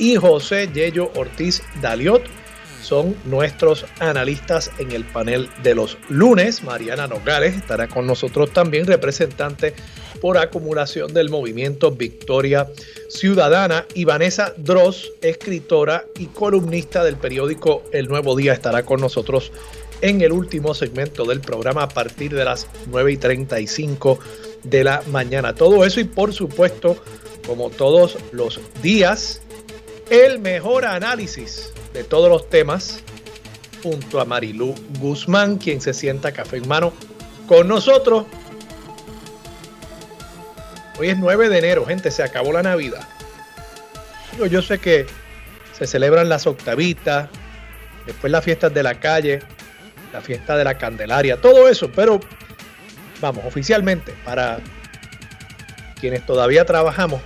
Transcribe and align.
y 0.00 0.16
José 0.16 0.70
Yello 0.72 1.12
Ortiz 1.14 1.62
Daliot 1.82 2.22
son 2.82 3.14
nuestros 3.26 3.84
analistas 4.00 4.70
en 4.78 4.92
el 4.92 5.04
panel 5.04 5.50
de 5.62 5.74
los 5.74 5.98
lunes. 6.08 6.64
Mariana 6.64 7.06
Nogales 7.06 7.54
estará 7.54 7.86
con 7.86 8.06
nosotros 8.06 8.50
también, 8.50 8.86
representante 8.86 9.74
por 10.22 10.38
acumulación 10.38 11.12
del 11.12 11.28
movimiento 11.28 11.90
Victoria 11.90 12.66
Ciudadana. 13.10 13.84
Y 13.94 14.06
Vanessa 14.06 14.54
Dross, 14.56 15.12
escritora 15.20 16.06
y 16.18 16.26
columnista 16.26 17.04
del 17.04 17.16
periódico 17.16 17.82
El 17.92 18.08
Nuevo 18.08 18.34
Día, 18.34 18.54
estará 18.54 18.84
con 18.84 19.00
nosotros 19.02 19.52
en 20.00 20.22
el 20.22 20.32
último 20.32 20.72
segmento 20.72 21.26
del 21.26 21.42
programa 21.42 21.82
a 21.82 21.88
partir 21.88 22.34
de 22.34 22.46
las 22.46 22.66
9 22.90 23.12
y 23.12 23.16
35 23.18 24.18
de 24.64 24.82
la 24.82 25.02
mañana. 25.08 25.54
Todo 25.54 25.84
eso 25.84 26.00
y 26.00 26.04
por 26.04 26.32
supuesto, 26.32 26.96
como 27.46 27.68
todos 27.68 28.16
los 28.32 28.60
días, 28.82 29.42
el 30.10 30.40
mejor 30.40 30.84
análisis 30.84 31.72
de 31.94 32.02
todos 32.04 32.28
los 32.28 32.50
temas 32.50 33.02
junto 33.82 34.20
a 34.20 34.24
Marilú 34.24 34.74
Guzmán, 34.98 35.56
quien 35.56 35.80
se 35.80 35.94
sienta 35.94 36.32
café 36.32 36.58
en 36.58 36.68
mano 36.68 36.92
con 37.46 37.68
nosotros. 37.68 38.26
Hoy 40.98 41.10
es 41.10 41.18
9 41.18 41.48
de 41.48 41.58
enero, 41.58 41.86
gente, 41.86 42.10
se 42.10 42.22
acabó 42.22 42.52
la 42.52 42.62
Navidad. 42.62 43.08
Yo, 44.50 44.62
sé 44.62 44.78
que 44.78 45.06
se 45.72 45.86
celebran 45.86 46.28
las 46.28 46.46
octavitas, 46.46 47.28
después 48.06 48.30
las 48.30 48.44
fiestas 48.44 48.74
de 48.74 48.82
la 48.82 48.96
calle, 48.96 49.40
la 50.12 50.20
fiesta 50.20 50.56
de 50.56 50.64
la 50.64 50.76
Candelaria, 50.76 51.40
todo 51.40 51.68
eso, 51.68 51.90
pero 51.90 52.20
vamos, 53.20 53.44
oficialmente, 53.44 54.14
para 54.24 54.58
quienes 56.00 56.24
todavía 56.26 56.64
trabajamos, 56.64 57.20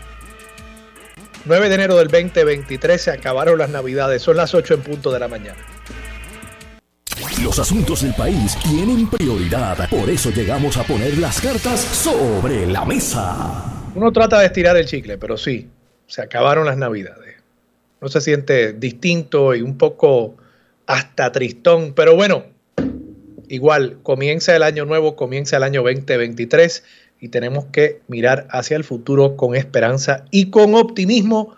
9 1.47 1.69
de 1.69 1.75
enero 1.75 1.97
del 1.97 2.09
2023 2.09 2.99
se 2.99 3.11
acabaron 3.11 3.59
las 3.59 3.69
navidades, 3.69 4.23
son 4.23 4.39
las 4.39 4.55
8 4.55 4.75
en 4.75 4.81
punto 4.81 5.13
de 5.13 5.19
la 5.19 5.29
mañana. 5.29 5.59
Los 7.43 7.59
asuntos 7.59 8.01
del 8.01 8.15
país 8.15 8.57
tienen 8.63 9.11
prioridad, 9.11 9.89
por 9.91 10.09
eso 10.09 10.31
llegamos 10.31 10.79
a 10.79 10.85
poner 10.85 11.19
las 11.19 11.43
cartas 11.43 11.81
sobre 11.81 12.67
la 12.67 12.87
mesa. 12.87 13.63
Uno 13.95 14.11
trata 14.11 14.41
de 14.41 14.47
estirar 14.47 14.79
el 14.79 14.87
chicle, 14.87 15.19
pero 15.19 15.37
sí, 15.37 15.69
se 16.07 16.23
acabaron 16.23 16.65
las 16.65 16.79
navidades. 16.79 17.37
No 18.01 18.09
se 18.09 18.23
siente 18.23 18.73
distinto 18.73 19.55
y 19.55 19.61
un 19.61 19.77
poco 19.77 20.37
hasta 20.87 21.31
tristón, 21.31 21.93
pero 21.93 22.17
bueno, 22.17 22.45
igual 23.49 23.99
comienza 24.03 24.57
el 24.57 24.63
año 24.63 24.87
nuevo, 24.87 25.15
comienza 25.15 25.59
el 25.59 25.63
año 25.63 25.83
2023 25.83 26.85
y 27.25 27.29
tenemos 27.29 27.65
que 27.73 28.03
mirar 28.07 28.47
hacia 28.51 28.77
el 28.77 28.85
futuro 28.85 29.35
con 29.35 29.57
esperanza 29.57 30.27
y 30.31 30.51
con 30.51 30.75
optimismo 30.75 31.57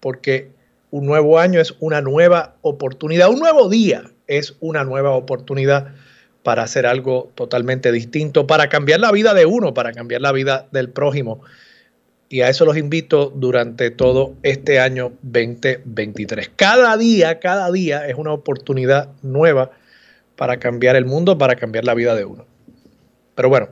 porque 0.00 0.50
un 0.90 1.06
nuevo 1.06 1.38
año 1.38 1.60
es 1.60 1.76
una 1.78 2.00
nueva 2.00 2.56
oportunidad, 2.62 3.30
un 3.30 3.38
nuevo 3.38 3.68
día 3.68 4.10
es 4.26 4.56
una 4.58 4.82
nueva 4.82 5.12
oportunidad 5.12 5.94
para 6.42 6.64
hacer 6.64 6.84
algo 6.84 7.30
totalmente 7.36 7.92
distinto, 7.92 8.48
para 8.48 8.68
cambiar 8.68 8.98
la 8.98 9.12
vida 9.12 9.34
de 9.34 9.46
uno, 9.46 9.72
para 9.72 9.92
cambiar 9.92 10.20
la 10.20 10.32
vida 10.32 10.66
del 10.72 10.88
prójimo. 10.88 11.42
Y 12.28 12.40
a 12.40 12.48
eso 12.48 12.64
los 12.64 12.76
invito 12.76 13.32
durante 13.32 13.92
todo 13.92 14.34
este 14.42 14.80
año 14.80 15.12
2023. 15.22 16.50
Cada 16.56 16.96
día, 16.96 17.38
cada 17.38 17.70
día 17.70 18.08
es 18.08 18.16
una 18.16 18.32
oportunidad 18.32 19.10
nueva 19.22 19.70
para 20.34 20.58
cambiar 20.58 20.96
el 20.96 21.04
mundo, 21.04 21.38
para 21.38 21.54
cambiar 21.54 21.84
la 21.84 21.94
vida 21.94 22.16
de 22.16 22.24
uno. 22.24 22.46
Pero 23.36 23.48
bueno, 23.48 23.68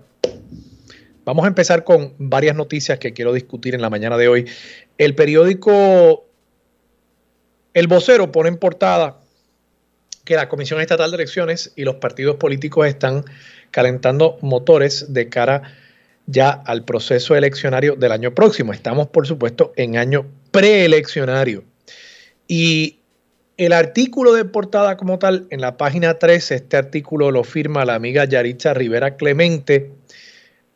Vamos 1.25 1.44
a 1.44 1.49
empezar 1.49 1.84
con 1.84 2.15
varias 2.19 2.56
noticias 2.56 2.99
que 2.99 3.12
quiero 3.12 3.33
discutir 3.33 3.75
en 3.75 3.81
la 3.81 3.91
mañana 3.91 4.16
de 4.16 4.28
hoy. 4.28 4.47
El 4.99 5.15
periódico 5.15 6.27
El 7.75 7.87
Vocero 7.87 8.33
pone 8.33 8.49
en 8.49 8.56
portada 8.56 9.21
que 10.25 10.34
la 10.34 10.49
Comisión 10.49 10.81
Estatal 10.81 11.10
de 11.10 11.16
Elecciones 11.16 11.72
y 11.77 11.84
los 11.84 11.97
partidos 11.97 12.37
políticos 12.37 12.87
están 12.87 13.25
calentando 13.71 14.38
motores 14.41 15.12
de 15.12 15.28
cara 15.28 15.62
ya 16.27 16.50
al 16.50 16.84
proceso 16.84 17.34
eleccionario 17.37 17.97
del 17.97 18.12
año 18.12 18.34
próximo. 18.34 18.72
Estamos, 18.72 19.09
por 19.09 19.27
supuesto, 19.27 19.72
en 19.77 19.97
año 19.97 20.27
preeleccionario. 20.50 21.65
Y 22.47 23.00
el 23.56 23.72
artículo 23.72 24.33
de 24.33 24.44
portada 24.44 24.97
como 24.97 25.19
tal, 25.19 25.47
en 25.50 25.60
la 25.60 25.77
página 25.77 26.19
13, 26.19 26.56
este 26.56 26.77
artículo 26.77 27.31
lo 27.31 27.44
firma 27.44 27.84
la 27.84 27.94
amiga 27.94 28.25
Yaritza 28.25 28.75
Rivera 28.75 29.16
Clemente, 29.16 29.91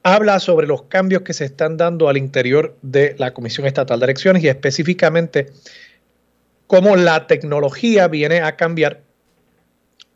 habla 0.06 0.38
sobre 0.38 0.68
los 0.68 0.82
cambios 0.82 1.22
que 1.22 1.32
se 1.32 1.44
están 1.44 1.76
dando 1.76 2.08
al 2.08 2.16
interior 2.16 2.76
de 2.80 3.16
la 3.18 3.34
Comisión 3.34 3.66
Estatal 3.66 3.98
de 3.98 4.04
Elecciones 4.04 4.44
y 4.44 4.48
específicamente 4.48 5.48
cómo 6.68 6.94
la 6.94 7.26
tecnología 7.26 8.06
viene 8.06 8.40
a 8.40 8.54
cambiar 8.54 9.02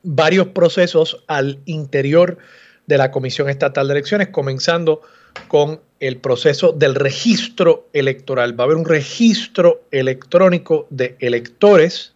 varios 0.05 0.47
procesos 0.47 1.25
al 1.27 1.59
interior 1.65 2.39
de 2.87 2.99
la 2.99 3.11
Comisión 3.11 3.51
Estatal 3.51 3.89
de 3.89 3.95
Elecciones, 3.95 4.29
comenzando 4.29 5.03
con 5.49 5.81
el 5.99 6.19
proceso 6.19 6.71
del 6.71 6.95
registro 6.95 7.89
electoral. 7.93 8.59
Va 8.59 8.63
a 8.63 8.67
haber 8.67 8.77
un 8.77 8.85
registro 8.85 9.83
electrónico 9.91 10.87
de 10.91 11.17
electores 11.19 12.15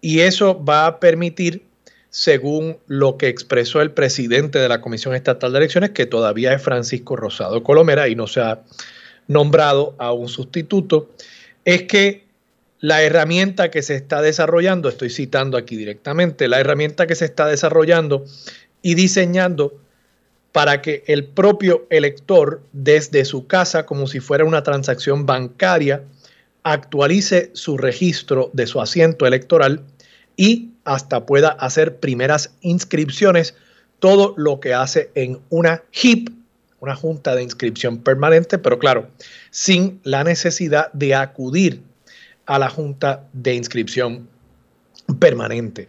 y 0.00 0.18
eso 0.18 0.64
va 0.64 0.86
a 0.86 0.98
permitir 0.98 1.62
según 2.12 2.76
lo 2.88 3.16
que 3.16 3.28
expresó 3.28 3.80
el 3.80 3.90
presidente 3.90 4.58
de 4.58 4.68
la 4.68 4.82
Comisión 4.82 5.14
Estatal 5.14 5.50
de 5.50 5.58
Elecciones, 5.60 5.90
que 5.90 6.04
todavía 6.04 6.52
es 6.52 6.62
Francisco 6.62 7.16
Rosado 7.16 7.62
Colomera 7.62 8.06
y 8.06 8.14
no 8.14 8.26
se 8.26 8.42
ha 8.42 8.60
nombrado 9.28 9.94
a 9.98 10.12
un 10.12 10.28
sustituto, 10.28 11.10
es 11.64 11.84
que 11.84 12.26
la 12.80 13.02
herramienta 13.02 13.70
que 13.70 13.80
se 13.80 13.94
está 13.94 14.20
desarrollando, 14.20 14.90
estoy 14.90 15.08
citando 15.08 15.56
aquí 15.56 15.74
directamente, 15.74 16.48
la 16.48 16.60
herramienta 16.60 17.06
que 17.06 17.14
se 17.14 17.24
está 17.24 17.46
desarrollando 17.46 18.26
y 18.82 18.94
diseñando 18.94 19.80
para 20.52 20.82
que 20.82 21.04
el 21.06 21.24
propio 21.24 21.86
elector 21.88 22.60
desde 22.74 23.24
su 23.24 23.46
casa, 23.46 23.86
como 23.86 24.06
si 24.06 24.20
fuera 24.20 24.44
una 24.44 24.62
transacción 24.62 25.24
bancaria, 25.24 26.02
actualice 26.62 27.50
su 27.54 27.78
registro 27.78 28.50
de 28.52 28.66
su 28.66 28.82
asiento 28.82 29.26
electoral 29.26 29.80
y 30.36 30.71
hasta 30.84 31.26
pueda 31.26 31.48
hacer 31.48 31.96
primeras 31.96 32.54
inscripciones, 32.60 33.54
todo 33.98 34.34
lo 34.36 34.60
que 34.60 34.74
hace 34.74 35.10
en 35.14 35.40
una 35.48 35.82
HIP, 35.92 36.30
una 36.80 36.96
junta 36.96 37.36
de 37.36 37.42
inscripción 37.42 37.98
permanente, 37.98 38.58
pero 38.58 38.78
claro, 38.78 39.08
sin 39.50 40.00
la 40.02 40.24
necesidad 40.24 40.92
de 40.92 41.14
acudir 41.14 41.82
a 42.46 42.58
la 42.58 42.68
junta 42.68 43.24
de 43.32 43.54
inscripción 43.54 44.28
permanente. 45.20 45.88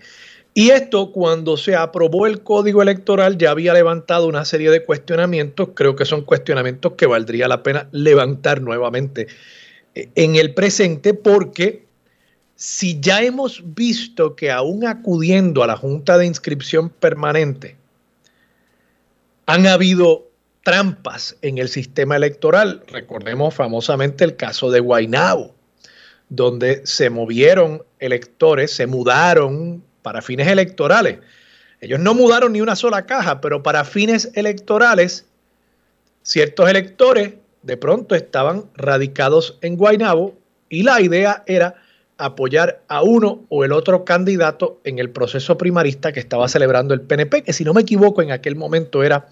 Y 0.54 0.70
esto 0.70 1.12
cuando 1.12 1.58
se 1.58 1.76
aprobó 1.76 2.28
el 2.28 2.44
código 2.44 2.84
electoral 2.84 3.40
ya 3.40 3.50
había 3.50 3.74
levantado 3.74 4.28
una 4.28 4.46
serie 4.46 4.70
de 4.70 4.84
cuestionamientos, 4.84 5.70
creo 5.74 5.96
que 5.96 6.06
son 6.06 6.22
cuestionamientos 6.22 6.94
que 6.94 7.08
valdría 7.08 7.48
la 7.48 7.64
pena 7.64 7.88
levantar 7.92 8.62
nuevamente 8.62 9.28
eh, 9.96 10.10
en 10.14 10.36
el 10.36 10.54
presente 10.54 11.16
porque 11.16 11.83
si 12.56 13.00
ya 13.00 13.22
hemos 13.22 13.62
visto 13.74 14.36
que 14.36 14.52
aún 14.52 14.86
acudiendo 14.86 15.64
a 15.64 15.68
la 15.68 15.78
Junta 15.78 16.18
de 16.18 16.26
Inscripción 16.26 16.90
Permanente 16.90 17.78
han 19.46 19.68
habido 19.68 20.28
trampas 20.64 21.36
en 21.42 21.58
el 21.58 21.68
sistema 21.68 22.16
electoral, 22.16 22.84
recordemos 22.88 23.54
famosamente 23.54 24.24
el 24.24 24.38
caso 24.38 24.72
de 24.72 24.80
Guaynabo, 24.80 25.54
donde 26.30 26.86
se 26.86 27.10
movieron 27.10 27.84
electores, 28.00 28.74
se 28.74 28.88
mudaron 28.88 29.84
para 30.02 30.22
fines 30.22 30.48
electorales. 30.48 31.20
Ellos 31.82 32.00
no 32.00 32.14
mudaron 32.14 32.54
ni 32.54 32.62
una 32.62 32.78
sola 32.78 33.06
caja, 33.06 33.42
pero 33.42 33.62
para 33.62 33.84
fines 33.84 34.32
electorales, 34.36 35.26
ciertos 36.22 36.70
electores 36.70 37.34
de 37.62 37.76
pronto 37.76 38.16
estaban 38.16 38.70
radicados 38.76 39.58
en 39.62 39.76
Guaynabo 39.76 40.38
y 40.70 40.84
la 40.84 41.02
idea 41.02 41.44
era 41.46 41.76
apoyar 42.18 42.84
a 42.88 43.02
uno 43.02 43.46
o 43.50 43.64
el 43.64 43.72
otro 43.72 44.06
candidato 44.06 44.80
en 44.84 45.00
el 45.00 45.10
proceso 45.10 45.58
primarista 45.58 46.12
que 46.12 46.20
estaba 46.20 46.48
celebrando 46.48 46.94
el 46.94 47.02
PNP, 47.02 47.44
que 47.44 47.54
si 47.54 47.64
no 47.64 47.74
me 47.74 47.82
equivoco 47.82 48.22
en 48.22 48.32
aquel 48.32 48.56
momento 48.56 49.04
era 49.04 49.28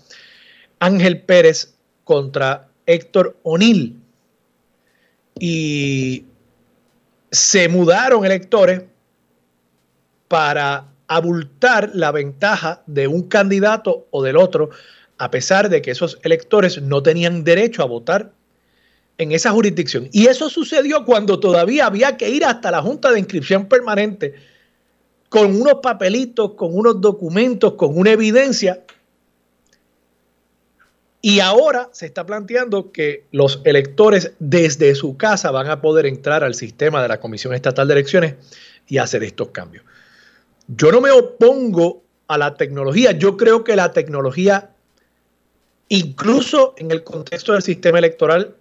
Ángel 0.79 1.21
Pérez 1.21 1.75
contra 2.03 2.69
Héctor 2.85 3.37
O'Neill. 3.43 3.97
Y 5.39 6.25
se 7.31 7.69
mudaron 7.69 8.25
electores 8.25 8.83
para 10.27 10.87
abultar 11.07 11.91
la 11.93 12.11
ventaja 12.11 12.83
de 12.87 13.07
un 13.07 13.23
candidato 13.23 14.07
o 14.11 14.23
del 14.23 14.37
otro, 14.37 14.69
a 15.17 15.29
pesar 15.29 15.69
de 15.69 15.81
que 15.81 15.91
esos 15.91 16.19
electores 16.23 16.81
no 16.81 17.03
tenían 17.03 17.43
derecho 17.43 17.83
a 17.83 17.85
votar 17.85 18.31
en 19.17 19.31
esa 19.31 19.51
jurisdicción. 19.51 20.09
Y 20.11 20.27
eso 20.27 20.49
sucedió 20.49 21.05
cuando 21.05 21.39
todavía 21.39 21.85
había 21.85 22.17
que 22.17 22.29
ir 22.29 22.45
hasta 22.45 22.71
la 22.71 22.81
Junta 22.81 23.11
de 23.11 23.19
Inscripción 23.19 23.67
Permanente 23.67 24.35
con 25.29 25.55
unos 25.61 25.75
papelitos, 25.81 26.55
con 26.55 26.75
unos 26.75 26.99
documentos, 26.99 27.73
con 27.73 27.97
una 27.97 28.11
evidencia. 28.11 28.81
Y 31.21 31.39
ahora 31.39 31.89
se 31.93 32.07
está 32.07 32.25
planteando 32.25 32.91
que 32.91 33.25
los 33.31 33.61
electores 33.63 34.33
desde 34.39 34.93
su 34.95 35.15
casa 35.15 35.51
van 35.51 35.69
a 35.69 35.81
poder 35.81 36.05
entrar 36.05 36.43
al 36.43 36.55
sistema 36.55 37.01
de 37.01 37.07
la 37.07 37.19
Comisión 37.19 37.53
Estatal 37.53 37.87
de 37.87 37.93
Elecciones 37.93 38.35
y 38.87 38.97
hacer 38.97 39.23
estos 39.23 39.49
cambios. 39.49 39.85
Yo 40.67 40.91
no 40.91 40.99
me 40.99 41.11
opongo 41.11 42.03
a 42.27 42.37
la 42.37 42.55
tecnología. 42.55 43.11
Yo 43.11 43.37
creo 43.37 43.63
que 43.63 43.75
la 43.75 43.91
tecnología, 43.93 44.71
incluso 45.89 46.73
en 46.77 46.91
el 46.91 47.03
contexto 47.03 47.53
del 47.53 47.61
sistema 47.61 47.99
electoral, 47.99 48.55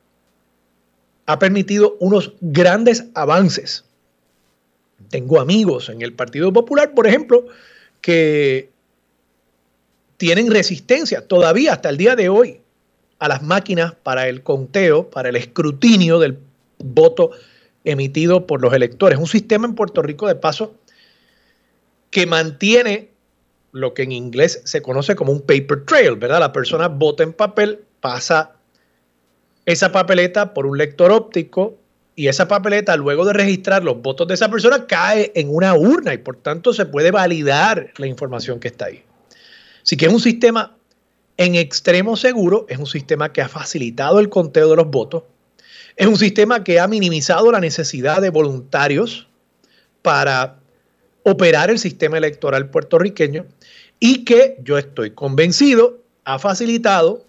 ha 1.32 1.38
permitido 1.38 1.96
unos 2.00 2.32
grandes 2.40 3.06
avances. 3.14 3.84
Tengo 5.08 5.40
amigos 5.40 5.88
en 5.88 6.02
el 6.02 6.12
Partido 6.12 6.52
Popular, 6.52 6.94
por 6.94 7.06
ejemplo, 7.06 7.46
que 8.00 8.70
tienen 10.16 10.50
resistencia 10.50 11.26
todavía 11.26 11.72
hasta 11.72 11.88
el 11.88 11.96
día 11.96 12.16
de 12.16 12.28
hoy 12.28 12.60
a 13.18 13.28
las 13.28 13.42
máquinas 13.42 13.94
para 14.02 14.28
el 14.28 14.42
conteo, 14.42 15.08
para 15.10 15.28
el 15.28 15.36
escrutinio 15.36 16.18
del 16.18 16.38
voto 16.78 17.30
emitido 17.84 18.46
por 18.46 18.60
los 18.60 18.72
electores. 18.72 19.18
Un 19.18 19.26
sistema 19.26 19.66
en 19.66 19.74
Puerto 19.74 20.02
Rico, 20.02 20.26
de 20.26 20.34
paso, 20.34 20.74
que 22.10 22.26
mantiene 22.26 23.10
lo 23.72 23.94
que 23.94 24.02
en 24.02 24.12
inglés 24.12 24.62
se 24.64 24.82
conoce 24.82 25.14
como 25.14 25.32
un 25.32 25.42
paper 25.42 25.84
trail, 25.84 26.16
¿verdad? 26.16 26.40
La 26.40 26.52
persona 26.52 26.88
vota 26.88 27.22
en 27.22 27.32
papel, 27.32 27.84
pasa 28.00 28.56
esa 29.72 29.92
papeleta 29.92 30.52
por 30.54 30.66
un 30.66 30.78
lector 30.78 31.10
óptico 31.12 31.78
y 32.16 32.28
esa 32.28 32.48
papeleta, 32.48 32.96
luego 32.96 33.24
de 33.24 33.32
registrar 33.32 33.82
los 33.82 34.02
votos 34.02 34.28
de 34.28 34.34
esa 34.34 34.50
persona, 34.50 34.86
cae 34.86 35.32
en 35.34 35.54
una 35.54 35.74
urna 35.74 36.12
y 36.12 36.18
por 36.18 36.36
tanto 36.36 36.72
se 36.72 36.86
puede 36.86 37.10
validar 37.10 37.92
la 37.96 38.06
información 38.06 38.60
que 38.60 38.68
está 38.68 38.86
ahí. 38.86 39.02
Así 39.82 39.96
que 39.96 40.06
es 40.06 40.12
un 40.12 40.20
sistema 40.20 40.76
en 41.36 41.54
extremo 41.54 42.16
seguro, 42.16 42.66
es 42.68 42.78
un 42.78 42.86
sistema 42.86 43.32
que 43.32 43.40
ha 43.40 43.48
facilitado 43.48 44.20
el 44.20 44.28
conteo 44.28 44.68
de 44.68 44.76
los 44.76 44.88
votos, 44.88 45.22
es 45.96 46.06
un 46.06 46.18
sistema 46.18 46.62
que 46.64 46.80
ha 46.80 46.86
minimizado 46.86 47.50
la 47.50 47.60
necesidad 47.60 48.20
de 48.20 48.30
voluntarios 48.30 49.28
para 50.02 50.58
operar 51.22 51.70
el 51.70 51.78
sistema 51.78 52.18
electoral 52.18 52.70
puertorriqueño 52.70 53.46
y 53.98 54.24
que 54.24 54.56
yo 54.62 54.78
estoy 54.78 55.12
convencido 55.12 56.00
ha 56.24 56.38
facilitado, 56.38 57.24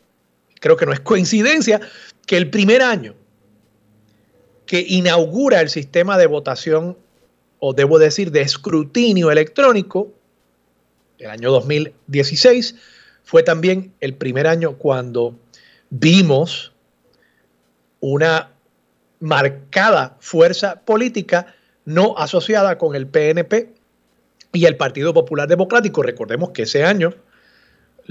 creo 0.61 0.77
que 0.77 0.85
no 0.85 0.93
es 0.93 1.01
coincidencia, 1.01 1.81
que 2.25 2.37
el 2.37 2.49
primer 2.49 2.81
año 2.81 3.15
que 4.65 4.85
inaugura 4.87 5.59
el 5.59 5.69
sistema 5.69 6.17
de 6.17 6.27
votación, 6.27 6.97
o 7.59 7.73
debo 7.73 7.99
decir, 7.99 8.31
de 8.31 8.39
escrutinio 8.39 9.29
electrónico, 9.29 10.13
el 11.17 11.29
año 11.29 11.51
2016, 11.51 12.75
fue 13.25 13.43
también 13.43 13.93
el 13.99 14.13
primer 14.13 14.47
año 14.47 14.77
cuando 14.77 15.35
vimos 15.89 16.71
una 17.99 18.51
marcada 19.19 20.15
fuerza 20.19 20.81
política 20.81 21.53
no 21.83 22.17
asociada 22.17 22.77
con 22.77 22.95
el 22.95 23.07
PNP 23.07 23.73
y 24.53 24.65
el 24.65 24.77
Partido 24.77 25.13
Popular 25.13 25.47
Democrático. 25.47 26.01
Recordemos 26.01 26.51
que 26.51 26.63
ese 26.63 26.83
año 26.83 27.13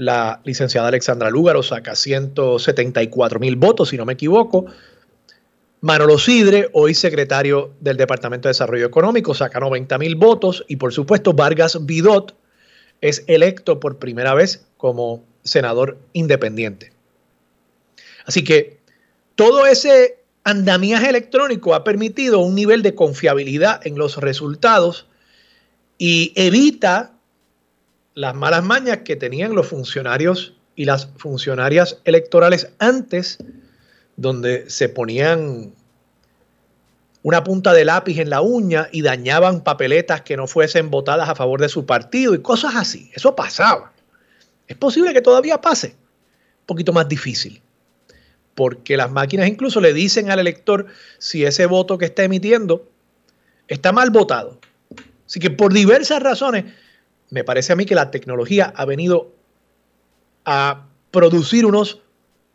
la 0.01 0.41
licenciada 0.45 0.87
Alexandra 0.87 1.29
Lúgaro 1.29 1.61
saca 1.61 1.95
174 1.95 3.39
mil 3.39 3.55
votos, 3.55 3.89
si 3.89 3.97
no 3.97 4.05
me 4.05 4.13
equivoco. 4.13 4.65
Manolo 5.81 6.17
Sidre, 6.17 6.69
hoy 6.73 6.95
secretario 6.95 7.75
del 7.81 7.97
Departamento 7.97 8.47
de 8.47 8.49
Desarrollo 8.49 8.87
Económico, 8.87 9.35
saca 9.35 9.59
90 9.59 9.99
mil 9.99 10.15
votos. 10.15 10.65
Y 10.67 10.77
por 10.77 10.91
supuesto, 10.91 11.33
Vargas 11.33 11.85
Vidot 11.85 12.35
es 13.01 13.23
electo 13.27 13.79
por 13.79 13.99
primera 13.99 14.33
vez 14.33 14.65
como 14.77 15.23
senador 15.43 15.99
independiente. 16.13 16.91
Así 18.25 18.43
que 18.43 18.79
todo 19.35 19.67
ese 19.67 20.17
andamiaje 20.43 21.09
electrónico 21.09 21.75
ha 21.75 21.83
permitido 21.83 22.39
un 22.39 22.55
nivel 22.55 22.81
de 22.81 22.95
confiabilidad 22.95 23.85
en 23.85 23.99
los 23.99 24.17
resultados 24.17 25.05
y 25.99 26.33
evita 26.35 27.13
las 28.13 28.35
malas 28.35 28.63
mañas 28.63 28.99
que 28.99 29.15
tenían 29.15 29.55
los 29.55 29.67
funcionarios 29.67 30.53
y 30.75 30.85
las 30.85 31.07
funcionarias 31.17 31.99
electorales 32.05 32.69
antes, 32.79 33.37
donde 34.15 34.69
se 34.69 34.89
ponían 34.89 35.73
una 37.23 37.43
punta 37.43 37.73
de 37.73 37.85
lápiz 37.85 38.19
en 38.19 38.29
la 38.29 38.41
uña 38.41 38.89
y 38.91 39.01
dañaban 39.01 39.61
papeletas 39.63 40.21
que 40.21 40.37
no 40.37 40.47
fuesen 40.47 40.89
votadas 40.89 41.29
a 41.29 41.35
favor 41.35 41.61
de 41.61 41.69
su 41.69 41.85
partido 41.85 42.33
y 42.33 42.41
cosas 42.41 42.75
así. 42.75 43.11
Eso 43.13 43.35
pasaba. 43.35 43.93
Es 44.67 44.75
posible 44.75 45.13
que 45.13 45.21
todavía 45.21 45.61
pase. 45.61 45.89
Un 46.61 46.65
poquito 46.65 46.93
más 46.93 47.07
difícil. 47.07 47.61
Porque 48.55 48.97
las 48.97 49.11
máquinas 49.11 49.47
incluso 49.47 49.79
le 49.81 49.93
dicen 49.93 50.31
al 50.31 50.39
elector 50.39 50.87
si 51.19 51.45
ese 51.45 51.65
voto 51.67 51.97
que 51.97 52.05
está 52.05 52.23
emitiendo 52.23 52.89
está 53.67 53.91
mal 53.91 54.09
votado. 54.09 54.59
Así 55.25 55.39
que 55.39 55.51
por 55.51 55.73
diversas 55.73 56.21
razones, 56.21 56.65
me 57.31 57.43
parece 57.43 57.73
a 57.73 57.75
mí 57.75 57.85
que 57.85 57.95
la 57.95 58.11
tecnología 58.11 58.71
ha 58.75 58.85
venido 58.85 59.31
a 60.45 60.85
producir 61.09 61.65
unos 61.65 62.01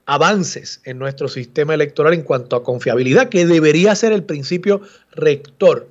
avances 0.05 0.81
en 0.85 0.99
nuestro 0.99 1.29
sistema 1.29 1.75
electoral 1.75 2.15
en 2.15 2.23
cuanto 2.23 2.55
a 2.55 2.63
confiabilidad, 2.63 3.29
que 3.29 3.45
debería 3.45 3.95
ser 3.97 4.13
el 4.13 4.23
principio 4.23 4.83
rector 5.13 5.89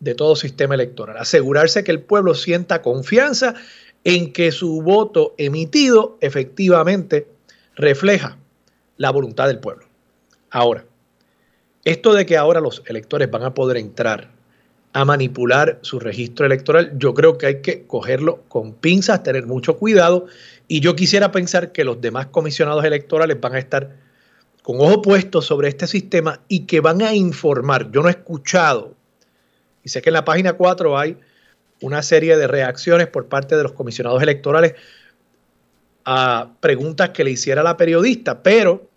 de 0.00 0.14
todo 0.14 0.34
sistema 0.34 0.74
electoral. 0.74 1.16
Asegurarse 1.18 1.84
que 1.84 1.92
el 1.92 2.00
pueblo 2.00 2.34
sienta 2.34 2.82
confianza 2.82 3.54
en 4.02 4.32
que 4.32 4.50
su 4.50 4.82
voto 4.82 5.34
emitido 5.36 6.16
efectivamente 6.20 7.28
refleja 7.76 8.38
la 8.96 9.10
voluntad 9.10 9.46
del 9.46 9.60
pueblo. 9.60 9.86
Ahora, 10.50 10.84
esto 11.84 12.14
de 12.14 12.24
que 12.24 12.36
ahora 12.36 12.60
los 12.60 12.82
electores 12.86 13.30
van 13.30 13.42
a 13.42 13.54
poder 13.54 13.76
entrar 13.76 14.35
a 14.96 15.04
manipular 15.04 15.78
su 15.82 16.00
registro 16.00 16.46
electoral. 16.46 16.92
Yo 16.96 17.12
creo 17.12 17.36
que 17.36 17.44
hay 17.44 17.60
que 17.60 17.86
cogerlo 17.86 18.44
con 18.48 18.72
pinzas, 18.72 19.22
tener 19.22 19.46
mucho 19.46 19.76
cuidado 19.76 20.24
y 20.68 20.80
yo 20.80 20.96
quisiera 20.96 21.32
pensar 21.32 21.70
que 21.70 21.84
los 21.84 22.00
demás 22.00 22.28
comisionados 22.28 22.82
electorales 22.82 23.38
van 23.38 23.56
a 23.56 23.58
estar 23.58 23.94
con 24.62 24.80
ojo 24.80 25.02
puesto 25.02 25.42
sobre 25.42 25.68
este 25.68 25.86
sistema 25.86 26.40
y 26.48 26.60
que 26.60 26.80
van 26.80 27.02
a 27.02 27.14
informar. 27.14 27.90
Yo 27.92 28.00
no 28.00 28.08
he 28.08 28.12
escuchado, 28.12 28.94
y 29.84 29.90
sé 29.90 30.00
que 30.00 30.08
en 30.08 30.14
la 30.14 30.24
página 30.24 30.54
4 30.54 30.98
hay 30.98 31.18
una 31.82 32.00
serie 32.00 32.38
de 32.38 32.46
reacciones 32.46 33.06
por 33.06 33.26
parte 33.26 33.54
de 33.54 33.64
los 33.64 33.72
comisionados 33.72 34.22
electorales 34.22 34.76
a 36.06 36.52
preguntas 36.60 37.10
que 37.10 37.22
le 37.22 37.32
hiciera 37.32 37.62
la 37.62 37.76
periodista, 37.76 38.42
pero 38.42 38.88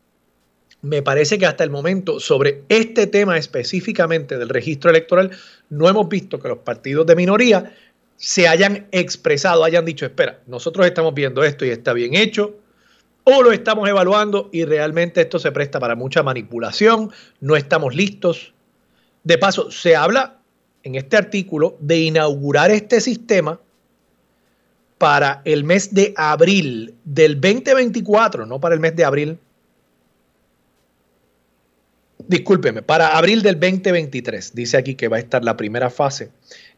me 0.82 1.02
parece 1.02 1.38
que 1.38 1.46
hasta 1.46 1.64
el 1.64 1.70
momento 1.70 2.20
sobre 2.20 2.64
este 2.70 3.08
tema 3.08 3.38
específicamente 3.38 4.38
del 4.38 4.50
registro 4.50 4.90
electoral 4.90 5.32
no 5.70 5.90
hemos 5.90 6.08
visto 6.08 6.40
que 6.40 6.48
los 6.48 6.60
partidos 6.60 7.06
de 7.06 7.16
minoría 7.16 7.74
se 8.16 8.48
hayan 8.48 8.88
expresado, 8.92 9.64
hayan 9.64 9.86
dicho, 9.86 10.06
espera, 10.06 10.42
nosotros 10.48 10.86
estamos 10.86 11.14
viendo 11.14 11.44
esto 11.44 11.66
y 11.66 11.70
está 11.70 11.94
bien 11.94 12.16
hecho, 12.16 12.58
o 13.24 13.42
lo 13.42 13.52
estamos 13.52 13.88
evaluando 13.88 14.50
y 14.52 14.66
realmente 14.66 15.22
esto 15.22 15.40
se 15.40 15.52
presta 15.52 15.80
para 15.80 15.96
mucha 15.96 16.24
manipulación, 16.24 17.12
no 17.40 17.56
estamos 17.56 17.96
listos. 17.96 18.54
De 19.24 19.38
paso, 19.38 19.72
se 19.72 19.96
habla 19.96 20.38
en 20.84 20.96
este 20.96 21.18
artículo 21.18 21.78
de 21.80 22.00
inaugurar 22.00 22.72
este 22.72 23.00
sistema 23.02 23.60
para 24.98 25.42
el 25.46 25.64
mes 25.64 25.94
de 25.94 26.14
abril 26.18 26.96
del 27.06 27.40
2024, 27.40 28.46
no 28.46 28.60
para 28.60 28.76
el 28.76 28.82
mes 28.82 28.96
de 28.96 29.06
abril 29.06 29.40
discúlpeme, 32.30 32.84
para 32.84 33.18
abril 33.18 33.42
del 33.42 33.60
2023, 33.60 34.54
dice 34.54 34.78
aquí 34.78 34.94
que 34.94 35.08
va 35.08 35.18
a 35.18 35.20
estar 35.20 35.44
la 35.44 35.58
primera 35.58 35.90
fase 35.90 36.30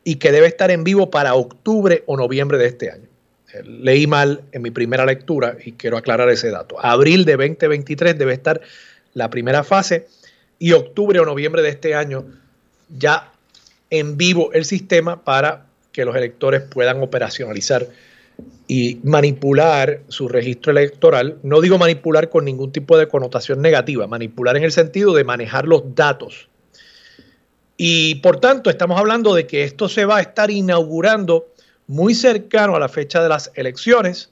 y 0.03 0.15
que 0.15 0.31
debe 0.31 0.48
estar 0.48 0.72
en 0.72 0.86
vivo 0.86 1.12
para 1.12 1.36
octubre 1.36 2.03
o 2.08 2.15
noviembre 2.15 2.58
de 2.58 2.67
este 2.67 2.89
año. 2.89 3.08
Eh, 3.53 3.62
leí 3.63 4.08
mal 4.08 4.43
en 4.53 4.62
mi 4.62 4.72
primera 4.72 5.05
lectura 5.05 5.58
y 5.63 5.74
quiero 5.74 5.98
aclarar 5.98 6.29
ese 6.29 6.50
dato. 6.51 6.84
Abril 6.84 7.25
de 7.25 7.34
2023 7.34 8.17
debe 8.17 8.34
estar 8.34 8.62
la 9.13 9.29
primera 9.29 9.65
fase 9.65 10.08
y 10.58 10.72
octubre 10.72 11.20
o 11.20 11.25
noviembre 11.25 11.62
de 11.62 11.70
este 11.70 11.96
año 11.96 12.25
ya 12.98 13.34
en 13.89 14.15
vivo 14.15 14.53
el 14.53 14.63
sistema 14.63 15.22
para 15.25 15.65
que 15.91 16.05
los 16.05 16.15
electores 16.15 16.62
puedan 16.62 17.03
operacionalizar 17.03 17.88
y 18.67 19.00
manipular 19.03 20.01
su 20.07 20.27
registro 20.27 20.71
electoral. 20.71 21.38
No 21.43 21.60
digo 21.60 21.77
manipular 21.77 22.29
con 22.29 22.45
ningún 22.45 22.71
tipo 22.71 22.98
de 22.98 23.07
connotación 23.07 23.62
negativa, 23.62 24.07
manipular 24.07 24.55
en 24.55 24.63
el 24.63 24.71
sentido 24.71 25.13
de 25.13 25.24
manejar 25.24 25.67
los 25.67 25.93
datos 25.93 26.48
Y 27.75 28.15
por 28.15 28.39
tanto, 28.39 28.69
estamos 28.69 29.00
hablando 29.00 29.33
de 29.33 29.48
que 29.48 29.63
esto 29.63 29.89
se 29.89 30.05
va 30.05 30.17
a 30.17 30.21
estar 30.21 30.51
inaugurando 30.51 31.48
muy 31.88 32.15
cercano 32.15 32.75
a 32.75 32.79
la 32.79 32.88
fecha 32.88 33.21
de 33.21 33.29
las 33.29 33.51
elecciones. 33.55 34.31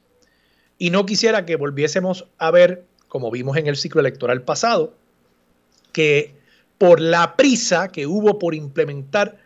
Y 0.78 0.92
no 0.92 1.06
quisiera 1.06 1.46
que 1.46 1.58
volviésemos 1.58 2.26
a 2.38 2.52
ver, 2.52 2.86
como 3.10 3.32
vimos 3.32 3.58
en 3.58 3.68
el 3.68 3.76
ciclo 3.76 4.00
electoral 4.00 4.44
pasado, 4.44 4.94
que 5.92 6.34
por 6.78 7.02
la 7.02 7.36
prisa 7.36 7.90
que 7.90 8.08
hubo 8.08 8.40
por 8.40 8.56
implementar 8.56 9.38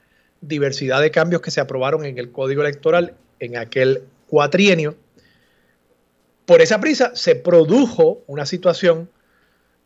diversidad 0.42 1.02
de 1.02 1.10
cambios 1.10 1.42
que 1.42 1.52
se 1.52 1.62
aprobaron 1.62 2.06
en 2.06 2.18
el 2.18 2.32
código 2.32 2.62
electoral 2.62 3.16
en 3.40 3.58
aquel 3.58 4.04
cuatrienio, 4.34 4.96
por 6.48 6.64
esa 6.64 6.82
prisa 6.82 7.12
se 7.14 7.36
produjo 7.36 8.24
una 8.26 8.48
situación 8.48 9.08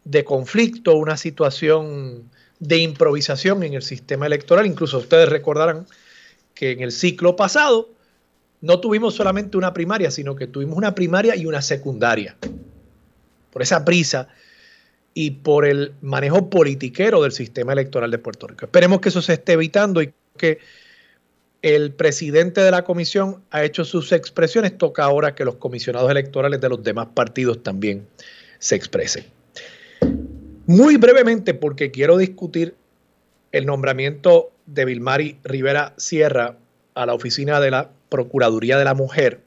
de 0.06 0.24
conflicto, 0.24 0.96
una 0.96 1.18
situación 1.18 2.32
de 2.58 2.78
improvisación 2.78 3.64
en 3.64 3.74
el 3.74 3.82
sistema 3.82 4.26
electoral. 4.26 4.66
Incluso 4.66 5.00
ustedes 5.00 5.28
recordarán 5.28 5.86
que 6.54 6.72
en 6.72 6.80
el 6.80 6.94
ciclo 6.94 7.36
pasado 7.36 7.90
no 8.62 8.80
tuvimos 8.80 9.16
solamente 9.16 9.58
una 9.58 9.74
primaria, 9.74 10.12
sino 10.12 10.38
que 10.38 10.48
tuvimos 10.48 10.78
una 10.78 10.96
primaria 10.96 11.36
y 11.36 11.46
una 11.46 11.62
secundaria. 11.62 12.38
Por 13.52 13.62
esa 13.62 13.84
prisa 13.84 14.30
y 15.14 15.32
por 15.32 15.66
el 15.66 15.92
manejo 16.00 16.50
politiquero 16.50 17.22
del 17.22 17.34
sistema 17.34 17.74
electoral 17.74 18.12
de 18.12 18.18
Puerto 18.18 18.48
Rico. 18.48 18.64
Esperemos 18.64 19.02
que 19.02 19.10
eso 19.10 19.22
se 19.22 19.34
esté 19.34 19.54
evitando 19.54 20.02
y 20.02 20.14
que 20.38 20.60
el 21.76 21.92
presidente 21.92 22.62
de 22.62 22.72
la 22.72 22.84
comisión 22.84 23.44
ha 23.52 23.64
hecho 23.64 23.84
sus 23.84 24.12
expresiones. 24.12 24.78
Toca 24.78 25.04
ahora 25.04 25.36
que 25.36 25.46
los 25.46 25.56
comisionados 25.56 26.10
electorales 26.10 26.62
de 26.62 26.70
los 26.70 26.84
demás 26.84 27.08
partidos 27.14 27.64
también 27.64 28.08
se 28.60 28.76
expresen. 28.76 29.26
Muy 30.66 30.98
brevemente, 30.98 31.54
porque 31.54 31.92
quiero 31.92 32.18
discutir 32.18 32.76
el 33.52 33.66
nombramiento 33.66 34.52
de 34.66 34.86
Vilmari 34.86 35.40
Rivera 35.44 35.94
Sierra 35.98 36.58
a 36.94 37.06
la 37.06 37.14
oficina 37.14 37.60
de 37.60 37.72
la 37.72 37.90
Procuraduría 38.10 38.78
de 38.78 38.86
la 38.86 38.94
Mujer. 38.94 39.42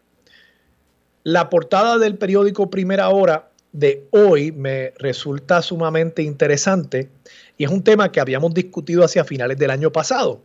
La 1.22 1.50
portada 1.50 1.98
del 1.98 2.16
periódico 2.16 2.70
Primera 2.70 3.08
Hora 3.10 3.50
de 3.72 4.06
hoy 4.10 4.52
me 4.52 4.92
resulta 4.98 5.62
sumamente 5.62 6.22
interesante 6.22 7.10
y 7.56 7.64
es 7.64 7.70
un 7.70 7.84
tema 7.84 8.10
que 8.10 8.20
habíamos 8.20 8.54
discutido 8.54 9.04
hacia 9.04 9.24
finales 9.24 9.58
del 9.58 9.70
año 9.70 9.92
pasado. 9.92 10.42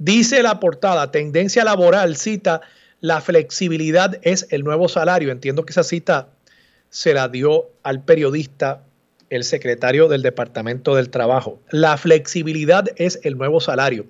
Dice 0.00 0.42
la 0.42 0.60
portada, 0.60 1.10
tendencia 1.10 1.62
laboral, 1.62 2.16
cita, 2.16 2.62
la 3.02 3.20
flexibilidad 3.20 4.18
es 4.22 4.46
el 4.48 4.64
nuevo 4.64 4.88
salario. 4.88 5.30
Entiendo 5.30 5.66
que 5.66 5.72
esa 5.72 5.84
cita 5.84 6.30
se 6.88 7.12
la 7.12 7.28
dio 7.28 7.68
al 7.82 8.02
periodista 8.02 8.82
el 9.28 9.44
secretario 9.44 10.08
del 10.08 10.22
Departamento 10.22 10.94
del 10.94 11.10
Trabajo. 11.10 11.60
La 11.70 11.98
flexibilidad 11.98 12.86
es 12.96 13.20
el 13.24 13.36
nuevo 13.36 13.60
salario. 13.60 14.06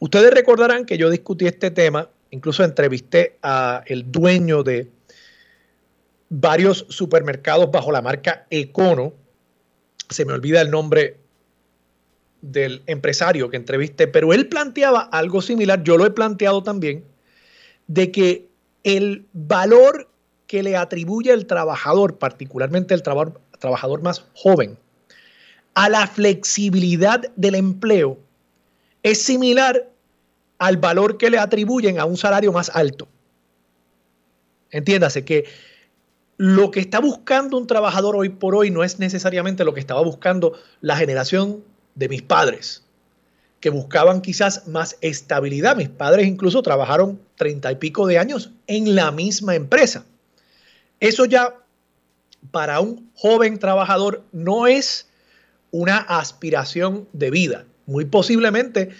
Ustedes 0.00 0.34
recordarán 0.34 0.84
que 0.84 0.98
yo 0.98 1.08
discutí 1.08 1.46
este 1.46 1.70
tema, 1.70 2.10
incluso 2.30 2.62
entrevisté 2.62 3.38
a 3.40 3.82
el 3.86 4.12
dueño 4.12 4.62
de 4.62 4.90
varios 6.28 6.84
supermercados 6.90 7.70
bajo 7.70 7.90
la 7.90 8.02
marca 8.02 8.44
Econo. 8.50 9.14
Se 10.10 10.26
me 10.26 10.34
olvida 10.34 10.60
el 10.60 10.70
nombre 10.70 11.21
del 12.42 12.82
empresario 12.86 13.48
que 13.48 13.56
entrevisté, 13.56 14.08
pero 14.08 14.32
él 14.32 14.48
planteaba 14.48 15.00
algo 15.00 15.40
similar, 15.40 15.82
yo 15.82 15.96
lo 15.96 16.04
he 16.04 16.10
planteado 16.10 16.62
también, 16.62 17.04
de 17.86 18.10
que 18.10 18.48
el 18.84 19.26
valor 19.32 20.08
que 20.46 20.62
le 20.62 20.76
atribuye 20.76 21.32
el 21.32 21.46
trabajador, 21.46 22.18
particularmente 22.18 22.94
el 22.94 23.02
trabajador, 23.02 23.40
trabajador 23.58 24.02
más 24.02 24.24
joven, 24.34 24.76
a 25.74 25.88
la 25.88 26.06
flexibilidad 26.06 27.22
del 27.36 27.54
empleo 27.54 28.18
es 29.02 29.22
similar 29.22 29.88
al 30.58 30.76
valor 30.76 31.16
que 31.16 31.30
le 31.30 31.38
atribuyen 31.38 31.98
a 31.98 32.04
un 32.04 32.16
salario 32.16 32.52
más 32.52 32.70
alto. 32.74 33.08
Entiéndase 34.70 35.24
que 35.24 35.44
lo 36.36 36.70
que 36.70 36.80
está 36.80 36.98
buscando 36.98 37.56
un 37.56 37.66
trabajador 37.66 38.16
hoy 38.16 38.28
por 38.28 38.54
hoy 38.56 38.70
no 38.70 38.84
es 38.84 38.98
necesariamente 38.98 39.64
lo 39.64 39.74
que 39.74 39.80
estaba 39.80 40.02
buscando 40.02 40.58
la 40.80 40.96
generación 40.96 41.62
de 41.94 42.08
mis 42.08 42.22
padres, 42.22 42.82
que 43.60 43.70
buscaban 43.70 44.20
quizás 44.20 44.66
más 44.66 44.96
estabilidad. 45.00 45.76
Mis 45.76 45.88
padres 45.88 46.26
incluso 46.26 46.62
trabajaron 46.62 47.20
treinta 47.36 47.70
y 47.70 47.76
pico 47.76 48.06
de 48.06 48.18
años 48.18 48.50
en 48.66 48.94
la 48.94 49.10
misma 49.10 49.54
empresa. 49.54 50.04
Eso 51.00 51.24
ya 51.24 51.54
para 52.50 52.80
un 52.80 53.10
joven 53.14 53.58
trabajador 53.58 54.24
no 54.32 54.66
es 54.66 55.08
una 55.70 55.98
aspiración 55.98 57.08
de 57.12 57.30
vida. 57.30 57.64
Muy 57.86 58.04
posiblemente 58.04 58.90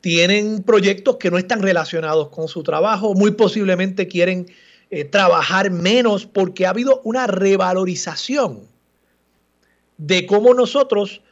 tienen 0.00 0.62
proyectos 0.62 1.16
que 1.16 1.30
no 1.30 1.38
están 1.38 1.62
relacionados 1.62 2.28
con 2.28 2.46
su 2.46 2.62
trabajo, 2.62 3.14
muy 3.14 3.30
posiblemente 3.30 4.06
quieren 4.06 4.46
eh, 4.90 5.04
trabajar 5.04 5.70
menos 5.70 6.26
porque 6.26 6.66
ha 6.66 6.70
habido 6.70 7.00
una 7.04 7.26
revalorización 7.26 8.68
de 9.96 10.26
cómo 10.26 10.52
nosotros 10.52 11.22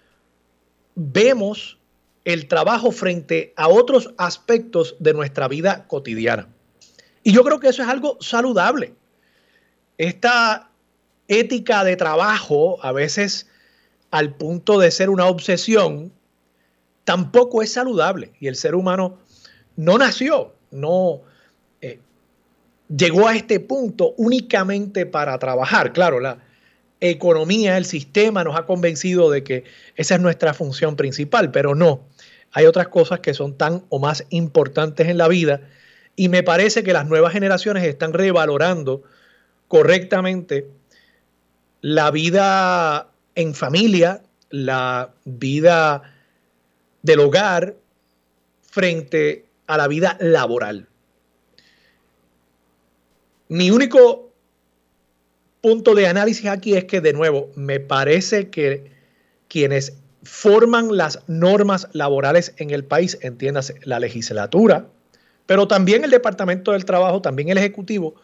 vemos 0.94 1.78
el 2.24 2.46
trabajo 2.46 2.92
frente 2.92 3.52
a 3.56 3.68
otros 3.68 4.12
aspectos 4.16 4.96
de 4.98 5.14
nuestra 5.14 5.48
vida 5.48 5.86
cotidiana. 5.88 6.48
Y 7.24 7.32
yo 7.32 7.42
creo 7.44 7.60
que 7.60 7.68
eso 7.68 7.82
es 7.82 7.88
algo 7.88 8.18
saludable. 8.20 8.94
Esta 9.98 10.70
ética 11.28 11.84
de 11.84 11.96
trabajo, 11.96 12.78
a 12.84 12.92
veces 12.92 13.48
al 14.10 14.34
punto 14.34 14.78
de 14.78 14.90
ser 14.90 15.10
una 15.10 15.26
obsesión, 15.26 16.12
tampoco 17.04 17.62
es 17.62 17.72
saludable. 17.72 18.32
Y 18.40 18.48
el 18.48 18.56
ser 18.56 18.74
humano 18.74 19.18
no 19.76 19.98
nació, 19.98 20.54
no 20.70 21.22
eh, 21.80 21.98
llegó 22.94 23.26
a 23.26 23.34
este 23.34 23.60
punto 23.60 24.14
únicamente 24.16 25.06
para 25.06 25.38
trabajar. 25.38 25.92
Claro, 25.92 26.20
la 26.20 26.38
economía, 27.02 27.76
el 27.76 27.84
sistema 27.84 28.44
nos 28.44 28.56
ha 28.56 28.64
convencido 28.64 29.30
de 29.30 29.42
que 29.42 29.64
esa 29.96 30.14
es 30.14 30.20
nuestra 30.20 30.54
función 30.54 30.96
principal, 30.96 31.50
pero 31.50 31.74
no. 31.74 32.06
Hay 32.52 32.66
otras 32.66 32.88
cosas 32.88 33.20
que 33.20 33.34
son 33.34 33.58
tan 33.58 33.84
o 33.88 33.98
más 33.98 34.24
importantes 34.30 35.08
en 35.08 35.18
la 35.18 35.28
vida 35.28 35.62
y 36.14 36.28
me 36.28 36.42
parece 36.42 36.84
que 36.84 36.92
las 36.92 37.06
nuevas 37.06 37.32
generaciones 37.32 37.84
están 37.84 38.12
revalorando 38.12 39.02
correctamente 39.68 40.68
la 41.80 42.10
vida 42.10 43.10
en 43.34 43.54
familia, 43.54 44.22
la 44.50 45.12
vida 45.24 46.02
del 47.02 47.20
hogar 47.20 47.74
frente 48.62 49.46
a 49.66 49.76
la 49.76 49.88
vida 49.88 50.16
laboral. 50.20 50.86
Mi 53.48 53.70
único 53.70 54.31
punto 55.62 55.94
de 55.94 56.06
análisis 56.06 56.46
aquí 56.46 56.74
es 56.74 56.84
que, 56.84 57.00
de 57.00 57.14
nuevo, 57.14 57.50
me 57.54 57.80
parece 57.80 58.50
que 58.50 58.90
quienes 59.48 59.94
forman 60.24 60.96
las 60.96 61.20
normas 61.28 61.88
laborales 61.92 62.52
en 62.58 62.70
el 62.70 62.84
país, 62.84 63.16
entiéndase, 63.22 63.76
la 63.84 63.98
legislatura, 63.98 64.86
pero 65.46 65.66
también 65.66 66.04
el 66.04 66.10
Departamento 66.10 66.72
del 66.72 66.84
Trabajo, 66.84 67.22
también 67.22 67.48
el 67.48 67.58
Ejecutivo, 67.58 68.14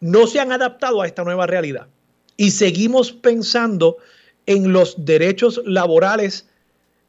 no 0.00 0.26
se 0.26 0.38
han 0.38 0.52
adaptado 0.52 1.02
a 1.02 1.06
esta 1.06 1.24
nueva 1.24 1.46
realidad 1.46 1.88
y 2.36 2.50
seguimos 2.50 3.12
pensando 3.12 3.96
en 4.44 4.72
los 4.72 5.04
derechos 5.04 5.60
laborales 5.64 6.46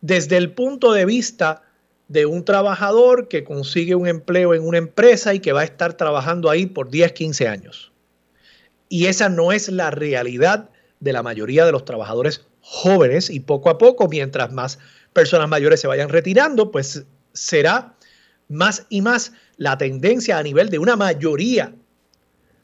desde 0.02 0.38
el 0.38 0.52
punto 0.52 0.94
de 0.94 1.06
vista 1.06 1.64
de 2.08 2.26
un 2.26 2.46
trabajador 2.46 3.28
que 3.28 3.44
consigue 3.44 3.96
un 3.96 4.08
empleo 4.08 4.54
en 4.54 4.64
una 4.64 4.78
empresa 4.78 5.34
y 5.34 5.40
que 5.40 5.52
va 5.52 5.62
a 5.62 5.66
estar 5.66 5.96
trabajando 5.96 6.50
ahí 6.50 6.66
por 6.66 6.90
10, 6.90 7.12
15 7.12 7.48
años. 7.48 7.92
Y 8.90 9.06
esa 9.06 9.30
no 9.30 9.52
es 9.52 9.70
la 9.70 9.92
realidad 9.92 10.70
de 11.00 11.14
la 11.14 11.24
mayoría 11.24 11.66
de 11.66 11.72
los 11.72 11.86
trabajadores 11.86 12.46
jóvenes. 12.62 13.30
Y 13.30 13.42
poco 13.42 13.70
a 13.70 13.78
poco, 13.78 14.08
mientras 14.08 14.52
más 14.52 14.80
personas 15.14 15.50
mayores 15.50 15.82
se 15.82 15.88
vayan 15.88 16.10
retirando, 16.10 16.72
pues 16.72 17.06
será 17.34 17.96
más 18.50 18.86
y 18.90 19.02
más 19.02 19.34
la 19.58 19.78
tendencia 19.78 20.38
a 20.38 20.44
nivel 20.44 20.70
de 20.70 20.80
una 20.80 20.96
mayoría 20.96 21.74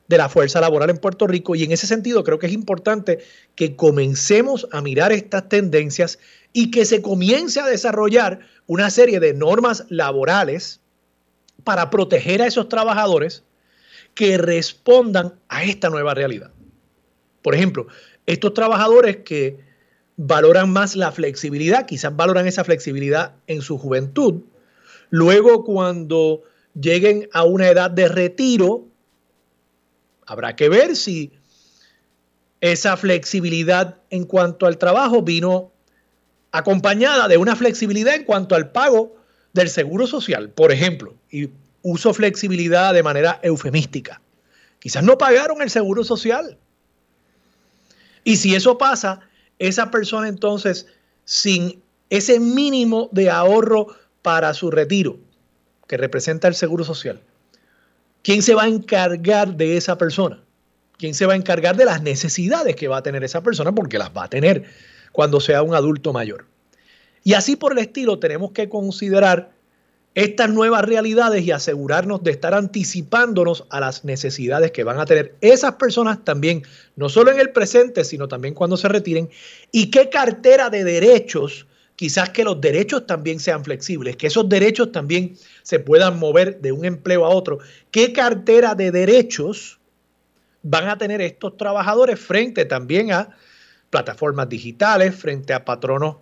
de 0.08 0.18
la 0.18 0.30
fuerza 0.30 0.62
laboral 0.62 0.90
en 0.90 0.98
Puerto 0.98 1.28
Rico. 1.28 1.56
Y 1.56 1.64
en 1.64 1.72
ese 1.72 1.88
sentido 1.88 2.24
creo 2.24 2.40
que 2.40 2.48
es 2.48 2.54
importante 2.54 3.20
que 3.56 3.76
comencemos 3.76 4.68
a 4.72 4.82
mirar 4.82 5.12
estas 5.12 5.50
tendencias 5.50 6.20
y 6.54 6.72
que 6.72 6.86
se 6.86 7.02
comience 7.02 7.60
a 7.60 7.68
desarrollar 7.68 8.40
una 8.68 8.90
serie 8.90 9.20
de 9.20 9.34
normas 9.34 9.86
laborales 9.90 10.82
para 11.64 11.90
proteger 11.90 12.42
a 12.42 12.48
esos 12.48 12.70
trabajadores 12.70 13.44
que 14.14 14.38
respondan 14.38 15.34
a 15.50 15.64
esta 15.64 15.90
nueva 15.90 16.14
realidad. 16.14 16.52
Por 17.42 17.56
ejemplo, 17.56 17.88
estos 18.26 18.54
trabajadores 18.54 19.18
que 19.18 19.60
valoran 20.16 20.70
más 20.70 20.96
la 20.96 21.12
flexibilidad, 21.12 21.86
quizás 21.86 22.16
valoran 22.16 22.48
esa 22.48 22.64
flexibilidad 22.64 23.36
en 23.48 23.62
su 23.62 23.78
juventud, 23.78 24.42
luego 25.10 25.64
cuando 25.64 26.44
lleguen 26.80 27.30
a 27.34 27.44
una 27.44 27.68
edad 27.70 27.92
de 27.92 28.08
retiro, 28.08 28.88
Habrá 30.26 30.56
que 30.56 30.70
ver 30.70 30.96
si 30.96 31.32
esa 32.62 32.96
flexibilidad 32.98 33.98
en 34.10 34.26
cuanto 34.26 34.66
al 34.66 34.78
trabajo 34.78 35.22
vino 35.22 35.72
acompañada 36.52 37.28
de 37.28 37.38
una 37.38 37.56
flexibilidad 37.56 38.16
en 38.16 38.24
cuanto 38.24 38.56
al 38.56 38.72
pago 38.72 39.16
del 39.54 39.70
seguro 39.70 40.08
social, 40.08 40.50
por 40.50 40.72
ejemplo, 40.72 41.16
uso 41.84 42.14
flexibilidad 42.14 42.94
de 42.94 43.04
manera 43.04 43.40
eufemística. 43.44 44.20
Quizás 44.80 45.04
no 45.04 45.18
pagaron 45.18 45.62
el 45.62 45.70
seguro 45.70 46.04
social. 46.04 46.58
Y 48.24 48.38
si 48.38 48.56
eso 48.56 48.78
pasa, 48.78 49.20
esa 49.60 49.92
persona 49.92 50.28
entonces, 50.28 50.88
sin 51.26 51.82
ese 52.10 52.40
mínimo 52.40 53.10
de 53.12 53.30
ahorro 53.30 53.88
para 54.22 54.54
su 54.54 54.72
retiro, 54.72 55.20
que 55.88 55.98
representa 55.98 56.48
el 56.48 56.56
seguro 56.56 56.84
social, 56.84 57.22
¿quién 58.24 58.42
se 58.42 58.56
va 58.56 58.64
a 58.64 58.68
encargar 58.68 59.56
de 59.56 59.78
esa 59.78 59.98
persona? 59.98 60.42
¿Quién 60.98 61.14
se 61.14 61.26
va 61.26 61.34
a 61.34 61.38
encargar 61.38 61.76
de 61.76 61.86
las 61.86 62.02
necesidades 62.02 62.76
que 62.76 62.88
va 62.88 62.98
a 62.98 63.04
tener 63.04 63.24
esa 63.24 63.42
persona? 63.42 63.74
Porque 63.74 63.98
las 63.98 64.10
va 64.16 64.26
a 64.26 64.30
tener 64.30 64.64
cuando 65.12 65.40
sea 65.40 65.62
un 65.62 65.76
adulto 65.76 66.14
mayor. 66.14 66.46
Y 67.24 67.34
así 67.34 67.56
por 67.56 67.72
el 67.72 67.80
estilo 67.80 68.20
tenemos 68.20 68.52
que 68.52 68.70
considerar 68.70 69.53
estas 70.16 70.50
nuevas 70.52 70.84
realidades 70.84 71.44
y 71.44 71.52
asegurarnos 71.52 72.24
de 72.24 72.32
estar 72.32 72.54
anticipándonos 72.54 73.66
a 73.70 73.80
las 73.80 74.06
necesidades 74.06 74.72
que 74.72 74.84
van 74.84 75.00
a 75.00 75.06
tener 75.06 75.36
esas 75.42 75.74
personas 75.74 76.24
también, 76.24 76.64
no 76.96 77.10
solo 77.10 77.32
en 77.32 77.40
el 77.40 77.50
presente, 77.50 78.04
sino 78.04 78.28
también 78.28 78.54
cuando 78.54 78.78
se 78.78 78.88
retiren, 78.88 79.30
y 79.72 79.90
qué 79.90 80.10
cartera 80.10 80.70
de 80.70 80.84
derechos, 80.84 81.66
quizás 81.96 82.30
que 82.30 82.44
los 82.44 82.62
derechos 82.62 83.08
también 83.08 83.40
sean 83.40 83.64
flexibles, 83.64 84.16
que 84.16 84.28
esos 84.28 84.48
derechos 84.48 84.92
también 84.92 85.36
se 85.64 85.80
puedan 85.80 86.20
mover 86.20 86.62
de 86.62 86.72
un 86.72 86.86
empleo 86.86 87.26
a 87.26 87.30
otro, 87.30 87.58
qué 87.90 88.14
cartera 88.14 88.76
de 88.76 88.92
derechos 88.92 89.80
van 90.62 90.90
a 90.90 90.98
tener 90.98 91.22
estos 91.22 91.58
trabajadores 91.58 92.20
frente 92.20 92.66
también 92.66 93.12
a 93.12 93.30
plataformas 93.90 94.48
digitales, 94.48 95.16
frente 95.16 95.54
a 95.54 95.66
patronos 95.66 96.18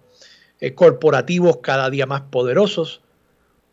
eh, 0.61 0.73
corporativos 0.73 1.57
cada 1.57 1.89
día 1.89 2.05
más 2.05 2.21
poderosos 2.21 3.01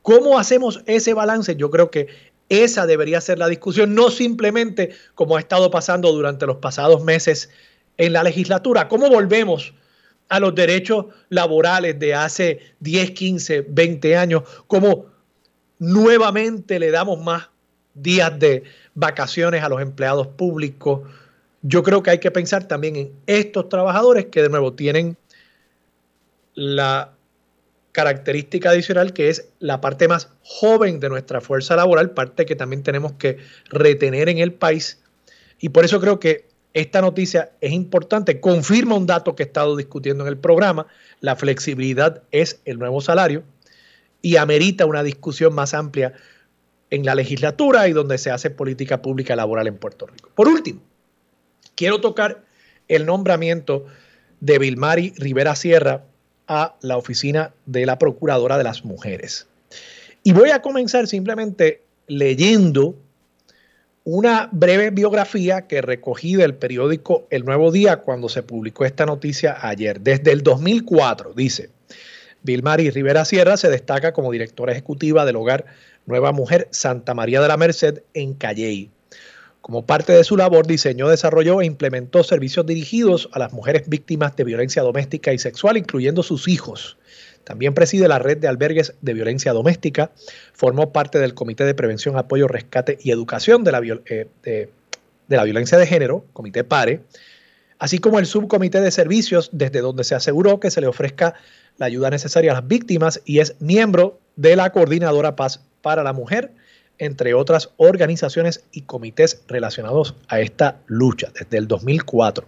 ¿Cómo 0.09 0.39
hacemos 0.39 0.81
ese 0.87 1.13
balance? 1.13 1.55
Yo 1.57 1.71
creo 1.71 1.91
que 1.91 2.07
esa 2.49 2.87
debería 2.87 3.21
ser 3.21 3.39
la 3.39 3.47
discusión, 3.47 3.95
no 3.95 4.09
simplemente 4.09 4.93
como 5.15 5.37
ha 5.37 5.41
estado 5.41 5.71
pasando 5.71 6.11
durante 6.13 6.47
los 6.47 6.57
pasados 6.57 7.05
meses 7.05 7.51
en 7.99 8.15
la 8.15 8.23
legislatura. 8.23 8.89
¿Cómo 8.89 9.11
volvemos 9.11 9.75
a 10.31 10.41
los 10.41 10.55
derechos 10.55 11.05
laborales 11.29 11.99
de 11.99 12.15
hace 12.15 12.59
10, 12.81 13.11
15, 13.11 13.67
20 13.69 14.17
años? 14.17 14.45
¿Cómo 14.67 15.05
nuevamente 15.79 16.79
le 16.79 16.91
damos 16.91 17.23
más 17.23 17.51
días 17.93 18.39
de 18.39 18.63
vacaciones 18.95 19.63
a 19.63 19.69
los 19.69 19.83
empleados 19.83 20.27
públicos? 20.27 21.03
Yo 21.61 21.83
creo 21.83 22.03
que 22.03 22.13
hay 22.13 22.19
que 22.19 22.31
pensar 22.31 22.67
también 22.67 22.97
en 22.97 23.13
estos 23.27 23.69
trabajadores 23.69 24.25
que 24.33 24.41
de 24.41 24.49
nuevo 24.49 24.73
tienen 24.73 25.19
la 26.55 27.13
característica 27.99 28.71
adicional 28.71 29.13
que 29.13 29.29
es 29.29 29.49
la 29.59 29.81
parte 29.81 30.07
más 30.07 30.29
joven 30.45 31.01
de 31.01 31.09
nuestra 31.09 31.41
fuerza 31.41 31.75
laboral, 31.75 32.13
parte 32.13 32.47
que 32.47 32.55
también 32.55 32.85
tenemos 32.85 33.15
que 33.15 33.39
retener 33.71 34.29
en 34.29 34.39
el 34.39 34.53
país. 34.53 35.01
Y 35.59 35.71
por 35.71 35.85
eso 35.85 36.01
creo 36.01 36.21
que 36.21 36.47
esta 36.75 37.01
noticia 37.01 37.51
es 37.61 37.73
importante, 37.73 38.39
confirma 38.39 38.95
un 38.95 39.07
dato 39.07 39.35
que 39.35 39.43
he 39.43 39.47
estado 39.47 39.75
discutiendo 39.75 40.23
en 40.23 40.29
el 40.29 40.37
programa, 40.37 40.87
la 41.19 41.35
flexibilidad 41.35 42.23
es 42.31 42.61
el 42.67 42.79
nuevo 42.79 43.01
salario 43.01 43.43
y 44.23 44.37
amerita 44.37 44.87
una 44.87 45.03
discusión 45.03 45.53
más 45.53 45.75
amplia 45.75 46.13
en 46.91 47.05
la 47.05 47.17
legislatura 47.17 47.89
y 47.89 47.93
donde 47.95 48.17
se 48.19 48.31
hace 48.31 48.51
política 48.51 49.03
pública 49.03 49.35
laboral 49.35 49.67
en 49.67 49.77
Puerto 49.77 50.07
Rico. 50.07 50.31
Por 50.37 50.47
último, 50.47 50.81
quiero 51.75 52.01
tocar 52.01 52.45
el 52.87 53.07
nombramiento 53.07 53.87
de 54.39 54.61
Vilmari 54.61 55.15
Rivera 55.17 55.57
Sierra 55.57 56.05
a 56.49 56.75
la 56.81 56.97
oficina 56.97 57.53
de 57.67 57.87
la 57.87 57.99
Procuradora 57.99 58.59
de 58.59 58.65
las 58.65 58.85
Mujeres. 58.85 59.47
Y 60.23 60.33
voy 60.33 60.51
a 60.51 60.63
comenzar 60.63 61.07
simplemente 61.07 61.83
leyendo 62.07 62.97
una 64.05 64.49
breve 64.51 64.91
biografía 64.91 65.67
que 65.67 65.83
recogí 65.83 66.35
del 66.35 66.55
periódico 66.55 67.27
El 67.31 67.45
Nuevo 67.45 67.71
Día 67.71 67.99
cuando 67.99 68.31
se 68.31 68.43
publicó 68.43 68.87
esta 68.87 69.05
noticia 69.05 69.59
ayer. 69.61 70.01
Desde 70.01 70.33
el 70.33 70.43
2004, 70.43 71.35
dice, 71.35 71.69
Vilmari 72.43 72.91
Rivera 72.91 73.27
Sierra 73.27 73.59
se 73.59 73.69
destaca 73.69 74.13
como 74.13 74.33
directora 74.33 74.73
ejecutiva 74.73 75.27
del 75.27 75.37
hogar 75.37 75.67
Nueva 76.07 76.33
Mujer 76.33 76.69
Santa 76.71 77.13
María 77.13 77.43
de 77.43 77.49
la 77.49 77.59
Merced 77.59 78.03
en 78.15 78.33
Calley. 78.33 78.91
Como 79.61 79.85
parte 79.85 80.13
de 80.13 80.25
su 80.25 80.37
labor, 80.37 80.67
diseñó, 80.67 81.09
desarrolló 81.09 81.61
e 81.61 81.67
implementó 81.67 82.23
servicios 82.23 82.65
dirigidos 82.65 83.29
a 83.33 83.39
las 83.39 83.53
mujeres 83.53 83.89
víctimas 83.89 84.37
de 84.37 84.45
violencia 84.45 84.83
doméstica 84.83 85.33
y 85.33 85.39
sexual, 85.39 85.77
incluyendo 85.77 86.23
sus 86.23 86.49
hijos. 86.49 86.97
También 87.45 87.75
preside 87.75 88.09
la 88.09 88.19
red 88.19 88.39
de 88.39 88.47
albergues 88.47 88.95
de 89.01 89.15
violencia 89.15 89.53
doméstica, 89.53 90.11
formó 90.53 90.93
parte 90.93 91.19
del 91.19 91.35
Comité 91.35 91.65
de 91.65 91.75
Prevención, 91.75 92.17
Apoyo, 92.17 92.47
Rescate 92.47 92.99
y 93.03 93.11
Educación 93.11 93.65
de 93.65 93.73
la, 93.73 93.81
eh, 94.07 94.29
de, 94.43 94.71
la 95.29 95.45
Violencia 95.45 95.79
de 95.79 95.87
Género, 95.87 96.25
Comité 96.35 96.63
PARE, 96.63 97.01
así 97.79 97.99
como 97.99 98.19
el 98.19 98.27
Subcomité 98.27 98.81
de 98.81 98.91
Servicios, 98.91 99.51
desde 99.53 99.81
donde 99.81 100.05
se 100.05 100.15
aseguró 100.15 100.61
que 100.61 100.71
se 100.71 100.81
le 100.81 100.87
ofrezca 100.87 101.35
la 101.79 101.87
ayuda 101.87 102.11
necesaria 102.11 102.53
a 102.53 102.55
las 102.55 102.69
víctimas 102.69 103.23
y 103.25 103.39
es 103.39 103.55
miembro 103.61 104.21
de 104.37 104.55
la 104.55 104.71
Coordinadora 104.71 105.35
Paz 105.35 105.63
para 105.81 106.03
la 106.03 106.13
Mujer 106.13 106.53
entre 106.99 107.35
otras 107.35 107.71
organizaciones 107.77 108.65
y 108.73 108.83
comités 108.83 109.43
relacionados 109.49 110.15
a 110.29 110.41
esta 110.41 110.81
lucha 110.87 111.31
desde 111.35 111.59
el 111.59 111.69
2004. 111.69 112.47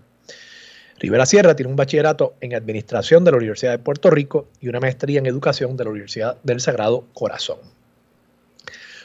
Rivera 0.98 1.24
Sierra 1.24 1.56
tiene 1.56 1.70
un 1.70 1.76
bachillerato 1.76 2.34
en 2.40 2.54
Administración 2.54 3.24
de 3.24 3.30
la 3.30 3.38
Universidad 3.38 3.72
de 3.72 3.78
Puerto 3.78 4.10
Rico 4.10 4.48
y 4.60 4.68
una 4.68 4.80
maestría 4.80 5.18
en 5.18 5.26
Educación 5.26 5.76
de 5.76 5.84
la 5.84 5.90
Universidad 5.90 6.36
del 6.42 6.60
Sagrado 6.60 7.06
Corazón. 7.14 7.58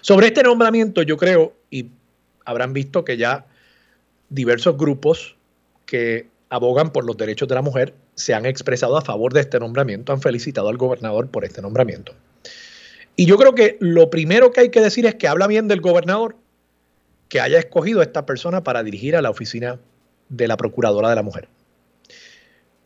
Sobre 0.02 0.28
este 0.28 0.44
nombramiento 0.44 1.02
yo 1.04 1.16
creo, 1.16 1.54
y 1.72 1.90
habrán 2.44 2.74
visto 2.74 3.06
que 3.06 3.18
ya 3.18 3.46
diversos 4.30 4.78
grupos 4.78 5.36
que 5.86 6.28
abogan 6.50 6.92
por 6.92 7.06
los 7.06 7.18
derechos 7.18 7.48
de 7.48 7.56
la 7.56 7.62
mujer 7.62 7.94
se 8.16 8.34
han 8.34 8.46
expresado 8.46 8.98
a 8.98 9.02
favor 9.02 9.34
de 9.34 9.42
este 9.42 9.60
nombramiento, 9.60 10.14
han 10.14 10.22
felicitado 10.22 10.70
al 10.70 10.78
gobernador 10.78 11.30
por 11.30 11.46
este 11.46 11.62
nombramiento. 11.62 12.14
Y 13.16 13.26
yo 13.26 13.38
creo 13.38 13.56
que 13.56 13.78
lo 13.80 14.10
primero 14.10 14.52
que 14.52 14.62
hay 14.62 14.70
que 14.70 14.82
decir 14.82 15.06
es 15.06 15.16
que 15.16 15.28
habla 15.28 15.48
bien 15.48 15.68
del 15.68 15.82
gobernador 15.82 16.36
que 17.30 17.40
haya 17.40 17.60
escogido 17.60 18.02
a 18.02 18.04
esta 18.04 18.26
persona 18.26 18.64
para 18.64 18.84
dirigir 18.84 19.16
a 19.16 19.22
la 19.22 19.30
oficina 19.30 19.80
de 20.30 20.48
la 20.48 20.58
Procuradora 20.58 21.10
de 21.10 21.16
la 21.16 21.24
Mujer. 21.24 21.48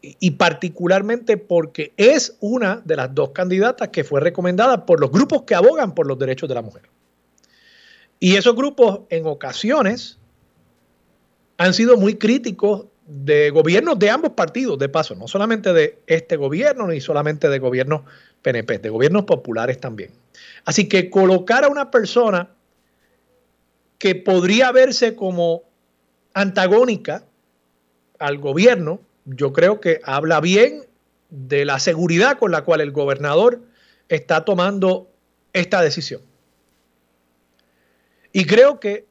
Y, 0.01 0.31
particularmente 0.31 1.35
porque 1.35 1.91
es 1.97 2.37
una 2.39 2.81
de 2.85 2.95
las 2.95 3.13
dos 3.13 3.31
candidatas 3.31 3.89
que 3.89 4.05
fue 4.05 4.21
recomendada 4.21 4.85
por 4.85 5.01
los 5.01 5.11
grupos 5.11 5.41
que 5.41 5.55
abogan 5.55 5.93
por 5.93 6.07
los 6.07 6.17
derechos 6.17 6.47
de 6.47 6.55
la 6.55 6.61
mujer. 6.61 6.83
Y 8.17 8.37
esos 8.37 8.55
grupos 8.55 9.01
en 9.09 9.25
ocasiones 9.25 10.17
han 11.57 11.73
sido 11.73 11.97
muy 11.97 12.15
críticos 12.15 12.85
de 13.05 13.49
gobiernos 13.49 13.99
de 13.99 14.09
ambos 14.09 14.31
partidos, 14.31 14.79
de 14.79 14.87
paso, 14.87 15.15
no 15.15 15.27
solamente 15.27 15.73
de 15.73 15.99
este 16.07 16.37
gobierno, 16.37 16.87
ni 16.87 17.01
solamente 17.01 17.49
de 17.49 17.59
gobiernos 17.59 18.03
PNP, 18.41 18.79
de 18.79 18.89
gobiernos 18.89 19.25
populares 19.25 19.79
también. 19.79 20.11
Así 20.65 20.87
que 20.87 21.09
colocar 21.09 21.63
a 21.63 21.67
una 21.69 21.91
persona 21.91 22.49
que 23.97 24.15
podría 24.15 24.71
verse 24.71 25.15
como 25.15 25.63
antagónica 26.33 27.23
al 28.17 28.37
gobierno, 28.37 29.01
yo 29.25 29.53
creo 29.53 29.79
que 29.81 29.99
habla 30.03 30.39
bien 30.39 30.85
de 31.29 31.65
la 31.65 31.79
seguridad 31.79 32.37
con 32.37 32.51
la 32.51 32.63
cual 32.63 32.81
el 32.81 32.91
gobernador 32.91 33.61
está 34.07 34.45
tomando 34.45 35.09
esta 35.53 35.81
decisión. 35.81 36.21
Y 38.31 38.45
creo 38.45 38.79
que, 38.79 39.05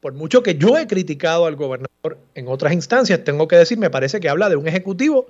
por 0.00 0.12
mucho 0.12 0.42
que 0.42 0.56
yo 0.56 0.78
he 0.78 0.86
criticado 0.86 1.46
al 1.46 1.56
gobernador 1.56 2.18
en 2.34 2.48
otras 2.48 2.72
instancias, 2.72 3.24
tengo 3.24 3.48
que 3.48 3.56
decir, 3.56 3.78
me 3.78 3.90
parece 3.90 4.20
que 4.20 4.28
habla 4.28 4.48
de 4.48 4.56
un 4.56 4.68
ejecutivo 4.68 5.26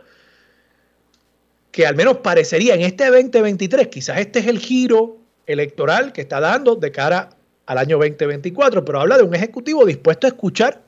que 1.76 1.86
al 1.86 1.94
menos 1.94 2.16
parecería 2.16 2.74
en 2.74 2.80
este 2.80 3.04
2023, 3.04 3.88
quizás 3.88 4.18
este 4.18 4.38
es 4.38 4.46
el 4.46 4.58
giro 4.58 5.18
electoral 5.46 6.14
que 6.14 6.22
está 6.22 6.40
dando 6.40 6.74
de 6.74 6.90
cara 6.90 7.28
al 7.66 7.76
año 7.76 7.98
2024, 7.98 8.82
pero 8.82 8.98
habla 8.98 9.18
de 9.18 9.24
un 9.24 9.34
ejecutivo 9.34 9.84
dispuesto 9.84 10.26
a 10.26 10.30
escuchar 10.30 10.80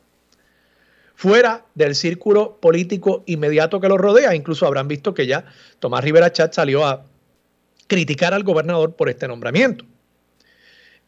fuera 1.14 1.66
del 1.74 1.94
círculo 1.94 2.56
político 2.58 3.22
inmediato 3.26 3.82
que 3.82 3.88
lo 3.90 3.98
rodea. 3.98 4.34
Incluso 4.34 4.64
habrán 4.64 4.88
visto 4.88 5.12
que 5.12 5.26
ya 5.26 5.44
Tomás 5.78 6.02
Rivera 6.02 6.32
Chat 6.32 6.54
salió 6.54 6.86
a 6.86 7.04
criticar 7.86 8.32
al 8.32 8.42
gobernador 8.42 8.96
por 8.96 9.10
este 9.10 9.28
nombramiento. 9.28 9.84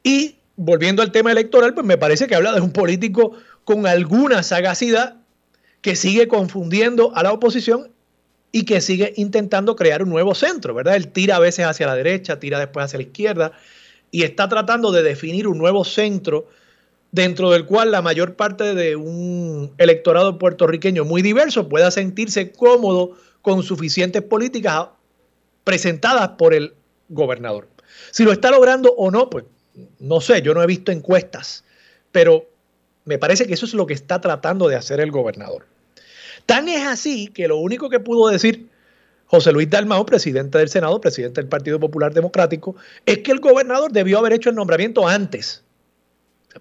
Y 0.02 0.36
volviendo 0.56 1.00
al 1.00 1.10
tema 1.10 1.32
electoral, 1.32 1.72
pues 1.72 1.86
me 1.86 1.96
parece 1.96 2.26
que 2.26 2.34
habla 2.34 2.52
de 2.52 2.60
un 2.60 2.72
político 2.72 3.32
con 3.64 3.86
alguna 3.86 4.42
sagacidad 4.42 5.16
que 5.80 5.96
sigue 5.96 6.28
confundiendo 6.28 7.16
a 7.16 7.22
la 7.22 7.32
oposición 7.32 7.90
y 8.52 8.64
que 8.64 8.80
sigue 8.80 9.12
intentando 9.16 9.76
crear 9.76 10.02
un 10.02 10.10
nuevo 10.10 10.34
centro, 10.34 10.74
¿verdad? 10.74 10.96
Él 10.96 11.08
tira 11.08 11.36
a 11.36 11.40
veces 11.40 11.66
hacia 11.66 11.86
la 11.86 11.94
derecha, 11.94 12.40
tira 12.40 12.58
después 12.58 12.84
hacia 12.84 12.98
la 12.98 13.04
izquierda 13.04 13.52
y 14.10 14.22
está 14.24 14.48
tratando 14.48 14.90
de 14.92 15.02
definir 15.02 15.46
un 15.46 15.58
nuevo 15.58 15.84
centro 15.84 16.48
dentro 17.12 17.50
del 17.50 17.66
cual 17.66 17.90
la 17.90 18.02
mayor 18.02 18.34
parte 18.34 18.74
de 18.74 18.96
un 18.96 19.72
electorado 19.78 20.38
puertorriqueño 20.38 21.04
muy 21.04 21.22
diverso 21.22 21.68
pueda 21.68 21.90
sentirse 21.90 22.52
cómodo 22.52 23.16
con 23.42 23.62
suficientes 23.62 24.22
políticas 24.22 24.88
presentadas 25.64 26.30
por 26.30 26.54
el 26.54 26.74
gobernador. 27.08 27.68
Si 28.10 28.24
lo 28.24 28.32
está 28.32 28.50
logrando 28.50 28.92
o 28.96 29.10
no, 29.10 29.30
pues 29.30 29.44
no 29.98 30.20
sé, 30.20 30.42
yo 30.42 30.54
no 30.54 30.62
he 30.62 30.66
visto 30.66 30.92
encuestas, 30.92 31.64
pero 32.12 32.46
me 33.04 33.18
parece 33.18 33.46
que 33.46 33.54
eso 33.54 33.66
es 33.66 33.74
lo 33.74 33.86
que 33.86 33.94
está 33.94 34.20
tratando 34.20 34.68
de 34.68 34.76
hacer 34.76 35.00
el 35.00 35.10
gobernador. 35.10 35.66
Tan 36.50 36.68
es 36.68 36.84
así 36.84 37.28
que 37.28 37.46
lo 37.46 37.58
único 37.58 37.88
que 37.88 38.00
pudo 38.00 38.28
decir 38.28 38.66
José 39.26 39.52
Luis 39.52 39.70
Dalmao, 39.70 40.04
presidente 40.04 40.58
del 40.58 40.68
Senado, 40.68 41.00
presidente 41.00 41.40
del 41.40 41.48
Partido 41.48 41.78
Popular 41.78 42.12
Democrático, 42.12 42.74
es 43.06 43.18
que 43.18 43.30
el 43.30 43.38
gobernador 43.38 43.92
debió 43.92 44.18
haber 44.18 44.32
hecho 44.32 44.50
el 44.50 44.56
nombramiento 44.56 45.06
antes. 45.06 45.62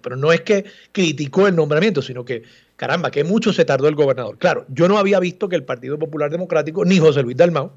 Pero 0.00 0.14
no 0.14 0.32
es 0.32 0.42
que 0.42 0.64
criticó 0.92 1.48
el 1.48 1.56
nombramiento, 1.56 2.02
sino 2.02 2.24
que, 2.24 2.44
caramba, 2.76 3.10
que 3.10 3.24
mucho 3.24 3.52
se 3.52 3.64
tardó 3.64 3.88
el 3.88 3.96
gobernador. 3.96 4.38
Claro, 4.38 4.64
yo 4.68 4.86
no 4.86 4.96
había 4.96 5.18
visto 5.18 5.48
que 5.48 5.56
el 5.56 5.64
Partido 5.64 5.98
Popular 5.98 6.30
Democrático 6.30 6.84
ni 6.84 7.00
José 7.00 7.24
Luis 7.24 7.36
Dalmao 7.36 7.72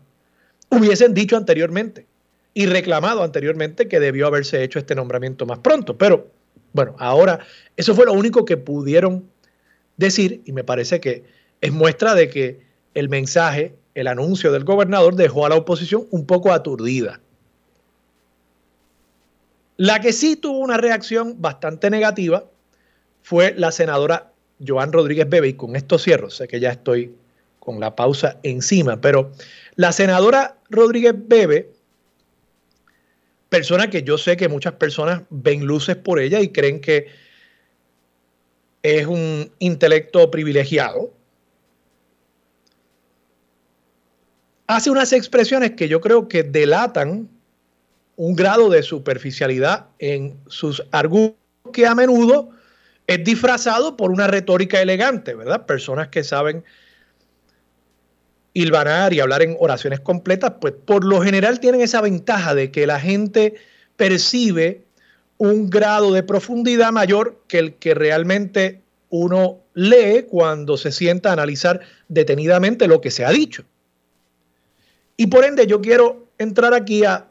hubiesen 0.70 1.16
dicho 1.16 1.36
anteriormente 1.36 2.06
y 2.54 2.68
reclamado 2.68 3.24
anteriormente 3.24 3.88
que 3.88 4.00
debió 4.00 4.28
haberse 4.28 4.64
hecho 4.64 4.78
este 4.78 4.94
nombramiento 4.94 5.48
más 5.48 5.58
pronto. 5.58 5.98
Pero 5.98 6.28
bueno, 6.74 6.96
ahora 7.00 7.40
eso 7.76 7.96
fue 7.96 8.06
lo 8.06 8.14
único 8.14 8.46
que 8.46 8.58
pudieron 8.58 9.28
decir 9.98 10.44
y 10.46 10.52
me 10.52 10.64
parece 10.64 11.00
que 11.00 11.42
es 11.64 11.72
muestra 11.72 12.14
de 12.14 12.30
que 12.30 12.60
el 12.94 13.08
mensaje 13.08 13.74
el 13.96 14.08
anuncio 14.08 14.52
del 14.52 14.66
gobernador 14.66 15.16
dejó 15.16 15.46
a 15.46 15.50
la 15.50 15.56
oposición 15.56 16.06
un 16.12 16.26
poco 16.26 16.52
aturdida. 16.52 17.22
La 19.78 20.02
que 20.02 20.12
sí 20.12 20.36
tuvo 20.36 20.58
una 20.58 20.76
reacción 20.76 21.42
bastante 21.42 21.90
negativa 21.90 22.44
fue 23.22 23.54
la 23.56 23.72
senadora 23.72 24.34
Joan 24.66 24.92
Rodríguez 24.92 25.30
Bebe, 25.30 25.48
y 25.48 25.54
con 25.54 25.78
esto 25.78 25.98
cierro, 25.98 26.30
sé 26.30 26.50
que 26.50 26.60
ya 26.60 26.72
estoy 26.72 27.16
con 27.60 27.80
la 27.80 27.96
pausa 27.96 28.40
encima, 28.44 29.00
pero 29.00 29.32
la 29.76 29.94
senadora 29.94 30.58
Rodríguez 30.70 31.14
Bebe, 31.16 31.72
persona 33.48 33.90
que 33.90 34.04
yo 34.04 34.18
sé 34.18 34.36
que 34.36 34.50
muchas 34.50 34.74
personas 34.74 35.22
ven 35.30 35.66
luces 35.66 35.96
por 35.96 36.20
ella 36.20 36.42
y 36.42 36.50
creen 36.50 36.82
que 36.82 37.08
es 38.82 39.08
un 39.08 39.50
intelecto 39.60 40.30
privilegiado, 40.30 41.14
hace 44.68 44.90
unas 44.90 45.14
expresiones 45.14 45.72
que 45.72 45.88
yo 45.88 46.02
creo 46.02 46.28
que 46.28 46.44
delatan 46.44 47.30
un 48.16 48.36
grado 48.36 48.70
de 48.70 48.84
superficialidad 48.84 49.88
en 50.00 50.38
sus 50.48 50.84
argumentos 50.92 51.40
que 51.72 51.88
a 51.88 51.96
menudo 51.96 52.50
es 53.08 53.24
disfrazado 53.24 53.98
por 53.98 54.12
una 54.12 54.28
retórica 54.28 54.82
elegante, 54.82 55.34
¿verdad? 55.34 55.66
Personas 55.66 56.10
que 56.10 56.24
saben 56.24 56.64
hilvanar 58.54 59.14
y 59.14 59.20
hablar 59.20 59.42
en 59.42 59.58
oraciones 59.60 60.00
completas, 60.00 60.54
pues 60.62 60.74
por 60.86 61.04
lo 61.04 61.22
general 61.22 61.60
tienen 61.60 61.82
esa 61.82 62.02
ventaja 62.02 62.54
de 62.54 62.72
que 62.72 62.86
la 62.86 63.00
gente 63.00 63.56
percibe 63.96 64.84
un 65.38 65.70
grado 65.70 66.14
de 66.14 66.24
profundidad 66.24 66.92
mayor 66.92 67.42
que 67.48 67.60
el 67.60 67.74
que 67.76 67.94
realmente 67.94 68.82
uno 69.10 69.60
lee 69.74 70.26
cuando 70.30 70.78
se 70.78 70.92
sienta 70.92 71.30
a 71.30 71.34
analizar 71.34 71.82
detenidamente 72.08 72.88
lo 72.88 73.02
que 73.02 73.12
se 73.12 73.26
ha 73.26 73.32
dicho. 73.32 73.66
Y 75.18 75.28
por 75.28 75.46
ende 75.46 75.68
yo 75.68 75.82
quiero 75.82 76.28
entrar 76.38 76.74
aquí 76.74 77.04
a 77.06 77.28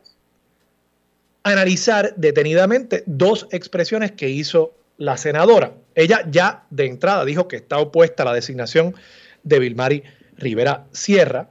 analizar 1.42 2.14
detenidamente 2.16 3.03
dos 3.07 3.49
expresiones 3.51 4.12
que 4.12 4.29
hizo 4.29 4.75
la 4.97 5.16
senadora. 5.16 5.75
Ella 5.95 6.25
ya 6.31 6.64
de 6.71 6.87
entrada 6.87 7.25
dijo 7.25 7.49
que 7.49 7.57
está 7.57 7.79
opuesta 7.79 8.23
a 8.23 8.27
la 8.27 8.35
designación 8.35 8.95
de 9.42 9.59
Vilmari 9.59 10.03
Rivera 10.37 10.87
Sierra 10.92 11.51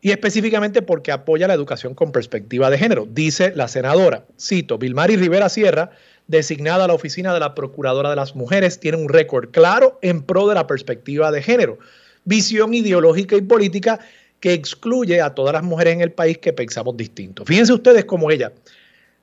y 0.00 0.12
específicamente 0.12 0.80
porque 0.80 1.12
apoya 1.12 1.46
la 1.46 1.54
educación 1.54 1.94
con 1.94 2.12
perspectiva 2.12 2.70
de 2.70 2.78
género. 2.78 3.06
Dice 3.08 3.52
la 3.54 3.68
senadora, 3.68 4.24
cito, 4.40 4.78
Vilmari 4.78 5.16
Rivera 5.16 5.50
Sierra, 5.50 5.90
designada 6.26 6.84
a 6.84 6.88
la 6.88 6.94
oficina 6.94 7.34
de 7.34 7.40
la 7.40 7.54
Procuradora 7.54 8.08
de 8.08 8.16
las 8.16 8.34
Mujeres, 8.34 8.80
tiene 8.80 8.96
un 8.96 9.10
récord 9.10 9.50
claro 9.50 9.98
en 10.00 10.22
pro 10.22 10.48
de 10.48 10.54
la 10.54 10.66
perspectiva 10.66 11.30
de 11.30 11.42
género, 11.42 11.78
visión 12.24 12.72
ideológica 12.72 13.36
y 13.36 13.42
política 13.42 14.00
que 14.40 14.52
excluye 14.52 15.20
a 15.20 15.34
todas 15.34 15.52
las 15.52 15.62
mujeres 15.62 15.94
en 15.94 16.00
el 16.00 16.12
país 16.12 16.38
que 16.38 16.52
pensamos 16.52 16.96
distinto. 16.96 17.44
Fíjense 17.44 17.72
ustedes 17.72 18.04
cómo 18.06 18.30
ella 18.30 18.52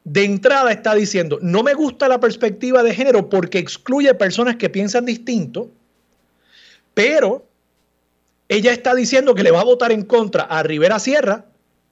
de 0.10 0.23
entrada 0.23 0.71
está 0.71 0.95
diciendo, 0.95 1.38
no 1.41 1.63
me 1.63 1.73
gusta 1.73 2.08
la 2.08 2.17
perspectiva 2.17 2.82
de 2.82 2.95
género 2.95 3.27
porque 3.30 3.60
excluye 3.60 4.13
personas 4.13 4.56
que 4.56 4.69
piensan 4.69 5.03
distinto, 5.03 5.69
pero 6.93 7.45
ella 8.47 8.71
está 8.71 8.95
diciendo 8.95 9.36
que 9.36 9.43
le 9.43 9.51
va 9.51 9.60
a 9.60 9.65
votar 9.65 9.91
en 9.91 10.03
contra 10.03 10.43
a 10.43 10.63
Rivera 10.63 10.97
Sierra 10.99 11.43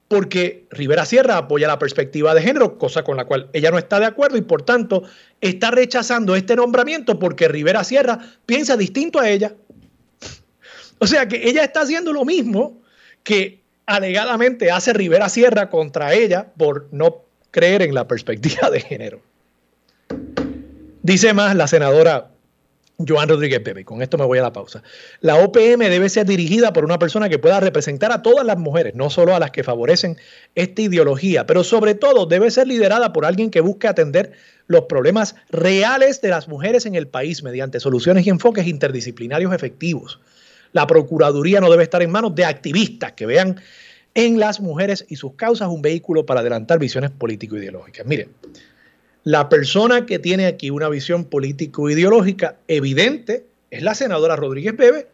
porque 0.08 0.66
Rivera 0.70 1.04
Sierra 1.04 1.36
apoya 1.36 1.66
la 1.66 1.78
perspectiva 1.78 2.32
de 2.32 2.40
género, 2.40 2.78
cosa 2.78 3.02
con 3.02 3.18
la 3.18 3.26
cual 3.26 3.50
ella 3.52 3.70
no 3.70 3.76
está 3.76 4.00
de 4.00 4.06
acuerdo 4.06 4.38
y 4.38 4.42
por 4.42 4.62
tanto 4.62 5.02
está 5.42 5.70
rechazando 5.70 6.36
este 6.36 6.56
nombramiento 6.56 7.18
porque 7.18 7.48
Rivera 7.48 7.84
Sierra 7.84 8.18
piensa 8.46 8.78
distinto 8.78 9.20
a 9.20 9.28
ella. 9.28 9.54
O 11.00 11.06
sea 11.06 11.28
que 11.28 11.46
ella 11.46 11.64
está 11.64 11.82
haciendo 11.82 12.14
lo 12.14 12.24
mismo 12.24 12.80
que 13.26 13.58
alegadamente 13.86 14.70
hace 14.70 14.92
Rivera 14.92 15.28
Sierra 15.28 15.68
contra 15.68 16.14
ella 16.14 16.46
por 16.56 16.86
no 16.92 17.24
creer 17.50 17.82
en 17.82 17.92
la 17.92 18.06
perspectiva 18.06 18.70
de 18.70 18.80
género. 18.80 19.20
Dice 21.02 21.34
más 21.34 21.56
la 21.56 21.66
senadora 21.66 22.30
Joan 23.06 23.28
Rodríguez 23.28 23.58
Pepe, 23.60 23.84
con 23.84 24.00
esto 24.00 24.16
me 24.16 24.24
voy 24.24 24.38
a 24.38 24.42
la 24.42 24.52
pausa. 24.52 24.84
La 25.20 25.36
OPM 25.38 25.80
debe 25.80 26.08
ser 26.08 26.24
dirigida 26.24 26.72
por 26.72 26.84
una 26.84 27.00
persona 27.00 27.28
que 27.28 27.40
pueda 27.40 27.58
representar 27.58 28.12
a 28.12 28.22
todas 28.22 28.46
las 28.46 28.58
mujeres, 28.58 28.94
no 28.94 29.10
solo 29.10 29.34
a 29.34 29.40
las 29.40 29.50
que 29.50 29.64
favorecen 29.64 30.16
esta 30.54 30.82
ideología, 30.82 31.46
pero 31.46 31.64
sobre 31.64 31.96
todo 31.96 32.26
debe 32.26 32.52
ser 32.52 32.68
liderada 32.68 33.12
por 33.12 33.24
alguien 33.26 33.50
que 33.50 33.60
busque 33.60 33.88
atender 33.88 34.34
los 34.68 34.82
problemas 34.82 35.34
reales 35.50 36.20
de 36.20 36.28
las 36.28 36.46
mujeres 36.46 36.86
en 36.86 36.94
el 36.94 37.08
país 37.08 37.42
mediante 37.42 37.80
soluciones 37.80 38.24
y 38.24 38.30
enfoques 38.30 38.68
interdisciplinarios 38.68 39.52
efectivos. 39.52 40.20
La 40.76 40.86
Procuraduría 40.86 41.58
no 41.58 41.70
debe 41.70 41.84
estar 41.84 42.02
en 42.02 42.10
manos 42.10 42.34
de 42.34 42.44
activistas 42.44 43.12
que 43.12 43.24
vean 43.24 43.58
en 44.14 44.38
las 44.38 44.60
mujeres 44.60 45.06
y 45.08 45.16
sus 45.16 45.32
causas 45.32 45.68
un 45.68 45.80
vehículo 45.80 46.26
para 46.26 46.40
adelantar 46.40 46.78
visiones 46.78 47.10
político-ideológicas. 47.12 48.04
Miren, 48.04 48.28
la 49.24 49.48
persona 49.48 50.04
que 50.04 50.18
tiene 50.18 50.44
aquí 50.44 50.68
una 50.68 50.90
visión 50.90 51.24
político-ideológica 51.24 52.56
evidente 52.68 53.46
es 53.70 53.82
la 53.82 53.94
senadora 53.94 54.36
Rodríguez 54.36 54.76
Bebe, 54.76 55.08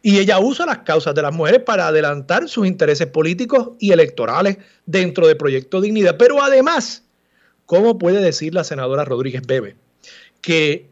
y 0.00 0.18
ella 0.18 0.38
usa 0.38 0.64
las 0.64 0.78
causas 0.78 1.14
de 1.14 1.20
las 1.20 1.34
mujeres 1.34 1.60
para 1.60 1.88
adelantar 1.88 2.48
sus 2.48 2.66
intereses 2.66 3.08
políticos 3.08 3.72
y 3.78 3.92
electorales 3.92 4.56
dentro 4.86 5.26
de 5.26 5.36
Proyecto 5.36 5.82
Dignidad. 5.82 6.16
Pero 6.16 6.42
además, 6.42 7.04
¿cómo 7.66 7.98
puede 7.98 8.22
decir 8.22 8.54
la 8.54 8.64
senadora 8.64 9.04
Rodríguez 9.04 9.42
Bebe 9.46 9.76
que 10.40 10.88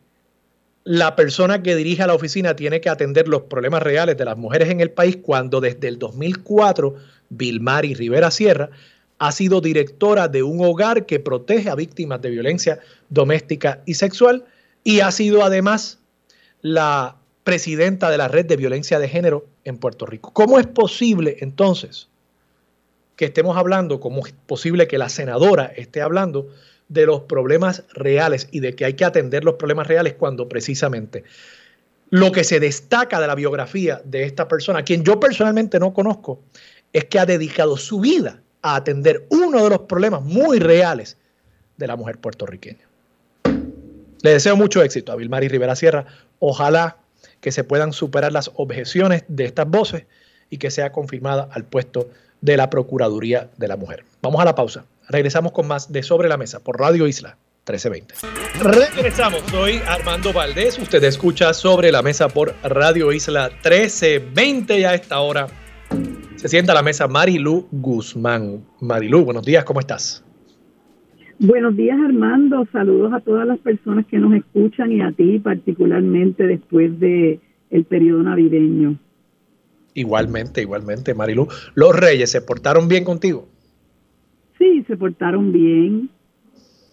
la 0.85 1.16
persona 1.16 1.62
que 1.62 1.77
dirige 1.77 2.07
la 2.07 2.14
oficina 2.14 2.55
tiene 2.55 2.81
que 2.81 2.90
atender 2.90 3.27
los 3.27 3.42
problemas 3.42 3.83
reales 3.83 4.18
de 4.18 4.27
las 4.27 4.37
mujeres 4.37 4.68
en 4.68 4.81
el 4.81 4.90
país 4.90 5.16
cuando 5.16 5.61
desde 5.61 5.88
el 5.88 5.99
2004 5.99 6.94
Vilmari 7.31 7.94
Rivera 7.94 8.31
Sierra 8.31 8.70
ha 9.18 9.33
sido 9.33 9.62
directora 9.62 10.29
de 10.29 10.42
un 10.42 10.62
hogar 10.62 11.07
que 11.07 11.20
protege 11.20 11.70
a 11.70 11.75
víctimas 11.75 12.20
de 12.20 12.31
violencia 12.31 12.81
doméstica 13.09 13.83
y 13.87 13.94
sexual 13.94 14.44
y 14.83 15.01
ha 15.01 15.11
sido 15.11 15.42
además 15.42 16.01
la 16.61 17.16
presidenta 17.44 18.11
de 18.11 18.18
la 18.18 18.29
red 18.29 18.44
de 18.44 18.57
violencia 18.57 18.99
de 18.99 19.09
género 19.09 19.47
en 19.64 19.79
Puerto 19.79 20.05
Rico. 20.05 20.33
¿Cómo 20.35 20.59
es 20.59 20.66
posible 20.66 21.38
entonces 21.40 22.09
que 23.16 23.27
estemos 23.27 23.57
hablando, 23.57 24.01
cómo 24.01 24.27
es 24.27 24.35
posible 24.47 24.87
que 24.87 24.99
la 24.99 25.09
senadora 25.09 25.66
esté 25.77 26.03
hablando 26.03 26.49
de 26.94 27.07
los 27.07 27.22
problemas 27.22 27.83
reales 27.92 28.48
y 28.50 28.61
de 28.61 28.74
que 28.74 28.87
hay 28.87 28.94
que 28.94 29.04
atender 29.04 29.44
los 29.44 29.57
problemas 29.57 29.87
reales 29.87 30.14
cuando 30.14 30.48
precisamente 30.48 31.24
lo 32.11 32.30
que 32.30 32.44
se 32.44 32.61
destaca 32.61 33.20
de 33.20 33.26
la 33.26 33.35
biografía 33.35 34.00
de 34.04 34.22
esta 34.22 34.46
persona, 34.46 34.85
quien 34.85 35.02
yo 35.02 35.18
personalmente 35.18 35.80
no 35.80 35.92
conozco, 35.92 36.40
es 36.92 37.07
que 37.07 37.18
ha 37.18 37.26
dedicado 37.26 37.76
su 37.76 38.00
vida 38.00 38.40
a 38.62 38.76
atender 38.76 39.26
uno 39.30 39.64
de 39.64 39.70
los 39.70 39.80
problemas 39.80 40.22
muy 40.22 40.61
reales 40.61 41.16
de 41.76 41.87
la 41.88 41.96
mujer 41.96 42.18
puertorriqueña. 42.18 42.87
Le 44.22 44.30
deseo 44.30 44.57
mucho 44.57 44.83
éxito 44.83 45.11
a 45.11 45.16
Vilmari 45.16 45.48
Rivera 45.48 45.74
Sierra. 45.74 46.07
Ojalá 46.38 46.98
que 47.40 47.50
se 47.50 47.64
puedan 47.64 47.92
superar 47.92 48.33
las 48.33 48.52
objeciones 48.54 49.24
de 49.28 49.44
estas 49.44 49.68
voces 49.68 50.04
y 50.50 50.59
que 50.59 50.70
sea 50.70 50.92
confirmada 50.92 51.48
al 51.50 51.64
puesto 51.64 52.09
de 52.44 52.59
la 52.59 52.68
Procuraduría 52.68 53.48
de 53.57 53.68
la 53.68 53.76
Mujer. 53.78 54.04
Vamos 54.20 54.40
a 54.42 54.44
la 54.44 54.54
pausa. 54.54 54.85
Regresamos 55.09 55.52
con 55.52 55.66
más 55.66 55.90
de 55.90 56.02
Sobre 56.02 56.28
la 56.28 56.37
Mesa 56.37 56.62
por 56.62 56.78
Radio 56.78 57.07
Isla 57.07 57.38
1320. 57.66 58.14
Regresamos, 58.62 59.40
soy 59.50 59.80
Armando 59.87 60.30
Valdés. 60.30 60.78
Usted 60.78 61.02
escucha 61.04 61.54
Sobre 61.54 61.90
la 61.90 62.02
Mesa 62.02 62.28
por 62.28 62.54
Radio 62.62 63.12
Isla 63.12 63.48
1320 63.48 64.78
y 64.78 64.85
a 64.85 64.92
esta 64.92 65.20
hora 65.20 65.46
se 66.37 66.48
sienta 66.48 66.72
a 66.72 66.74
la 66.74 66.83
mesa 66.83 67.09
Marilu 67.09 67.66
Guzmán. 67.72 68.61
Marilu, 68.78 69.24
buenos 69.24 69.46
días, 69.46 69.64
¿cómo 69.64 69.80
estás? 69.80 70.22
Buenos 71.38 71.74
días 71.74 71.98
Armando, 71.98 72.68
saludos 72.70 73.14
a 73.14 73.20
todas 73.20 73.46
las 73.46 73.59
personas 73.59 74.04
que 74.07 74.18
nos 74.18 74.35
escuchan 74.35 74.92
y 74.92 75.00
a 75.00 75.11
ti 75.12 75.38
particularmente 75.38 76.46
después 76.46 77.00
de 77.00 77.40
el 77.70 77.85
periodo 77.85 78.22
navideño. 78.22 78.98
Igualmente, 79.94 80.61
igualmente, 80.61 81.14
Marilu. 81.14 81.48
¿Los 81.74 81.94
reyes 81.94 82.30
se 82.30 82.42
portaron 82.42 82.88
bien 82.88 83.04
contigo? 83.04 83.48
Sí, 84.59 84.85
se 84.87 84.96
portaron 84.96 85.52
bien. 85.52 86.11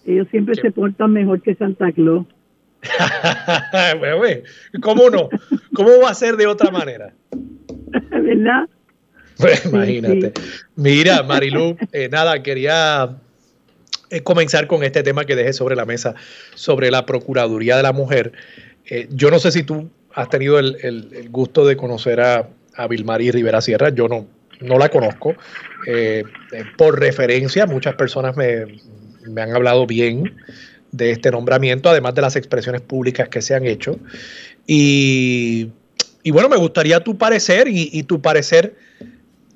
Ellos 0.06 0.28
siempre 0.32 0.56
se 0.56 0.72
portan 0.72 1.14
mejor 1.14 1.42
que 1.42 1.56
Santa 1.56 1.92
Claus. 1.92 2.26
¿Cómo 4.82 5.10
no? 5.10 5.30
¿Cómo 5.74 5.90
va 6.04 6.10
a 6.10 6.16
ser 6.16 6.38
de 6.38 6.48
otra 6.48 6.72
manera? 6.72 7.14
¿Verdad? 8.10 8.68
Pues 9.38 9.66
imagínate. 9.66 10.34
Mira, 10.76 11.24
Marilu, 11.24 11.78
eh, 11.92 12.10
nada, 12.10 12.44
quería 12.44 13.18
eh, 14.10 14.22
comenzar 14.22 14.68
con 14.68 14.84
este 14.84 15.04
tema 15.04 15.26
que 15.26 15.36
dejé 15.36 15.54
sobre 15.54 15.76
la 15.76 15.86
mesa, 15.86 16.16
sobre 16.54 16.92
la 16.92 17.06
Procuraduría 17.06 17.78
de 17.78 17.84
la 17.84 17.94
Mujer. 17.94 18.34
Eh, 18.86 19.08
yo 19.12 19.32
no 19.32 19.40
sé 19.40 19.52
si 19.52 19.64
tú 19.64 19.90
has 20.14 20.30
tenido 20.30 20.60
el, 20.60 21.30
gusto 21.30 21.66
de 21.66 21.78
conocer 21.78 22.22
a, 22.22 22.50
a 22.76 22.88
Vilmarí 22.88 23.32
Rivera 23.32 23.62
Sierra, 23.62 23.90
yo 23.90 24.08
no, 24.08 24.28
no 24.62 24.78
la 24.78 24.90
conozco. 24.90 25.36
por 26.78 27.00
referencia, 27.00 27.66
muchas 27.66 27.96
personas 27.96 28.38
me, 28.38 28.66
me 29.28 29.42
han 29.42 29.56
hablado 29.56 29.86
bien 29.88 30.36
de 30.92 31.12
este 31.12 31.32
nombramiento, 31.32 31.90
además 31.90 32.16
de 32.16 32.22
las 32.22 32.36
expresiones 32.36 32.82
públicas 32.82 33.30
que 33.30 33.42
se 33.42 33.56
han 33.56 33.66
hecho. 33.66 34.00
Y, 34.68 35.72
bueno, 36.26 36.50
me 36.50 36.58
gustaría 36.58 37.00
tu 37.00 37.18
parecer 37.18 37.68
y, 37.70 38.04
tu 38.04 38.22
parecer 38.22 38.76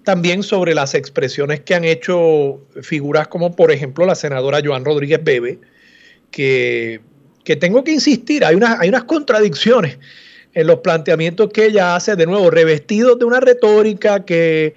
también 0.03 0.43
sobre 0.43 0.75
las 0.75 0.93
expresiones 0.93 1.61
que 1.61 1.75
han 1.75 1.83
hecho 1.83 2.61
figuras 2.81 3.27
como, 3.27 3.55
por 3.55 3.71
ejemplo, 3.71 4.05
la 4.05 4.15
senadora 4.15 4.61
Joan 4.63 4.85
Rodríguez 4.85 5.23
Bebe, 5.23 5.59
que, 6.31 7.01
tengo 7.59 7.83
que 7.83 7.91
insistir, 7.91 8.45
hay, 8.45 8.57
hay 8.79 8.89
unas 8.89 9.03
contradicciones 9.03 9.99
en 10.55 10.67
los 10.67 10.79
planteamientos 10.79 11.51
que 11.51 11.65
ella 11.65 11.95
hace, 11.95 12.15
de 12.15 12.25
nuevo, 12.25 12.49
revestidos 12.49 13.19
de 13.19 13.25
una 13.25 13.39
retórica 13.39 14.25
que, 14.25 14.73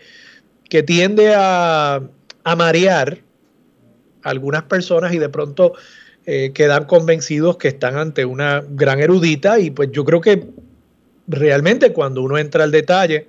que 0.68 0.82
tiende 0.82 1.32
a, 1.34 2.02
a 2.44 2.56
marear 2.56 3.18
a 4.22 4.30
algunas 4.30 4.64
personas 4.64 5.14
y 5.14 5.18
de 5.18 5.28
pronto 5.28 5.74
eh, 6.26 6.50
quedan 6.52 6.84
convencidos 6.84 7.56
que 7.56 7.68
están 7.68 7.96
ante 7.96 8.24
una 8.24 8.62
gran 8.68 9.00
erudita 9.00 9.58
y 9.60 9.70
pues 9.70 9.90
yo 9.92 10.04
creo 10.04 10.20
que 10.20 10.44
realmente 11.26 11.92
cuando 11.92 12.22
uno 12.22 12.36
entra 12.36 12.64
al 12.64 12.70
detalle, 12.70 13.28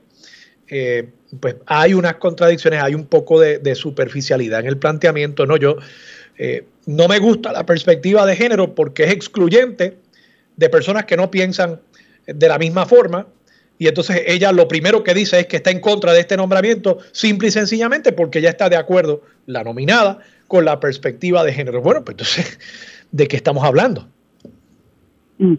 eh, 0.67 1.07
pues 1.39 1.55
hay 1.67 1.93
unas 1.93 2.15
contradicciones, 2.15 2.81
hay 2.81 2.95
un 2.95 3.05
poco 3.05 3.39
de, 3.39 3.75
superficialidad 3.75 4.61
en 4.61 4.65
el 4.65 4.77
planteamiento. 4.77 5.45
No, 5.45 5.55
yo 5.55 5.77
eh, 6.37 6.65
no 6.87 7.07
me 7.07 7.19
gusta 7.19 7.53
la 7.53 7.65
perspectiva 7.65 8.25
de 8.25 8.35
género 8.35 8.75
porque 8.75 9.03
es 9.03 9.11
excluyente 9.11 9.97
de 10.57 10.69
personas 10.69 11.05
que 11.05 11.15
no 11.15 11.31
piensan 11.31 11.79
de 12.33 12.47
la 12.47 12.57
misma 12.57 12.85
forma. 12.85 13.27
Y 13.77 13.87
entonces 13.87 14.23
ella 14.27 14.51
lo 14.51 14.67
primero 14.67 15.03
que 15.03 15.13
dice 15.13 15.39
es 15.39 15.47
que 15.47 15.57
está 15.57 15.71
en 15.71 15.79
contra 15.79 16.11
de 16.11 16.19
este 16.19 16.35
nombramiento, 16.35 16.97
simple 17.11 17.47
y 17.47 17.51
sencillamente 17.51 18.11
porque 18.11 18.41
ya 18.41 18.49
está 18.49 18.69
de 18.69 18.75
acuerdo, 18.75 19.21
la 19.45 19.63
nominada, 19.63 20.19
con 20.47 20.65
la 20.65 20.79
perspectiva 20.79 21.43
de 21.43 21.53
género. 21.53 21.81
Bueno, 21.81 22.03
pues 22.03 22.15
entonces, 22.15 23.07
¿de 23.11 23.27
qué 23.27 23.37
estamos 23.37 23.63
hablando? 23.63 24.07
Mm. 25.37 25.55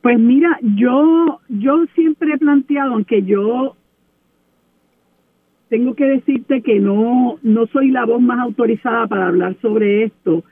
Pues 0.00 0.18
mira, 0.18 0.58
yo, 0.62 1.40
yo 1.48 1.84
siempre 1.94 2.32
he 2.32 2.38
planteado, 2.38 2.94
aunque 2.94 3.22
yo 3.22 3.76
tengo 5.68 5.94
que 5.94 6.04
decirte 6.04 6.62
que 6.62 6.78
no, 6.80 7.38
no 7.42 7.66
soy 7.66 7.90
la 7.90 8.06
voz 8.06 8.20
más 8.20 8.38
autorizada 8.40 9.06
para 9.06 9.26
hablar 9.26 9.56
sobre 9.60 10.04
esto, 10.04 10.44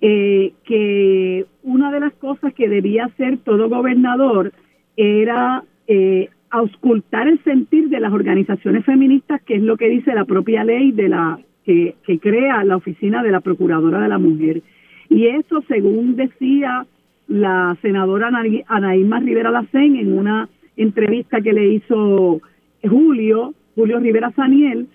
eh, 0.00 0.52
que 0.64 1.46
una 1.62 1.90
de 1.90 2.00
las 2.00 2.12
cosas 2.14 2.54
que 2.54 2.68
debía 2.68 3.06
hacer 3.06 3.38
todo 3.38 3.68
gobernador 3.68 4.52
era 4.96 5.64
eh, 5.86 6.28
auscultar 6.50 7.28
el 7.28 7.42
sentir 7.42 7.88
de 7.88 8.00
las 8.00 8.12
organizaciones 8.12 8.84
feministas, 8.84 9.42
que 9.42 9.56
es 9.56 9.62
lo 9.62 9.76
que 9.76 9.88
dice 9.88 10.14
la 10.14 10.24
propia 10.24 10.64
ley 10.64 10.92
de 10.92 11.08
la 11.08 11.38
que, 11.64 11.96
crea 12.20 12.64
la 12.64 12.76
oficina 12.76 13.22
de 13.22 13.30
la 13.30 13.40
Procuradora 13.40 14.00
de 14.00 14.08
la 14.08 14.18
Mujer. 14.18 14.62
Y 15.10 15.26
eso, 15.26 15.62
según 15.68 16.16
decía 16.16 16.86
la 17.26 17.76
senadora 17.82 18.30
Anaíma 18.68 19.20
Rivera 19.20 19.50
Lacén 19.50 19.96
en 19.96 20.16
una 20.16 20.48
entrevista 20.76 21.42
que 21.42 21.52
le 21.52 21.74
hizo 21.74 22.40
Julio, 22.82 23.52
Julio 23.74 24.00
Rivera 24.00 24.30
Saniel, 24.30 24.86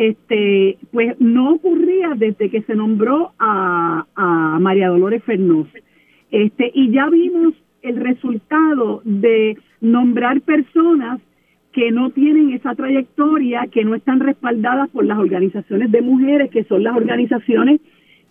este, 0.00 0.78
pues 0.92 1.14
no 1.20 1.52
ocurría 1.52 2.14
desde 2.16 2.48
que 2.48 2.62
se 2.62 2.74
nombró 2.74 3.32
a, 3.38 4.06
María 4.58 4.88
Dolores 4.88 5.22
Fernández. 5.24 5.84
Este, 6.30 6.70
y 6.74 6.90
ya 6.90 7.10
vimos 7.10 7.52
el 7.82 7.96
resultado 7.96 9.02
de 9.04 9.58
nombrar 9.82 10.40
personas 10.40 11.20
que 11.72 11.90
no 11.90 12.10
tienen 12.10 12.52
esa 12.52 12.74
trayectoria, 12.74 13.66
que 13.70 13.84
no 13.84 13.94
están 13.94 14.20
respaldadas 14.20 14.88
por 14.88 15.04
las 15.04 15.18
organizaciones 15.18 15.92
de 15.92 16.00
mujeres, 16.00 16.50
que 16.50 16.64
son 16.64 16.82
las 16.82 16.96
organizaciones 16.96 17.82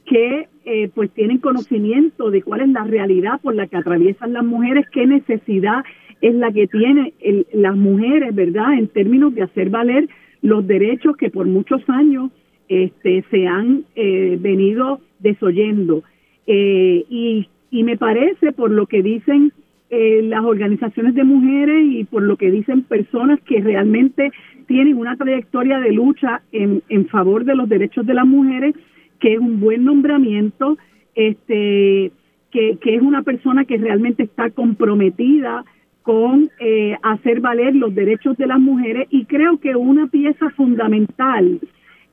que 0.05 0.47
eh, 0.65 0.89
pues 0.95 1.11
tienen 1.11 1.37
conocimiento 1.37 2.31
de 2.31 2.41
cuál 2.41 2.61
es 2.61 2.69
la 2.69 2.83
realidad 2.83 3.39
por 3.43 3.53
la 3.53 3.67
que 3.67 3.77
atraviesan 3.77 4.33
las 4.33 4.43
mujeres, 4.43 4.87
qué 4.91 5.05
necesidad 5.05 5.83
es 6.19 6.33
la 6.33 6.51
que 6.51 6.65
tienen 6.65 7.13
las 7.53 7.75
mujeres, 7.75 8.33
¿verdad? 8.33 8.73
En 8.73 8.87
términos 8.87 9.35
de 9.35 9.43
hacer 9.43 9.69
valer 9.69 10.09
los 10.41 10.65
derechos 10.65 11.17
que 11.17 11.29
por 11.29 11.45
muchos 11.45 11.81
años 11.89 12.31
este, 12.67 13.23
se 13.31 13.47
han 13.47 13.83
eh, 13.95 14.37
venido 14.39 15.01
desoyendo. 15.19 16.03
Eh, 16.47 17.05
y, 17.09 17.47
y 17.71 17.83
me 17.83 17.97
parece, 17.97 18.51
por 18.51 18.71
lo 18.71 18.85
que 18.87 19.03
dicen 19.03 19.51
eh, 19.89 20.21
las 20.23 20.43
organizaciones 20.43 21.15
de 21.15 21.23
mujeres 21.23 21.83
y 21.89 22.03
por 22.03 22.21
lo 22.21 22.37
que 22.37 22.51
dicen 22.51 22.83
personas 22.83 23.39
que 23.41 23.59
realmente 23.59 24.31
tienen 24.67 24.97
una 24.97 25.17
trayectoria 25.17 25.79
de 25.79 25.91
lucha 25.91 26.43
en, 26.51 26.83
en 26.89 27.07
favor 27.07 27.43
de 27.43 27.55
los 27.55 27.67
derechos 27.67 28.05
de 28.05 28.13
las 28.13 28.27
mujeres, 28.27 28.75
que 29.19 29.33
es 29.33 29.39
un 29.39 29.59
buen 29.59 29.83
nombramiento, 29.83 30.77
este, 31.15 32.11
que, 32.51 32.77
que 32.79 32.95
es 32.95 33.01
una 33.01 33.23
persona 33.23 33.65
que 33.65 33.77
realmente 33.77 34.23
está 34.23 34.51
comprometida 34.51 35.65
con 36.09 36.49
eh, 36.59 36.97
hacer 37.03 37.39
valer 37.39 37.75
los 37.75 37.93
derechos 37.93 38.35
de 38.35 38.47
las 38.47 38.59
mujeres 38.59 39.05
y 39.11 39.25
creo 39.25 39.59
que 39.59 39.75
una 39.75 40.07
pieza 40.07 40.49
fundamental 40.49 41.59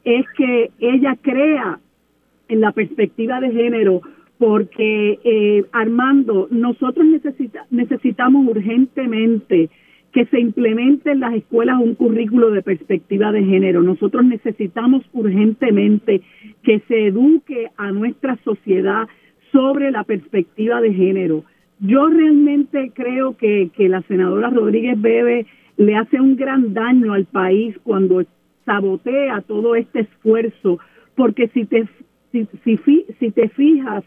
es 0.05 0.27
que 0.37 0.71
ella 0.79 1.17
crea 1.23 1.81
en 2.51 2.61
la 2.61 2.73
perspectiva 2.73 3.41
de 3.41 3.53
género 3.53 4.03
porque 4.37 5.19
eh, 5.25 5.65
Armando, 5.73 6.47
nosotros 6.51 7.07
necesitamos 7.71 8.47
urgentemente 8.47 9.71
que 10.13 10.27
se 10.27 10.41
implemente 10.41 11.13
en 11.13 11.21
las 11.21 11.33
escuelas 11.33 11.81
un 11.81 11.95
currículo 11.95 12.51
de 12.51 12.61
perspectiva 12.61 13.33
de 13.33 13.45
género. 13.45 13.81
Nosotros 13.83 14.27
necesitamos 14.27 15.07
urgentemente 15.15 16.21
que 16.63 16.81
se 16.81 17.07
eduque 17.07 17.71
a 17.79 17.93
nuestra 17.93 18.37
sociedad 18.45 19.09
sobre 19.53 19.91
la 19.91 20.05
perspectiva 20.05 20.83
de 20.83 20.93
género. 20.93 21.45
Yo 21.81 22.09
realmente 22.09 22.91
creo 22.95 23.37
que, 23.37 23.71
que 23.77 23.89
la 23.89 24.03
senadora 24.03 24.51
Rodríguez 24.51 25.01
Bebe 25.01 25.47
le 25.77 25.97
hace 25.97 26.21
un 26.21 26.37
gran 26.37 26.73
daño 26.73 27.13
al 27.13 27.27
país 27.27 27.77
cuando 27.83 28.25
sabotea 28.65 29.43
todo 29.43 29.77
este 29.77 30.01
esfuerzo, 30.01 30.79
porque 31.15 31.49
si 31.49 31.65
te, 31.67 31.87
si, 32.33 32.49
si, 32.65 33.07
si 33.19 33.31
te 33.31 33.49
fijas, 33.51 34.05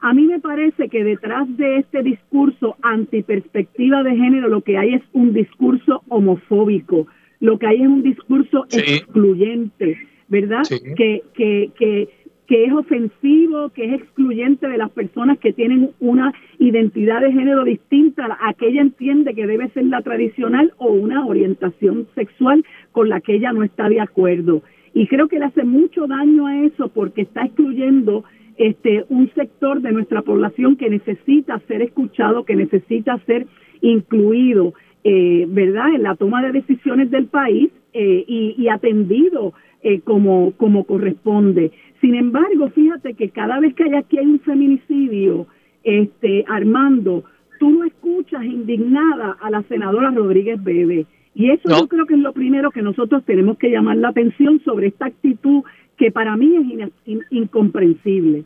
a 0.00 0.12
mí 0.12 0.26
me 0.26 0.38
parece 0.38 0.90
que 0.90 1.02
detrás 1.02 1.46
de 1.56 1.78
este 1.78 2.02
discurso 2.02 2.76
antiperspectiva 2.82 4.02
de 4.02 4.16
género 4.16 4.48
lo 4.48 4.60
que 4.60 4.76
hay 4.76 4.94
es 4.94 5.02
un 5.12 5.32
discurso 5.32 6.02
homofóbico, 6.08 7.06
lo 7.40 7.58
que 7.58 7.66
hay 7.66 7.82
es 7.82 7.88
un 7.88 8.02
discurso 8.02 8.66
excluyente, 8.70 9.96
¿verdad? 10.28 10.62
Que, 10.96 11.22
que, 11.34 11.70
que, 11.74 12.08
que 12.46 12.64
es 12.64 12.72
ofensivo, 12.72 13.70
que 13.70 13.86
es 13.86 14.02
excluyente 14.02 14.68
de 14.68 14.78
las 14.78 14.90
personas 14.90 15.38
que 15.38 15.52
tienen 15.52 15.90
una 16.00 16.32
identidad 16.58 17.20
de 17.20 17.32
género 17.32 17.64
distinta 17.64 18.38
a 18.40 18.52
que 18.54 18.68
ella 18.68 18.82
entiende 18.82 19.34
que 19.34 19.46
debe 19.46 19.70
ser 19.70 19.86
la 19.86 20.02
tradicional 20.02 20.72
o 20.76 20.92
una 20.92 21.26
orientación 21.26 22.06
sexual 22.14 22.64
con 22.92 23.08
la 23.08 23.20
que 23.20 23.34
ella 23.34 23.52
no 23.52 23.62
está 23.62 23.88
de 23.88 24.00
acuerdo. 24.00 24.62
Y 24.92 25.06
creo 25.06 25.28
que 25.28 25.38
le 25.38 25.46
hace 25.46 25.64
mucho 25.64 26.06
daño 26.06 26.46
a 26.46 26.64
eso 26.64 26.88
porque 26.88 27.22
está 27.22 27.44
excluyendo 27.46 28.24
este, 28.56 29.04
un 29.08 29.30
sector 29.34 29.80
de 29.80 29.92
nuestra 29.92 30.22
población 30.22 30.76
que 30.76 30.88
necesita 30.88 31.58
ser 31.66 31.82
escuchado, 31.82 32.44
que 32.44 32.54
necesita 32.54 33.18
ser 33.26 33.46
incluido, 33.80 34.74
eh, 35.02 35.46
¿verdad?, 35.48 35.94
en 35.94 36.04
la 36.04 36.14
toma 36.14 36.42
de 36.42 36.52
decisiones 36.52 37.10
del 37.10 37.26
país 37.26 37.70
eh, 37.92 38.24
y, 38.26 38.68
atendido 38.68 39.52
eh, 39.84 40.00
como, 40.00 40.52
como 40.56 40.84
corresponde. 40.84 41.70
Sin 42.00 42.14
embargo, 42.14 42.70
fíjate 42.70 43.14
que 43.14 43.28
cada 43.28 43.60
vez 43.60 43.74
que 43.74 43.84
hay 43.84 43.94
aquí 43.94 44.18
hay 44.18 44.26
un 44.26 44.40
feminicidio, 44.40 45.46
este, 45.82 46.44
Armando, 46.48 47.24
tú 47.60 47.70
no 47.70 47.84
escuchas 47.84 48.44
indignada 48.44 49.36
a 49.40 49.50
la 49.50 49.62
senadora 49.64 50.10
Rodríguez 50.10 50.62
Bebe. 50.64 51.06
Y 51.34 51.50
eso 51.50 51.68
yo 51.68 51.86
creo 51.88 52.06
que 52.06 52.14
es 52.14 52.20
lo 52.20 52.32
primero 52.32 52.70
que 52.70 52.80
nosotros 52.80 53.24
tenemos 53.24 53.58
que 53.58 53.68
llamar 53.68 53.98
la 53.98 54.08
atención 54.08 54.60
sobre 54.64 54.86
esta 54.86 55.06
actitud 55.06 55.62
que 55.96 56.10
para 56.10 56.36
mí 56.36 56.76
es 57.06 57.18
incomprensible. 57.30 58.44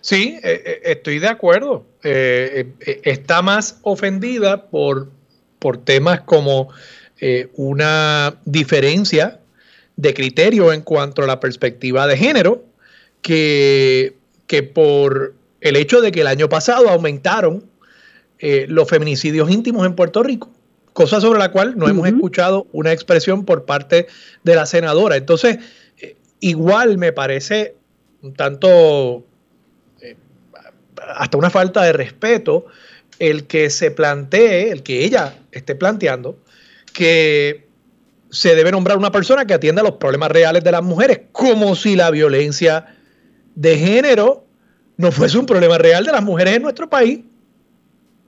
Sí, 0.00 0.36
eh, 0.42 0.62
eh, 0.66 0.80
estoy 0.84 1.18
de 1.18 1.28
acuerdo. 1.28 1.86
Eh, 2.02 2.72
está 3.04 3.40
más 3.40 3.80
ofendida 3.82 4.68
por 4.68 5.08
por 5.62 5.78
temas 5.78 6.22
como 6.22 6.68
eh, 7.24 7.50
una 7.54 8.34
diferencia 8.44 9.38
de 9.94 10.12
criterio 10.12 10.72
en 10.72 10.82
cuanto 10.82 11.22
a 11.22 11.26
la 11.26 11.38
perspectiva 11.38 12.08
de 12.08 12.16
género, 12.16 12.64
que, 13.22 14.16
que 14.48 14.64
por 14.64 15.32
el 15.60 15.76
hecho 15.76 16.00
de 16.00 16.10
que 16.10 16.22
el 16.22 16.26
año 16.26 16.48
pasado 16.48 16.90
aumentaron 16.90 17.64
eh, 18.40 18.66
los 18.68 18.88
feminicidios 18.88 19.48
íntimos 19.52 19.86
en 19.86 19.94
Puerto 19.94 20.24
Rico, 20.24 20.50
cosa 20.92 21.20
sobre 21.20 21.38
la 21.38 21.52
cual 21.52 21.78
no 21.78 21.88
hemos 21.88 22.08
escuchado 22.08 22.66
una 22.72 22.90
expresión 22.90 23.44
por 23.44 23.66
parte 23.66 24.08
de 24.42 24.56
la 24.56 24.66
senadora. 24.66 25.14
Entonces, 25.14 25.58
eh, 25.98 26.16
igual 26.40 26.98
me 26.98 27.12
parece 27.12 27.76
un 28.20 28.34
tanto, 28.34 29.24
eh, 30.00 30.16
hasta 31.16 31.38
una 31.38 31.50
falta 31.50 31.84
de 31.84 31.92
respeto, 31.92 32.66
el 33.20 33.46
que 33.46 33.70
se 33.70 33.92
plantee, 33.92 34.72
el 34.72 34.82
que 34.82 35.04
ella 35.04 35.38
esté 35.52 35.76
planteando, 35.76 36.36
que 36.92 37.66
se 38.30 38.54
debe 38.54 38.72
nombrar 38.72 38.96
una 38.96 39.12
persona 39.12 39.44
que 39.46 39.54
atienda 39.54 39.82
los 39.82 39.92
problemas 39.92 40.30
reales 40.30 40.64
de 40.64 40.72
las 40.72 40.82
mujeres, 40.82 41.20
como 41.32 41.74
si 41.74 41.96
la 41.96 42.10
violencia 42.10 42.86
de 43.54 43.76
género 43.76 44.44
no 44.96 45.12
fuese 45.12 45.38
un 45.38 45.46
problema 45.46 45.78
real 45.78 46.04
de 46.04 46.12
las 46.12 46.22
mujeres 46.22 46.56
en 46.56 46.62
nuestro 46.62 46.88
país. 46.88 47.20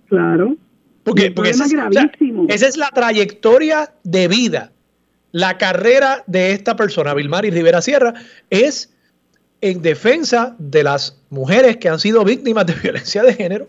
Claro. 0.09 0.57
Porque, 1.05 1.35
esa, 1.45 1.67
es 2.67 2.77
la 2.77 2.91
trayectoria 2.91 3.93
de 4.05 4.27
vida. 4.29 4.73
La 5.33 5.59
carrera 5.59 6.25
de 6.27 6.53
esta 6.53 6.77
persona, 6.77 7.13
Vilmar 7.13 7.45
y 7.45 7.51
Rivera 7.51 7.83
Sierra, 7.83 8.15
es 8.49 8.95
en 9.61 9.83
defensa 9.83 10.57
de 10.59 10.83
las 10.83 11.23
mujeres 11.31 11.77
que 11.77 11.89
han 11.89 11.99
sido 11.99 12.25
víctimas 12.25 12.67
de 12.67 12.75
violencia 12.83 13.23
de 13.23 13.35
género. 13.35 13.69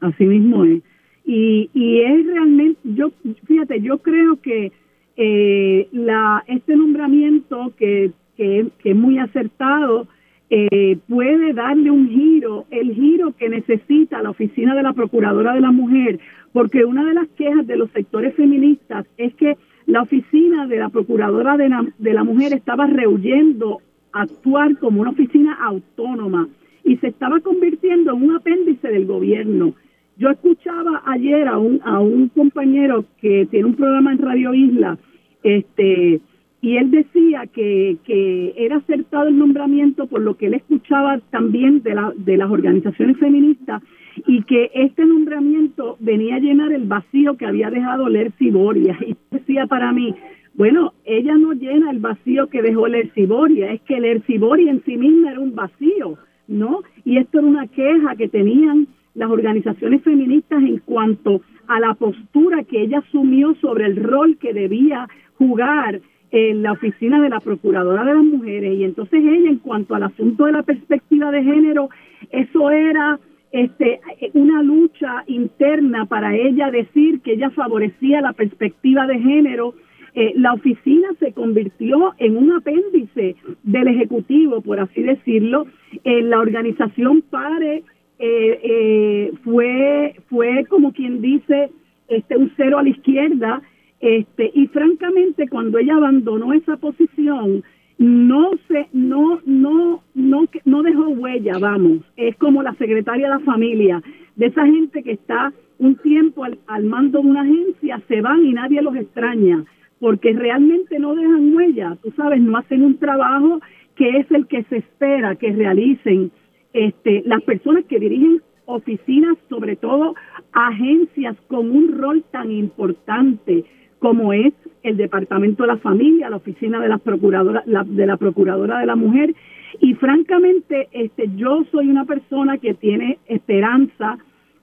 Así 0.00 0.24
mismo 0.24 0.64
es. 0.64 0.82
Y, 1.26 1.68
y 1.74 2.00
es 2.00 2.24
realmente, 2.24 2.80
yo, 2.84 3.10
fíjate, 3.46 3.80
yo 3.80 3.98
creo 3.98 4.40
que 4.40 4.72
eh, 5.16 5.88
la, 5.92 6.44
este 6.46 6.76
nombramiento 6.76 7.72
que, 7.76 8.12
es 8.38 8.96
muy 8.96 9.18
acertado, 9.18 10.06
eh, 10.50 10.98
puede 11.08 11.54
darle 11.54 11.90
un 11.90 12.08
giro, 12.08 12.66
el 12.70 12.94
giro 12.94 13.32
que 13.32 13.48
necesita 13.48 14.22
la 14.22 14.30
oficina 14.30 14.74
de 14.74 14.82
la 14.82 14.92
Procuradora 14.92 15.54
de 15.54 15.62
la 15.62 15.72
Mujer, 15.72 16.20
porque 16.52 16.84
una 16.84 17.04
de 17.04 17.14
las 17.14 17.28
quejas 17.28 17.66
de 17.66 17.76
los 17.76 17.90
sectores 17.92 18.34
feministas 18.34 19.06
es 19.16 19.34
que 19.34 19.56
la 19.86 20.02
oficina 20.02 20.66
de 20.66 20.78
la 20.78 20.90
Procuradora 20.90 21.56
de 21.56 21.70
la, 21.70 21.86
de 21.98 22.12
la 22.12 22.24
Mujer 22.24 22.52
estaba 22.52 22.86
rehuyendo 22.86 23.80
actuar 24.12 24.78
como 24.78 25.00
una 25.00 25.10
oficina 25.10 25.54
autónoma 25.62 26.48
y 26.84 26.96
se 26.98 27.08
estaba 27.08 27.40
convirtiendo 27.40 28.12
en 28.12 28.22
un 28.22 28.36
apéndice 28.36 28.88
del 28.88 29.06
gobierno. 29.06 29.74
Yo 30.18 30.30
escuchaba 30.30 31.02
ayer 31.06 31.46
a 31.46 31.58
un, 31.58 31.80
a 31.84 32.00
un 32.00 32.28
compañero 32.28 33.04
que 33.20 33.46
tiene 33.50 33.66
un 33.66 33.74
programa 33.74 34.12
en 34.12 34.18
Radio 34.18 34.54
Isla, 34.54 34.98
este, 35.42 36.20
y 36.62 36.76
él 36.78 36.90
decía 36.90 37.46
que, 37.46 37.98
que, 38.04 38.54
era 38.56 38.76
acertado 38.76 39.28
el 39.28 39.38
nombramiento 39.38 40.06
por 40.06 40.22
lo 40.22 40.36
que 40.36 40.46
él 40.46 40.54
escuchaba 40.54 41.20
también 41.30 41.82
de, 41.82 41.94
la, 41.94 42.12
de 42.16 42.36
las 42.36 42.50
organizaciones 42.50 43.18
feministas 43.18 43.82
y 44.26 44.42
que 44.42 44.70
este 44.74 45.04
nombramiento 45.04 45.96
venía 46.00 46.36
a 46.36 46.40
llenar 46.40 46.72
el 46.72 46.84
vacío 46.84 47.36
que 47.36 47.46
había 47.46 47.70
dejado 47.70 48.08
Lercy 48.08 48.50
Boria. 48.50 48.98
Y 49.06 49.14
decía 49.30 49.66
para 49.66 49.92
mí, 49.92 50.14
bueno, 50.54 50.94
ella 51.04 51.36
no 51.36 51.52
llena 51.52 51.90
el 51.90 51.98
vacío 51.98 52.48
que 52.48 52.62
dejó 52.62 52.88
Lercy 52.88 53.26
Boria, 53.26 53.72
es 53.72 53.82
que 53.82 54.00
Lercy 54.00 54.38
Boria 54.38 54.70
en 54.70 54.82
sí 54.84 54.96
misma 54.96 55.32
era 55.32 55.40
un 55.40 55.54
vacío, 55.54 56.16
¿no? 56.48 56.80
Y 57.04 57.18
esto 57.18 57.38
era 57.38 57.46
una 57.46 57.66
queja 57.66 58.16
que 58.16 58.28
tenían 58.28 58.88
las 59.16 59.30
organizaciones 59.30 60.02
feministas 60.02 60.62
en 60.62 60.78
cuanto 60.78 61.40
a 61.66 61.80
la 61.80 61.94
postura 61.94 62.62
que 62.64 62.82
ella 62.82 62.98
asumió 62.98 63.54
sobre 63.56 63.86
el 63.86 63.96
rol 63.96 64.36
que 64.38 64.52
debía 64.52 65.08
jugar 65.38 66.00
en 66.30 66.62
la 66.62 66.72
oficina 66.72 67.20
de 67.20 67.30
la 67.30 67.40
Procuradora 67.40 68.04
de 68.04 68.14
las 68.14 68.24
Mujeres 68.24 68.78
y 68.78 68.84
entonces 68.84 69.20
ella 69.24 69.48
en 69.48 69.58
cuanto 69.58 69.94
al 69.94 70.02
asunto 70.02 70.44
de 70.44 70.52
la 70.52 70.62
perspectiva 70.62 71.30
de 71.30 71.42
género, 71.42 71.88
eso 72.30 72.70
era 72.70 73.18
este 73.52 74.00
una 74.34 74.62
lucha 74.62 75.24
interna 75.28 76.04
para 76.06 76.36
ella 76.36 76.70
decir 76.70 77.20
que 77.20 77.34
ella 77.34 77.50
favorecía 77.50 78.20
la 78.20 78.32
perspectiva 78.32 79.06
de 79.06 79.18
género. 79.18 79.74
Eh, 80.14 80.32
la 80.34 80.54
oficina 80.54 81.08
se 81.20 81.32
convirtió 81.32 82.14
en 82.18 82.36
un 82.38 82.52
apéndice 82.52 83.36
del 83.62 83.88
Ejecutivo, 83.88 84.62
por 84.62 84.80
así 84.80 85.02
decirlo. 85.02 85.66
en 86.04 86.30
la 86.30 86.40
organización 86.40 87.22
PARE 87.22 87.82
eh, 88.18 88.60
eh, 88.62 89.32
fue, 89.44 90.16
fue 90.28 90.64
como 90.66 90.92
quien 90.92 91.20
dice 91.20 91.70
este 92.08 92.36
un 92.36 92.52
cero 92.56 92.78
a 92.78 92.82
la 92.82 92.88
izquierda 92.88 93.62
este, 94.00 94.50
y 94.54 94.66
francamente, 94.68 95.48
cuando 95.48 95.78
ella 95.78 95.96
abandonó 95.96 96.52
esa 96.52 96.76
posición, 96.76 97.64
no 97.98 98.50
se, 98.68 98.88
no, 98.92 99.40
no, 99.46 100.02
no, 100.14 100.44
no 100.64 100.82
dejó 100.82 101.08
huella, 101.08 101.58
vamos. 101.58 102.00
Es 102.16 102.36
como 102.36 102.62
la 102.62 102.74
secretaria 102.74 103.26
de 103.26 103.34
la 103.34 103.40
familia, 103.40 104.02
de 104.36 104.46
esa 104.46 104.66
gente 104.66 105.02
que 105.02 105.12
está 105.12 105.52
un 105.78 105.96
tiempo 105.96 106.44
al, 106.44 106.58
al 106.66 106.84
mando 106.84 107.20
de 107.20 107.28
una 107.28 107.42
agencia, 107.42 108.02
se 108.06 108.20
van 108.20 108.44
y 108.44 108.52
nadie 108.52 108.82
los 108.82 108.96
extraña, 108.96 109.64
porque 109.98 110.34
realmente 110.34 110.98
no 110.98 111.14
dejan 111.14 111.54
huella, 111.54 111.96
tú 112.02 112.12
sabes, 112.16 112.40
no 112.40 112.58
hacen 112.58 112.82
un 112.82 112.98
trabajo 112.98 113.60
que 113.94 114.18
es 114.18 114.30
el 114.30 114.46
que 114.46 114.62
se 114.64 114.76
espera 114.78 115.36
que 115.36 115.52
realicen 115.52 116.30
este, 116.76 117.22
las 117.24 117.42
personas 117.42 117.84
que 117.86 117.98
dirigen 117.98 118.42
oficinas, 118.66 119.36
sobre 119.48 119.76
todo 119.76 120.14
agencias 120.52 121.36
con 121.48 121.70
un 121.70 121.98
rol 121.98 122.24
tan 122.30 122.50
importante 122.50 123.64
como 123.98 124.32
es 124.32 124.52
el 124.82 124.96
Departamento 124.96 125.62
de 125.62 125.68
la 125.68 125.78
Familia, 125.78 126.28
la 126.28 126.36
Oficina 126.36 126.80
de 126.80 126.88
la 126.88 126.98
Procuradora, 126.98 127.64
de 127.64 128.06
la 128.06 128.16
Procuradora 128.18 128.78
de 128.78 128.86
la 128.86 128.96
Mujer. 128.96 129.34
Y 129.80 129.94
francamente, 129.94 130.88
este, 130.92 131.30
yo 131.36 131.64
soy 131.72 131.88
una 131.88 132.04
persona 132.04 132.58
que 132.58 132.74
tiene 132.74 133.18
esperanza 133.26 134.18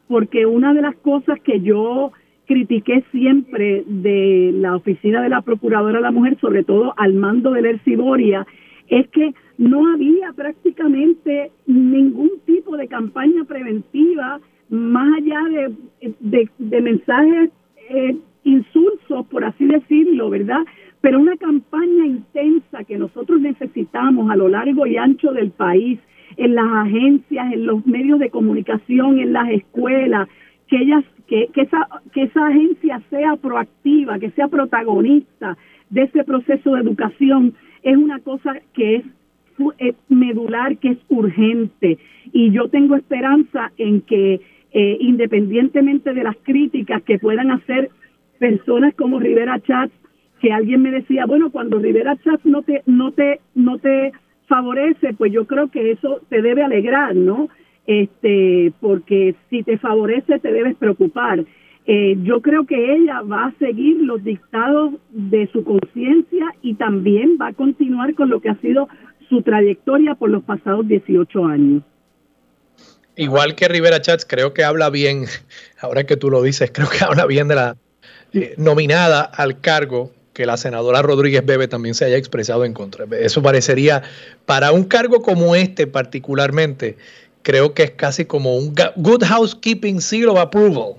porque 0.08 0.46
una 0.46 0.74
de 0.74 0.82
las 0.82 0.96
cosas 0.98 1.40
que 1.42 1.62
yo 1.62 2.12
critiqué 2.46 3.04
siempre 3.12 3.84
de 3.88 4.52
la 4.54 4.76
Oficina 4.76 5.22
de 5.22 5.30
la 5.30 5.42
Procuradora 5.42 5.98
de 5.98 6.04
la 6.04 6.12
Mujer, 6.12 6.38
sobre 6.40 6.64
todo 6.64 6.94
al 6.98 7.14
mando 7.14 7.52
del 7.52 7.66
Erciboria, 7.66 8.46
es 8.88 9.08
que 9.10 9.34
no 9.58 9.88
había 9.94 10.34
prácticamente 10.34 11.52
ningún 11.66 12.32
tipo 12.46 12.76
de 12.78 12.88
campaña 12.88 13.44
preventiva 13.46 14.40
más 14.70 15.18
allá 15.18 15.40
de, 16.00 16.50
de, 16.58 16.82
mensajes 16.82 17.52
eh, 17.90 18.18
insulsos, 18.44 19.26
por 19.28 19.44
así 19.46 19.66
decirlo, 19.66 20.30
¿verdad? 20.30 20.62
Pero 21.02 21.20
una 21.20 21.38
campaña 21.38 22.06
intensa 22.06 22.84
que 22.84 22.98
nosotros 22.98 23.40
necesitamos 23.42 24.32
a 24.32 24.36
lo 24.36 24.48
largo 24.50 24.88
y 24.88 24.98
ancho 24.98 25.32
del 25.32 25.52
país, 25.52 26.00
en 26.38 26.56
las 26.56 26.66
agencias, 26.66 27.54
en 27.54 27.66
los 27.68 27.86
medios 27.86 28.20
de 28.20 28.32
comunicación, 28.32 29.20
en 29.20 29.34
las 29.34 29.50
escuelas, 29.50 30.28
que 30.68 30.78
ellas, 30.78 31.04
que, 31.28 31.50
que 31.54 31.62
esa, 31.62 31.88
que 32.12 32.24
esa 32.24 32.48
agencia 32.48 33.02
sea 33.10 33.36
proactiva, 33.36 34.18
que 34.18 34.32
sea 34.32 34.48
protagonista 34.48 35.58
de 35.92 36.04
ese 36.04 36.24
proceso 36.24 36.74
de 36.74 36.82
educación, 36.82 37.54
es 37.84 37.98
una 37.98 38.20
cosa 38.20 38.60
que 38.74 38.96
es 38.96 39.06
medular, 40.10 40.78
que 40.78 40.90
es 40.90 40.98
urgente. 41.10 41.98
Y 42.32 42.52
yo 42.52 42.70
tengo 42.70 42.96
esperanza 42.96 43.72
en 43.78 44.02
que, 44.02 44.42
eh, 44.72 44.98
independientemente 45.00 46.14
de 46.14 46.24
las 46.24 46.36
críticas 46.44 47.02
que 47.04 47.20
puedan 47.20 47.52
hacer 47.52 47.90
personas 48.40 48.94
como 48.96 49.20
Rivera 49.20 49.60
Chats, 49.60 49.94
que 50.42 50.52
alguien 50.52 50.82
me 50.82 50.92
decía, 50.92 51.26
bueno, 51.26 51.52
cuando 51.52 51.80
Rivera 51.80 52.18
Chats 52.18 52.46
no 52.46 52.64
te, 52.64 52.82
no 52.86 53.12
te, 53.12 53.40
no 53.56 53.78
te 53.78 54.12
favorece, 54.48 55.14
pues 55.14 55.32
yo 55.32 55.46
creo 55.46 55.70
que 55.70 55.92
eso 55.92 56.22
te 56.30 56.42
debe 56.42 56.64
alegrar, 56.64 57.16
¿no? 57.16 57.50
Este, 57.86 58.72
porque 58.80 59.36
si 59.50 59.64
te 59.64 59.78
favorece 59.78 60.40
te 60.40 60.52
debes 60.52 60.76
preocupar. 60.76 61.46
Eh, 61.86 62.18
yo 62.24 62.42
creo 62.42 62.66
que 62.66 62.96
ella 62.96 63.22
va 63.22 63.48
a 63.48 63.54
seguir 63.60 63.98
los 64.02 64.24
dictados 64.24 64.94
de 65.12 65.48
su 65.48 65.66
conciencia 65.66 66.54
y 66.62 66.76
también 66.76 67.38
va 67.42 67.48
a 67.48 67.54
continuar 67.54 68.14
con 68.16 68.30
lo 68.30 68.40
que 68.40 68.50
ha 68.50 68.56
sido 68.56 68.88
su 69.34 69.42
trayectoria 69.42 70.16
por 70.16 70.30
los 70.30 70.44
pasados 70.44 70.88
18 70.88 71.46
años. 71.46 71.84
Igual 73.16 73.56
que 73.56 73.68
Rivera 73.68 74.02
Chats, 74.02 74.26
creo 74.26 74.54
que 74.54 74.64
habla 74.64 74.90
bien, 74.90 75.26
ahora 75.80 76.06
que 76.06 76.18
tú 76.18 76.30
lo 76.30 76.42
dices, 76.42 76.72
creo 76.74 76.90
que 76.90 77.04
habla 77.04 77.26
bien 77.26 77.48
de 77.48 77.56
la 77.56 77.76
eh, 78.34 78.56
nominada 78.58 79.22
al 79.22 79.60
cargo 79.62 80.12
que 80.34 80.46
la 80.48 80.58
senadora 80.58 81.02
Rodríguez 81.04 81.46
Bebe 81.46 81.68
también 81.68 81.94
se 81.94 82.06
haya 82.06 82.18
expresado 82.18 82.66
en 82.66 82.74
contra. 82.74 83.06
Eso 83.20 83.44
parecería, 83.44 84.02
para 84.46 84.72
un 84.72 84.84
cargo 84.84 85.22
como 85.22 85.56
este 85.56 85.86
particularmente, 85.86 86.98
creo 87.44 87.74
que 87.74 87.84
es 87.84 87.92
casi 87.92 88.26
como 88.26 88.56
un 88.56 88.74
good 88.96 89.24
housekeeping 89.24 90.02
seal 90.02 90.30
of 90.30 90.40
approval, 90.40 90.96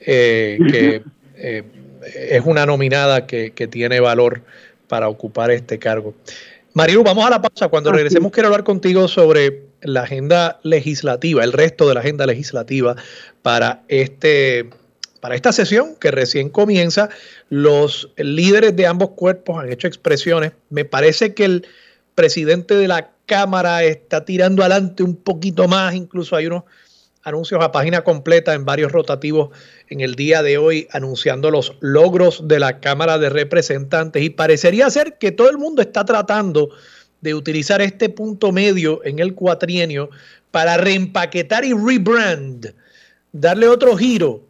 eh, 0.00 0.58
que 0.70 1.02
eh, 1.36 1.62
es 2.04 2.42
una 2.44 2.66
nominada 2.66 3.26
que, 3.26 3.50
tiene 3.70 4.00
valor 4.00 4.42
para 4.88 5.08
ocupar 5.08 5.50
este 5.50 5.78
cargo. 5.78 6.14
Marilu, 6.74 7.04
vamos 7.04 7.24
a 7.24 7.30
la 7.30 7.40
pausa. 7.40 7.68
Cuando 7.68 7.92
regresemos 7.92 8.32
quiero 8.32 8.48
hablar 8.48 8.64
contigo 8.64 9.06
sobre 9.06 9.62
la 9.82 10.02
agenda 10.02 10.58
legislativa, 10.64 11.44
el 11.44 11.52
resto 11.52 11.88
de 11.88 11.94
la 11.94 12.00
agenda 12.00 12.26
legislativa 12.26 12.96
para 13.42 13.84
este 13.86 14.70
para 15.20 15.36
esta 15.36 15.52
sesión 15.52 15.94
que 16.00 16.10
recién 16.10 16.50
comienza, 16.50 17.10
los 17.48 18.10
líderes 18.16 18.74
de 18.74 18.88
ambos 18.88 19.10
cuerpos 19.10 19.62
han 19.62 19.72
hecho 19.72 19.86
expresiones. 19.86 20.52
Me 20.68 20.84
parece 20.84 21.32
que 21.32 21.44
el 21.44 21.66
presidente 22.16 22.74
de 22.74 22.88
la 22.88 23.12
Cámara 23.24 23.84
está 23.84 24.24
tirando 24.24 24.62
adelante 24.62 25.02
un 25.04 25.14
poquito 25.14 25.68
más, 25.68 25.94
incluso 25.94 26.34
hay 26.34 26.46
unos 26.46 26.64
anuncios 27.24 27.62
a 27.62 27.72
página 27.72 28.04
completa 28.04 28.54
en 28.54 28.64
varios 28.64 28.92
rotativos 28.92 29.50
en 29.88 30.00
el 30.00 30.14
día 30.14 30.42
de 30.42 30.58
hoy 30.58 30.86
anunciando 30.92 31.50
los 31.50 31.76
logros 31.80 32.46
de 32.46 32.60
la 32.60 32.80
Cámara 32.80 33.18
de 33.18 33.30
Representantes. 33.30 34.22
Y 34.22 34.30
parecería 34.30 34.88
ser 34.90 35.18
que 35.18 35.32
todo 35.32 35.50
el 35.50 35.58
mundo 35.58 35.82
está 35.82 36.04
tratando 36.04 36.70
de 37.22 37.34
utilizar 37.34 37.80
este 37.80 38.10
punto 38.10 38.52
medio 38.52 39.00
en 39.04 39.18
el 39.18 39.34
cuatrienio 39.34 40.10
para 40.50 40.76
reempaquetar 40.76 41.64
y 41.64 41.72
rebrand, 41.72 42.74
darle 43.32 43.68
otro 43.68 43.96
giro 43.96 44.44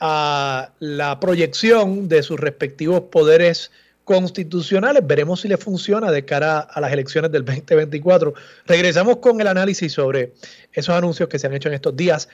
a 0.00 0.72
la 0.80 1.20
proyección 1.20 2.08
de 2.08 2.22
sus 2.22 2.38
respectivos 2.38 3.02
poderes 3.12 3.70
constitucionales. 4.08 5.06
Veremos 5.06 5.42
si 5.42 5.48
le 5.48 5.58
funciona 5.58 6.10
de 6.10 6.24
cara 6.24 6.60
a 6.60 6.80
las 6.80 6.90
elecciones 6.94 7.30
del 7.30 7.44
2024. 7.44 8.32
Regresamos 8.64 9.18
con 9.18 9.38
el 9.38 9.46
análisis 9.46 9.92
sobre 9.92 10.32
esos 10.72 10.94
anuncios 10.94 11.28
que 11.28 11.38
se 11.38 11.46
han 11.46 11.52
hecho 11.52 11.68
en 11.68 11.74
estos 11.74 11.94
días 11.94 12.30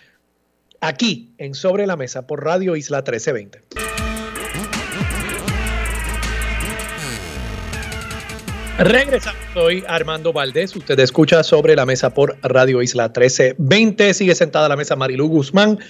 aquí 0.80 1.34
en 1.36 1.56
Sobre 1.56 1.84
la 1.88 1.96
Mesa 1.96 2.28
por 2.28 2.44
Radio 2.44 2.76
Isla 2.76 2.98
1320. 2.98 3.62
Regresamos, 8.78 9.40
soy 9.52 9.82
Armando 9.88 10.32
Valdés. 10.32 10.76
Usted 10.76 11.00
escucha 11.00 11.42
sobre 11.42 11.74
la 11.74 11.86
mesa 11.86 12.10
por 12.10 12.36
Radio 12.42 12.82
Isla 12.82 13.06
1320. 13.06 14.14
Sigue 14.14 14.36
sentada 14.36 14.66
a 14.66 14.68
la 14.68 14.76
mesa 14.76 14.94
Marilu 14.94 15.26
Guzmán. 15.26 15.80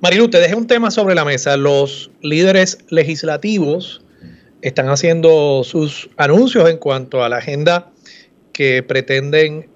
Marilu, 0.00 0.28
te 0.28 0.40
dejé 0.40 0.56
un 0.56 0.66
tema 0.66 0.90
sobre 0.90 1.14
la 1.14 1.24
mesa. 1.24 1.56
Los 1.56 2.10
líderes 2.22 2.78
legislativos 2.88 4.01
están 4.62 4.88
haciendo 4.88 5.62
sus 5.64 6.08
anuncios 6.16 6.70
en 6.70 6.78
cuanto 6.78 7.22
a 7.22 7.28
la 7.28 7.38
agenda 7.38 7.90
que 8.52 8.82
pretenden 8.82 9.68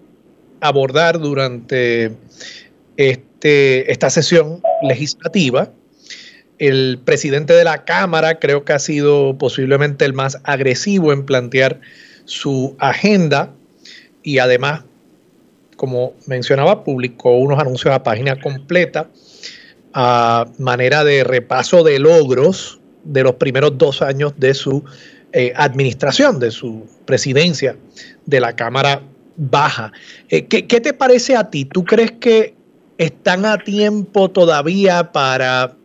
abordar 0.61 1.19
durante 1.19 2.13
este, 2.97 3.91
esta 3.91 4.11
sesión 4.11 4.63
legislativa. 4.83 5.71
El 6.59 7.01
presidente 7.05 7.53
de 7.53 7.65
la 7.65 7.85
Cámara 7.85 8.39
creo 8.39 8.65
que 8.65 8.73
ha 8.73 8.79
sido 8.79 9.37
posiblemente 9.37 10.05
el 10.05 10.15
más 10.15 10.39
agresivo 10.45 11.13
en 11.13 11.27
plantear 11.27 11.81
su 12.25 12.77
agenda 12.79 13.53
y 14.23 14.39
además, 14.39 14.85
como 15.77 16.15
mencionaba, 16.27 16.85
publicó 16.85 17.37
unos 17.37 17.59
anuncios 17.59 17.95
a 17.95 18.03
página 18.03 18.41
completa 18.41 19.11
a 19.93 20.47
manera 20.59 21.05
de 21.05 21.25
repaso 21.25 21.83
de 21.83 21.99
logros 21.99 22.81
de 23.07 23.23
los 23.23 23.35
primeros 23.35 23.79
dos 23.79 24.03
años 24.03 24.35
de 24.37 24.55
su 24.55 24.85
eh, 25.33 25.53
administración, 25.57 26.39
de 26.39 26.51
su 26.51 26.87
presidencia 27.05 27.77
de 28.25 28.41
la 28.41 28.55
Cámara 28.55 29.03
Baja. 29.37 29.93
Eh, 30.29 30.47
¿qué, 30.47 30.63
te 30.63 30.93
parece 30.95 31.37
a 31.37 31.51
ti? 31.51 31.65
¿Tú 31.65 31.85
crees 31.85 32.13
que 32.13 32.55
están 32.97 33.45
a 33.45 33.59
tiempo 33.59 34.31
todavía 34.31 35.13
para, 35.13 35.77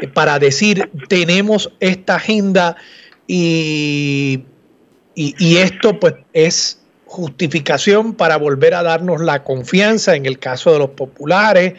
eh, 0.00 0.08
para 0.08 0.38
decir 0.38 0.90
tenemos 1.08 1.70
esta 1.78 2.16
agenda 2.16 2.76
y, 3.28 4.42
y, 5.14 5.56
esto 5.58 6.00
pues 6.00 6.14
es 6.32 6.80
justificación 7.06 8.12
para 8.14 8.36
volver 8.38 8.74
a 8.74 8.82
darnos 8.82 9.20
la 9.20 9.44
confianza 9.44 10.16
en 10.16 10.26
el 10.26 10.38
caso 10.38 10.72
de 10.72 10.78
los 10.80 10.90
populares? 10.90 11.74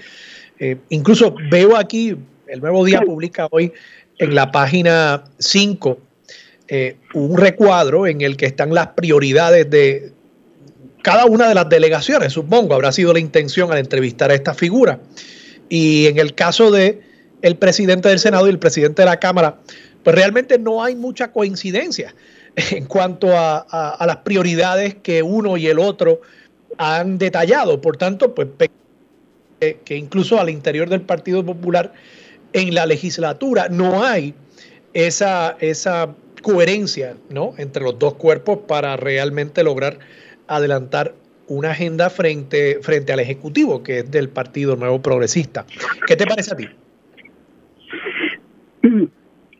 incluso 0.90 1.36
veo 1.52 1.76
aquí 1.76 2.16
el 2.48 2.62
Nuevo 2.62 2.86
Día 2.86 3.02
publica 3.02 3.48
hoy 3.52 3.74
en 4.18 4.36
la 4.36 4.52
página 4.52 5.24
5 5.40 5.98
eh, 6.68 6.98
un 7.14 7.38
recuadro 7.38 8.08
en 8.08 8.22
el 8.22 8.38
que 8.38 8.48
están 8.48 8.74
las 8.74 8.88
prioridades 8.88 9.70
de 9.70 10.12
cada 11.04 11.26
una 11.26 11.48
de 11.48 11.54
las 11.54 11.70
delegaciones, 11.70 12.34
supongo, 12.34 12.74
habrá 12.74 12.92
sido 12.92 13.14
la 13.14 13.20
intención 13.20 13.72
al 13.72 13.78
entrevistar 13.78 14.32
a 14.32 14.34
esta 14.34 14.56
figura. 14.56 15.00
Y 15.70 16.08
en 16.08 16.18
el 16.18 16.34
caso 16.34 16.72
de 16.72 17.02
el 17.44 17.58
presidente 17.58 18.10
del 18.10 18.18
Senado 18.18 18.48
y 18.48 18.50
el 18.50 18.58
presidente 18.58 19.04
de 19.04 19.06
la 19.06 19.20
Cámara, 19.20 19.60
pues 20.04 20.16
realmente 20.16 20.58
no 20.58 20.84
hay 20.84 20.96
mucha 20.96 21.32
coincidencia 21.32 22.16
en 22.72 22.86
cuanto 22.86 23.38
a, 23.38 23.60
a 23.60 24.08
las 24.08 24.18
prioridades 24.18 24.96
que 24.96 25.22
uno 25.22 25.58
y 25.58 25.68
el 25.68 25.78
otro 25.78 26.22
han 26.78 27.20
detallado. 27.20 27.82
Por 27.82 27.98
tanto, 27.98 28.34
pues 28.34 28.48
que 29.60 29.96
incluso 29.96 30.40
al 30.40 30.50
interior 30.50 30.90
del 30.90 31.02
Partido 31.02 31.46
Popular 31.46 31.94
en 32.56 32.74
la 32.74 32.86
legislatura 32.86 33.68
no 33.70 34.04
hay 34.04 34.34
esa, 34.94 35.58
esa 35.60 36.16
coherencia 36.42 37.18
¿no? 37.30 37.54
entre 37.58 37.84
los 37.84 38.00
dos 38.00 38.14
cuerpos 38.14 38.60
para 38.66 38.96
realmente 38.96 39.62
lograr 39.62 40.00
adelantar 40.48 41.14
una 41.48 41.72
agenda 41.72 42.10
frente, 42.10 42.80
frente 42.82 43.12
al 43.12 43.20
Ejecutivo, 43.20 43.84
que 43.84 44.00
es 44.00 44.10
del 44.10 44.30
Partido 44.30 44.78
Nuevo 44.78 45.02
Progresista. 45.02 45.66
¿Qué 46.08 46.16
te 46.16 46.26
parece 46.26 46.54
a 46.54 46.58
ti? 46.58 46.68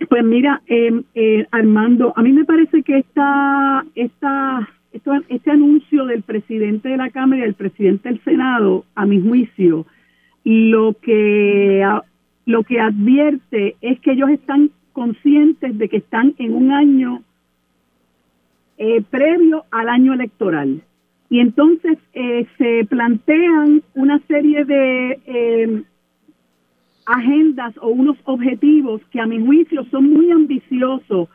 Pues 0.10 0.24
mira, 0.24 0.62
em, 0.68 1.04
eh, 1.16 1.46
Armando, 1.52 2.14
a 2.16 2.22
mí 2.22 2.32
me 2.32 2.46
parece 2.46 2.82
que 2.82 3.00
esta, 3.00 3.86
esta, 3.96 4.70
este 5.30 5.52
anuncio 5.52 6.06
del 6.06 6.24
presidente 6.24 6.90
de 6.90 6.98
la 6.98 7.10
Cámara 7.10 7.42
y 7.42 7.46
del 7.46 7.56
presidente 7.56 8.08
del 8.08 8.24
Senado, 8.24 8.86
a 8.96 9.06
mi 9.06 9.22
juicio, 9.22 9.86
lo 10.46 10.96
que 11.02 11.84
lo 12.46 12.64
que 12.64 12.80
advierte 12.80 13.76
es 13.82 14.00
que 14.00 14.12
ellos 14.12 14.30
están 14.30 14.72
conscientes 14.94 15.78
de 15.78 15.90
que 15.90 15.98
están 15.98 16.36
en 16.38 16.54
un 16.54 16.72
año 16.72 17.22
eh, 18.78 19.02
previo 19.10 19.66
al 19.72 19.90
año 19.90 20.14
electoral. 20.14 20.82
Y 21.30 21.40
entonces 21.40 21.98
eh, 22.14 22.46
se 22.58 22.86
plantean 22.86 23.82
una 23.96 24.20
serie 24.28 24.64
de 24.64 25.20
eh, 25.26 25.84
agendas 27.06 27.74
o 27.82 27.90
unos 27.90 28.18
objetivos 28.26 29.02
que 29.12 29.20
a 29.20 29.26
mi 29.26 29.44
juicio 29.44 29.84
son 29.86 30.12
muy 30.12 30.32
ambiciosos 30.32 31.30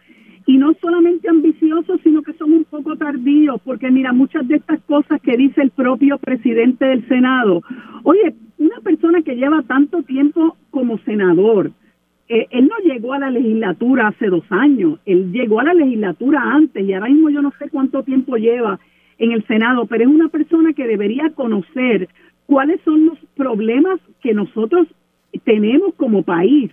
y 0.50 0.56
no 0.56 0.74
solamente 0.80 1.28
ambiciosos, 1.28 2.00
sino 2.02 2.22
que 2.22 2.32
son 2.32 2.52
un 2.52 2.64
poco 2.64 2.96
tardíos, 2.96 3.60
porque 3.64 3.88
mira, 3.88 4.12
muchas 4.12 4.48
de 4.48 4.56
estas 4.56 4.80
cosas 4.82 5.22
que 5.22 5.36
dice 5.36 5.62
el 5.62 5.70
propio 5.70 6.18
presidente 6.18 6.86
del 6.86 7.06
Senado, 7.06 7.62
oye, 8.02 8.34
una 8.58 8.80
persona 8.80 9.22
que 9.22 9.36
lleva 9.36 9.62
tanto 9.62 10.02
tiempo 10.02 10.56
como 10.72 10.98
senador, 11.04 11.70
eh, 12.28 12.48
él 12.50 12.66
no 12.68 12.76
llegó 12.82 13.12
a 13.12 13.20
la 13.20 13.30
legislatura 13.30 14.08
hace 14.08 14.26
dos 14.26 14.42
años, 14.50 14.98
él 15.06 15.30
llegó 15.30 15.60
a 15.60 15.64
la 15.66 15.74
legislatura 15.74 16.42
antes 16.42 16.84
y 16.84 16.94
ahora 16.94 17.10
mismo 17.10 17.30
yo 17.30 17.42
no 17.42 17.52
sé 17.56 17.70
cuánto 17.70 18.02
tiempo 18.02 18.36
lleva 18.36 18.80
en 19.18 19.30
el 19.30 19.46
Senado, 19.46 19.86
pero 19.86 20.02
es 20.02 20.10
una 20.10 20.30
persona 20.30 20.72
que 20.72 20.88
debería 20.88 21.30
conocer 21.30 22.08
cuáles 22.46 22.80
son 22.84 23.06
los 23.06 23.18
problemas 23.36 24.00
que 24.20 24.34
nosotros 24.34 24.88
tenemos 25.44 25.94
como 25.94 26.24
país. 26.24 26.72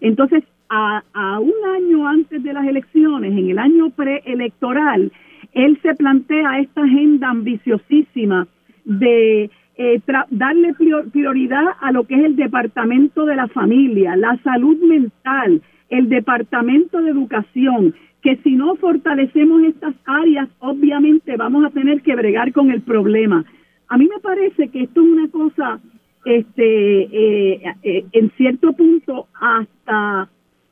Entonces, 0.00 0.44
a, 0.68 1.02
a 1.12 1.40
un 1.40 1.54
año 1.76 2.06
antes 2.06 2.42
de 2.42 2.52
las 2.52 2.66
elecciones, 2.66 3.32
en 3.32 3.50
el 3.50 3.58
año 3.58 3.90
preelectoral, 3.90 5.12
él 5.52 5.78
se 5.82 5.94
plantea 5.94 6.60
esta 6.60 6.82
agenda 6.82 7.30
ambiciosísima 7.30 8.46
de 8.84 9.50
eh, 9.76 10.00
darle 10.30 10.74
prioridad 11.12 11.66
a 11.80 11.92
lo 11.92 12.04
que 12.04 12.16
es 12.16 12.24
el 12.24 12.36
departamento 12.36 13.24
de 13.24 13.36
la 13.36 13.46
familia, 13.48 14.16
la 14.16 14.36
salud 14.42 14.76
mental, 14.82 15.62
el 15.88 16.08
departamento 16.08 17.00
de 17.00 17.10
educación, 17.10 17.94
que 18.20 18.36
si 18.38 18.56
no 18.56 18.74
fortalecemos 18.76 19.62
estas 19.62 19.94
áreas, 20.04 20.48
obviamente 20.58 21.36
vamos 21.36 21.64
a 21.64 21.70
tener 21.70 22.02
que 22.02 22.16
bregar 22.16 22.52
con 22.52 22.70
el 22.70 22.82
problema. 22.82 23.44
A 23.88 23.96
mí 23.96 24.08
me 24.12 24.20
parece 24.20 24.68
que 24.68 24.82
esto 24.82 25.00
es 25.00 25.06
una 25.06 25.28
cosa, 25.28 25.80
este, 26.24 27.02
eh, 27.02 27.62
eh, 27.84 28.04
en 28.12 28.30
cierto 28.36 28.72
punto, 28.72 29.28
hasta 29.40 30.28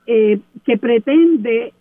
que 0.07 0.79
pretende 0.79 1.73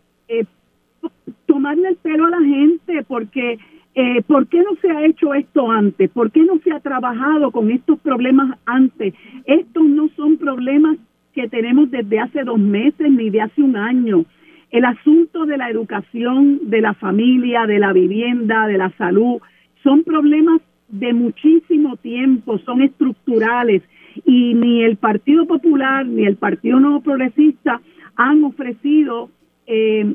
tomarle 1.45 1.89
el 1.89 1.95
pelo 1.97 2.25
a 2.25 2.31
la 2.31 2.41
gente, 2.41 3.03
porque 3.07 3.59
eh, 3.97 4.21
¿Por 4.27 4.47
qué 4.47 4.57
no 4.59 4.75
se 4.81 4.91
ha 4.91 5.05
hecho 5.05 5.33
esto 5.33 5.71
antes? 5.71 6.09
¿Por 6.09 6.29
qué 6.29 6.41
no 6.41 6.59
se 6.59 6.73
ha 6.73 6.81
trabajado 6.81 7.51
con 7.51 7.71
estos 7.71 7.97
problemas 7.99 8.59
antes? 8.65 9.13
Estos 9.45 9.85
no 9.85 10.09
son 10.17 10.35
problemas 10.35 10.97
que 11.33 11.47
tenemos 11.47 11.89
desde 11.89 12.19
hace 12.19 12.43
dos 12.43 12.59
meses 12.59 13.09
ni 13.09 13.29
de 13.29 13.41
hace 13.41 13.63
un 13.63 13.77
año. 13.77 14.25
El 14.69 14.83
asunto 14.83 15.45
de 15.45 15.57
la 15.57 15.69
educación, 15.69 16.59
de 16.63 16.81
la 16.81 16.93
familia, 16.93 17.65
de 17.67 17.79
la 17.79 17.93
vivienda, 17.93 18.67
de 18.67 18.77
la 18.77 18.89
salud, 18.97 19.37
son 19.81 20.03
problemas 20.03 20.61
de 20.89 21.13
muchísimo 21.13 21.95
tiempo, 21.95 22.57
son 22.59 22.81
estructurales 22.81 23.81
y 24.25 24.55
ni 24.55 24.83
el 24.83 24.97
Partido 24.97 25.45
Popular 25.45 26.05
ni 26.05 26.25
el 26.25 26.35
Partido 26.35 26.81
Nuevo 26.81 26.99
Progresista 26.99 27.79
han 28.15 28.43
ofrecido 28.43 29.29
eh, 29.67 30.13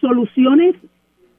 soluciones 0.00 0.76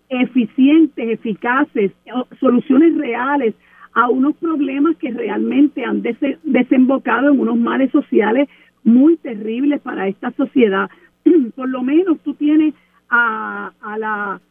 eficientes, 0.09 1.09
eficaces, 1.09 1.91
soluciones 2.39 2.95
reales 2.97 3.55
a 3.93 4.09
unos 4.09 4.35
problemas 4.37 4.95
que 4.97 5.11
realmente 5.11 5.83
han 5.85 6.03
desembocado 6.43 7.31
en 7.31 7.39
unos 7.39 7.57
males 7.57 7.91
sociales 7.91 8.49
muy 8.83 9.17
terribles 9.17 9.81
para 9.81 10.07
esta 10.07 10.31
sociedad. 10.31 10.89
Por 11.55 11.69
lo 11.69 11.83
menos 11.83 12.19
tú 12.19 12.33
tienes 12.33 12.73
a, 13.09 13.71
a 13.81 13.97
la 13.97 14.41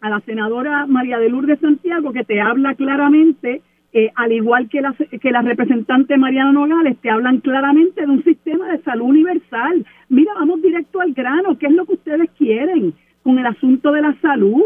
a 0.00 0.08
la 0.08 0.20
senadora 0.20 0.86
María 0.86 1.18
de 1.18 1.28
Lourdes 1.28 1.60
Santiago 1.60 2.12
que 2.12 2.24
te 2.24 2.40
habla 2.40 2.74
claramente 2.74 3.62
eh, 3.92 4.10
al 4.14 4.32
igual 4.32 4.68
que 4.68 4.80
la, 4.80 4.94
que 4.94 5.30
la 5.30 5.42
representante 5.42 6.16
Mariana 6.16 6.52
Nogales, 6.52 6.96
te 6.98 7.10
hablan 7.10 7.40
claramente 7.40 8.02
de 8.02 8.06
un 8.06 8.22
sistema 8.22 8.68
de 8.68 8.82
salud 8.82 9.06
universal. 9.06 9.84
Mira, 10.08 10.32
vamos 10.34 10.62
directo 10.62 11.00
al 11.00 11.12
grano, 11.12 11.58
¿qué 11.58 11.66
es 11.66 11.72
lo 11.72 11.86
que 11.86 11.94
ustedes 11.94 12.30
quieren 12.38 12.94
con 13.22 13.38
el 13.38 13.46
asunto 13.46 13.92
de 13.92 14.02
la 14.02 14.14
salud? 14.20 14.62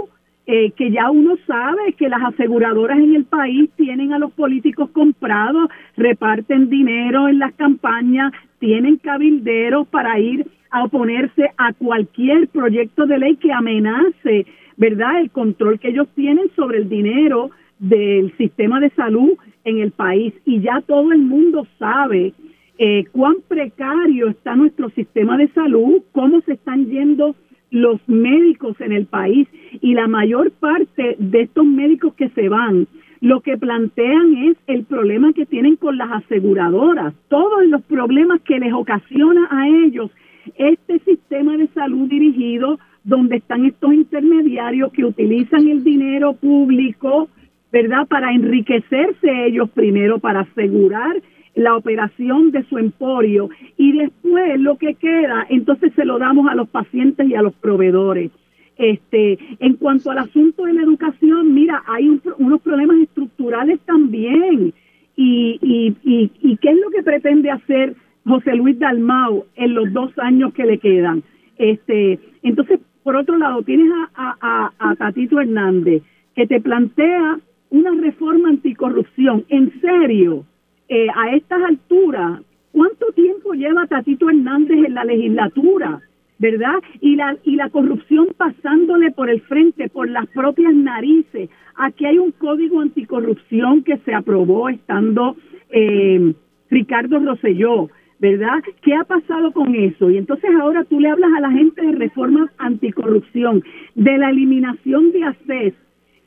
Eh, 0.47 0.73
que 0.73 0.91
ya 0.91 1.11
uno 1.11 1.39
sabe 1.47 1.95
que 1.95 2.11
las 2.11 2.23
aseguradoras 2.23 2.99
en 2.99 3.15
el 3.15 3.25
país 3.25 3.71
tienen 3.77 4.13
a 4.13 4.19
los 4.19 4.31
políticos 4.33 4.91
comprados, 4.91 5.71
reparten 5.97 6.69
dinero 6.69 7.29
en 7.29 7.39
las 7.39 7.55
campañas, 7.55 8.31
tienen 8.59 8.99
cabilderos 8.99 9.89
para 9.89 10.19
ir 10.19 10.47
a 10.71 10.85
oponerse 10.85 11.51
a 11.57 11.73
cualquier 11.73 12.49
proyecto 12.49 13.07
de 13.07 13.19
ley 13.19 13.37
que 13.37 13.55
amenace, 13.55 14.45
¿verdad?, 14.77 15.21
el 15.21 15.31
control 15.31 15.79
que 15.79 15.89
ellos 15.89 16.09
tienen 16.15 16.51
sobre 16.55 16.77
el 16.77 16.91
dinero 16.91 17.51
del 17.79 18.37
sistema 18.37 18.81
de 18.81 18.91
salud 18.91 19.33
en 19.65 19.79
el 19.79 19.91
país 19.91 20.33
y 20.45 20.61
ya 20.61 20.81
todo 20.87 21.13
el 21.13 21.23
mundo 21.23 21.67
sabe 21.79 22.33
eh, 22.79 23.05
cuán 23.13 23.37
precario 23.47 24.29
está 24.29 24.57
nuestro 24.57 24.91
sistema 24.91 25.37
de 25.37 25.49
salud, 25.49 26.03
cómo 26.13 26.41
se 26.43 26.55
están 26.55 26.87
yendo 26.87 27.37
los 27.71 28.01
médicos 28.09 28.81
en 28.81 28.93
el 28.93 29.07
país 29.07 29.49
y 29.81 29.95
la 29.95 30.07
mayor 30.07 30.51
parte 30.53 31.17
de 31.19 31.43
estos 31.43 31.67
médicos 31.67 32.15
que 32.15 32.29
se 32.31 32.49
van 32.49 32.87
lo 33.21 33.41
que 33.41 33.57
plantean 33.57 34.37
es 34.37 34.57
el 34.67 34.85
problema 34.85 35.33
que 35.33 35.47
tienen 35.47 35.77
con 35.77 35.97
las 35.97 36.13
aseguradoras, 36.13 37.15
todos 37.29 37.67
los 37.67 37.83
problemas 37.83 38.43
que 38.43 38.59
les 38.59 38.73
ocasiona 38.73 39.49
a 39.51 39.67
ellos 39.67 40.11
este 40.57 40.99
sistema 41.01 41.57
de 41.57 41.69
salud 41.69 42.07
dirigido 42.09 42.79
donde 43.03 43.37
están 43.37 43.65
estos 43.65 43.95
intermediarios 43.95 44.93
que 44.93 45.05
utilizan 45.05 45.69
el 45.69 45.83
dinero 45.83 46.35
público 46.35 47.29
¿verdad? 47.75 48.07
Para 48.07 48.33
enriquecerse 48.33 49.47
ellos 49.47 49.69
primero, 49.71 50.21
para 50.21 50.43
asegurar 50.43 51.21
la 51.57 51.77
operación 51.77 52.53
de 52.53 52.63
su 52.69 52.79
emporio 52.79 53.51
y 53.77 53.99
después 53.99 54.61
lo 54.61 54.79
que 54.79 54.95
queda, 54.95 55.45
entonces 55.49 55.93
se 55.97 56.05
lo 56.05 56.21
damos 56.21 56.49
a 56.49 56.55
los 56.55 56.69
pacientes 56.69 57.29
y 57.29 57.35
a 57.35 57.43
los 57.43 57.53
proveedores. 57.55 58.31
Este, 58.77 59.41
en 59.59 59.75
cuanto 59.75 60.13
al 60.13 60.19
asunto 60.19 60.67
de 60.67 60.75
la 60.75 60.83
educación, 60.83 61.53
mira, 61.53 61.83
hay 61.89 62.17
unos 62.39 62.63
problemas 62.63 62.97
estructurales 62.99 63.81
también. 63.81 64.73
Y, 65.17 65.59
y, 65.61 65.97
y, 66.05 66.31
y, 66.43 66.57
qué 66.59 66.71
es 66.71 66.79
lo 66.79 66.91
que 66.91 67.03
pretende 67.03 67.51
hacer 67.51 67.97
José 68.25 68.55
Luis 68.55 68.79
Dalmau 68.79 69.47
en 69.57 69.75
los 69.75 69.93
dos 69.93 70.17
años 70.19 70.55
que 70.55 70.65
le 70.65 70.79
quedan? 70.79 71.25
Este, 71.59 72.21
entonces, 72.45 72.79
por 73.03 73.17
otro 73.17 73.37
lado, 73.37 73.63
tienes 73.63 73.91
a, 74.15 74.37
a, 74.41 74.73
a 74.79 74.95
Tatito 74.95 75.41
Hernández, 75.41 76.03
que 76.37 76.47
te 76.47 76.61
plantea 76.61 77.39
una 77.71 77.91
reforma 78.01 78.49
anticorrupción, 78.51 79.45
en 79.49 79.73
serio, 79.81 80.45
eh, 80.89 81.07
a 81.15 81.35
estas 81.35 81.63
alturas, 81.63 82.41
¿cuánto 82.73 83.07
tiempo 83.15 83.55
lleva 83.55 83.87
Tatito 83.87 84.29
Hernández 84.29 84.85
en 84.87 84.95
la 84.95 85.05
legislatura? 85.05 86.01
¿Verdad? 86.39 86.83
Y 87.01 87.17
la, 87.17 87.37
y 87.45 87.57
la 87.57 87.71
corrupción 87.71 88.29
pasándole 88.37 89.13
por 89.13 89.31
el 89.31 89.41
frente, 89.43 89.89
por 89.89 90.09
las 90.09 90.27
propias 90.29 90.75
narices. 90.75 91.49
Aquí 91.77 92.05
hay 92.05 92.19
un 92.19 92.33
código 92.33 92.81
anticorrupción 92.81 93.83
que 93.83 93.99
se 93.99 94.13
aprobó 94.13 94.69
estando 94.69 95.37
eh, 95.71 96.35
Ricardo 96.71 97.21
Rosselló. 97.21 97.89
¿verdad? 98.19 98.63
¿Qué 98.81 98.95
ha 98.95 99.05
pasado 99.05 99.53
con 99.53 99.75
eso? 99.75 100.09
Y 100.09 100.17
entonces 100.17 100.51
ahora 100.59 100.85
tú 100.85 100.99
le 100.99 101.11
hablas 101.11 101.31
a 101.37 101.41
la 101.41 101.51
gente 101.51 101.83
de 101.83 101.93
reformas 101.93 102.51
anticorrupción, 102.57 103.63
de 103.95 104.17
la 104.17 104.31
eliminación 104.31 105.13
de 105.13 105.25
ACES, 105.25 105.75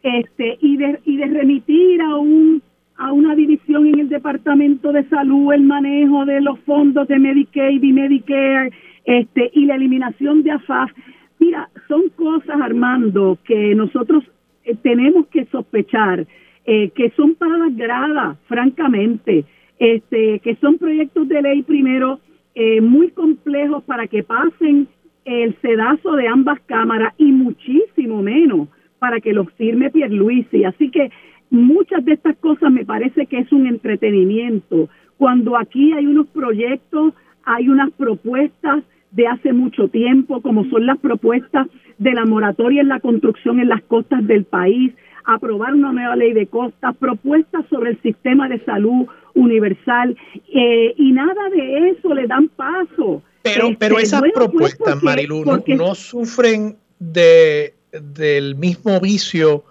este 0.08 0.58
y 0.62 0.78
de, 0.78 0.99
y 1.05 1.18
de 1.18 1.26
remitir 1.26 2.01
a 2.01 2.16
un 2.16 2.62
a 2.97 3.12
una 3.12 3.36
división 3.36 3.86
en 3.86 3.99
el 3.99 4.10
Departamento 4.10 4.91
de 4.91 5.08
Salud 5.08 5.53
el 5.53 5.62
manejo 5.62 6.26
de 6.26 6.41
los 6.41 6.60
fondos 6.62 7.08
de 7.08 7.20
Medicaid 7.20 7.84
y 7.84 7.93
Medicare 7.93 8.72
este 9.05 9.51
y 9.53 9.66
la 9.66 9.76
eliminación 9.76 10.43
de 10.43 10.51
AFAF. 10.51 10.91
Mira, 11.39 11.70
son 11.88 12.10
cosas, 12.16 12.60
Armando, 12.60 13.38
que 13.45 13.76
nosotros 13.76 14.24
eh, 14.66 14.76
tenemos 14.82 15.28
que 15.28 15.45
sospechar 15.45 16.26
eh, 16.66 16.89
que 16.89 17.12
son 17.12 17.36
para 17.36 17.70
gradas, 17.70 18.38
francamente, 18.47 19.45
este, 19.80 20.39
que 20.39 20.55
son 20.55 20.78
proyectos 20.78 21.28
de 21.30 21.41
ley 21.41 21.62
primero 21.62 22.20
eh, 22.55 22.82
muy 22.82 23.12
complejos 23.12 23.84
para 23.84 24.08
que 24.08 24.24
pasen 24.24 24.88
el 25.24 25.55
sedazo 25.62 26.14
de 26.14 26.28
ambas 26.28 26.60
cámaras 26.66 27.14
y 27.18 27.32
muchísimo 27.32 28.22
menos 28.22 28.68
para 28.99 29.19
que 29.19 29.33
los 29.33 29.51
firme 29.53 29.89
Pierluisi. 29.89 30.65
Así 30.65 30.89
que 30.89 31.11
muchas 31.49 32.03
de 32.05 32.13
estas 32.13 32.37
cosas 32.37 32.71
me 32.71 32.85
parece 32.85 33.25
que 33.25 33.39
es 33.39 33.51
un 33.51 33.67
entretenimiento. 33.67 34.89
Cuando 35.17 35.57
aquí 35.57 35.93
hay 35.93 36.05
unos 36.05 36.27
proyectos, 36.27 37.13
hay 37.43 37.69
unas 37.69 37.91
propuestas 37.91 38.83
de 39.11 39.27
hace 39.27 39.53
mucho 39.53 39.87
tiempo, 39.87 40.41
como 40.41 40.65
son 40.69 40.85
las 40.85 40.97
propuestas 40.99 41.67
de 41.97 42.13
la 42.13 42.25
moratoria 42.25 42.81
en 42.81 42.89
la 42.89 42.99
construcción 42.99 43.59
en 43.59 43.69
las 43.69 43.81
costas 43.83 44.25
del 44.27 44.43
país, 44.43 44.93
aprobar 45.23 45.73
una 45.73 45.91
nueva 45.91 46.15
ley 46.15 46.33
de 46.33 46.47
costas, 46.47 46.95
propuestas 46.97 47.65
sobre 47.69 47.91
el 47.91 48.01
sistema 48.01 48.47
de 48.47 48.63
salud 48.63 49.07
universal, 49.33 50.15
eh, 50.53 50.93
y 50.97 51.11
nada 51.11 51.49
de 51.49 51.89
eso 51.89 52.13
le 52.13 52.27
dan 52.27 52.49
paso. 52.49 53.23
Pero, 53.41 53.69
pero 53.79 53.95
este, 53.95 54.07
esas 54.07 54.19
pues, 54.21 54.33
propuestas, 54.33 55.01
Marilu, 55.01 55.43
no 55.67 55.95
sufren 55.95 56.75
de 56.99 57.73
del 57.91 58.55
mismo 58.55 58.99
vicio 58.99 59.65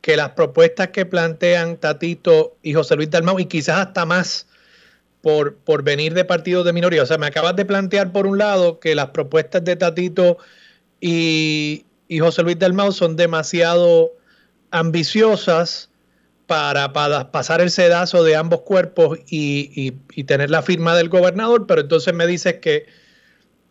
que 0.00 0.16
las 0.16 0.30
propuestas 0.30 0.88
que 0.88 1.06
plantean 1.06 1.76
Tatito 1.76 2.56
y 2.62 2.74
José 2.74 2.96
Luis 2.96 3.10
Dalmau 3.10 3.38
y 3.38 3.46
quizás 3.46 3.78
hasta 3.78 4.06
más 4.06 4.46
por, 5.22 5.56
por 5.56 5.82
venir 5.82 6.14
de 6.14 6.24
partidos 6.24 6.64
de 6.64 6.72
minoría. 6.72 7.02
O 7.02 7.06
sea, 7.06 7.18
me 7.18 7.26
acabas 7.26 7.56
de 7.56 7.64
plantear 7.64 8.12
por 8.12 8.26
un 8.26 8.38
lado 8.38 8.78
que 8.80 8.94
las 8.94 9.10
propuestas 9.10 9.64
de 9.64 9.76
Tatito 9.76 10.38
y, 11.00 11.84
José 12.18 12.42
Luis 12.42 12.58
Dalmau 12.58 12.92
son 12.92 13.16
demasiado 13.16 14.12
ambiciosas 14.70 15.90
para, 16.46 16.92
pasar 17.30 17.60
el 17.60 17.70
sedazo 17.70 18.24
de 18.24 18.34
ambos 18.34 18.62
cuerpos 18.62 19.18
y, 19.28 19.92
y, 20.14 20.24
tener 20.24 20.50
la 20.50 20.62
firma 20.62 20.96
del 20.96 21.10
gobernador, 21.10 21.66
pero 21.66 21.82
entonces 21.82 22.14
me 22.14 22.26
dices 22.26 22.54
que 22.54 22.86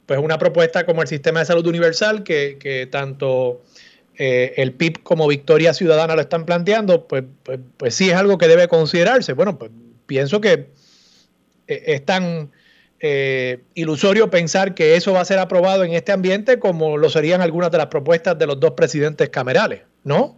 pues 0.07 0.19
una 0.19 0.39
propuesta 0.39 0.85
como 0.85 1.01
el 1.01 1.07
sistema 1.07 1.41
de 1.41 1.45
salud 1.45 1.67
universal, 1.67 2.23
que, 2.23 2.87
tanto 2.89 3.61
eh, 4.17 4.53
el 4.55 4.71
PIB 4.71 5.03
como 5.03 5.27
Victoria 5.27 5.73
Ciudadana 5.73 6.15
lo 6.15 6.21
están 6.21 6.45
planteando, 6.45 7.07
pues, 7.07 7.25
pues, 7.43 7.59
pues, 7.75 7.93
sí 7.93 8.09
es 8.09 8.15
algo 8.15 8.37
que 8.37 8.47
debe 8.47 8.69
considerarse. 8.69 9.33
Bueno, 9.33 9.59
pues 9.59 9.69
pienso 10.05 10.39
que 10.39 10.69
eh, 11.67 11.83
es 11.87 12.05
tan 12.05 12.49
eh, 13.01 13.59
ilusorio 13.75 14.29
pensar 14.29 14.73
que 14.73 14.95
eso 14.95 15.11
va 15.11 15.19
a 15.19 15.25
ser 15.25 15.39
aprobado 15.39 15.83
en 15.83 15.91
este 15.91 16.13
ambiente 16.13 16.57
como 16.57 16.97
lo 16.97 17.09
serían 17.09 17.41
algunas 17.41 17.69
de 17.69 17.77
las 17.77 17.87
propuestas 17.87 18.39
de 18.39 18.47
los 18.47 18.59
dos 18.61 18.71
presidentes 18.71 19.27
camerales, 19.29 19.81
¿no? 20.05 20.37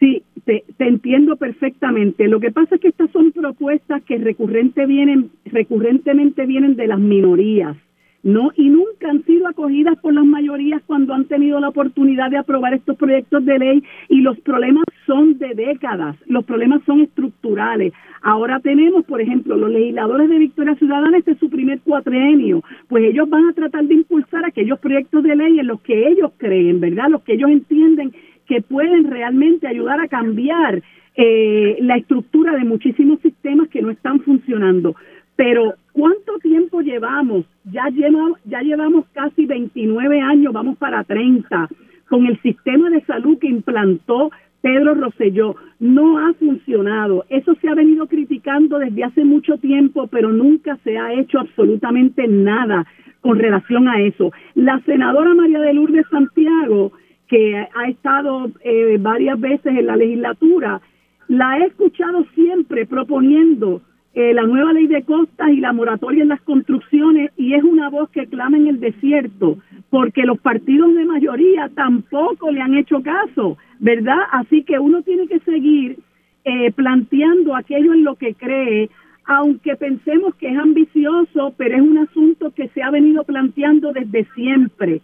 Sí, 0.00 0.22
te, 0.44 0.64
te, 0.76 0.84
entiendo 0.84 1.36
perfectamente. 1.36 2.28
Lo 2.28 2.40
que 2.40 2.50
pasa 2.50 2.74
es 2.74 2.80
que 2.82 2.88
estas 2.88 3.10
son 3.10 3.32
propuestas 3.32 4.02
que 4.02 4.18
recurrente 4.18 4.84
vienen, 4.84 5.30
recurrentemente 5.46 6.44
vienen 6.44 6.76
de 6.76 6.88
las 6.88 6.98
minorías 6.98 7.76
no 8.22 8.52
y 8.56 8.68
nunca 8.68 9.10
han 9.10 9.24
sido 9.24 9.48
acogidas 9.48 9.98
por 9.98 10.14
las 10.14 10.24
mayorías 10.24 10.82
cuando 10.86 11.14
han 11.14 11.24
tenido 11.24 11.58
la 11.60 11.68
oportunidad 11.68 12.30
de 12.30 12.38
aprobar 12.38 12.74
estos 12.74 12.96
proyectos 12.96 13.44
de 13.44 13.58
ley 13.58 13.82
y 14.08 14.20
los 14.20 14.38
problemas 14.40 14.84
son 15.06 15.38
de 15.38 15.54
décadas, 15.54 16.16
los 16.26 16.44
problemas 16.44 16.82
son 16.86 17.00
estructurales. 17.00 17.92
Ahora 18.22 18.60
tenemos, 18.60 19.04
por 19.04 19.20
ejemplo, 19.20 19.56
los 19.56 19.70
legisladores 19.70 20.28
de 20.28 20.38
Victoria 20.38 20.76
Ciudadana, 20.76 21.18
este 21.18 21.32
es 21.32 21.38
su 21.38 21.50
primer 21.50 21.80
cuatrienio, 21.80 22.62
pues 22.88 23.04
ellos 23.04 23.28
van 23.28 23.48
a 23.48 23.52
tratar 23.52 23.84
de 23.84 23.94
impulsar 23.94 24.44
aquellos 24.44 24.78
proyectos 24.78 25.24
de 25.24 25.34
ley 25.34 25.58
en 25.58 25.66
los 25.66 25.80
que 25.80 26.08
ellos 26.08 26.30
creen, 26.36 26.78
¿verdad? 26.78 27.08
Los 27.10 27.22
que 27.22 27.34
ellos 27.34 27.50
entienden 27.50 28.12
que 28.46 28.62
pueden 28.62 29.10
realmente 29.10 29.66
ayudar 29.66 30.00
a 30.00 30.08
cambiar 30.08 30.82
eh, 31.14 31.76
la 31.80 31.96
estructura 31.96 32.52
de 32.54 32.64
muchísimos 32.64 33.20
sistemas 33.20 33.68
que 33.68 33.82
no 33.82 33.90
están 33.90 34.20
funcionando. 34.20 34.94
Pero 35.36 35.74
¿cuánto 35.92 36.38
tiempo 36.38 36.80
llevamos? 36.80 37.46
Ya 37.64 37.88
llevamos, 37.88 38.38
ya 38.44 38.60
llevamos 38.60 39.06
casi 39.12 39.46
29 39.46 40.20
años, 40.20 40.52
vamos 40.52 40.76
para 40.78 41.04
30, 41.04 41.68
con 42.08 42.26
el 42.26 42.40
sistema 42.42 42.90
de 42.90 43.02
salud 43.04 43.38
que 43.38 43.48
implantó 43.48 44.30
Pedro 44.60 44.94
Rosselló. 44.94 45.56
No 45.80 46.18
ha 46.18 46.32
funcionado. 46.34 47.24
Eso 47.28 47.54
se 47.60 47.68
ha 47.68 47.74
venido 47.74 48.06
criticando 48.06 48.78
desde 48.78 49.04
hace 49.04 49.24
mucho 49.24 49.58
tiempo, 49.58 50.06
pero 50.06 50.32
nunca 50.32 50.78
se 50.84 50.98
ha 50.98 51.12
hecho 51.12 51.40
absolutamente 51.40 52.28
nada 52.28 52.86
con 53.20 53.38
relación 53.38 53.88
a 53.88 54.00
eso. 54.00 54.32
La 54.54 54.80
senadora 54.80 55.34
María 55.34 55.60
de 55.60 55.74
Lourdes 55.74 56.06
Santiago, 56.10 56.92
que 57.28 57.56
ha 57.56 57.88
estado 57.88 58.50
eh, 58.62 58.98
varias 59.00 59.40
veces 59.40 59.78
en 59.78 59.86
la 59.86 59.96
legislatura, 59.96 60.80
la 61.28 61.58
he 61.58 61.66
escuchado 61.66 62.26
siempre 62.34 62.84
proponiendo 62.84 63.80
eh, 64.14 64.34
la 64.34 64.42
nueva 64.42 64.72
ley 64.72 64.86
de 64.86 65.02
costas 65.04 65.48
y 65.50 65.56
la 65.56 65.72
moratoria 65.72 66.22
en 66.22 66.28
las 66.28 66.42
construcciones 66.42 67.30
y 67.36 67.54
es 67.54 67.62
una 67.62 67.88
voz 67.88 68.10
que 68.10 68.26
clama 68.26 68.58
en 68.58 68.66
el 68.66 68.80
desierto 68.80 69.58
porque 69.92 70.22
los 70.22 70.40
partidos 70.40 70.94
de 70.94 71.04
mayoría 71.04 71.70
tampoco 71.74 72.50
le 72.50 72.62
han 72.62 72.74
hecho 72.74 73.02
caso, 73.02 73.58
¿verdad? 73.78 74.20
Así 74.32 74.62
que 74.62 74.78
uno 74.78 75.02
tiene 75.02 75.28
que 75.28 75.38
seguir 75.40 75.98
eh, 76.44 76.72
planteando 76.72 77.54
aquello 77.54 77.92
en 77.92 78.02
lo 78.02 78.16
que 78.16 78.34
cree, 78.34 78.88
aunque 79.26 79.76
pensemos 79.76 80.34
que 80.36 80.48
es 80.48 80.58
ambicioso, 80.58 81.54
pero 81.56 81.76
es 81.76 81.82
un 81.82 81.98
asunto 81.98 82.52
que 82.52 82.68
se 82.68 82.82
ha 82.82 82.90
venido 82.90 83.24
planteando 83.24 83.92
desde 83.92 84.26
siempre. 84.34 85.02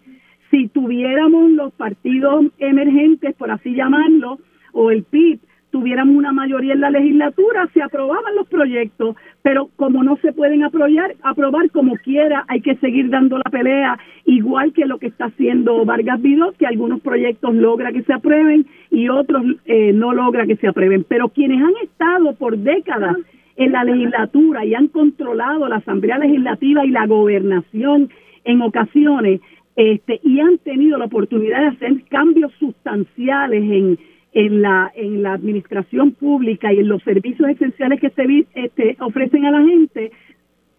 Si 0.49 0.67
tuviéramos 0.69 1.51
los 1.51 1.71
partidos 1.73 2.45
emergentes, 2.57 3.35
por 3.35 3.51
así 3.51 3.75
llamarlo, 3.75 4.39
o 4.73 4.89
el 4.89 5.03
PIB, 5.03 5.39
tuviéramos 5.79 6.15
una 6.15 6.33
mayoría 6.33 6.73
en 6.73 6.81
la 6.81 6.89
legislatura, 6.89 7.69
se 7.73 7.81
aprobaban 7.81 8.35
los 8.35 8.47
proyectos, 8.49 9.15
pero 9.41 9.69
como 9.77 10.03
no 10.03 10.17
se 10.17 10.33
pueden 10.33 10.63
aprobar, 10.63 11.15
aprobar 11.23 11.71
como 11.71 11.95
quiera, 11.95 12.43
hay 12.49 12.59
que 12.59 12.75
seguir 12.75 13.09
dando 13.09 13.37
la 13.37 13.49
pelea, 13.49 13.97
igual 14.25 14.73
que 14.73 14.85
lo 14.85 14.97
que 14.97 15.07
está 15.07 15.25
haciendo 15.25 15.85
Vargas 15.85 16.21
Vidot, 16.21 16.57
que 16.57 16.67
algunos 16.67 16.99
proyectos 16.99 17.55
logra 17.55 17.93
que 17.93 18.03
se 18.03 18.13
aprueben 18.13 18.65
y 18.91 19.07
otros 19.07 19.43
eh, 19.65 19.93
no 19.93 20.13
logra 20.13 20.45
que 20.45 20.57
se 20.57 20.67
aprueben. 20.67 21.05
Pero 21.07 21.29
quienes 21.29 21.61
han 21.61 21.73
estado 21.81 22.35
por 22.35 22.57
décadas 22.57 23.15
en 23.55 23.71
la 23.71 23.85
legislatura 23.85 24.65
y 24.65 24.75
han 24.75 24.89
controlado 24.89 25.67
la 25.69 25.77
Asamblea 25.77 26.17
Legislativa 26.17 26.85
y 26.85 26.89
la 26.89 27.07
gobernación 27.07 28.09
en 28.43 28.61
ocasiones, 28.61 29.39
este, 29.77 30.19
y 30.23 30.41
han 30.41 30.57
tenido 30.57 30.97
la 30.97 31.05
oportunidad 31.05 31.61
de 31.61 31.67
hacer 31.67 32.03
cambios 32.09 32.51
sustanciales 32.59 33.63
en 33.63 33.97
en 34.33 34.61
la, 34.61 34.91
en 34.95 35.23
la 35.23 35.33
administración 35.33 36.11
pública 36.11 36.71
y 36.71 36.79
en 36.79 36.87
los 36.87 37.01
servicios 37.03 37.49
esenciales 37.49 37.99
que 37.99 38.09
se 38.11 38.45
este, 38.53 38.97
ofrecen 38.99 39.45
a 39.45 39.51
la 39.51 39.63
gente, 39.63 40.11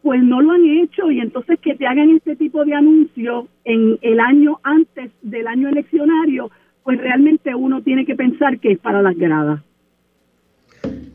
pues 0.02 0.22
no 0.22 0.40
lo 0.40 0.52
han 0.52 0.64
hecho 0.64 1.10
y 1.10 1.20
entonces 1.20 1.58
que 1.60 1.74
te 1.74 1.86
hagan 1.86 2.10
este 2.10 2.36
tipo 2.36 2.64
de 2.64 2.74
anuncios 2.74 3.46
en 3.64 3.98
el 4.02 4.20
año 4.20 4.60
antes 4.62 5.10
del 5.22 5.46
año 5.46 5.68
eleccionario, 5.68 6.50
pues 6.84 6.98
realmente 6.98 7.54
uno 7.54 7.82
tiene 7.82 8.06
que 8.06 8.14
pensar 8.14 8.58
que 8.60 8.72
es 8.72 8.78
para 8.78 9.02
las 9.02 9.16
gradas. 9.16 9.60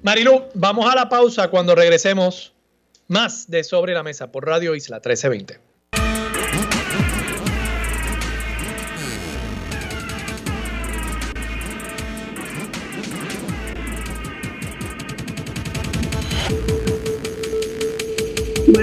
Marilu, 0.03 0.43
vamos 0.53 0.85
a 0.91 0.95
la 0.95 1.09
pausa 1.09 1.49
cuando 1.49 1.73
regresemos 1.73 2.53
más 3.07 3.49
de 3.49 3.63
Sobre 3.63 3.93
la 3.93 4.03
Mesa 4.03 4.31
por 4.31 4.45
Radio 4.45 4.75
Isla 4.75 4.97
1320. 4.97 5.74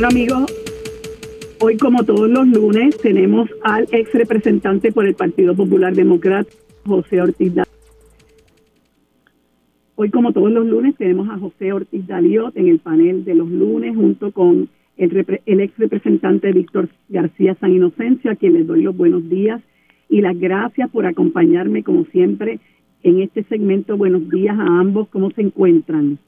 Bueno 0.02 0.18
amigos, 0.18 0.52
hoy 1.60 1.76
como 1.76 2.02
todos 2.02 2.28
los 2.28 2.44
lunes 2.48 2.96
tenemos 2.98 3.48
al 3.62 3.86
ex 3.92 4.12
representante 4.12 4.90
por 4.90 5.06
el 5.06 5.14
Partido 5.14 5.54
Popular 5.54 5.94
Democrático, 5.94 6.58
José 6.84 7.20
Ortiz 7.20 7.54
Daliot. 7.54 7.68
Hoy 9.94 10.10
como 10.10 10.32
todos 10.32 10.50
los 10.50 10.66
lunes 10.66 10.96
tenemos 10.96 11.28
a 11.28 11.38
José 11.38 11.72
Ortiz 11.72 12.04
Daliot 12.04 12.56
en 12.56 12.66
el 12.66 12.80
panel 12.80 13.24
de 13.24 13.36
los 13.36 13.48
lunes 13.48 13.94
junto 13.94 14.32
con 14.32 14.68
el, 14.96 15.40
el 15.46 15.60
ex 15.60 15.78
representante 15.78 16.50
Víctor 16.50 16.88
García 17.08 17.54
San 17.60 17.70
Inocencio, 17.70 18.32
a 18.32 18.34
quien 18.34 18.54
les 18.54 18.66
doy 18.66 18.82
los 18.82 18.96
buenos 18.96 19.28
días 19.28 19.62
y 20.08 20.20
las 20.20 20.36
gracias 20.36 20.90
por 20.90 21.06
acompañarme 21.06 21.84
como 21.84 22.06
siempre 22.06 22.58
en 23.04 23.22
este 23.22 23.44
segmento. 23.44 23.96
Buenos 23.96 24.28
días 24.28 24.58
a 24.58 24.80
ambos, 24.80 25.06
¿cómo 25.10 25.30
se 25.30 25.42
encuentran? 25.42 26.18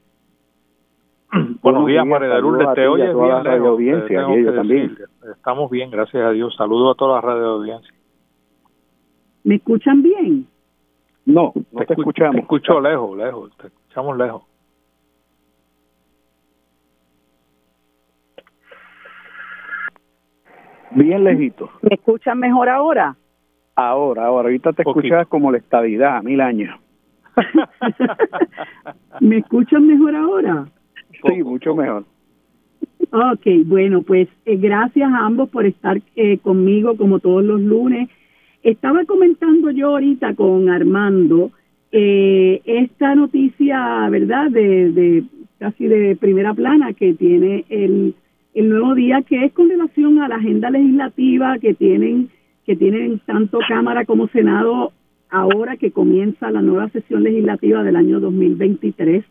Buenos 1.61 1.85
días, 1.87 2.05
María 2.05 2.29
de 2.29 2.41
Lourdes. 2.41 2.67
Te 2.75 2.87
oyes 2.87 3.13
bien 3.13 3.43
lejos. 3.43 3.67
Audiencia, 3.67 4.55
también. 4.55 4.97
Estamos 5.35 5.69
bien, 5.69 5.91
gracias 5.91 6.23
a 6.23 6.31
Dios. 6.31 6.55
Saludos 6.55 6.95
a 6.95 6.97
toda 6.97 7.15
la 7.15 7.21
radio 7.21 7.45
audiencia. 7.47 7.93
¿Me 9.43 9.55
escuchan 9.55 10.01
bien? 10.01 10.47
No, 11.25 11.51
no 11.71 11.85
te, 11.85 11.93
escuchamos. 11.93 12.35
Te 12.35 12.41
escucho 12.41 12.79
lejos, 12.79 13.17
lejos. 13.17 13.57
Te 13.57 13.67
escuchamos 13.67 14.17
lejos. 14.17 14.43
Bien 20.91 21.23
lejito. 21.23 21.69
¿Me 21.81 21.95
escuchan 21.95 22.39
mejor 22.39 22.69
ahora? 22.69 23.17
Ahora, 23.75 24.27
ahora. 24.27 24.47
Ahorita 24.47 24.71
te 24.71 24.83
escuchas 24.83 25.27
como 25.27 25.51
la 25.51 25.57
estabilidad, 25.57 26.23
mil 26.23 26.39
años. 26.39 26.79
¿Me 29.19 29.39
escuchan 29.39 29.85
mejor 29.85 30.15
ahora? 30.15 30.65
Sí, 31.23 31.43
mucho 31.43 31.75
mejor. 31.75 32.05
Ok, 33.11 33.45
bueno, 33.65 34.01
pues 34.01 34.27
eh, 34.45 34.57
gracias 34.57 35.09
a 35.11 35.25
ambos 35.25 35.49
por 35.49 35.65
estar 35.65 36.01
eh, 36.15 36.37
conmigo 36.39 36.97
como 36.97 37.19
todos 37.19 37.43
los 37.43 37.61
lunes. 37.61 38.09
Estaba 38.63 39.05
comentando 39.05 39.71
yo 39.71 39.89
ahorita 39.89 40.33
con 40.35 40.69
Armando 40.69 41.51
eh, 41.91 42.61
esta 42.65 43.15
noticia, 43.15 44.09
¿verdad? 44.09 44.49
De, 44.49 44.91
de 44.91 45.23
casi 45.59 45.87
de 45.87 46.15
primera 46.15 46.53
plana 46.53 46.93
que 46.93 47.13
tiene 47.13 47.65
el, 47.69 48.15
el 48.53 48.69
nuevo 48.69 48.95
día, 48.95 49.21
que 49.21 49.45
es 49.45 49.53
con 49.53 49.69
relación 49.69 50.19
a 50.19 50.27
la 50.27 50.35
agenda 50.35 50.69
legislativa 50.69 51.57
que 51.59 51.73
tienen 51.73 52.29
que 52.65 52.75
tienen 52.75 53.19
tanto 53.19 53.59
Cámara 53.67 54.05
como 54.05 54.27
Senado 54.29 54.91
ahora 55.29 55.77
que 55.77 55.91
comienza 55.91 56.49
la 56.49 56.63
nueva 56.63 56.89
sesión 56.89 57.21
legislativa 57.23 57.83
del 57.83 57.95
año 57.95 58.19
2023 58.19 59.23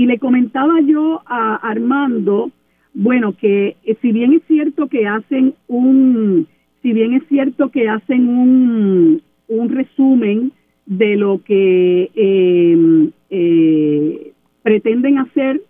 y 0.00 0.06
le 0.06 0.18
comentaba 0.18 0.80
yo 0.80 1.20
a 1.26 1.56
Armando, 1.56 2.50
bueno, 2.94 3.34
que 3.36 3.76
eh, 3.84 3.96
si 4.00 4.12
bien 4.12 4.32
es 4.32 4.42
cierto 4.48 4.86
que 4.86 5.06
hacen 5.06 5.52
un, 5.68 6.46
si 6.80 6.94
bien 6.94 7.12
es 7.12 7.22
cierto 7.28 7.68
que 7.68 7.86
hacen 7.86 8.26
un, 8.26 9.20
un 9.48 9.68
resumen 9.68 10.52
de 10.86 11.16
lo 11.16 11.42
que 11.44 12.10
em, 12.14 13.10
eh, 13.28 14.32
pretenden 14.62 15.18
hacer 15.18 15.60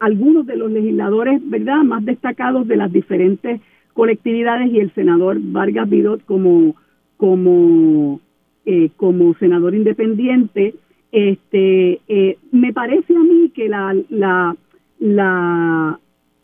algunos 0.00 0.44
de 0.44 0.56
los 0.56 0.70
legisladores, 0.70 1.40
¿verdad?, 1.48 1.82
más 1.82 2.04
destacados 2.04 2.68
de 2.68 2.76
las 2.76 2.92
diferentes 2.92 3.62
colectividades 3.94 4.70
y 4.70 4.80
el 4.80 4.92
senador 4.92 5.38
Vargas 5.40 5.88
Vidot 5.88 6.22
como, 6.26 6.76
como, 7.16 8.20
eh, 8.66 8.90
como 8.98 9.32
senador 9.38 9.74
independiente, 9.74 10.74
este, 11.12 12.00
eh, 12.08 12.38
me 12.52 12.72
parece 12.72 13.14
a 13.14 13.20
mí 13.20 13.50
que 13.54 13.68
la, 13.68 13.94
la, 14.08 14.56
la 14.98 15.98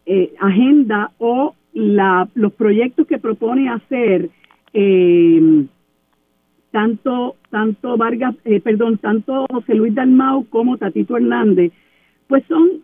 eh, 0.07 0.33
agenda 0.41 1.11
o 1.19 1.55
la, 1.75 2.29
los 2.35 2.53
proyectos 2.53 3.07
que 3.07 3.19
propone 3.19 3.69
hacer 3.69 4.31
eh, 4.73 5.65
tanto 6.71 7.37
tanto 7.51 7.99
Vargas, 7.99 8.35
perdón, 8.65 8.97
tanto 8.97 9.47
José 9.51 9.75
Luis 9.75 9.95
Dalmau 9.95 10.47
como 10.49 10.79
Tatito 10.79 11.19
Hernández, 11.19 11.71
pues 12.29 12.43
son 12.49 12.83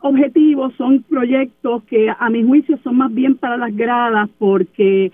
objetivos, 0.00 0.74
son 0.74 1.02
proyectos 1.02 1.82
que 1.84 2.10
a 2.10 2.28
mi 2.28 2.44
juicio 2.44 2.78
son 2.84 2.98
más 2.98 3.14
bien 3.14 3.36
para 3.36 3.56
las 3.56 3.74
gradas 3.74 4.28
porque 4.36 5.12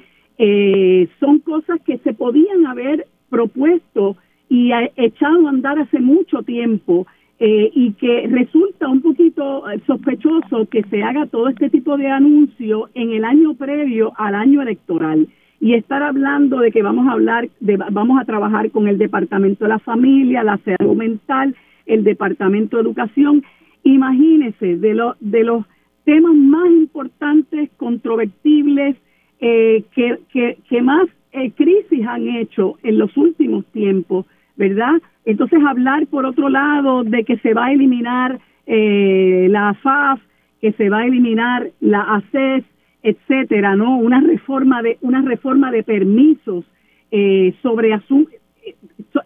son 1.21 1.39
cosas 1.39 1.81
que 1.87 1.99
se 1.99 2.13
podían 2.13 2.67
haber 2.67 3.07
propuesto 3.29 4.17
y 4.51 4.73
ha 4.73 4.91
echado 4.97 5.47
a 5.47 5.51
andar 5.51 5.79
hace 5.79 6.01
mucho 6.01 6.43
tiempo 6.43 7.07
eh, 7.39 7.71
y 7.73 7.93
que 7.93 8.27
resulta 8.29 8.89
un 8.89 9.01
poquito 9.01 9.71
eh, 9.71 9.81
sospechoso 9.87 10.67
que 10.69 10.83
se 10.91 11.03
haga 11.05 11.25
todo 11.27 11.49
este 11.49 11.71
tipo 11.71 11.97
de 11.97 12.09
anuncio 12.09 12.91
en 12.95 13.13
el 13.13 13.25
año 13.25 13.55
previo 13.55 14.13
al 14.19 14.35
año 14.35 14.61
electoral 14.61 15.29
y 15.61 15.75
estar 15.75 16.03
hablando 16.03 16.59
de 16.59 16.73
que 16.73 16.83
vamos 16.83 17.07
a 17.07 17.13
hablar 17.13 17.49
de 17.61 17.77
vamos 17.77 18.21
a 18.21 18.25
trabajar 18.25 18.71
con 18.73 18.89
el 18.89 18.99
departamento 18.99 19.65
de 19.65 19.69
la 19.69 19.79
familia, 19.79 20.43
la 20.43 20.59
salud 20.59 20.97
mental, 20.97 21.55
el 21.87 22.03
departamento 22.03 22.77
de 22.77 22.83
educación. 22.83 23.45
Imagínese 23.85 24.79
de 24.79 24.95
los 24.95 25.17
de 25.21 25.45
los 25.45 25.65
temas 26.05 26.35
más 26.35 26.69
importantes, 26.71 27.71
controvertibles, 27.77 28.97
eh, 29.39 29.85
que, 29.95 30.19
que, 30.33 30.59
que 30.69 30.83
más 30.83 31.07
crisis 31.55 32.05
han 32.07 32.27
hecho 32.29 32.79
en 32.83 32.99
los 32.99 33.17
últimos 33.17 33.65
tiempos 33.67 34.27
¿verdad? 34.57 35.01
Entonces 35.25 35.61
hablar 35.67 36.07
por 36.07 36.27
otro 36.27 36.49
lado 36.49 37.05
de 37.05 37.25
que 37.25 37.39
se 37.39 37.55
va 37.55 37.67
a 37.67 37.73
eliminar 37.73 38.39
eh, 38.67 39.49
la 39.51 39.71
AFAF, 39.71 40.21
que 40.61 40.73
se 40.73 40.89
va 40.89 41.01
a 41.01 41.07
eliminar 41.07 41.71
la 41.81 42.03
ACES, 42.17 42.65
etcétera, 43.03 43.77
¿no? 43.77 43.99
Una 43.99 44.21
reforma 44.21 44.83
de 44.83 44.99
una 45.01 45.23
reforma 45.23 45.73
de 45.73 45.83
permisos 45.83 46.65
eh, 47.11 47.55
sobre 47.63 47.99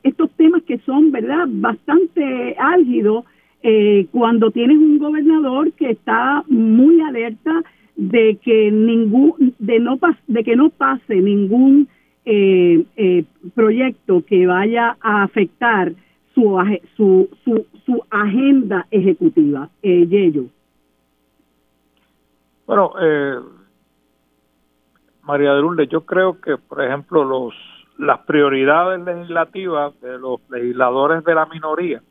estos 0.03 0.31
temas 0.37 0.62
que 0.62 0.79
son, 0.79 1.11
¿verdad? 1.11 1.47
Bastante 1.49 2.55
álgidos 2.59 3.25
eh, 3.62 4.07
cuando 4.12 4.51
tienes 4.51 4.77
un 4.77 4.99
gobernador 4.99 5.72
que 5.72 5.91
está 5.91 6.45
muy 6.49 7.01
alerta 7.01 7.62
de 7.97 8.39
que 8.43 8.70
ningún 8.70 9.55
de 9.59 9.79
no 9.81 9.99
de 10.27 10.45
que 10.45 10.57
no 10.57 10.70
pase 10.70 11.16
ningún 11.16 11.89
eh, 12.25 12.85
eh, 12.97 13.25
proyecto 13.55 14.25
que 14.27 14.47
vaya 14.47 14.97
a 15.01 15.22
afectar 15.22 15.93
su, 16.35 16.59
su, 16.97 17.29
su, 17.45 17.66
su 17.85 18.03
agenda 18.11 18.87
ejecutiva. 18.91 19.68
Eh, 19.83 20.07
Yello. 20.07 20.45
Bueno, 22.66 22.93
eh, 23.01 23.39
María 25.22 25.53
de 25.55 25.61
Lourdes, 25.61 25.89
yo 25.89 26.03
creo 26.03 26.41
que, 26.41 26.57
por 26.57 26.83
ejemplo, 26.83 27.25
los 27.25 27.55
las 27.99 28.20
prioridades 28.20 29.01
legislativas 29.05 29.99
de 30.01 30.18
los 30.18 30.41
legisladores 30.51 31.22
de 31.25 31.35
la 31.35 31.47
minoría, 31.47 32.03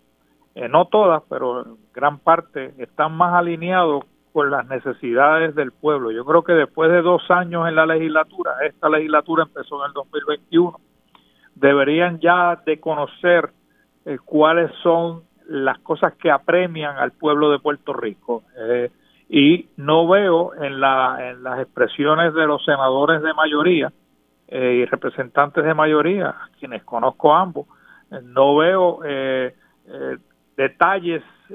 eh, 0.55 0.69
no 0.69 0.85
todas, 0.85 1.23
pero 1.29 1.77
gran 1.93 2.19
parte, 2.19 2.73
están 2.77 3.17
más 3.17 3.33
alineados 3.33 4.05
con 4.33 4.49
las 4.49 4.67
necesidades 4.67 5.55
del 5.55 5.71
pueblo. 5.71 6.11
Yo 6.11 6.25
creo 6.25 6.43
que 6.43 6.53
después 6.53 6.91
de 6.91 7.01
dos 7.01 7.29
años 7.29 7.67
en 7.69 7.75
la 7.75 7.85
legislatura, 7.85 8.55
esta 8.65 8.89
legislatura 8.89 9.43
empezó 9.43 9.79
en 9.83 9.89
el 9.89 9.93
2021, 9.93 10.79
deberían 11.55 12.19
ya 12.19 12.59
de 12.65 12.79
conocer 12.79 13.51
eh, 14.05 14.17
cuáles 14.25 14.71
son 14.81 15.21
las 15.47 15.77
cosas 15.79 16.13
que 16.15 16.31
apremian 16.31 16.97
al 16.97 17.11
pueblo 17.11 17.51
de 17.51 17.59
Puerto 17.59 17.93
Rico. 17.93 18.43
Eh, 18.57 18.89
y 19.29 19.67
no 19.77 20.07
veo 20.07 20.53
en, 20.55 20.79
la, 20.79 21.17
en 21.29 21.43
las 21.43 21.59
expresiones 21.59 22.33
de 22.33 22.45
los 22.45 22.63
senadores 22.65 23.21
de 23.21 23.33
mayoría 23.33 23.91
eh, 24.47 24.81
y 24.81 24.85
representantes 24.85 25.63
de 25.63 25.73
mayoría, 25.73 26.35
quienes 26.59 26.83
conozco 26.83 27.33
ambos, 27.33 27.67
eh, 28.11 28.19
no 28.23 28.55
veo 28.57 28.99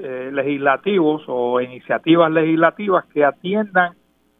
eh, 0.01 0.29
legislativos 0.31 1.23
o 1.27 1.59
iniciativas 1.61 2.31
legislativas 2.31 3.05
que 3.13 3.25
atiendan 3.25 3.93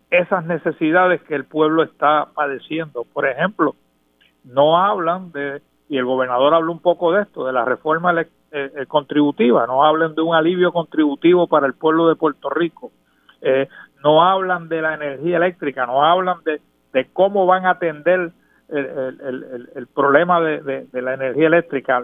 esas 0.10 0.46
necesidades 0.46 1.22
que 1.24 1.36
el 1.36 1.46
pueblo 1.46 1.84
está 1.84 2.30
padeciendo. 2.34 3.06
Por 3.14 3.28
ejemplo, 3.28 3.76
no 4.44 4.78
hablan 4.78 5.32
de, 5.32 5.62
y 5.88 5.98
el 5.98 6.06
gobernador 6.06 6.54
habló 6.54 6.72
un 6.72 6.82
poco 6.82 7.12
de 7.12 7.24
esto, 7.24 7.46
de 7.46 7.54
la 7.54 7.66
reforma 7.66 8.14
contributiva, 8.88 9.68
no 9.68 9.86
hablan 9.86 10.16
de 10.16 10.24
un 10.24 10.34
alivio 10.34 10.72
contributivo 10.72 11.48
para 11.48 11.68
el 11.68 11.76
pueblo 11.76 12.08
de 12.08 12.16
Puerto 12.16 12.50
Rico, 12.50 12.92
no 14.04 14.24
hablan 14.24 14.70
de 14.70 14.82
la 14.82 14.96
energía 14.96 15.38
eléctrica, 15.38 15.86
no 15.86 16.04
hablan 16.04 16.38
de, 16.44 16.60
de 16.94 17.08
cómo 17.14 17.46
van 17.46 17.68
a 17.68 17.72
atender 17.72 18.32
el, 18.70 19.72
el, 19.76 19.88
problema 19.88 20.40
de, 20.42 20.88
la 20.94 21.14
energía 21.14 21.48
eléctrica, 21.48 22.02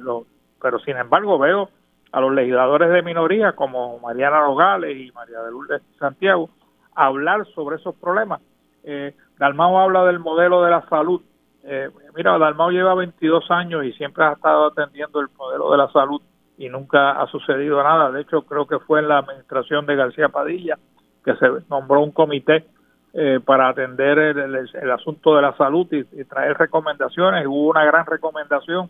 pero 0.61 0.79
sin 0.79 0.97
embargo 0.97 1.37
veo 1.37 1.69
a 2.15 2.21
los 2.21 2.33
legisladores 2.33 2.89
de 2.91 3.01
minoría 3.01 3.51
como 3.51 3.99
Mariana 3.99 4.39
Nogales 4.39 4.95
y 4.95 5.11
María 5.11 5.41
de 5.41 5.51
Lourdes 5.51 5.81
Santiago 5.99 6.49
hablar 6.95 7.45
sobre 7.53 7.75
esos 7.75 7.93
problemas. 7.95 8.39
Eh, 8.85 9.13
Dalmau 9.37 9.77
habla 9.77 10.05
del 10.05 10.19
modelo 10.19 10.63
de 10.63 10.71
la 10.71 10.87
salud. 10.87 11.21
Eh, 11.65 11.89
mira, 12.15 12.37
Dalmau 12.37 12.71
lleva 12.71 12.95
22 12.95 13.51
años 13.51 13.83
y 13.83 13.91
siempre 13.91 14.23
ha 14.23 14.31
estado 14.31 14.67
atendiendo 14.67 15.19
el 15.19 15.27
modelo 15.37 15.69
de 15.71 15.77
la 15.77 15.91
salud 15.91 16.21
y 16.57 16.69
nunca 16.69 17.21
ha 17.21 17.27
sucedido 17.27 17.83
nada. 17.83 18.09
De 18.11 18.21
hecho, 18.21 18.43
creo 18.43 18.65
que 18.65 18.79
fue 18.79 19.01
en 19.01 19.09
la 19.09 19.17
administración 19.17 19.85
de 19.85 19.97
García 19.97 20.29
Padilla 20.29 20.77
que 21.25 21.35
se 21.35 21.47
nombró 21.69 21.99
un 21.99 22.11
comité 22.11 22.65
eh, 23.13 23.41
para 23.43 23.67
atender 23.67 24.19
el, 24.19 24.91
asunto 24.91 25.35
de 25.35 25.41
la 25.41 25.53
salud 25.57 25.85
y, 25.91 26.23
traer 26.23 26.57
recomendaciones. 26.57 27.45
Hubo 27.45 27.71
una 27.71 27.83
gran 27.83 28.05
recomendación 28.05 28.89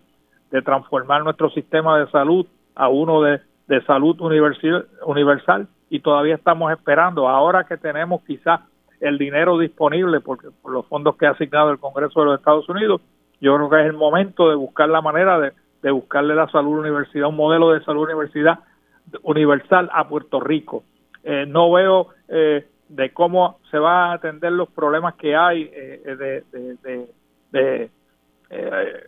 de 0.51 0.61
transformar 0.61 1.23
nuestro 1.23 1.49
sistema 1.49 1.97
de 1.97 2.11
salud 2.11 2.45
a 2.75 2.89
uno 2.89 3.21
de, 3.21 3.39
salud 3.87 4.19
universal, 4.21 4.87
universal 5.05 5.67
y 5.89 5.99
todavía 5.99 6.35
estamos 6.35 6.71
esperando. 6.71 7.27
Ahora 7.27 7.63
que 7.63 7.77
tenemos 7.77 8.21
quizás 8.23 8.61
el 8.99 9.17
dinero 9.17 9.57
disponible 9.57 10.19
porque, 10.19 10.49
por 10.61 10.71
los 10.71 10.85
fondos 10.87 11.15
que 11.17 11.25
ha 11.25 11.31
asignado 11.31 11.71
el 11.71 11.79
Congreso 11.79 12.19
de 12.19 12.25
los 12.27 12.39
Estados 12.39 12.67
Unidos, 12.69 13.01
yo 13.41 13.55
creo 13.55 13.69
que 13.69 13.81
es 13.81 13.87
el 13.87 13.93
momento 13.93 14.49
de 14.49 14.55
buscar 14.55 14.89
la 14.89 15.01
manera 15.01 15.39
de, 15.39 15.51
de 15.81 15.91
buscarle 15.91 16.35
la 16.35 16.49
salud 16.49 16.79
universidad, 16.79 17.29
un 17.29 17.35
modelo 17.35 17.71
de 17.71 17.83
salud 17.83 18.03
universidad 18.03 18.59
universal 19.23 19.89
a 19.93 20.07
Puerto 20.07 20.39
Rico. 20.39 20.83
Eh, 21.23 21.45
no 21.47 21.71
veo 21.71 22.09
eh, 22.27 22.65
de 22.89 23.09
cómo 23.11 23.59
se 23.71 23.79
va 23.79 24.11
a 24.11 24.13
atender 24.13 24.51
los 24.51 24.69
problemas 24.69 25.15
que 25.15 25.35
hay 25.35 25.69
eh, 25.73 26.01
de, 26.05 26.43
de, 26.51 27.07
de, 27.51 27.89
eh, 28.49 29.07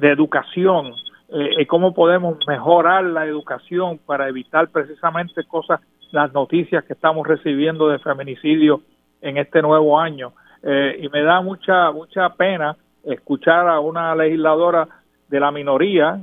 educación 0.00 0.94
eh, 1.34 1.50
y 1.58 1.66
cómo 1.66 1.92
podemos 1.92 2.38
mejorar 2.46 3.04
la 3.04 3.26
educación 3.26 3.98
para 4.06 4.28
evitar 4.28 4.68
precisamente 4.70 5.44
cosas, 5.44 5.80
las 6.12 6.32
noticias 6.32 6.84
que 6.84 6.94
estamos 6.94 7.26
recibiendo 7.26 7.88
de 7.88 7.98
feminicidio 7.98 8.80
en 9.20 9.36
este 9.36 9.60
nuevo 9.60 9.98
año. 9.98 10.32
y 10.62 11.08
me 11.10 11.22
da 11.22 11.42
mucha, 11.42 11.90
mucha 11.90 12.30
pena 12.30 12.74
escuchar 13.04 13.68
a 13.68 13.80
una 13.80 14.14
legisladora 14.14 14.88
de 15.28 15.40
la 15.40 15.50
minoría, 15.50 16.18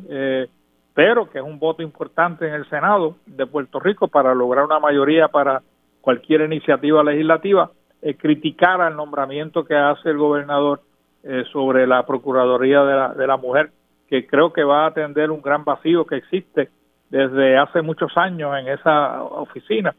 pero 0.93 1.29
que 1.29 1.39
es 1.39 1.43
un 1.43 1.59
voto 1.59 1.81
importante 1.81 2.47
en 2.47 2.53
el 2.53 2.67
Senado 2.69 3.15
de 3.25 3.45
Puerto 3.45 3.79
Rico 3.79 4.07
para 4.07 4.33
lograr 4.33 4.65
una 4.65 4.79
mayoría 4.79 5.27
para 5.27 5.61
cualquier 6.01 6.41
iniciativa 6.41 7.03
legislativa, 7.03 7.71
eh, 8.01 8.15
criticar 8.15 8.81
el 8.89 8.95
nombramiento 8.95 9.63
que 9.63 9.75
hace 9.75 10.09
el 10.09 10.17
gobernador 10.17 10.81
eh, 11.23 11.43
sobre 11.51 11.85
la 11.87 12.05
Procuraduría 12.05 12.83
de 12.83 12.95
la, 12.95 13.13
de 13.13 13.27
la 13.27 13.37
Mujer, 13.37 13.71
que 14.11 14.27
creo 14.27 14.53
que 14.53 14.63
va 14.63 14.83
a 14.83 14.89
atender 14.89 15.31
un 15.31 15.41
gran 15.41 15.63
vacío 15.63 16.05
que 16.05 16.17
existe 16.17 16.69
desde 17.09 17.57
hace 17.57 17.81
muchos 17.81 18.15
años 18.15 18.55
en 18.59 18.67
esa 18.67 19.23
oficina. 19.23 19.95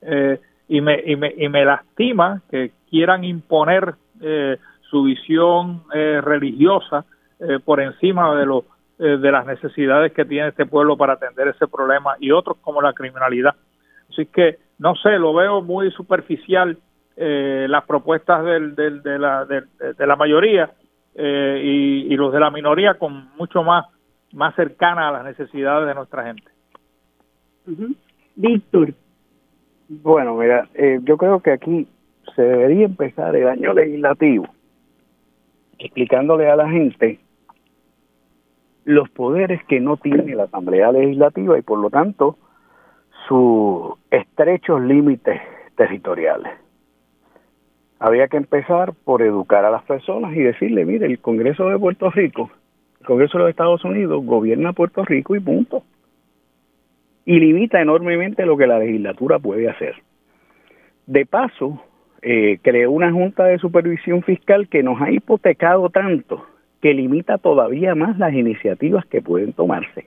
Eh, 0.00 0.40
y, 0.68 0.80
me, 0.80 1.02
y, 1.04 1.16
me, 1.16 1.34
y 1.36 1.48
me 1.50 1.66
lastima 1.66 2.40
que 2.50 2.70
quieran 2.88 3.24
imponer 3.24 3.94
eh, 4.22 4.56
su 4.88 5.02
visión 5.02 5.82
religiosa 5.90 7.04
por 7.64 7.80
encima 7.80 8.34
de, 8.34 8.46
lo, 8.46 8.64
de 8.96 9.30
las 9.30 9.44
necesidades 9.44 10.12
que 10.12 10.24
tiene 10.24 10.48
este 10.48 10.64
pueblo 10.64 10.96
para 10.96 11.12
atender 11.12 11.48
ese 11.48 11.68
problema 11.68 12.16
y 12.18 12.32
otros 12.32 12.56
como 12.62 12.80
la 12.80 12.94
criminalidad. 12.94 13.54
Así 14.08 14.24
que 14.26 14.58
no 14.78 14.94
sé, 14.94 15.18
lo 15.18 15.34
veo 15.34 15.60
muy 15.60 15.90
superficial 15.90 16.78
eh, 17.20 17.66
las 17.68 17.84
propuestas 17.84 18.44
del, 18.44 18.76
de, 18.76 19.18
la, 19.18 19.44
de, 19.44 20.06
la 20.06 20.14
mayoría 20.14 20.70
eh, 21.20 21.60
y, 21.64 22.16
los 22.16 22.32
de 22.32 22.38
la 22.38 22.50
minoría 22.50 22.94
con 22.94 23.30
mucho 23.36 23.64
más, 23.64 23.86
más 24.32 24.54
cercana 24.54 25.08
a 25.08 25.12
las 25.12 25.24
necesidades 25.24 25.88
de 25.88 25.94
nuestra 25.94 26.24
gente. 26.24 26.44
Víctor. 28.36 28.94
Bueno, 29.88 30.36
mira, 30.36 30.68
eh, 30.74 31.00
yo 31.02 31.16
creo 31.16 31.40
que 31.40 31.50
aquí 31.50 31.88
se 32.36 32.42
debería 32.42 32.84
empezar 32.84 33.34
el 33.34 33.48
año 33.48 33.72
legislativo 33.72 34.46
explicándole 35.78 36.48
a 36.48 36.56
la 36.56 36.68
gente 36.68 37.18
los 38.84 39.08
poderes 39.10 39.62
que 39.64 39.80
no 39.80 39.96
tiene 39.96 40.36
la 40.36 40.44
Asamblea 40.44 40.92
Legislativa 40.92 41.58
y 41.58 41.62
por 41.62 41.80
lo 41.80 41.90
tanto 41.90 42.38
sus 43.26 43.94
estrechos 44.10 44.80
límites 44.82 45.40
territoriales. 45.76 46.52
Había 47.98 48.28
que 48.28 48.36
empezar 48.36 48.92
por 49.04 49.22
educar 49.22 49.64
a 49.64 49.70
las 49.70 49.82
personas 49.82 50.34
y 50.36 50.40
decirle, 50.40 50.84
mire, 50.84 51.06
el 51.06 51.18
Congreso 51.18 51.68
de 51.68 51.78
Puerto 51.78 52.10
Rico, 52.10 52.50
el 53.00 53.06
Congreso 53.06 53.38
de 53.38 53.44
los 53.44 53.50
Estados 53.50 53.84
Unidos 53.84 54.24
gobierna 54.24 54.72
Puerto 54.72 55.04
Rico 55.04 55.34
y 55.34 55.40
punto. 55.40 55.82
Y 57.24 57.40
limita 57.40 57.80
enormemente 57.80 58.46
lo 58.46 58.56
que 58.56 58.66
la 58.66 58.78
legislatura 58.78 59.38
puede 59.38 59.68
hacer. 59.68 59.96
De 61.06 61.26
paso, 61.26 61.82
eh, 62.22 62.58
creó 62.62 62.90
una 62.90 63.12
junta 63.12 63.44
de 63.44 63.58
supervisión 63.58 64.22
fiscal 64.22 64.68
que 64.68 64.82
nos 64.82 65.00
ha 65.00 65.10
hipotecado 65.10 65.88
tanto 65.90 66.44
que 66.80 66.94
limita 66.94 67.38
todavía 67.38 67.94
más 67.94 68.18
las 68.18 68.32
iniciativas 68.32 69.04
que 69.06 69.20
pueden 69.20 69.52
tomarse. 69.52 70.06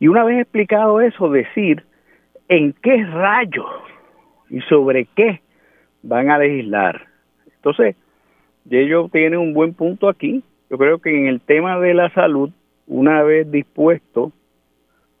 Y 0.00 0.08
una 0.08 0.24
vez 0.24 0.40
explicado 0.40 1.00
eso, 1.00 1.30
decir 1.30 1.84
en 2.48 2.72
qué 2.82 3.04
rayos 3.04 3.66
y 4.50 4.60
sobre 4.62 5.06
qué 5.14 5.40
van 6.04 6.30
a 6.30 6.38
legislar. 6.38 7.06
Entonces, 7.56 7.96
ellos 8.70 9.10
tienen 9.10 9.40
un 9.40 9.54
buen 9.54 9.74
punto 9.74 10.08
aquí. 10.08 10.44
Yo 10.70 10.78
creo 10.78 10.98
que 10.98 11.16
en 11.16 11.26
el 11.26 11.40
tema 11.40 11.78
de 11.80 11.94
la 11.94 12.10
salud, 12.10 12.50
una 12.86 13.22
vez 13.22 13.50
dispuesto 13.50 14.32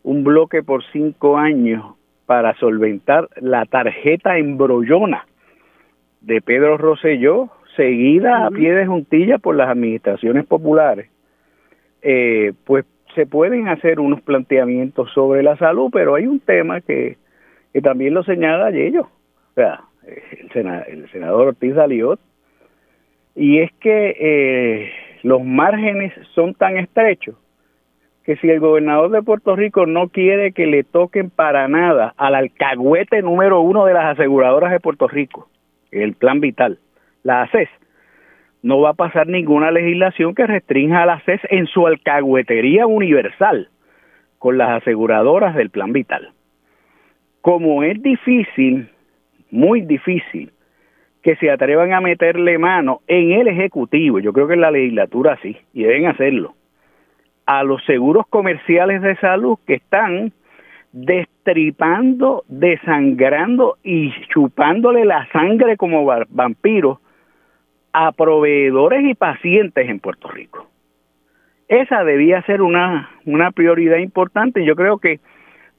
un 0.02 0.22
bloque 0.22 0.62
por 0.62 0.84
cinco 0.92 1.38
años 1.38 1.96
para 2.26 2.54
solventar 2.56 3.28
la 3.40 3.64
tarjeta 3.64 4.38
embrollona 4.38 5.26
de 6.20 6.40
Pedro 6.40 6.78
Rosselló, 6.78 7.50
seguida 7.76 8.46
a 8.46 8.50
pie 8.50 8.72
de 8.72 8.86
juntilla 8.86 9.38
por 9.38 9.56
las 9.56 9.68
administraciones 9.68 10.46
populares, 10.46 11.10
eh, 12.02 12.52
pues 12.64 12.84
se 13.14 13.26
pueden 13.26 13.68
hacer 13.68 14.00
unos 14.00 14.20
planteamientos 14.22 15.10
sobre 15.12 15.42
la 15.42 15.56
salud, 15.56 15.90
pero 15.92 16.14
hay 16.14 16.26
un 16.26 16.40
tema 16.40 16.80
que, 16.80 17.16
también 17.82 18.14
lo 18.14 18.22
señala 18.22 18.70
ellos, 18.70 19.06
o 19.06 19.54
sea, 19.54 19.80
el, 20.06 21.10
senador, 21.10 21.48
Ortiz 21.48 21.76
Aliot, 21.76 22.20
y 23.34 23.58
es 23.58 23.72
que 23.80 24.16
eh, 24.18 24.92
los 25.22 25.42
márgenes 25.42 26.12
son 26.34 26.54
tan 26.54 26.76
estrechos 26.76 27.36
que 28.24 28.36
si 28.36 28.48
el 28.48 28.60
gobernador 28.60 29.10
de 29.10 29.22
Puerto 29.22 29.54
Rico 29.54 29.86
no 29.86 30.08
quiere 30.08 30.52
que 30.52 30.66
le 30.66 30.82
toquen 30.82 31.30
para 31.30 31.68
nada 31.68 32.14
al 32.16 32.34
alcahuete 32.34 33.20
número 33.22 33.60
uno 33.60 33.84
de 33.84 33.92
las 33.92 34.18
aseguradoras 34.18 34.72
de 34.72 34.80
Puerto 34.80 35.08
Rico, 35.08 35.48
el 35.90 36.14
plan 36.14 36.40
vital, 36.40 36.78
la 37.22 37.42
ACES, 37.42 37.68
no 38.64 38.80
va 38.80 38.90
a 38.90 38.94
pasar 38.94 39.26
ninguna 39.26 39.70
legislación 39.70 40.34
que 40.34 40.46
restrinja 40.46 41.02
a 41.02 41.06
la 41.06 41.20
CES 41.20 41.42
en 41.50 41.66
su 41.66 41.86
alcahuetería 41.86 42.86
universal 42.86 43.68
con 44.38 44.56
las 44.56 44.80
aseguradoras 44.80 45.54
del 45.54 45.68
plan 45.68 45.92
vital. 45.92 46.32
Como 47.42 47.82
es 47.82 48.02
difícil 48.02 48.88
muy 49.54 49.82
difícil 49.82 50.50
que 51.22 51.36
se 51.36 51.48
atrevan 51.48 51.92
a 51.92 52.00
meterle 52.00 52.58
mano 52.58 53.00
en 53.06 53.32
el 53.32 53.46
Ejecutivo, 53.46 54.18
yo 54.18 54.32
creo 54.32 54.48
que 54.48 54.54
en 54.54 54.60
la 54.60 54.72
legislatura 54.72 55.38
sí, 55.42 55.56
y 55.72 55.84
deben 55.84 56.06
hacerlo, 56.06 56.54
a 57.46 57.62
los 57.62 57.82
seguros 57.84 58.26
comerciales 58.28 59.00
de 59.00 59.16
salud 59.16 59.56
que 59.66 59.74
están 59.74 60.32
destripando, 60.92 62.42
desangrando 62.48 63.78
y 63.84 64.12
chupándole 64.28 65.04
la 65.04 65.26
sangre 65.32 65.76
como 65.76 66.04
vampiros 66.28 66.98
a 67.92 68.10
proveedores 68.12 69.04
y 69.04 69.14
pacientes 69.14 69.88
en 69.88 70.00
Puerto 70.00 70.28
Rico. 70.28 70.66
Esa 71.68 72.02
debía 72.02 72.42
ser 72.42 72.60
una, 72.60 73.08
una 73.24 73.52
prioridad 73.52 73.98
importante. 73.98 74.64
Yo 74.64 74.74
creo 74.74 74.98
que 74.98 75.20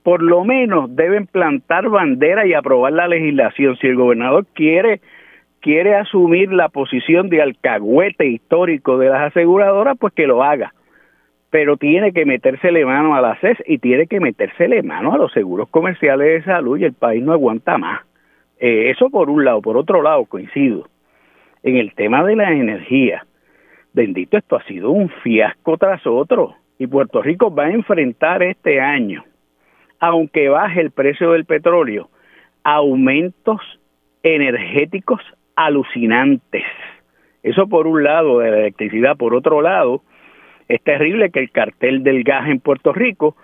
por 0.06 0.22
lo 0.22 0.44
menos 0.44 0.96
deben 0.96 1.26
plantar 1.26 1.90
bandera 1.90 2.46
y 2.46 2.54
aprobar 2.54 2.94
la 2.94 3.08
legislación. 3.08 3.76
Si 3.78 3.88
el 3.88 3.96
gobernador 3.96 4.46
quiere 4.54 5.02
quiere 5.62 5.96
asumir 5.96 6.54
la 6.54 6.70
posición 6.70 7.28
de 7.28 7.42
alcahuete 7.42 8.28
histórico 8.28 9.00
de 9.00 9.10
las 9.10 9.32
aseguradoras, 9.32 9.98
pues 9.98 10.14
que 10.14 10.28
lo 10.28 10.44
haga. 10.44 10.76
Pero 11.50 11.78
tiene 11.78 12.14
que 12.14 12.24
metérsele 12.24 12.86
mano 12.86 13.16
a 13.16 13.22
la 13.22 13.36
CES 13.38 13.58
y 13.66 13.80
tiene 13.80 14.06
que 14.06 14.20
metérsele 14.20 14.84
mano 14.84 15.12
a 15.12 15.18
los 15.18 15.32
seguros 15.32 15.70
comerciales 15.70 16.28
de 16.28 16.52
salud 16.54 16.78
y 16.78 16.84
el 16.84 16.94
país 16.94 17.24
no 17.24 17.34
aguanta 17.34 17.80
más. 17.80 18.02
Eh, 18.60 18.92
eso 18.92 19.10
por 19.10 19.32
un 19.32 19.44
lado. 19.44 19.64
Por 19.64 19.76
otro 19.76 20.04
lado, 20.04 20.24
coincido. 20.26 20.88
En 21.64 21.78
el 21.78 21.96
tema 21.96 22.24
de 22.24 22.36
la 22.36 22.52
energía, 22.52 23.26
bendito, 23.92 24.38
esto 24.38 24.56
ha 24.56 24.64
sido 24.66 24.92
un 24.92 25.10
fiasco 25.24 25.80
tras 25.80 26.06
otro. 26.06 26.54
Y 26.78 26.86
Puerto 26.86 27.24
Rico 27.24 27.52
va 27.52 27.64
a 27.64 27.72
enfrentar 27.72 28.44
este 28.44 28.80
año, 28.80 29.24
aunque 30.06 30.50
baje 30.50 30.82
el 30.82 30.92
precio 30.92 31.32
del 31.32 31.46
petróleo, 31.46 32.10
aumentos 32.64 33.60
energéticos 34.24 35.22
alucinantes. 35.56 36.64
Eso 37.44 37.68
por 37.68 37.88
un 37.88 38.04
lado 38.04 38.40
de 38.40 38.52
la 38.52 38.58
electricidad, 38.60 39.18
por 39.18 39.34
otro 39.36 39.62
lado, 39.62 40.02
es 40.68 40.82
terrible 40.82 41.30
que 41.30 41.40
el 41.40 41.52
cartel 41.52 42.04
del 42.04 42.24
gas 42.24 42.50
en 42.50 42.60
Puerto 42.60 42.92
Rico 42.94 43.36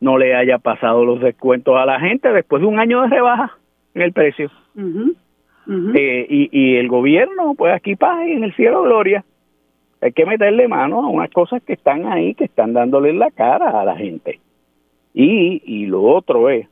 no 0.00 0.18
le 0.18 0.34
haya 0.34 0.58
pasado 0.58 1.04
los 1.04 1.20
descuentos 1.20 1.76
a 1.76 1.84
la 1.84 2.00
gente 2.00 2.32
después 2.32 2.62
de 2.62 2.68
un 2.68 2.78
año 2.78 3.02
de 3.02 3.08
rebaja 3.08 3.58
en 3.94 4.02
el 4.02 4.12
precio. 4.12 4.50
Eh, 5.94 6.26
y, 6.28 6.48
y, 6.50 6.76
el 6.76 6.88
gobierno, 6.88 7.54
pues 7.56 7.72
aquí 7.74 7.96
pasa 7.96 8.26
en 8.26 8.44
el 8.44 8.54
cielo 8.54 8.82
gloria. 8.82 9.24
Hay 10.00 10.12
que 10.12 10.24
meterle 10.24 10.66
mano 10.68 11.04
a 11.04 11.08
unas 11.08 11.30
cosas 11.30 11.62
que 11.62 11.74
están 11.74 12.06
ahí, 12.06 12.34
que 12.34 12.44
están 12.44 12.72
dándole 12.72 13.12
la 13.12 13.30
cara 13.30 13.80
a 13.80 13.84
la 13.84 13.94
gente. 13.94 14.40
Y, 15.14 15.62
y 15.64 15.86
lo 15.86 16.02
otro 16.02 16.48
es, 16.50 16.68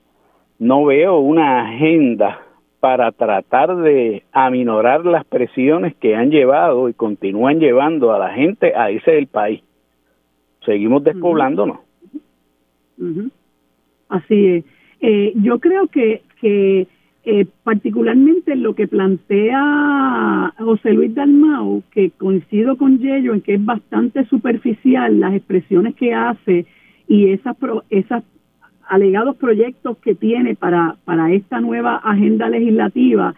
no 0.58 0.84
veo 0.84 1.18
una 1.18 1.68
agenda 1.68 2.40
para 2.80 3.10
tratar 3.10 3.76
de 3.76 4.22
aminorar 4.32 5.04
las 5.04 5.24
presiones 5.24 5.96
que 5.96 6.14
han 6.14 6.30
llevado 6.30 6.88
y 6.88 6.94
continúan 6.94 7.58
llevando 7.58 8.12
a 8.12 8.18
la 8.18 8.30
gente 8.30 8.74
a 8.74 8.90
irse 8.90 9.10
del 9.10 9.26
país. 9.26 9.62
Seguimos 10.64 11.02
despoblándonos. 11.02 11.78
Así 14.08 14.46
es. 14.46 14.64
Eh, 15.00 15.32
yo 15.36 15.58
creo 15.58 15.86
que, 15.88 16.22
que 16.40 16.86
eh, 17.24 17.46
particularmente 17.62 18.56
lo 18.56 18.74
que 18.74 18.88
plantea 18.88 20.54
José 20.58 20.92
Luis 20.92 21.14
Dalmau, 21.14 21.82
que 21.90 22.10
coincido 22.10 22.76
con 22.76 22.98
Yello 22.98 23.34
en 23.34 23.40
que 23.40 23.54
es 23.54 23.64
bastante 23.64 24.24
superficial 24.26 25.20
las 25.20 25.34
expresiones 25.34 25.94
que 25.94 26.14
hace 26.14 26.66
y 27.08 27.30
esas, 27.30 27.56
esas 27.88 28.22
alegados 28.86 29.36
proyectos 29.36 29.96
que 29.98 30.14
tiene 30.14 30.54
para, 30.54 30.96
para 31.04 31.32
esta 31.32 31.60
nueva 31.60 31.96
agenda 31.96 32.48
legislativa, 32.48 33.34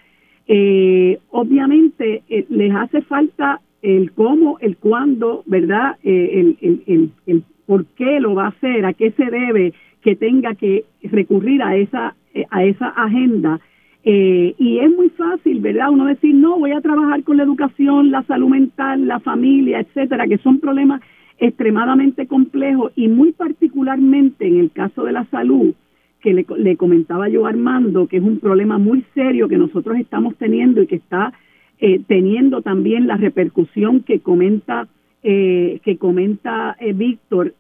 eh, 0.47 1.19
obviamente 1.31 2.23
eh, 2.29 2.45
les 2.49 2.75
hace 2.75 3.03
falta 3.03 3.61
el 3.83 4.13
cómo, 4.13 4.59
el 4.61 4.77
cuándo, 4.77 5.45
¿verdad? 5.47 5.97
Eh, 6.03 6.57
el, 6.61 6.83
el, 6.87 7.11
el, 7.27 7.43
por 7.67 7.87
qué 7.87 8.21
lo 8.21 8.35
va 8.35 8.47
a 8.47 8.49
hacer, 8.49 8.85
a 8.85 8.93
qué 8.93 9.13
se 9.13 9.25
debe 9.27 9.73
que 10.03 10.17
tenga 10.17 10.55
que 10.55 10.85
recurrir 11.05 11.63
a 11.63 11.77
esa, 11.77 12.15
a 12.51 12.65
esa 12.65 12.89
agenda. 12.89 13.61
y 14.03 14.79
es 14.79 14.91
muy 14.97 15.11
fácil, 15.11 15.61
¿verdad? 15.61 15.91
Uno 15.91 16.07
decir, 16.07 16.35
no, 16.35 16.59
voy 16.59 16.73
a 16.73 16.81
trabajar 16.81 17.23
con 17.23 17.37
la 17.37 17.43
educación, 17.45 18.11
la 18.11 18.23
salud 18.25 18.49
mental, 18.49 19.07
la 19.07 19.21
familia, 19.21 19.81
etcétera, 19.81 20.27
que 20.27 20.39
son 20.39 20.59
problemas 20.59 21.01
extremadamente 21.41 22.27
complejo 22.27 22.91
y 22.95 23.09
muy 23.09 23.33
particularmente 23.33 24.47
en 24.47 24.59
el 24.61 24.71
caso 24.71 25.05
de 25.05 25.13
la 25.13 25.25
salud, 25.27 25.75
que 26.21 26.35
le, 26.35 26.77
comentaba 26.77 27.31
yo 27.31 27.47
Armando, 27.47 28.07
que 28.07 28.19
es 28.19 28.23
un 28.23 28.41
problema 28.41 28.77
muy 28.77 29.05
serio 29.15 29.49
que 29.49 29.57
nosotros 29.57 29.97
estamos 29.99 30.37
teniendo 30.37 30.83
y 30.83 30.87
que 30.87 30.97
está 30.97 31.33
eh, 31.79 32.01
teniendo 32.07 32.61
también 32.61 33.07
la 33.07 33.17
repercusión 33.17 34.01
que 34.01 34.21
comenta 34.21 34.87
eh, 35.23 35.81
que 35.83 35.99
comenta 35.99 36.77
eh, 36.81 36.95
Víctor, 36.95 37.55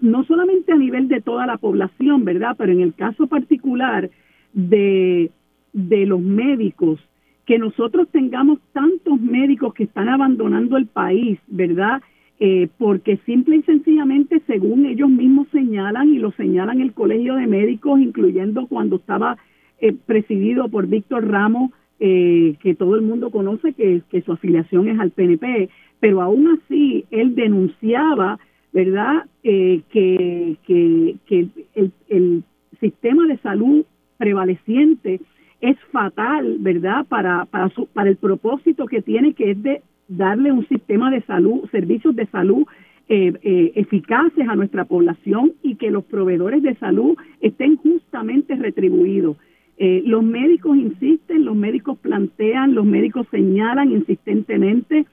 no 0.00 0.24
solamente 0.24 0.72
a 0.72 0.76
nivel 0.76 1.08
de 1.08 1.20
toda 1.20 1.46
la 1.46 1.56
población, 1.58 2.24
¿verdad? 2.24 2.54
Pero 2.58 2.72
en 2.72 2.80
el 2.80 2.94
caso 2.94 3.26
particular 3.26 4.10
de, 4.54 5.30
de 5.72 6.06
los 6.06 6.20
médicos, 6.20 6.98
que 7.46 7.58
nosotros 7.58 8.08
tengamos 8.10 8.58
tantos 8.72 9.20
médicos 9.20 9.72
que 9.72 9.84
están 9.84 10.08
abandonando 10.08 10.76
el 10.76 10.86
país, 10.86 11.38
¿verdad? 11.46 12.02
Eh, 12.38 12.68
porque 12.76 13.16
simple 13.24 13.56
y 13.56 13.62
sencillamente, 13.62 14.42
según 14.46 14.84
ellos 14.84 15.08
mismos 15.08 15.48
señalan, 15.52 16.12
y 16.12 16.18
lo 16.18 16.32
señalan 16.32 16.82
el 16.82 16.92
Colegio 16.92 17.36
de 17.36 17.46
Médicos, 17.46 17.98
incluyendo 17.98 18.66
cuando 18.66 18.96
estaba 18.96 19.38
eh, 19.80 19.94
presidido 20.04 20.68
por 20.68 20.86
Víctor 20.86 21.26
Ramos, 21.28 21.70
eh, 21.98 22.56
que 22.60 22.74
todo 22.74 22.96
el 22.96 23.02
mundo 23.02 23.30
conoce 23.30 23.72
que, 23.72 24.02
su 24.20 24.32
afiliación 24.32 24.88
es 24.88 25.00
al 25.00 25.12
PNP, 25.12 25.70
pero 25.98 26.20
aún 26.20 26.58
así 26.58 27.06
él 27.10 27.34
denunciaba, 27.34 28.38
¿verdad?, 28.72 29.24
que, 29.42 29.82
que, 29.90 30.58
que 30.66 31.46
el, 31.74 31.92
el 32.08 32.42
sistema 32.80 33.26
de 33.28 33.38
salud 33.38 33.86
prevaleciente 34.18 35.20
es 35.62 35.78
fatal, 35.90 36.56
¿verdad?, 36.60 37.06
para, 37.08 37.46
para, 37.46 37.70
su, 37.70 37.86
para 37.86 38.10
el 38.10 38.16
propósito 38.16 38.86
que 38.86 39.00
tiene, 39.00 39.32
que 39.32 39.52
es 39.52 39.62
de 39.62 39.82
darle 40.08 40.52
un 40.52 40.66
sistema 40.68 41.10
de 41.10 41.22
salud, 41.22 41.68
servicios 41.70 42.14
de 42.14 42.26
salud 42.26 42.66
eh, 43.08 43.32
eh, 43.42 43.72
eficaces 43.76 44.48
a 44.48 44.56
nuestra 44.56 44.84
población 44.84 45.52
y 45.62 45.76
que 45.76 45.92
los 45.92 46.04
proveedores 46.04 46.62
de 46.62 46.74
salud 46.74 47.16
estén 47.40 47.76
justamente 47.76 48.56
retribuidos. 48.56 49.36
Eh, 49.78 50.02
los 50.04 50.24
médicos 50.24 50.76
insisten, 50.76 51.44
los 51.44 51.54
médicos 51.54 51.98
plantean, 51.98 52.74
los 52.74 52.84
médicos 52.84 53.26
señalan 53.30 53.92
insistentemente 53.92 55.06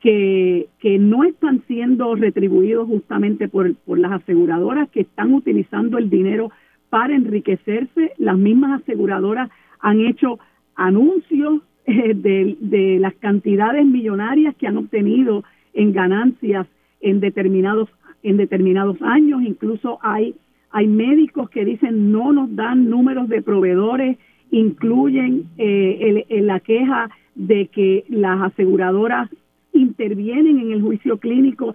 que, 0.00 0.68
que 0.80 0.98
no 0.98 1.24
están 1.24 1.62
siendo 1.66 2.14
retribuidos 2.16 2.86
justamente 2.86 3.48
por, 3.48 3.74
por 3.76 3.98
las 3.98 4.12
aseguradoras 4.12 4.90
que 4.90 5.00
están 5.00 5.32
utilizando 5.32 5.98
el 5.98 6.10
dinero 6.10 6.50
para 6.90 7.14
enriquecerse. 7.14 8.12
Las 8.18 8.36
mismas 8.36 8.82
aseguradoras 8.82 9.50
han 9.80 10.00
hecho 10.00 10.38
anuncios 10.74 11.62
eh, 11.90 12.12
de, 12.60 12.98
las 13.00 13.14
cantidades 13.14 13.86
millonarias 13.86 14.54
que 14.56 14.66
han 14.66 14.76
obtenido 14.76 15.42
en 15.72 15.94
ganancias 15.94 16.66
en 17.00 17.18
determinados 17.20 17.88
en 18.22 18.36
determinados 18.36 19.00
años. 19.00 19.40
Incluso 19.42 19.98
hay 20.02 20.34
hay 20.70 20.86
médicos 20.86 21.48
que 21.48 21.64
dicen 21.64 22.12
no 22.12 22.34
nos 22.34 22.54
dan 22.54 22.90
números 22.90 23.30
de 23.30 23.40
proveedores 23.40 24.18
incluyen 24.50 25.44
eh, 25.56 26.26
la 26.42 26.60
queja 26.60 27.08
de 27.34 27.68
que 27.68 28.04
las 28.08 28.52
aseguradoras 28.52 29.30
intervienen 29.72 30.58
en 30.58 30.72
el 30.72 30.82
juicio 30.82 31.16
clínico. 31.16 31.74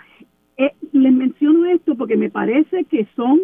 Eh, 0.58 0.74
les 0.92 1.14
menciono 1.14 1.66
esto 1.66 1.96
porque 1.96 2.18
me 2.18 2.30
parece 2.30 2.84
que 2.84 3.08
son 3.16 3.40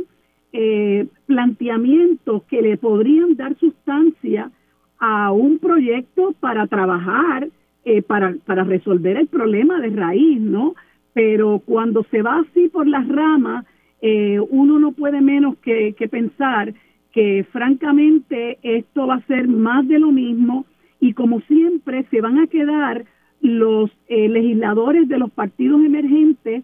planteamientos 1.28 2.44
que 2.44 2.62
le 2.62 2.78
podrían 2.78 3.36
dar 3.36 3.56
sustancia 3.60 4.52
a 5.00 5.32
un 5.32 5.60
proyecto 5.60 6.34
para 6.40 6.68
trabajar, 6.68 7.48
eh, 7.86 8.02
para, 8.02 8.36
para 8.46 8.64
resolver 8.64 9.18
el 9.18 9.28
problema 9.28 9.80
de 9.80 9.90
raíz, 9.90 10.40
¿no? 10.40 10.76
Pero 11.14 11.62
cuando 11.66 12.04
se 12.12 12.22
va 12.22 12.40
así 12.40 12.68
por 12.68 12.88
las 12.88 13.08
ramas, 13.08 13.66
eh, 14.02 14.40
uno 14.50 14.80
no 14.80 14.92
puede 14.92 15.22
menos 15.22 15.58
que, 15.60 15.94
pensar 16.12 16.74
que 17.12 17.46
francamente 17.52 18.60
esto 18.62 19.08
va 19.08 19.16
a 19.16 19.28
ser 19.28 19.48
más 19.48 19.88
de 19.88 20.00
lo 20.00 20.12
mismo 20.12 20.66
y 21.00 21.14
como 21.14 21.42
siempre 21.42 22.06
se 22.12 22.22
van 22.22 22.38
a 22.38 22.48
quedar 22.48 23.06
los 23.42 23.90
eh, 24.08 24.28
legisladores 24.28 25.08
de 25.08 25.18
los 25.18 25.32
partidos 25.32 25.84
emergentes 25.84 26.64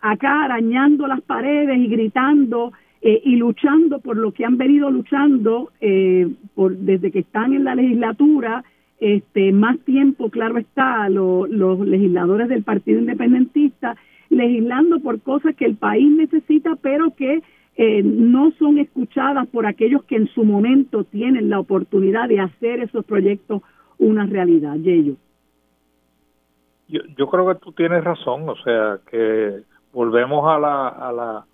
acá 0.00 0.44
arañando 0.44 1.06
las 1.06 1.20
paredes 1.22 1.78
y 1.78 1.88
gritando 1.88 2.72
eh, 3.08 3.22
y 3.24 3.36
luchando 3.36 4.00
por 4.00 4.16
lo 4.16 4.32
que 4.32 4.44
han 4.44 4.56
venido 4.58 4.90
luchando 4.90 5.70
eh, 5.80 6.28
por, 6.56 6.76
desde 6.76 7.12
que 7.12 7.20
están 7.20 7.52
en 7.52 7.62
la 7.62 7.76
legislatura, 7.76 8.64
este, 8.98 9.52
más 9.52 9.78
tiempo, 9.84 10.28
claro 10.28 10.58
está, 10.58 11.08
los 11.08 11.78
legisladores 11.86 12.48
del 12.48 12.64
Partido 12.64 12.98
Independentista, 12.98 13.96
legislando 14.28 14.98
por 14.98 15.20
cosas 15.20 15.54
que 15.54 15.66
el 15.66 15.76
país 15.76 16.10
necesita, 16.10 16.74
pero 16.82 17.14
que 17.14 17.44
eh, 17.76 18.02
no 18.02 18.50
son 18.58 18.78
escuchadas 18.78 19.46
por 19.50 19.66
aquellos 19.66 20.02
que 20.02 20.16
en 20.16 20.26
su 20.26 20.42
momento 20.42 21.04
tienen 21.04 21.48
la 21.48 21.60
oportunidad 21.60 22.28
de 22.28 22.40
hacer 22.40 22.80
esos 22.80 23.04
proyectos 23.04 23.62
una 23.98 24.26
realidad, 24.26 24.74
Yeyo. 24.78 25.14
Yo, 26.88 27.02
yo 27.16 27.28
creo 27.28 27.46
que 27.46 27.60
tú 27.60 27.70
tienes 27.70 28.02
razón, 28.02 28.48
o 28.48 28.56
sea, 28.64 28.98
que 29.08 29.60
volvemos 29.92 30.44
a 30.48 30.58
la, 30.58 30.88
a 30.88 31.12
la 31.12 31.46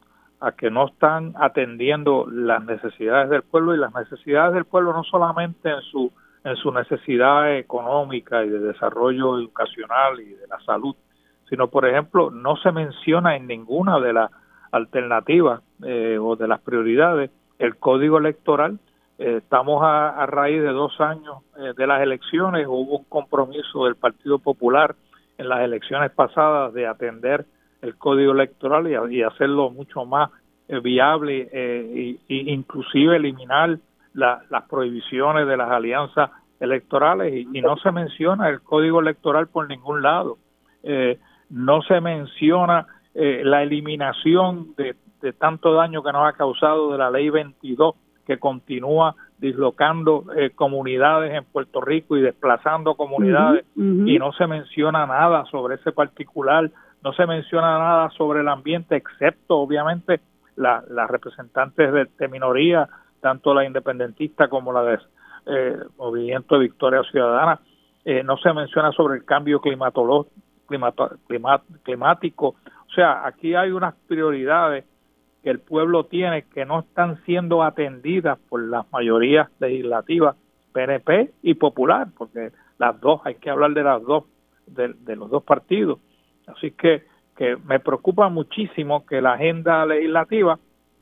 a 0.43 0.53
que 0.53 0.70
no 0.70 0.88
están 0.88 1.34
atendiendo 1.36 2.26
las 2.28 2.64
necesidades 2.64 3.30
del 3.30 3.43
pueblo 3.43 3.74
y 3.74 3.78
las 3.78 3.95
necesidades 3.95 4.55
del 4.55 4.64
pueblo 4.64 4.93
no 4.93 5.05
solamente 5.05 5.70
en 5.70 5.80
su 5.82 6.12
en 6.45 6.57
su 6.57 6.72
necesidad 6.72 7.57
económica 7.57 8.45
y 8.45 8.49
de 8.49 8.59
desarrollo 8.59 9.38
educacional 9.38 10.18
y 10.18 10.30
de 10.30 10.49
la 10.49 10.59
salud, 10.66 10.97
sino 11.49 11.68
por 11.68 11.86
ejemplo 11.86 12.32
no 12.32 12.57
se 12.57 12.72
menciona 12.72 13.36
en 13.36 13.47
ninguna 13.47 14.01
de 14.01 14.12
las 14.12 14.30
alternativas 14.72 15.62
eh, 15.84 16.18
o 16.20 16.34
de 16.34 16.49
las 16.49 16.61
prioridades 16.61 17.30
el 17.61 17.76
código 17.76 18.18
electoral. 18.18 18.80
Eh, 19.18 19.36
estamos 19.36 19.82
a, 19.84 20.26
raíz 20.26 20.61
de 20.61 20.72
dos 20.72 21.01
años 21.01 21.36
eh, 21.57 21.74
de 21.76 21.86
las 21.86 22.03
elecciones, 22.03 22.66
hubo 22.66 22.99
un 22.99 23.05
compromiso 23.05 23.84
del 23.84 23.95
Partido 23.95 24.40
Popular 24.40 24.97
en 25.38 25.49
las 25.49 25.61
elecciones 25.61 26.11
pasadas 26.11 26.72
de 26.72 26.88
atender 26.88 27.47
el 27.83 27.97
código 27.97 28.33
electoral 28.33 29.12
y, 29.12 29.22
hacerlo 29.22 29.70
mucho 29.70 30.05
más 30.05 30.30
viable 30.83 31.49
e 31.53 32.18
inclusive 32.28 33.16
eliminar 33.16 33.78
las 34.14 34.62
prohibiciones 34.70 35.47
de 35.47 35.57
las 35.57 35.70
alianzas 35.70 36.30
electorales. 36.61 37.35
Y, 37.53 37.61
no 37.61 37.76
se 37.76 37.93
menciona 37.93 38.49
el 38.49 38.62
código 38.62 39.01
electoral 39.01 39.49
por 39.49 39.68
ningún 39.68 40.03
lado. 40.03 40.39
no 41.51 41.83
se 41.83 42.01
menciona 42.01 42.87
eh, 43.14 43.43
la 43.45 43.62
eliminación 43.62 44.74
de, 44.76 44.95
tanto 45.35 45.74
daño 45.74 46.03
que 46.03 46.12
nos 46.12 46.26
ha 46.26 46.33
causado 46.33 46.93
de 46.93 46.99
la 46.99 47.11
ley 47.11 47.28
22 47.28 47.95
que 48.26 48.39
continúa 48.39 49.14
dislocando 49.37 50.24
eh, 50.35 50.51
comunidades 50.55 51.35
en 51.35 51.45
Puerto 51.45 51.83
Rico 51.83 52.16
y 52.16 52.22
desplazando 52.22 52.95
comunidades. 52.95 53.66
Y 53.76 54.18
no 54.18 54.33
se 54.33 54.47
menciona 54.47 55.07
nada 55.07 55.45
sobre 55.51 55.74
ese 55.74 55.93
particular, 55.93 56.70
no 57.03 57.13
se 57.13 57.27
menciona 57.27 57.79
nada 57.79 58.11
sobre 58.11 58.41
el 58.41 58.49
ambiente, 58.49 58.97
excepto 58.97 59.59
obviamente 59.59 60.21
las 60.57 61.11
representantes 61.11 62.09
de, 62.19 62.29
minoría, 62.29 62.89
tanto 63.21 63.55
la 63.55 63.65
independentista 63.65 64.49
como 64.49 64.73
la 64.73 64.83
de 64.83 64.99
eh, 65.47 65.77
Movimiento 65.97 66.57
de 66.57 66.61
Victoria 66.63 67.03
Ciudadana, 67.11 67.61
no 68.25 68.37
se 68.37 68.53
menciona 68.53 68.91
sobre 68.93 69.17
el 69.17 69.25
cambio 69.25 69.61
climatológico 69.61 70.33
climático 71.85 72.57
o 72.93 72.95
sea, 72.95 73.27
aquí 73.27 73.55
hay 73.55 73.71
unas 73.71 73.95
prioridades 74.07 74.85
que 75.43 75.49
el 75.49 75.61
pueblo 75.61 76.05
tiene 76.05 76.43
que 76.43 76.67
no 76.67 76.81
están 76.81 77.25
siendo 77.25 77.63
atendidas 77.63 78.39
por 78.51 78.63
las 78.63 78.91
mayorías 78.93 79.49
legislativas 79.61 80.37
PNP 80.73 81.33
y 81.43 81.55
Popular, 81.55 82.09
porque 82.17 82.53
las 82.79 83.01
dos, 83.01 83.23
hay 83.25 83.37
que 83.37 83.49
hablar 83.49 83.73
de 83.73 83.83
las 83.83 84.03
dos, 84.03 84.25
de, 84.67 85.17
los 85.17 85.31
dos 85.31 85.43
partidos. 85.43 86.01
Así 86.47 86.72
que, 86.72 87.03
que 87.36 87.57
me 87.64 87.80
preocupa 87.80 88.28
muchísimo 88.28 89.07
que 89.07 89.20
la 89.20 89.34
agenda 89.34 89.86
legislativa 89.86 90.59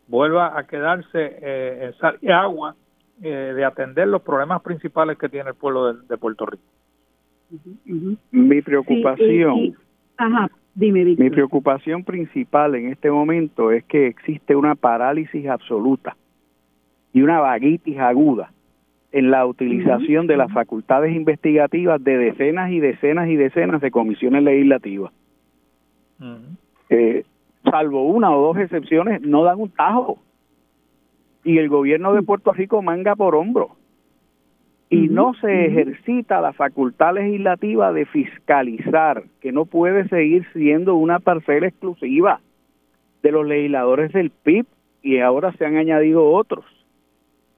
vuelva 0.08 0.58
a 0.58 0.66
quedarse 0.66 1.38
eh, 1.40 1.84
en 1.86 1.94
sal 1.98 2.18
y 2.20 2.30
agua 2.30 2.74
eh, 3.22 3.52
de 3.54 3.64
atender 3.64 4.08
los 4.08 4.22
problemas 4.22 4.62
principales 4.62 5.18
que 5.18 5.28
tiene 5.28 5.50
el 5.50 5.56
pueblo 5.56 5.94
de, 5.94 6.16
Puerto 6.18 6.46
Rico. 6.46 6.62
Mi 8.30 8.62
preocupación. 8.62 9.76
ajá, 10.16 10.50
mi 10.74 11.30
preocupación 11.30 12.04
principal 12.04 12.74
en 12.76 12.88
este 12.88 13.10
momento 13.10 13.72
es 13.72 13.84
que 13.84 14.06
existe 14.06 14.54
una 14.54 14.74
parálisis 14.74 15.46
absoluta 15.48 16.16
y 17.12 17.22
una 17.22 17.40
vaguitis 17.40 17.98
aguda 17.98 18.52
en 19.12 19.30
la 19.30 19.44
utilización 19.44 20.26
de 20.26 20.36
las 20.36 20.52
facultades 20.52 21.14
investigativas 21.14 22.02
de 22.02 22.16
decenas 22.16 22.70
y 22.70 22.78
decenas 22.78 23.28
y 23.28 23.36
decenas 23.36 23.80
de 23.80 23.90
comisiones 23.90 24.42
legislativas. 24.44 25.12
Eh, 26.90 27.24
salvo 27.62 28.04
una 28.04 28.34
o 28.34 28.40
dos 28.42 28.58
excepciones, 28.58 29.22
no 29.22 29.44
dan 29.44 29.60
un 29.60 29.70
tajo. 29.70 30.18
Y 31.44 31.58
el 31.58 31.68
gobierno 31.68 32.12
de 32.12 32.22
Puerto 32.22 32.52
Rico 32.52 32.82
manga 32.82 33.16
por 33.16 33.34
hombro 33.34 33.76
y 34.90 35.08
no 35.08 35.34
se 35.34 35.66
ejercita 35.66 36.40
la 36.40 36.52
facultad 36.52 37.14
legislativa 37.14 37.92
de 37.92 38.06
fiscalizar, 38.06 39.22
que 39.40 39.52
no 39.52 39.64
puede 39.64 40.08
seguir 40.08 40.44
siendo 40.52 40.96
una 40.96 41.20
parcela 41.20 41.68
exclusiva 41.68 42.40
de 43.22 43.30
los 43.30 43.46
legisladores 43.46 44.12
del 44.12 44.30
PIB 44.30 44.66
y 45.02 45.18
ahora 45.18 45.52
se 45.52 45.64
han 45.64 45.76
añadido 45.76 46.28
otros. 46.28 46.64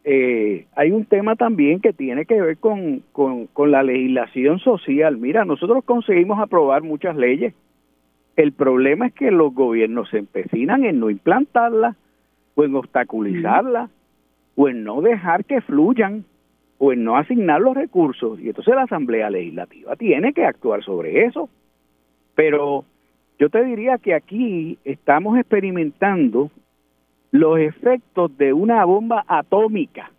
Eh, 0.04 0.66
hay 0.76 0.90
un 0.90 1.06
tema 1.06 1.34
también 1.36 1.80
que 1.80 1.94
tiene 1.94 2.26
que 2.26 2.38
ver 2.38 2.58
con, 2.58 3.02
con, 3.12 3.46
con 3.46 3.70
la 3.70 3.82
legislación 3.82 4.58
social. 4.58 5.16
Mira, 5.16 5.46
nosotros 5.46 5.84
conseguimos 5.84 6.38
aprobar 6.38 6.82
muchas 6.82 7.16
leyes. 7.16 7.54
El 8.36 8.52
problema 8.52 9.08
es 9.08 9.14
que 9.14 9.30
los 9.30 9.54
gobiernos 9.54 10.08
se 10.10 10.18
empecinan 10.18 10.84
en 10.84 11.00
no 11.00 11.10
implantarlas 11.10 11.96
o 12.54 12.64
en 12.64 12.74
obstaculizarlas 12.74 13.90
o 14.56 14.68
en 14.68 14.84
no 14.84 15.02
dejar 15.02 15.44
que 15.44 15.60
fluyan 15.60 16.24
o 16.78 16.92
en 16.92 17.04
no 17.04 17.16
asignar 17.16 17.60
los 17.60 17.76
recursos. 17.76 18.40
Y 18.40 18.48
entonces 18.48 18.74
la 18.74 18.82
Asamblea 18.82 19.30
Legislativa 19.30 19.96
tiene 19.96 20.32
que 20.32 20.44
actuar 20.44 20.82
sobre 20.82 21.26
eso. 21.26 21.48
Pero 22.34 22.84
yo 23.38 23.50
te 23.50 23.64
diría 23.64 23.98
que 23.98 24.14
aquí 24.14 24.78
estamos 24.84 25.38
experimentando 25.38 26.50
los 27.30 27.58
efectos 27.58 28.36
de 28.36 28.52
una 28.52 28.84
bomba 28.84 29.24
atómica 29.26 30.10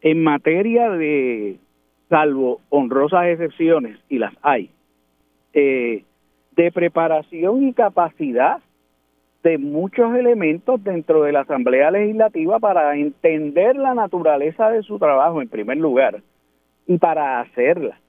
en 0.00 0.22
materia 0.22 0.90
de, 0.90 1.58
salvo 2.08 2.60
honrosas 2.68 3.26
excepciones, 3.26 3.98
y 4.08 4.18
las 4.18 4.34
hay, 4.42 4.70
eh, 5.52 6.04
de 6.56 6.72
preparación 6.72 7.68
y 7.68 7.72
capacidad 7.72 8.58
de 9.42 9.58
muchos 9.58 10.14
elementos 10.16 10.82
dentro 10.82 11.22
de 11.22 11.32
la 11.32 11.40
Asamblea 11.42 11.90
Legislativa 11.90 12.58
para 12.58 12.96
entender 12.96 13.76
la 13.76 13.94
naturaleza 13.94 14.70
de 14.70 14.82
su 14.82 14.98
trabajo 14.98 15.40
en 15.40 15.48
primer 15.48 15.76
lugar 15.76 16.22
y 16.86 16.98
para 16.98 17.40
hacerla. 17.40 18.00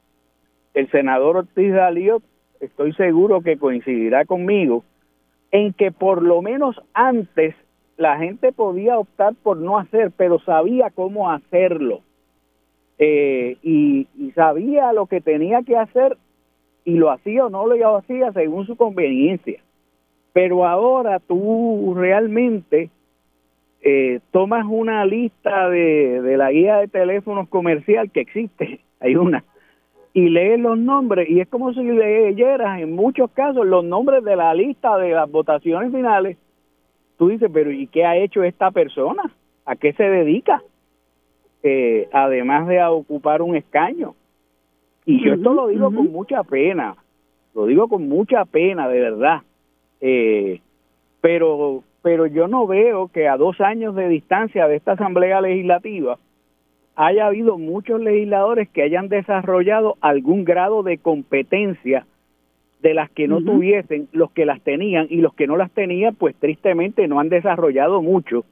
El 0.74 0.90
senador 0.90 1.38
Ortiz 1.38 1.74
Dalío, 1.74 2.22
estoy 2.60 2.94
seguro 2.94 3.42
que 3.42 3.58
coincidirá 3.58 4.26
conmigo 4.26 4.84
en 5.52 5.74
que 5.74 5.92
por 5.92 6.24
lo 6.24 6.42
menos 6.42 6.82
antes 6.94 7.56
la 7.98 8.18
gente 8.18 8.52
podía 8.52 8.98
optar 8.98 9.34
por 9.44 9.58
no 9.58 9.78
hacer, 9.78 10.12
pero 10.16 10.40
sabía 10.40 10.90
cómo 10.90 11.30
hacerlo. 11.32 12.02
Eh, 13.00 13.58
y, 13.62 14.08
y, 14.18 14.32
sabía 14.32 14.92
lo 14.92 15.06
que 15.06 15.22
tenía 15.22 15.62
que 15.62 15.78
hacer 15.78 16.18
y 16.88 16.96
lo 16.96 17.12
hacía 17.12 17.46
o 17.46 17.50
no 17.50 17.68
lo 17.68 17.98
hacía 17.98 18.32
según 18.32 18.66
su 18.66 18.78
conveniencia. 18.78 19.60
Pero 20.32 20.66
ahora 20.66 21.20
tú 21.20 21.94
realmente 21.98 22.90
eh, 23.82 24.22
tomas 24.32 24.66
una 24.66 25.04
lista 25.04 25.70
de, 25.70 26.22
de 26.22 26.38
la 26.38 26.50
guía 26.50 26.78
de 26.78 26.88
teléfonos 26.88 27.50
comercial 27.50 28.10
que 28.10 28.22
existe, 28.22 28.80
hay 29.02 29.18
una, 29.18 29.44
y 30.14 30.30
lees 30.30 30.62
los 30.62 30.78
nombres 30.78 31.30
y 31.30 31.42
es 31.42 31.50
como 31.50 31.74
si 31.74 31.84
leyeras 31.84 32.80
en 32.80 32.94
muchos 32.94 33.32
casos 33.32 33.66
los 33.66 33.84
nombres 33.84 34.24
de 34.24 34.38
la 34.38 34.54
lista 34.54 34.98
de 34.98 35.12
las 35.12 35.30
votaciones 35.30 35.92
finales. 35.92 36.38
Tú 37.18 37.28
dices, 37.28 37.50
pero 37.54 37.70
¿y 37.70 37.88
qué 37.88 38.06
ha 38.06 38.16
hecho 38.16 38.44
esta 38.44 38.72
persona? 38.72 39.30
¿A 39.66 39.76
qué 39.76 39.92
se 39.92 40.04
dedica? 40.04 40.64
Eh, 41.64 42.08
además 42.14 42.66
de 42.70 42.82
ocupar 42.86 43.42
un 43.42 43.58
escaño. 43.58 44.16
Y 45.08 45.24
yo 45.24 45.36
esto 45.36 45.54
lo 45.54 45.68
digo 45.70 45.86
con 45.86 46.12
mucha 46.12 46.44
pena, 46.44 46.98
lo 47.56 47.66
digo 47.66 47.88
con 47.88 48.10
mucha 48.10 48.44
pena, 48.44 48.90
de 48.90 49.00
verdad. 49.00 49.42
Eh, 50.02 50.60
pero, 51.22 51.82
pero 52.02 52.28
yo 52.28 52.50
no 52.50 52.68
veo 52.68 53.08
que 53.08 53.30
a 53.30 53.38
dos 53.38 53.62
años 53.62 53.96
de 53.96 54.10
distancia 54.10 54.68
de 54.68 54.76
esta 54.76 54.92
Asamblea 54.92 55.40
Legislativa 55.40 56.20
haya 56.98 57.28
habido 57.28 57.58
muchos 57.58 58.02
legisladores 58.02 58.68
que 58.68 58.82
hayan 58.82 59.08
desarrollado 59.08 59.96
algún 60.02 60.44
grado 60.44 60.84
de 60.84 60.98
competencia 60.98 62.06
de 62.82 62.94
las 62.94 63.10
que 63.10 63.30
no 63.30 63.42
tuviesen 63.42 64.10
los 64.12 64.32
que 64.32 64.46
las 64.46 64.60
tenían 64.62 65.08
y 65.10 65.22
los 65.22 65.34
que 65.34 65.48
no 65.48 65.56
las 65.56 65.72
tenían 65.72 66.16
pues 66.16 66.36
tristemente 66.36 67.08
no 67.08 67.22
han 67.22 67.30
desarrollado 67.30 68.02
mucho 68.02 68.44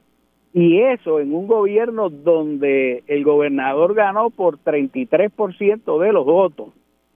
y 0.56 0.80
eso 0.80 1.20
en 1.20 1.34
un 1.34 1.46
gobierno 1.46 2.08
donde 2.08 3.02
el 3.08 3.24
gobernador 3.24 3.92
ganó 3.92 4.30
por 4.30 4.56
33% 4.56 6.00
de 6.00 6.12
los 6.14 6.24
votos 6.24 6.68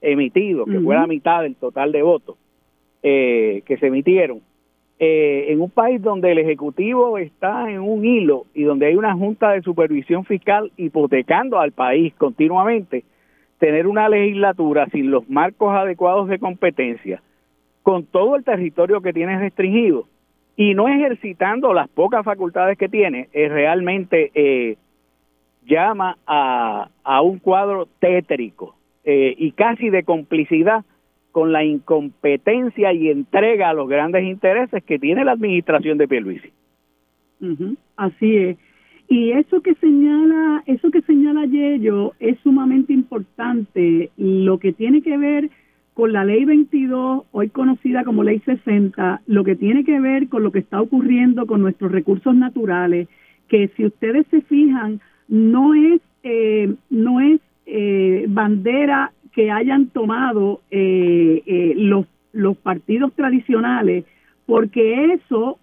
emitidos, 0.03 0.69
que 0.69 0.79
fue 0.79 0.95
la 0.95 1.07
mitad 1.07 1.41
del 1.41 1.57
total 1.57 1.91
de 1.91 2.03
votos 2.03 2.37
eh, 3.03 3.63
que 3.65 3.79
se 3.79 3.87
emitieron. 3.87 4.43
Eh, 4.99 5.47
en 5.49 5.63
un 5.63 5.71
país 5.71 6.03
donde 6.03 6.33
el 6.33 6.39
Ejecutivo 6.39 7.17
está 7.17 7.71
en 7.71 7.81
un 7.81 8.05
hilo 8.05 8.45
y 8.53 8.65
donde 8.65 8.89
hay 8.89 8.97
una 8.97 9.15
Junta 9.15 9.53
de 9.53 9.63
Supervisión 9.63 10.27
Fiscal 10.27 10.71
hipotecando 10.77 11.59
al 11.59 11.73
país 11.73 12.13
continuamente, 12.19 13.05
tener 13.57 13.87
una 13.87 14.11
legislatura 14.11 14.87
sin 14.91 15.11
los 15.11 15.27
marcos 15.31 15.75
adecuados 15.75 16.29
de 16.29 16.39
competencia, 16.39 17.23
con 17.83 18.05
todo 18.05 18.37
el 18.37 18.45
territorio 18.45 19.01
que 19.01 19.15
tiene 19.15 19.39
restringido 19.39 20.05
y 20.61 20.75
no 20.75 20.89
ejercitando 20.89 21.73
las 21.73 21.89
pocas 21.89 22.23
facultades 22.23 22.77
que 22.77 22.91
tiene, 22.91 23.31
es 23.33 23.51
realmente 23.51 24.31
eh, 24.35 24.77
llama 25.65 26.19
a, 26.27 26.91
a, 27.03 27.23
un 27.23 27.39
cuadro 27.39 27.89
tétrico 27.99 28.75
eh, 29.03 29.35
y 29.39 29.53
casi 29.53 29.89
de 29.89 30.03
complicidad 30.03 30.85
con 31.33 31.51
la 31.51 31.65
incompetencia 31.65 32.93
y 32.93 33.09
entrega 33.09 33.71
a 33.71 33.73
los 33.73 33.89
grandes 33.89 34.25
intereses 34.25 34.85
que 34.85 34.99
tiene 34.99 35.25
la 35.25 35.33
administración 35.33 35.97
de 35.97 36.09
Pierluisi. 36.09 36.51
Así 37.97 38.37
es. 38.37 38.59
Y 39.09 39.31
eso 39.33 39.63
que 39.63 39.75
señala, 39.77 40.63
eso 40.67 40.91
que 40.91 41.01
señala 41.01 41.47
Yello 41.47 42.13
es 42.21 42.39
sumamente 42.41 42.93
importante, 42.93 44.11
lo 44.19 44.59
que 44.59 44.75
tiene 44.75 45.01
que 45.01 45.17
ver 45.17 45.49
con 45.95 46.13
la 46.13 46.25
ley 46.25 46.45
22, 46.45 47.25
hoy 47.33 47.49
conocida 47.49 48.05
como 48.05 48.23
ley 48.23 48.41
60, 48.41 49.23
lo 49.27 49.45
que 49.45 49.57
tiene 49.57 49.85
que 49.85 50.01
ver 50.01 50.29
con 50.29 50.43
lo 50.43 50.53
que 50.53 50.61
está 50.61 50.81
ocurriendo 50.81 51.47
con 51.47 51.61
nuestros 51.61 51.93
recursos 51.93 52.35
naturales, 52.35 53.09
que 53.49 53.69
si 53.77 53.85
ustedes 53.85 54.27
se 54.31 54.41
fijan, 54.43 55.01
no 55.29 55.75
es, 55.75 56.01
eh, 56.23 56.75
no 56.91 57.21
es 57.21 57.41
eh, 57.67 58.27
bandera 58.29 59.13
que 59.33 59.51
hayan 59.51 59.87
tomado 59.87 60.61
eh, 60.71 61.75
los, 61.77 62.07
los 62.33 62.57
partidos 62.57 63.13
tradicionales, 63.15 64.05
porque 64.47 65.15
eso 65.15 65.59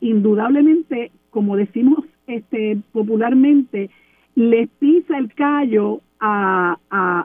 indudablemente, 0.00 1.10
como 1.30 1.56
decimos 1.56 2.04
este, 2.26 2.78
popularmente, 2.92 3.90
les 4.34 4.68
pisa 4.78 5.18
el 5.18 5.32
callo 5.34 6.00
a, 6.20 6.78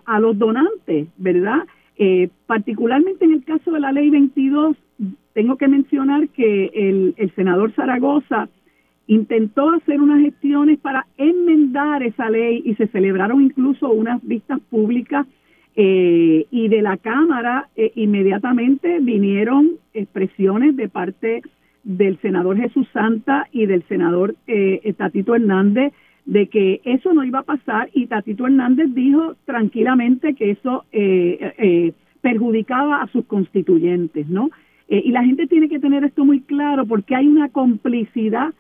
a, 0.06 0.20
los 0.20 0.38
donantes, 0.38 1.08
¿verdad? 1.18 1.66
Eh, 2.02 2.30
particularmente 2.48 3.26
en 3.26 3.34
el 3.34 3.44
caso 3.44 3.72
de 3.72 3.82
la 3.82 3.92
ley 3.92 4.10
22, 4.10 4.78
tengo 5.34 5.58
que 5.58 5.68
mencionar 5.68 6.30
que 6.30 6.72
el, 6.74 7.14
el 7.18 7.36
senador 7.36 7.74
Zaragoza 7.74 8.48
intentó 9.08 9.72
hacer 9.72 10.00
unas 10.00 10.22
gestiones 10.22 10.80
para 10.80 11.08
enmendar 11.18 12.02
esa 12.04 12.30
ley 12.30 12.62
y 12.64 12.76
se 12.76 12.88
celebraron 12.88 13.42
incluso 13.42 13.90
unas 13.92 14.22
vistas 14.24 14.60
públicas 14.70 15.28
eh, 15.76 16.46
y 16.52 16.68
de 16.68 16.82
la 16.82 16.96
Cámara 16.98 17.70
eh, 17.76 17.92
inmediatamente 17.96 19.00
vinieron 19.02 19.72
expresiones 19.94 20.76
de 20.76 20.90
parte 20.90 21.42
del 21.84 22.20
senador 22.22 22.58
Jesús 22.58 22.88
Santa 22.94 23.48
y 23.52 23.66
del 23.66 23.84
senador 23.88 24.36
eh, 24.48 24.94
Tatito 24.96 25.36
Hernández 25.36 25.92
de 26.30 26.48
que 26.48 26.80
eso 26.84 27.12
no 27.12 27.24
iba 27.24 27.40
a 27.40 27.44
pasar 27.44 27.90
y 27.92 28.06
Tatito 28.06 28.46
Hernández 28.46 28.94
dijo 28.94 29.36
tranquilamente 29.46 30.36
que 30.36 30.52
eso 30.52 30.86
eh, 30.92 31.54
eh, 31.58 31.94
perjudicaba 32.22 33.02
a 33.02 33.08
sus 33.08 33.26
constituyentes, 33.26 34.30
¿no? 34.30 34.50
y 34.92 35.12
la 35.12 35.24
gente 35.24 35.46
tiene 35.46 35.70
que 35.70 35.78
tener 35.78 36.04
esto 36.04 36.26
muy 36.26 36.42
claro 36.42 36.84
porque 36.84 37.16
hay 37.16 37.28
una 37.28 37.50
complicidad 37.50 38.56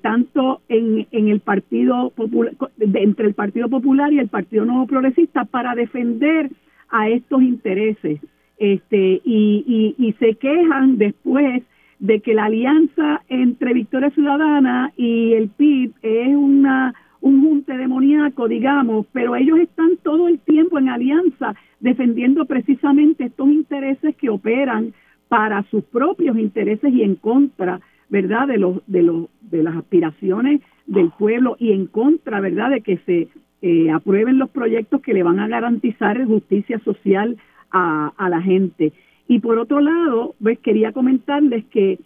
tanto 0.00 0.62
en, 0.68 1.08
en 1.10 1.28
el 1.28 1.40
Partido 1.40 2.10
Popular, 2.10 2.54
entre 2.78 3.26
el 3.26 3.34
Partido 3.34 3.68
Popular 3.68 4.12
y 4.12 4.20
el 4.20 4.28
Partido 4.28 4.64
Nuevo 4.64 4.86
Progresista 4.86 5.44
para 5.44 5.74
defender 5.74 6.50
a 6.88 7.08
estos 7.08 7.42
intereses. 7.42 8.20
Este, 8.58 9.20
y, 9.24 9.96
y, 9.98 10.06
y 10.06 10.12
se 10.20 10.34
quejan 10.34 10.98
después 10.98 11.64
de 12.00 12.20
que 12.20 12.34
la 12.34 12.46
alianza 12.46 13.22
entre 13.28 13.74
Victoria 13.74 14.10
Ciudadana 14.10 14.92
y 14.96 15.34
el 15.34 15.48
PIB 15.50 15.92
es 16.02 16.34
una 16.34 16.94
un 17.20 17.42
junte 17.42 17.76
demoníaco, 17.76 18.48
digamos, 18.48 19.06
pero 19.12 19.36
ellos 19.36 19.58
están 19.58 19.98
todo 20.02 20.26
el 20.28 20.38
tiempo 20.38 20.78
en 20.78 20.88
alianza 20.88 21.54
defendiendo 21.78 22.46
precisamente 22.46 23.24
estos 23.24 23.48
intereses 23.50 24.16
que 24.16 24.30
operan 24.30 24.94
para 25.28 25.62
sus 25.64 25.84
propios 25.84 26.38
intereses 26.38 26.92
y 26.92 27.02
en 27.02 27.16
contra, 27.16 27.80
¿verdad?, 28.08 28.48
de 28.48 28.58
los 28.58 28.82
de 28.86 29.02
los 29.02 29.26
de 29.42 29.62
las 29.62 29.76
aspiraciones 29.76 30.62
del 30.86 31.10
pueblo 31.10 31.56
y 31.58 31.72
en 31.72 31.86
contra, 31.86 32.40
¿verdad?, 32.40 32.70
de 32.70 32.80
que 32.80 32.96
se 33.04 33.28
eh, 33.62 33.90
aprueben 33.90 34.38
los 34.38 34.48
proyectos 34.48 35.02
que 35.02 35.12
le 35.12 35.22
van 35.22 35.40
a 35.40 35.48
garantizar 35.48 36.24
justicia 36.24 36.78
social 36.80 37.36
a, 37.70 38.12
a 38.16 38.28
la 38.30 38.40
gente. 38.40 38.94
Y 39.30 39.38
por 39.38 39.60
otro 39.60 39.80
lado, 39.80 40.34
pues 40.42 40.58
quería 40.58 40.90
comentarles 40.90 41.64
que 41.66 42.00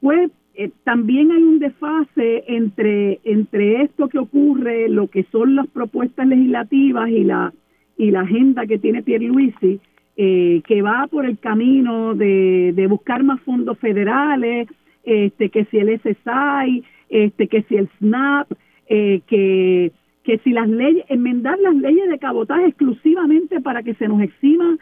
pues 0.00 0.32
eh, 0.56 0.72
también 0.82 1.30
hay 1.30 1.40
un 1.40 1.60
desfase 1.60 2.42
entre 2.48 3.20
entre 3.22 3.82
esto 3.82 4.08
que 4.08 4.18
ocurre, 4.18 4.88
lo 4.88 5.06
que 5.06 5.22
son 5.30 5.54
las 5.54 5.68
propuestas 5.68 6.26
legislativas 6.26 7.08
y 7.08 7.22
la 7.22 7.52
y 7.96 8.10
la 8.10 8.22
agenda 8.22 8.66
que 8.66 8.80
tiene 8.80 9.04
Pierluisi, 9.04 9.78
eh, 10.16 10.60
que 10.66 10.82
va 10.82 11.06
por 11.08 11.24
el 11.24 11.38
camino 11.38 12.16
de, 12.16 12.72
de 12.74 12.86
buscar 12.88 13.22
más 13.22 13.40
fondos 13.42 13.78
federales, 13.78 14.66
este 15.04 15.50
que 15.50 15.66
si 15.66 15.78
el 15.78 16.00
SSI, 16.00 16.82
este 17.10 17.46
que 17.46 17.62
si 17.62 17.76
el 17.76 17.88
SNAP, 18.00 18.50
eh, 18.88 19.20
que 19.28 19.92
que 20.24 20.38
si 20.38 20.50
las 20.50 20.68
leyes 20.68 21.04
enmendar 21.08 21.60
las 21.60 21.76
leyes 21.76 22.08
de 22.08 22.18
cabotaje 22.18 22.66
exclusivamente 22.66 23.60
para 23.60 23.84
que 23.84 23.94
se 23.94 24.08
nos 24.08 24.20
exima 24.20 24.76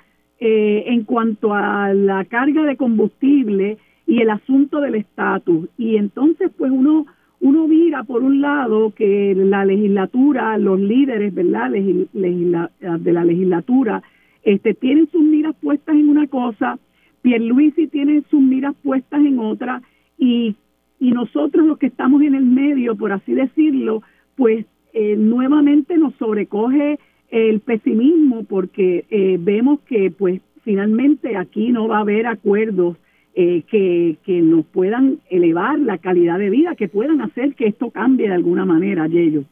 eh, 0.47 0.92
en 0.92 1.05
cuanto 1.05 1.55
a 1.55 1.95
la 1.95 2.26
carga 2.26 2.64
de 2.64 2.76
combustible 2.76 3.78
y 4.07 4.20
el 4.20 4.28
asunto 4.28 4.80
del 4.82 4.97
estatus. 4.97 5.68
Y 5.78 5.97
entonces, 5.97 6.51
pues 6.57 6.70
uno 6.70 7.07
uno 7.40 7.66
mira 7.66 8.05
por 8.05 8.22
un 8.22 8.40
lado 8.40 8.95
que 8.95 9.34
la 9.34 9.64
legislatura, 9.64 10.57
los 10.57 10.80
líderes, 10.80 11.34
¿verdad? 11.34 11.70
de 11.70 13.12
la 13.12 13.24
legislatura, 13.24 14.03
este, 14.42 14.72
tienen 14.72 15.11
sus 15.11 15.22
miras 15.22 15.55
puestas 15.61 15.95
en 15.95 16.09
una 16.09 16.26
cosa, 16.26 16.78
Pierluisi 17.20 17.86
tiene 17.88 18.22
sus 18.30 18.40
miras 18.40 18.74
puestas 18.82 19.20
en 19.20 19.38
otra, 19.38 19.82
y, 20.16 20.57
y 20.99 21.11
nosotros 21.11 21.66
los 21.66 21.78
que 21.78 21.86
estamos 21.86 22.22
en 22.22 22.34
el 22.34 22.45
medio, 22.45 22.97
por 22.97 23.12
así 23.12 23.32
decirlo, 23.32 24.03
pues 24.36 24.64
eh, 24.95 25.16
nuevamente 25.16 25.99
nos 25.99 26.14
sobrecoge 26.14 26.99
el 27.35 27.61
pesimismo 27.61 28.45
porque 28.45 29.07
eh, 29.11 29.39
vemos 29.41 29.80
que 29.80 30.12
pues 30.16 30.41
finalmente 30.62 31.37
aquí 31.37 31.72
no 31.72 31.89
va 31.89 31.99
a 31.99 32.03
haber 32.03 32.28
acuerdos 32.28 32.97
eh, 33.35 33.62
que, 33.62 34.18
que 34.24 34.41
nos 34.41 34.64
puedan 34.66 35.18
elevar 35.28 35.76
la 35.80 35.99
calidad 35.99 36.39
de 36.39 36.51
vida, 36.51 36.76
que 36.76 36.87
puedan 36.89 37.20
hacer 37.20 37.57
que 37.57 37.66
esto 37.66 37.91
cambie 37.91 38.28
de 38.28 38.35
alguna 38.35 38.64
manera, 38.64 39.09
Yello. 39.09 39.43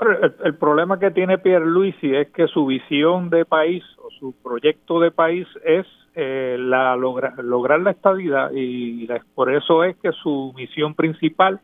El, 0.00 0.32
el, 0.42 0.54
problema 0.54 0.98
que 0.98 1.10
tiene 1.10 1.36
Pierre 1.36 1.66
Luisi 1.66 2.14
es 2.14 2.28
que 2.30 2.46
su 2.48 2.64
visión 2.64 3.28
de 3.28 3.44
país 3.44 3.84
o 3.98 4.10
su 4.18 4.34
proyecto 4.42 5.00
de 5.00 5.10
país 5.10 5.46
es 5.64 5.86
eh, 6.14 6.56
la 6.58 6.96
lograr 6.96 7.80
la 7.80 7.90
estabilidad 7.90 8.50
y 8.54 9.06
por 9.34 9.52
eso 9.52 9.84
es 9.84 9.96
que 9.98 10.12
su 10.12 10.54
misión 10.56 10.94
principal 10.94 11.60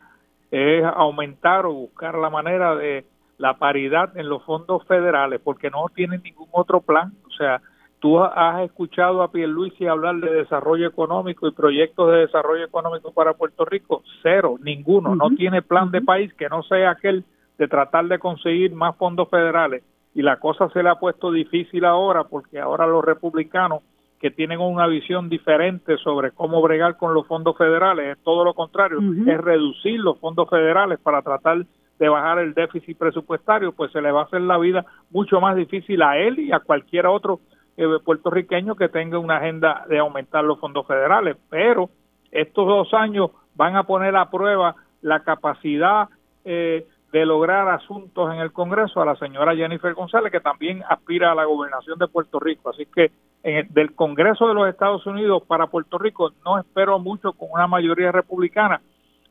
es 0.51 0.85
aumentar 0.85 1.64
o 1.64 1.72
buscar 1.72 2.18
la 2.18 2.28
manera 2.28 2.76
de 2.76 3.06
la 3.43 3.55
paridad 3.55 4.16
en 4.16 4.28
los 4.28 4.44
fondos 4.44 4.86
federales 4.86 5.40
porque 5.43 5.69
no 5.69 5.86
tienen 5.93 6.23
ningún 6.23 6.47
otro 6.52 6.81
plan. 6.81 7.12
O 7.27 7.31
sea, 7.31 7.60
tú 7.98 8.20
has 8.20 8.62
escuchado 8.62 9.20
a 9.20 9.32
Pierluisi 9.32 9.89
hablar 9.89 10.14
de 10.20 10.32
desarrollo 10.32 10.86
económico 10.86 11.48
y 11.48 11.51
proyectos 11.51 12.12
de 12.12 12.19
desarrollo 12.19 12.64
económico 12.64 13.12
para 13.12 13.35
Puerto 13.35 13.64
Rico. 13.64 14.05
Cero, 14.23 14.59
ninguno. 14.62 15.16
No 15.16 15.31
tiene 15.31 15.60
plan 15.60 15.90
de 15.90 16.02
país 16.02 16.32
que 16.35 16.48
no 16.48 16.62
sea 16.62 16.93
aquel 16.93 17.24
de 17.59 17.66
tratar 17.66 18.06
de 18.06 18.20
conseguir 18.20 18.73
más 18.77 18.97
fondos 18.97 19.28
federales. 19.28 19.82
Y 20.14 20.23
la 20.23 20.39
cosa 20.39 20.69
se 20.69 20.81
le 20.81 20.90
ha 20.90 21.01
puesto 21.01 21.32
difícil 21.32 21.85
ahora 21.85 22.23
porque 22.23 22.60
ahora 22.60 22.86
los 22.86 23.05
republicanos 23.05 23.82
que 24.20 24.31
tienen 24.31 24.60
una 24.60 24.86
visión 24.86 25.28
diferente 25.28 25.97
sobre 25.97 26.31
cómo 26.31 26.62
bregar 26.62 26.97
con 26.97 27.12
los 27.12 27.27
fondos 27.27 27.59
federales, 27.59 28.16
es 28.16 28.23
todo 28.23 28.44
lo 28.44 28.55
contrario, 28.55 29.01
es 29.27 29.40
reducir 29.40 29.98
los 29.98 30.16
fondos 30.20 30.48
federales 30.48 31.01
para 31.01 31.23
tratar 31.23 31.66
de 32.02 32.08
bajar 32.08 32.40
el 32.40 32.52
déficit 32.52 32.98
presupuestario, 32.98 33.70
pues 33.70 33.92
se 33.92 34.02
le 34.02 34.10
va 34.10 34.22
a 34.22 34.24
hacer 34.24 34.40
la 34.40 34.58
vida 34.58 34.84
mucho 35.10 35.40
más 35.40 35.54
difícil 35.54 36.02
a 36.02 36.18
él 36.18 36.40
y 36.40 36.50
a 36.50 36.58
cualquier 36.58 37.06
otro 37.06 37.38
eh, 37.76 37.86
puertorriqueño 38.04 38.74
que 38.74 38.88
tenga 38.88 39.20
una 39.20 39.36
agenda 39.36 39.84
de 39.88 40.00
aumentar 40.00 40.42
los 40.42 40.58
fondos 40.58 40.84
federales. 40.84 41.36
Pero 41.48 41.90
estos 42.32 42.66
dos 42.66 42.92
años 42.92 43.30
van 43.54 43.76
a 43.76 43.84
poner 43.84 44.16
a 44.16 44.30
prueba 44.30 44.74
la 45.00 45.22
capacidad 45.22 46.08
eh, 46.44 46.88
de 47.12 47.24
lograr 47.24 47.68
asuntos 47.68 48.34
en 48.34 48.40
el 48.40 48.50
Congreso 48.50 49.00
a 49.00 49.06
la 49.06 49.14
señora 49.14 49.54
Jennifer 49.54 49.94
González, 49.94 50.32
que 50.32 50.40
también 50.40 50.82
aspira 50.88 51.30
a 51.30 51.36
la 51.36 51.44
gobernación 51.44 52.00
de 52.00 52.08
Puerto 52.08 52.40
Rico. 52.40 52.70
Así 52.70 52.84
que 52.86 53.12
en 53.44 53.68
del 53.72 53.94
Congreso 53.94 54.48
de 54.48 54.54
los 54.54 54.68
Estados 54.68 55.06
Unidos 55.06 55.44
para 55.46 55.68
Puerto 55.68 55.98
Rico 55.98 56.32
no 56.44 56.58
espero 56.58 56.98
mucho 56.98 57.32
con 57.34 57.48
una 57.52 57.68
mayoría 57.68 58.10
republicana 58.10 58.80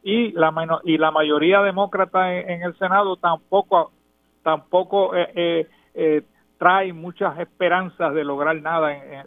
y 0.03 0.31
la 0.31 0.81
y 0.83 0.97
la 0.97 1.11
mayoría 1.11 1.61
demócrata 1.61 2.33
en, 2.33 2.63
el 2.63 2.75
Senado 2.77 3.17
tampoco 3.17 3.91
tampoco 4.43 5.15
eh, 5.15 5.31
eh, 5.35 5.67
eh, 5.93 6.21
trae 6.57 6.93
muchas 6.93 7.39
esperanzas 7.39 8.13
de 8.13 8.23
lograr 8.23 8.59
nada 8.61 8.93
en, 8.95 9.25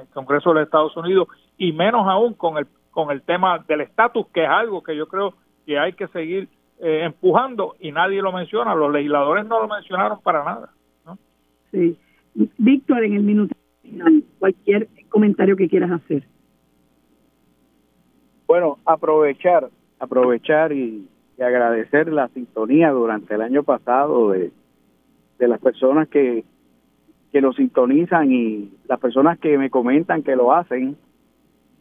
el 0.00 0.08
Congreso 0.12 0.50
de 0.50 0.56
los 0.56 0.64
Estados 0.64 0.96
Unidos 0.96 1.28
y 1.56 1.72
menos 1.72 2.06
aún 2.08 2.34
con 2.34 2.58
el 2.58 2.66
con 2.90 3.10
el 3.10 3.22
tema 3.22 3.64
del 3.68 3.82
estatus 3.82 4.26
que 4.32 4.44
es 4.44 4.50
algo 4.50 4.82
que 4.82 4.96
yo 4.96 5.06
creo 5.06 5.34
que 5.64 5.78
hay 5.78 5.92
que 5.92 6.08
seguir 6.08 6.48
empujando 6.78 7.74
y 7.80 7.90
nadie 7.90 8.20
lo 8.20 8.32
menciona 8.32 8.74
los 8.74 8.92
legisladores 8.92 9.46
no 9.46 9.60
lo 9.60 9.68
mencionaron 9.68 10.20
para 10.20 10.44
nada 10.44 10.70
¿no? 11.06 11.18
sí 11.70 11.98
Víctor 12.58 13.04
en 13.04 13.14
el 13.14 13.22
minuto 13.22 13.54
cualquier 14.38 14.88
comentario 15.08 15.56
que 15.56 15.68
quieras 15.68 15.90
hacer 15.90 16.24
Bueno, 18.46 18.78
aprovechar, 18.84 19.70
aprovechar 19.98 20.72
y, 20.72 21.08
agradecer 21.38 22.10
la 22.10 22.28
sintonía 22.28 22.92
durante 22.92 23.34
el 23.34 23.42
año 23.42 23.62
pasado 23.62 24.30
de, 24.30 24.52
de 25.38 25.48
las 25.48 25.60
personas 25.60 26.08
que, 26.08 26.44
que 27.30 27.42
lo 27.42 27.52
sintonizan 27.52 28.32
y 28.32 28.70
las 28.88 28.98
personas 28.98 29.38
que 29.38 29.58
me 29.58 29.68
comentan 29.68 30.22
que 30.22 30.34
lo 30.34 30.54
hacen. 30.54 30.96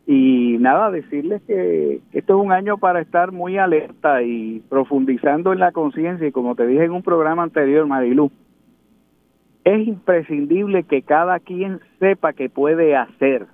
Y 0.06 0.58
nada, 0.60 0.92
decirles 0.92 1.42
que 1.48 2.02
esto 2.12 2.38
es 2.38 2.46
un 2.46 2.52
año 2.52 2.78
para 2.78 3.00
estar 3.00 3.32
muy 3.32 3.58
alerta 3.58 4.22
y 4.24 4.62
profundizando 4.68 5.54
en 5.54 5.60
la 5.60 5.72
conciencia. 5.72 6.28
Y 6.28 6.34
como 6.34 6.56
te 6.56 6.68
dije 6.68 6.84
en 6.84 6.92
un 6.92 7.04
programa 7.04 7.44
anterior, 7.44 7.88
Marilu, 7.88 8.30
es 9.64 9.88
imprescindible 9.88 10.84
que 10.84 11.02
cada 11.02 11.40
quien 11.40 11.80
sepa 12.00 12.34
qué 12.34 12.50
puede 12.50 12.98
hacer 12.98 13.48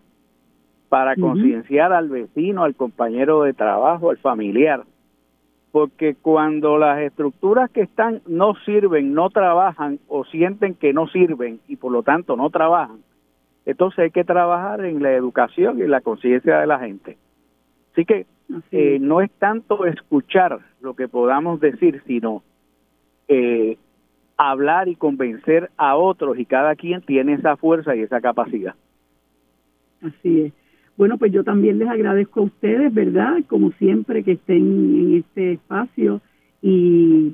para 0.91 1.15
concienciar 1.15 1.93
al 1.93 2.09
vecino, 2.09 2.65
al 2.65 2.75
compañero 2.75 3.43
de 3.43 3.53
trabajo, 3.53 4.09
al 4.09 4.17
familiar. 4.17 4.83
Porque 5.71 6.15
cuando 6.15 6.77
las 6.77 6.99
estructuras 6.99 7.71
que 7.71 7.79
están 7.79 8.21
no 8.27 8.55
sirven, 8.65 9.13
no 9.13 9.29
trabajan 9.29 9.99
o 10.09 10.25
sienten 10.25 10.75
que 10.75 10.91
no 10.91 11.07
sirven 11.07 11.61
y 11.69 11.77
por 11.77 11.93
lo 11.93 12.03
tanto 12.03 12.35
no 12.35 12.49
trabajan, 12.49 12.97
entonces 13.65 13.99
hay 13.99 14.11
que 14.11 14.25
trabajar 14.25 14.83
en 14.83 15.01
la 15.01 15.13
educación 15.13 15.79
y 15.79 15.87
la 15.87 16.01
conciencia 16.01 16.59
de 16.59 16.67
la 16.67 16.79
gente. 16.79 17.17
Así 17.93 18.03
que 18.03 18.25
eh, 18.73 18.97
no 18.99 19.21
es 19.21 19.31
tanto 19.39 19.85
escuchar 19.85 20.59
lo 20.81 20.93
que 20.93 21.07
podamos 21.07 21.61
decir, 21.61 22.03
sino 22.05 22.43
eh, 23.29 23.77
hablar 24.35 24.89
y 24.89 24.97
convencer 24.97 25.71
a 25.77 25.95
otros 25.95 26.37
y 26.37 26.43
cada 26.43 26.75
quien 26.75 27.01
tiene 27.01 27.35
esa 27.35 27.55
fuerza 27.55 27.95
y 27.95 28.01
esa 28.01 28.19
capacidad. 28.19 28.75
Así 30.01 30.41
es. 30.41 30.60
Bueno, 30.97 31.17
pues 31.17 31.31
yo 31.31 31.43
también 31.43 31.79
les 31.79 31.87
agradezco 31.87 32.41
a 32.41 32.43
ustedes, 32.43 32.93
¿verdad? 32.93 33.43
Como 33.47 33.71
siempre 33.73 34.23
que 34.23 34.33
estén 34.33 34.57
en 34.57 35.13
este 35.17 35.53
espacio 35.53 36.21
y 36.61 37.33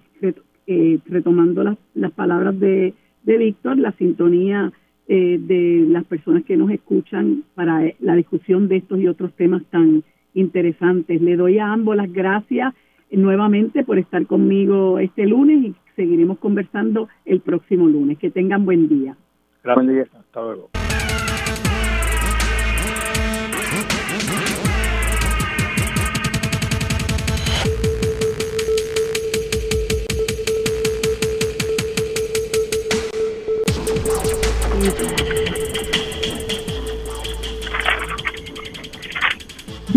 eh, 0.68 1.00
retomando 1.06 1.64
las, 1.64 1.78
las 1.94 2.12
palabras 2.12 2.60
de, 2.60 2.94
de 3.24 3.38
Víctor, 3.38 3.78
la 3.78 3.92
sintonía 3.94 4.72
eh, 5.08 5.38
de 5.40 5.86
las 5.88 6.04
personas 6.04 6.44
que 6.44 6.58
nos 6.58 6.70
escuchan 6.72 7.44
para 7.56 7.94
la 8.00 8.16
discusión 8.16 8.68
de 8.68 8.78
estos 8.78 9.00
y 9.00 9.08
otros 9.08 9.34
temas 9.34 9.64
tan 9.70 10.04
interesantes. 10.34 11.22
Le 11.22 11.38
doy 11.38 11.60
a 11.60 11.72
ambos 11.72 11.96
las 11.96 12.12
gracias 12.12 12.74
nuevamente 13.10 13.86
por 13.86 13.98
estar 14.00 14.26
conmigo 14.26 15.00
este 15.00 15.26
lunes 15.26 15.64
y 15.64 15.76
seguiremos 15.96 16.40
conversando 16.40 17.08
el 17.24 17.40
próximo 17.40 17.88
lunes. 17.88 18.18
Que 18.18 18.30
tengan 18.30 18.66
buen 18.66 18.90
día. 18.90 19.16
Gracias. 19.64 20.14
Hasta 20.14 20.42
luego. 20.42 20.70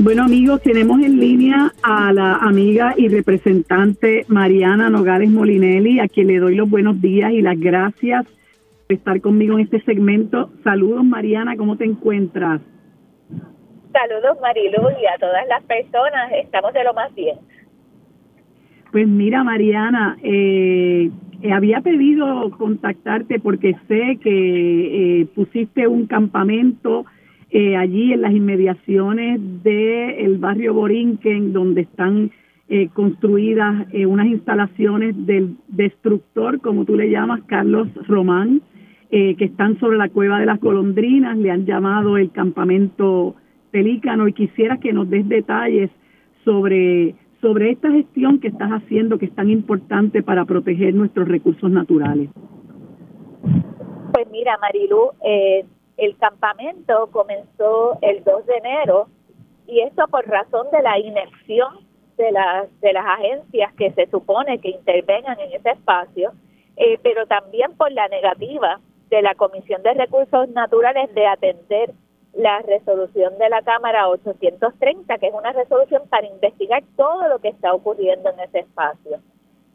Bueno 0.02 0.24
amigos, 0.24 0.62
tenemos 0.62 1.00
en 1.02 1.20
línea 1.20 1.72
a 1.82 2.12
la 2.12 2.36
amiga 2.36 2.94
y 2.96 3.08
representante 3.08 4.24
Mariana 4.28 4.88
Nogales 4.88 5.28
Molinelli, 5.28 6.00
a 6.00 6.08
quien 6.08 6.28
le 6.28 6.38
doy 6.38 6.54
los 6.54 6.70
buenos 6.70 7.00
días 7.00 7.32
y 7.32 7.42
las 7.42 7.60
gracias 7.60 8.24
por 8.86 8.96
estar 8.96 9.20
conmigo 9.20 9.58
en 9.58 9.64
este 9.64 9.80
segmento. 9.82 10.50
Saludos 10.64 11.04
Mariana, 11.04 11.56
¿cómo 11.56 11.76
te 11.76 11.84
encuentras? 11.84 12.60
Saludos 13.92 14.40
Marilu 14.40 14.88
y 15.00 15.06
a 15.06 15.18
todas 15.18 15.46
las 15.48 15.62
personas, 15.64 16.32
estamos 16.32 16.72
de 16.72 16.82
lo 16.82 16.94
más 16.94 17.14
bien. 17.14 17.38
Pues 18.90 19.06
mira 19.06 19.44
Mariana, 19.44 20.18
eh, 20.22 21.10
eh, 21.42 21.52
había 21.52 21.80
pedido 21.80 22.50
contactarte 22.50 23.40
porque 23.40 23.74
sé 23.88 24.18
que 24.22 25.20
eh, 25.20 25.26
pusiste 25.34 25.86
un 25.86 26.06
campamento 26.06 27.06
eh, 27.50 27.76
allí 27.76 28.12
en 28.12 28.22
las 28.22 28.32
inmediaciones 28.32 29.40
del 29.62 30.38
barrio 30.38 30.74
Borinquen, 30.74 31.52
donde 31.52 31.82
están 31.82 32.30
construidas 32.92 33.88
unas 34.06 34.28
instalaciones 34.28 35.26
del 35.26 35.56
destructor, 35.66 36.60
como 36.60 36.84
tú 36.84 36.94
le 36.94 37.10
llamas, 37.10 37.40
Carlos 37.46 37.88
Román, 38.06 38.62
que 39.10 39.34
están 39.40 39.76
sobre 39.80 39.98
la 39.98 40.08
cueva 40.08 40.38
de 40.38 40.46
las 40.46 40.60
golondrinas, 40.60 41.36
le 41.36 41.50
han 41.50 41.66
llamado 41.66 42.16
el 42.16 42.30
campamento 42.30 43.34
Pelícano 43.72 44.28
y 44.28 44.34
quisiera 44.34 44.78
que 44.78 44.92
nos 44.92 45.10
des 45.10 45.28
detalles 45.28 45.90
sobre 46.44 47.16
sobre 47.40 47.70
esta 47.70 47.90
gestión 47.90 48.38
que 48.40 48.48
estás 48.48 48.70
haciendo 48.70 49.18
que 49.18 49.26
es 49.26 49.34
tan 49.34 49.50
importante 49.50 50.22
para 50.22 50.44
proteger 50.44 50.94
nuestros 50.94 51.26
recursos 51.28 51.70
naturales. 51.70 52.28
Pues 54.12 54.30
mira, 54.30 54.58
Marilu, 54.58 55.12
eh, 55.24 55.64
el 55.96 56.16
campamento 56.18 57.08
comenzó 57.10 57.98
el 58.02 58.22
2 58.24 58.46
de 58.46 58.54
enero 58.56 59.08
y 59.66 59.80
esto 59.80 60.06
por 60.08 60.26
razón 60.26 60.66
de 60.72 60.82
la 60.82 60.98
inacción 60.98 61.90
de 62.16 62.32
las, 62.32 62.80
de 62.80 62.92
las 62.92 63.06
agencias 63.06 63.72
que 63.74 63.92
se 63.92 64.06
supone 64.10 64.58
que 64.58 64.70
intervengan 64.70 65.38
en 65.40 65.52
ese 65.52 65.70
espacio, 65.70 66.32
eh, 66.76 66.98
pero 67.02 67.26
también 67.26 67.72
por 67.76 67.90
la 67.92 68.08
negativa 68.08 68.80
de 69.08 69.22
la 69.22 69.34
Comisión 69.34 69.82
de 69.82 69.94
Recursos 69.94 70.48
Naturales 70.50 71.14
de 71.14 71.26
atender 71.26 71.92
la 72.34 72.60
resolución 72.60 73.36
de 73.38 73.48
la 73.48 73.62
Cámara 73.62 74.08
830, 74.08 75.18
que 75.18 75.26
es 75.26 75.34
una 75.34 75.52
resolución 75.52 76.02
para 76.08 76.26
investigar 76.26 76.82
todo 76.96 77.28
lo 77.28 77.38
que 77.38 77.48
está 77.48 77.74
ocurriendo 77.74 78.30
en 78.30 78.40
ese 78.40 78.60
espacio. 78.60 79.18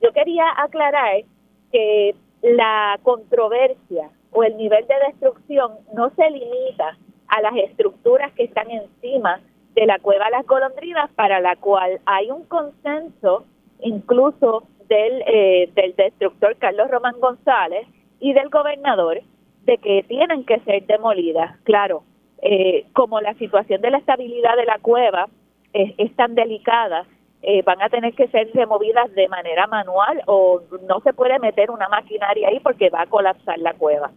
Yo 0.02 0.12
quería 0.14 0.46
aclarar 0.58 1.24
que 1.72 2.16
la 2.42 3.00
controversia 3.04 4.10
o 4.32 4.44
el 4.44 4.56
nivel 4.58 4.86
de 4.88 4.96
destrucción 5.08 5.74
no 5.94 6.10
se 6.12 6.30
limita 6.30 6.98
a 7.28 7.42
las 7.42 7.56
estructuras 7.56 8.32
que 8.34 8.44
están 8.44 8.70
encima 8.70 9.42
de 9.74 9.86
la 9.86 10.00
cueva 10.00 10.30
Las 10.30 10.46
Golondrinas, 10.46 11.12
para 11.12 11.40
la 11.40 11.56
cual 11.58 12.00
hay 12.06 12.32
un 12.32 12.46
consenso 12.46 13.46
incluso 13.82 14.64
del, 14.88 15.24
eh, 15.26 15.70
del 15.74 15.96
destructor 15.96 16.56
Carlos 16.58 16.90
Román 16.90 17.20
González 17.20 17.88
y 18.20 18.34
del 18.34 18.50
gobernador 18.50 19.22
de 19.64 19.78
que 19.80 20.04
tienen 20.08 20.46
que 20.46 20.60
ser 20.62 20.86
demolidas. 20.86 21.58
Claro, 21.64 22.04
eh, 22.42 22.86
como 22.94 23.22
la 23.22 23.34
situación 23.36 23.82
de 23.82 23.92
la 23.92 23.98
estabilidad 23.98 24.56
de 24.56 24.66
la 24.66 24.80
cueva 24.80 25.28
es, 25.74 26.16
tan 26.16 26.36
delicada, 26.36 27.06
eh, 27.42 27.62
van 27.64 27.82
a 27.82 27.90
tener 27.90 28.14
que 28.14 28.30
ser 28.30 28.50
removidas 28.54 29.14
de 29.14 29.28
manera 29.28 29.68
manual 29.68 30.22
o 30.26 30.62
no 30.88 31.02
se 31.02 31.12
puede 31.12 31.38
meter 31.40 31.70
una 31.70 31.90
maquinaria 31.90 32.48
ahí 32.48 32.62
porque 32.62 32.90
va 32.90 33.02
a 33.02 33.08
colapsar 33.08 33.60
la 33.60 33.74
cueva. 33.74 34.12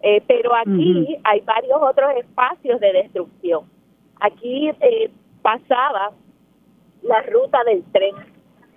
Eh, 0.00 0.22
pero 0.26 0.54
aquí 0.54 1.18
hay 1.22 1.40
varios 1.40 1.80
otros 1.82 2.12
espacios 2.16 2.80
de 2.80 2.92
destrucción. 2.92 3.64
Aquí 4.20 4.70
pasaba 5.42 6.12
la 7.02 7.22
ruta 7.22 7.62
del 7.64 7.84
tren, 7.92 8.14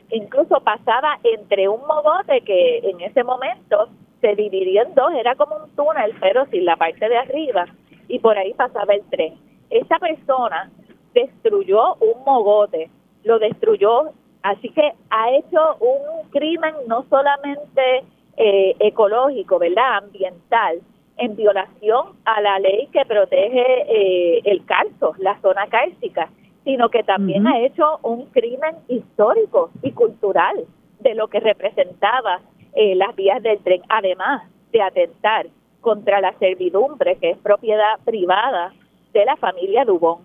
incluso 0.09 0.59
pasaba 0.59 1.19
entre 1.23 1.69
un 1.69 1.81
mogote 1.87 2.41
que 2.41 2.79
en 2.79 2.99
ese 3.01 3.23
momento 3.23 3.87
se 4.19 4.35
dividía 4.35 4.83
en 4.83 4.95
dos, 4.95 5.13
era 5.13 5.35
como 5.35 5.55
un 5.55 5.69
túnel, 5.75 6.13
pero 6.19 6.45
sin 6.47 6.65
la 6.65 6.75
parte 6.75 7.07
de 7.07 7.17
arriba 7.17 7.65
y 8.07 8.19
por 8.19 8.37
ahí 8.37 8.53
pasaba 8.53 8.93
el 8.93 9.03
tren. 9.09 9.35
Esa 9.69 9.99
persona 9.99 10.69
destruyó 11.13 11.95
un 11.95 12.23
mogote, 12.25 12.89
lo 13.23 13.39
destruyó, 13.39 14.11
así 14.43 14.69
que 14.69 14.93
ha 15.09 15.31
hecho 15.31 15.77
un 15.79 16.29
crimen 16.29 16.73
no 16.87 17.05
solamente 17.09 18.03
eh, 18.37 18.75
ecológico, 18.79 19.59
¿verdad? 19.59 19.97
Ambiental, 20.03 20.81
en 21.17 21.35
violación 21.35 22.07
a 22.25 22.41
la 22.41 22.59
ley 22.59 22.87
que 22.91 23.05
protege 23.05 23.85
eh, 23.87 24.41
el 24.43 24.65
calzo, 24.65 25.13
la 25.19 25.39
zona 25.41 25.67
cálcica, 25.67 26.29
sino 26.63 26.89
que 26.89 27.03
también 27.03 27.47
ha 27.47 27.59
hecho 27.59 27.99
un 28.01 28.25
crimen 28.27 28.75
histórico 28.87 29.69
y 29.81 29.91
cultural 29.91 30.65
de 30.99 31.15
lo 31.15 31.27
que 31.27 31.39
representaba 31.39 32.41
eh, 32.73 32.95
las 32.95 33.15
vías 33.15 33.41
del 33.41 33.59
tren, 33.59 33.81
además 33.87 34.43
de 34.71 34.81
atentar 34.81 35.47
contra 35.85 36.19
la 36.19 36.33
servidumbre, 36.39 37.15
que 37.17 37.29
es 37.29 37.37
propiedad 37.37 37.99
privada 38.03 38.73
de 39.13 39.23
la 39.23 39.35
familia 39.35 39.85
Dubón. 39.85 40.23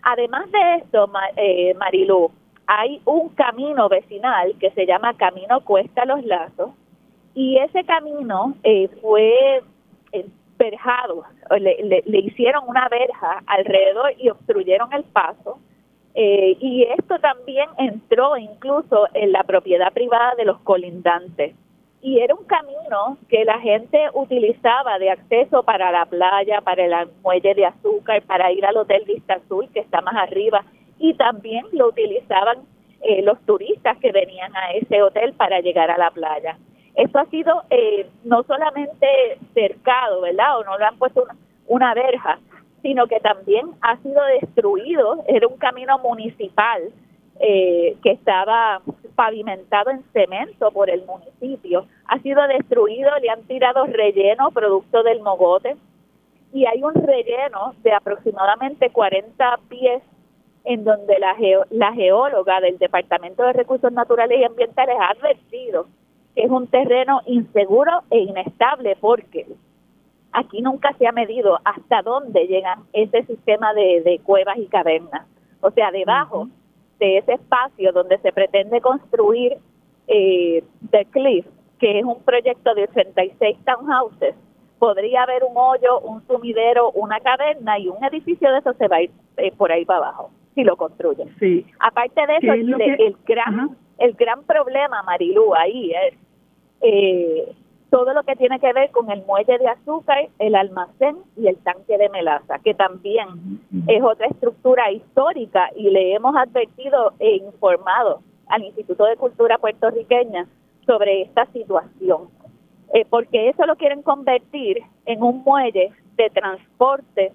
Además 0.00 0.50
de 0.50 0.76
esto, 0.76 1.06
eh, 1.36 1.74
Marilú, 1.74 2.30
hay 2.66 3.02
un 3.04 3.28
camino 3.28 3.90
vecinal 3.90 4.54
que 4.58 4.70
se 4.70 4.86
llama 4.86 5.12
Camino 5.18 5.60
Cuesta 5.60 6.06
Los 6.06 6.24
Lazos 6.24 6.70
y 7.34 7.58
ese 7.58 7.84
camino 7.84 8.54
eh, 8.62 8.88
fue 9.02 9.60
eh, 10.12 10.26
verjado, 10.56 11.24
le, 11.60 12.02
le, 12.06 12.18
hicieron 12.20 12.64
una 12.66 12.88
verja 12.88 13.42
alrededor 13.46 14.14
y 14.16 14.30
obstruyeron 14.30 14.94
el 14.94 15.04
paso. 15.04 15.58
Eh, 16.14 16.56
y 16.58 16.84
esto 16.84 17.18
también 17.18 17.68
entró 17.76 18.38
incluso 18.38 19.08
en 19.12 19.32
la 19.32 19.42
propiedad 19.42 19.92
privada 19.92 20.34
de 20.36 20.46
los 20.46 20.58
colindantes 20.60 21.54
y 22.06 22.20
era 22.20 22.36
un 22.36 22.44
camino 22.44 23.18
que 23.28 23.44
la 23.44 23.58
gente 23.58 23.98
utilizaba 24.14 24.96
de 25.00 25.10
acceso 25.10 25.64
para 25.64 25.90
la 25.90 26.06
playa, 26.06 26.60
para 26.60 26.84
el 26.84 27.08
muelle 27.20 27.52
de 27.52 27.66
azúcar, 27.66 28.22
para 28.22 28.52
ir 28.52 28.64
al 28.64 28.76
Hotel 28.76 29.02
Vista 29.04 29.34
Azul, 29.34 29.68
que 29.74 29.80
está 29.80 30.02
más 30.02 30.14
arriba 30.14 30.64
y 31.00 31.14
también 31.14 31.66
lo 31.72 31.88
utilizaban 31.88 32.58
eh, 33.02 33.22
los 33.22 33.40
turistas 33.40 33.98
que 33.98 34.12
venían 34.12 34.54
a 34.54 34.70
ese 34.74 35.02
hotel 35.02 35.32
para 35.32 35.58
llegar 35.58 35.90
a 35.90 35.98
la 35.98 36.12
playa. 36.12 36.56
Esto 36.94 37.18
ha 37.18 37.26
sido 37.26 37.64
eh, 37.70 38.08
no 38.22 38.44
solamente 38.44 39.08
cercado, 39.52 40.20
¿verdad? 40.20 40.60
O 40.60 40.64
no 40.64 40.78
le 40.78 40.84
han 40.84 40.98
puesto 40.98 41.24
una, 41.24 41.34
una 41.66 41.94
verja, 41.94 42.38
sino 42.82 43.08
que 43.08 43.18
también 43.18 43.66
ha 43.80 43.96
sido 43.96 44.22
destruido. 44.40 45.24
Era 45.26 45.48
un 45.48 45.56
camino 45.56 45.98
municipal 45.98 46.82
eh, 47.40 47.96
que 48.02 48.12
estaba 48.12 48.80
pavimentado 49.14 49.90
en 49.90 50.02
cemento 50.12 50.70
por 50.70 50.90
el 50.90 51.04
municipio. 51.04 51.86
Ha 52.06 52.18
sido 52.20 52.46
destruido, 52.48 53.10
le 53.20 53.30
han 53.30 53.42
tirado 53.42 53.84
relleno 53.86 54.50
producto 54.50 55.02
del 55.02 55.20
mogote 55.22 55.76
y 56.52 56.66
hay 56.66 56.82
un 56.82 56.94
relleno 56.94 57.74
de 57.82 57.92
aproximadamente 57.92 58.90
40 58.90 59.58
pies 59.68 60.02
en 60.64 60.84
donde 60.84 61.18
la, 61.18 61.36
la 61.70 61.92
geóloga 61.92 62.60
del 62.60 62.78
Departamento 62.78 63.44
de 63.44 63.52
Recursos 63.52 63.92
Naturales 63.92 64.38
y 64.40 64.44
Ambientales 64.44 64.96
ha 65.00 65.10
advertido 65.10 65.86
que 66.34 66.42
es 66.42 66.50
un 66.50 66.66
terreno 66.66 67.22
inseguro 67.26 68.02
e 68.10 68.18
inestable 68.18 68.96
porque 69.00 69.46
aquí 70.32 70.60
nunca 70.60 70.92
se 70.98 71.06
ha 71.06 71.12
medido 71.12 71.58
hasta 71.64 72.02
dónde 72.02 72.46
llegan 72.46 72.80
ese 72.92 73.24
sistema 73.24 73.72
de, 73.72 74.20
cuevas 74.22 74.58
y 74.58 74.66
cavernas. 74.66 75.26
O 75.60 75.70
sea, 75.70 75.90
debajo 75.90 76.48
de 76.98 77.18
ese 77.18 77.34
espacio 77.34 77.92
donde 77.92 78.18
se 78.18 78.32
pretende 78.32 78.80
construir 78.80 79.56
eh, 80.08 80.62
The 80.90 81.04
Cliff, 81.06 81.46
que 81.78 81.98
es 81.98 82.04
un 82.04 82.22
proyecto 82.22 82.74
de 82.74 82.84
86 82.84 83.58
townhouses, 83.64 84.34
podría 84.78 85.22
haber 85.22 85.44
un 85.44 85.56
hoyo, 85.56 86.00
un 86.00 86.26
sumidero, 86.26 86.90
una 86.92 87.20
caverna 87.20 87.78
y 87.78 87.88
un 87.88 88.02
edificio 88.04 88.50
de 88.52 88.58
eso 88.58 88.72
se 88.74 88.88
va 88.88 88.96
a 88.96 89.02
ir 89.02 89.10
eh, 89.36 89.52
por 89.56 89.72
ahí 89.72 89.84
para 89.84 89.98
abajo 89.98 90.30
si 90.54 90.64
lo 90.64 90.76
construyen. 90.76 91.28
Sí. 91.38 91.66
Aparte 91.78 92.20
de 92.26 92.36
eso, 92.38 92.52
el, 92.52 93.16
gran, 93.26 93.76
el 93.98 94.12
gran 94.14 94.42
problema, 94.44 95.02
Marilú, 95.02 95.54
ahí 95.54 95.92
es 95.92 96.14
eh, 96.80 97.54
todo 97.90 98.12
lo 98.12 98.22
que 98.24 98.36
tiene 98.36 98.58
que 98.58 98.72
ver 98.72 98.90
con 98.90 99.10
el 99.10 99.24
muelle 99.24 99.58
de 99.58 99.68
azúcar, 99.68 100.28
el 100.38 100.54
almacén 100.54 101.16
y 101.36 101.46
el 101.46 101.56
tanque 101.58 101.96
de 101.98 102.08
melaza, 102.08 102.58
que 102.58 102.74
también 102.74 103.28
es 103.86 104.02
otra 104.02 104.26
estructura 104.26 104.90
histórica 104.90 105.70
y 105.76 105.90
le 105.90 106.14
hemos 106.14 106.34
advertido 106.36 107.12
e 107.18 107.36
informado 107.36 108.20
al 108.48 108.64
Instituto 108.64 109.04
de 109.04 109.16
Cultura 109.16 109.58
puertorriqueña 109.58 110.46
sobre 110.84 111.22
esta 111.22 111.46
situación, 111.46 112.28
eh, 112.94 113.04
porque 113.08 113.48
eso 113.48 113.66
lo 113.66 113.76
quieren 113.76 114.02
convertir 114.02 114.82
en 115.04 115.22
un 115.22 115.42
muelle 115.44 115.92
de 116.16 116.30
transporte 116.30 117.32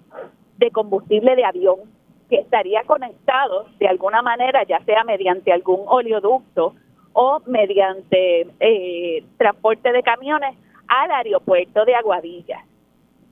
de 0.58 0.70
combustible 0.70 1.36
de 1.36 1.44
avión 1.44 1.80
que 2.28 2.36
estaría 2.36 2.82
conectado 2.84 3.66
de 3.78 3.88
alguna 3.88 4.22
manera, 4.22 4.64
ya 4.64 4.82
sea 4.84 5.04
mediante 5.04 5.52
algún 5.52 5.80
oleoducto 5.86 6.74
o 7.12 7.40
mediante 7.46 8.46
eh, 8.60 9.24
transporte 9.36 9.92
de 9.92 10.02
camiones 10.02 10.56
al 10.88 11.10
aeropuerto 11.10 11.84
de 11.84 11.94
Aguadilla. 11.94 12.64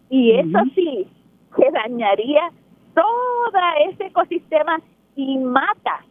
Y 0.08 0.32
eso 0.32 0.58
sí, 0.74 1.06
se 1.56 1.70
dañaría 1.70 2.50
todo 2.94 3.52
ese 3.88 4.06
ecosistema 4.06 4.80
y 5.16 5.38
mata 5.38 6.04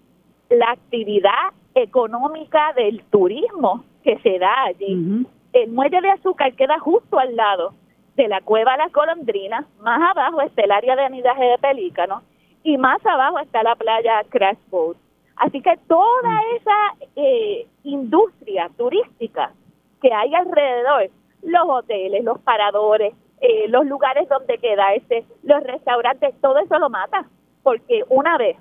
la 0.49 0.71
actividad 0.71 1.53
económica 1.75 2.73
del 2.75 3.03
turismo 3.05 3.83
que 4.03 4.17
se 4.19 4.39
da 4.39 4.63
allí. 4.63 5.25
El 5.53 5.71
muelle 5.71 6.01
de 6.01 6.11
azúcar 6.11 6.53
queda 6.53 6.79
justo 6.79 7.19
al 7.19 7.35
lado 7.35 7.73
de 8.15 8.27
la 8.27 8.41
cueva 8.41 8.77
La 8.77 8.89
Colondrina, 8.89 9.65
más 9.81 10.01
abajo 10.11 10.41
está 10.41 10.63
el 10.63 10.71
área 10.71 10.95
de 10.95 11.05
anidaje 11.05 11.43
de 11.43 11.57
pelícanos 11.57 12.23
y 12.63 12.77
más 12.77 13.03
abajo 13.05 13.39
está 13.39 13.63
la 13.63 13.75
playa 13.75 14.23
Crash 14.29 14.57
Boat. 14.69 14.97
Así 15.39 15.61
que 15.61 15.77
toda 15.87 16.29
mm. 16.29 16.55
esa 16.57 17.05
eh, 17.15 17.65
industria 17.83 18.69
turística 18.77 19.53
que 20.01 20.13
hay 20.13 20.35
alrededor, 20.35 21.09
los 21.43 21.63
hoteles, 21.65 22.23
los 22.25 22.39
paradores, 22.39 23.13
eh, 23.39 23.67
los 23.69 23.85
lugares 23.85 24.27
donde 24.27 24.57
quedarse, 24.57 25.25
los 25.43 25.63
restaurantes, 25.63 26.35
todo 26.41 26.59
eso 26.59 26.77
lo 26.77 26.89
mata. 26.89 27.25
Porque 27.63 28.03
una 28.09 28.37
vez 28.37 28.57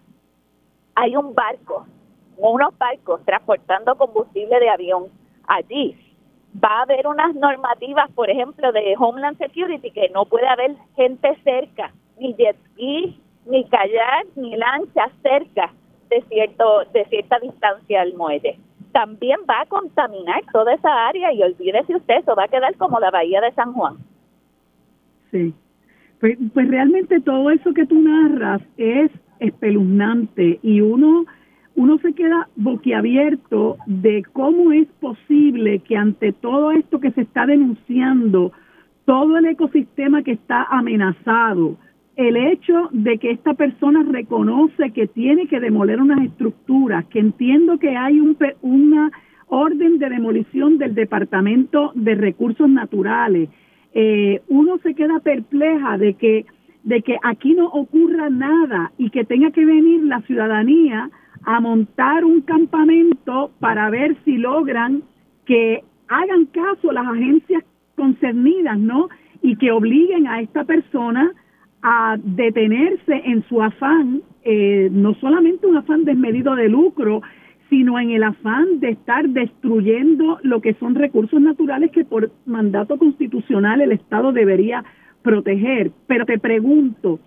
hay 0.94 1.16
un 1.16 1.34
barco, 1.34 1.84
unos 2.36 2.76
barcos 2.78 3.24
transportando 3.24 3.96
combustible 3.96 4.60
de 4.60 4.70
avión 4.70 5.06
allí, 5.48 5.96
va 6.62 6.78
a 6.78 6.82
haber 6.82 7.08
unas 7.08 7.34
normativas, 7.34 8.08
por 8.12 8.30
ejemplo, 8.30 8.70
de 8.70 8.94
Homeland 8.96 9.36
Security, 9.38 9.90
que 9.90 10.10
no 10.10 10.26
puede 10.26 10.46
haber 10.46 10.76
gente 10.94 11.36
cerca, 11.42 11.92
ni 12.18 12.34
jet 12.34 12.56
ski, 12.70 13.20
ni 13.46 13.64
kayak, 13.64 14.26
ni 14.36 14.56
lancha 14.56 15.10
cerca 15.22 15.72
de 16.08 16.22
cierto 16.28 16.84
de 16.92 17.04
cierta 17.06 17.38
distancia 17.40 18.02
al 18.02 18.14
muelle. 18.14 18.58
También 18.92 19.40
va 19.48 19.60
a 19.60 19.66
contaminar 19.66 20.42
toda 20.52 20.74
esa 20.74 21.08
área 21.08 21.32
y 21.32 21.42
olvídese 21.42 21.96
usted, 21.96 22.18
eso 22.18 22.34
va 22.34 22.44
a 22.44 22.48
quedar 22.48 22.74
como 22.76 22.98
la 23.00 23.10
bahía 23.10 23.40
de 23.40 23.52
San 23.52 23.72
Juan. 23.72 23.96
Sí, 25.30 25.54
pues, 26.20 26.38
pues 26.54 26.68
realmente 26.68 27.20
todo 27.20 27.50
eso 27.50 27.74
que 27.74 27.86
tú 27.86 28.00
narras 28.00 28.62
es 28.76 29.10
espeluznante 29.40 30.58
y 30.62 30.80
uno 30.80 31.26
uno 31.78 31.96
se 31.98 32.12
queda 32.12 32.48
boquiabierto 32.56 33.76
de 33.86 34.24
cómo 34.32 34.72
es 34.72 34.88
posible 34.98 35.78
que 35.78 35.96
ante 35.96 36.32
todo 36.32 36.72
esto 36.72 36.98
que 36.98 37.12
se 37.12 37.20
está 37.20 37.46
denunciando, 37.46 38.50
todo 39.04 39.38
el 39.38 39.46
ecosistema 39.46 40.24
que 40.24 40.32
está 40.32 40.64
amenazado, 40.64 41.76
el 42.18 42.36
hecho 42.36 42.88
de 42.90 43.18
que 43.18 43.30
esta 43.30 43.54
persona 43.54 44.02
reconoce 44.02 44.90
que 44.90 45.06
tiene 45.06 45.46
que 45.46 45.60
demoler 45.60 46.02
unas 46.02 46.20
estructuras, 46.24 47.04
que 47.06 47.20
entiendo 47.20 47.78
que 47.78 47.96
hay 47.96 48.18
un, 48.18 48.36
una 48.60 49.12
orden 49.46 50.00
de 50.00 50.08
demolición 50.08 50.78
del 50.78 50.96
Departamento 50.96 51.92
de 51.94 52.16
Recursos 52.16 52.68
Naturales, 52.68 53.48
eh, 53.94 54.42
uno 54.48 54.78
se 54.78 54.94
queda 54.94 55.20
perpleja 55.20 55.96
de 55.96 56.14
que, 56.14 56.44
de 56.82 57.02
que 57.02 57.16
aquí 57.22 57.54
no 57.54 57.68
ocurra 57.68 58.28
nada 58.30 58.90
y 58.98 59.10
que 59.10 59.24
tenga 59.24 59.52
que 59.52 59.64
venir 59.64 60.02
la 60.02 60.20
ciudadanía 60.22 61.10
a 61.44 61.60
montar 61.60 62.24
un 62.24 62.40
campamento 62.40 63.52
para 63.60 63.90
ver 63.90 64.16
si 64.24 64.38
logran 64.38 65.04
que 65.46 65.84
hagan 66.08 66.46
caso 66.46 66.90
las 66.90 67.06
agencias 67.06 67.62
concernidas, 67.94 68.76
¿no? 68.76 69.08
Y 69.40 69.54
que 69.54 69.70
obliguen 69.70 70.26
a 70.26 70.40
esta 70.40 70.64
persona 70.64 71.32
a 71.82 72.16
detenerse 72.22 73.22
en 73.24 73.44
su 73.48 73.62
afán, 73.62 74.22
eh, 74.42 74.88
no 74.90 75.14
solamente 75.14 75.66
un 75.66 75.76
afán 75.76 76.04
desmedido 76.04 76.54
de 76.56 76.68
lucro, 76.68 77.22
sino 77.70 77.98
en 77.98 78.10
el 78.10 78.22
afán 78.22 78.80
de 78.80 78.90
estar 78.90 79.28
destruyendo 79.28 80.38
lo 80.42 80.60
que 80.60 80.74
son 80.74 80.94
recursos 80.94 81.40
naturales 81.40 81.90
que 81.90 82.04
por 82.04 82.30
mandato 82.46 82.98
constitucional 82.98 83.80
el 83.80 83.92
Estado 83.92 84.32
debería 84.32 84.84
proteger. 85.22 85.92
Pero 86.06 86.24
te 86.24 86.38
pregunto, 86.38 87.20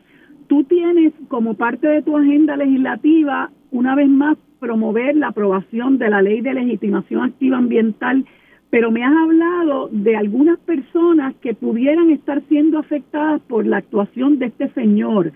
tú 0.48 0.64
tienes 0.64 1.14
como 1.28 1.54
parte 1.54 1.88
de 1.88 2.02
tu 2.02 2.18
agenda 2.18 2.58
legislativa, 2.58 3.52
una 3.70 3.96
vez 3.96 4.10
más, 4.10 4.38
promover 4.60 5.16
la 5.16 5.30
aprobación 5.30 5.98
de 5.98 6.10
la 6.10 6.22
ley 6.22 6.42
de 6.42 6.54
legitimación 6.54 7.24
activa 7.24 7.58
ambiental 7.58 8.26
pero 8.72 8.90
me 8.90 9.04
has 9.04 9.14
hablado 9.14 9.90
de 9.92 10.16
algunas 10.16 10.58
personas 10.60 11.36
que 11.42 11.54
pudieran 11.54 12.10
estar 12.10 12.42
siendo 12.48 12.80
afectadas 12.80 13.42
por 13.42 13.68
la 13.68 13.78
actuación 13.78 14.40
de 14.40 14.46
este 14.48 14.70
señor 14.70 15.34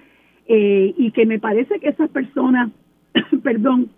eh, 0.48 0.94
y 0.98 1.12
que 1.12 1.26
me 1.26 1.38
parece 1.38 1.80
que 1.80 1.90
esas 1.90 2.10
personas, 2.10 2.72
perdón, 3.44 3.90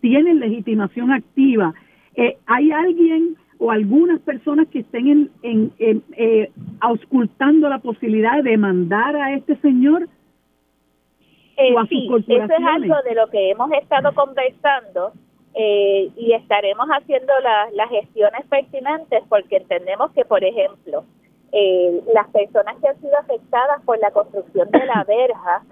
tienen 0.00 0.40
legitimación 0.40 1.12
activa. 1.12 1.74
Eh, 2.16 2.38
¿Hay 2.46 2.72
alguien 2.72 3.36
o 3.58 3.70
algunas 3.70 4.20
personas 4.22 4.66
que 4.66 4.80
estén 4.80 5.30
en, 5.42 5.72
eh, 5.78 6.50
auscultando 6.80 7.68
la 7.68 7.78
posibilidad 7.78 8.42
de 8.42 8.50
demandar 8.50 9.14
a 9.14 9.32
este 9.34 9.56
señor? 9.58 10.08
sí, 11.88 12.08
eso 12.10 12.26
es 12.28 12.66
algo 12.66 12.96
de 13.08 13.14
lo 13.14 13.28
que 13.28 13.50
hemos 13.50 13.70
estado 13.72 14.12
conversando 14.12 15.12
eh, 15.58 16.10
y 16.16 16.34
estaremos 16.34 16.86
haciendo 16.88 17.32
las 17.72 17.88
gestiones 17.88 18.44
pertinentes 18.46 19.22
porque 19.30 19.56
entendemos 19.56 20.10
que, 20.12 20.26
por 20.26 20.44
ejemplo, 20.44 21.04
eh, 21.50 22.02
las 22.12 22.28
personas 22.28 22.76
que 22.78 22.88
han 22.88 23.00
sido 23.00 23.18
afectadas 23.18 23.80
por 23.86 23.98
la 23.98 24.10
construcción 24.10 24.70
de 24.70 24.84
la 24.84 25.02
verja 25.08 25.62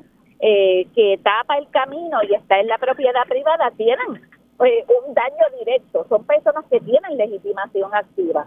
eh, 0.41 0.87
que 0.95 1.21
tapa 1.23 1.59
el 1.59 1.69
camino 1.69 2.19
y 2.23 2.33
está 2.33 2.61
en 2.61 2.69
la 2.69 2.79
propiedad 2.79 3.27
privada 3.29 3.71
tienen 3.77 4.23
un 4.59 5.15
daño 5.15 5.59
directo. 5.59 6.07
Son 6.09 6.25
personas 6.25 6.65
que 6.71 6.81
tienen 6.81 7.19
legitimación 7.19 7.95
activa, 7.95 8.47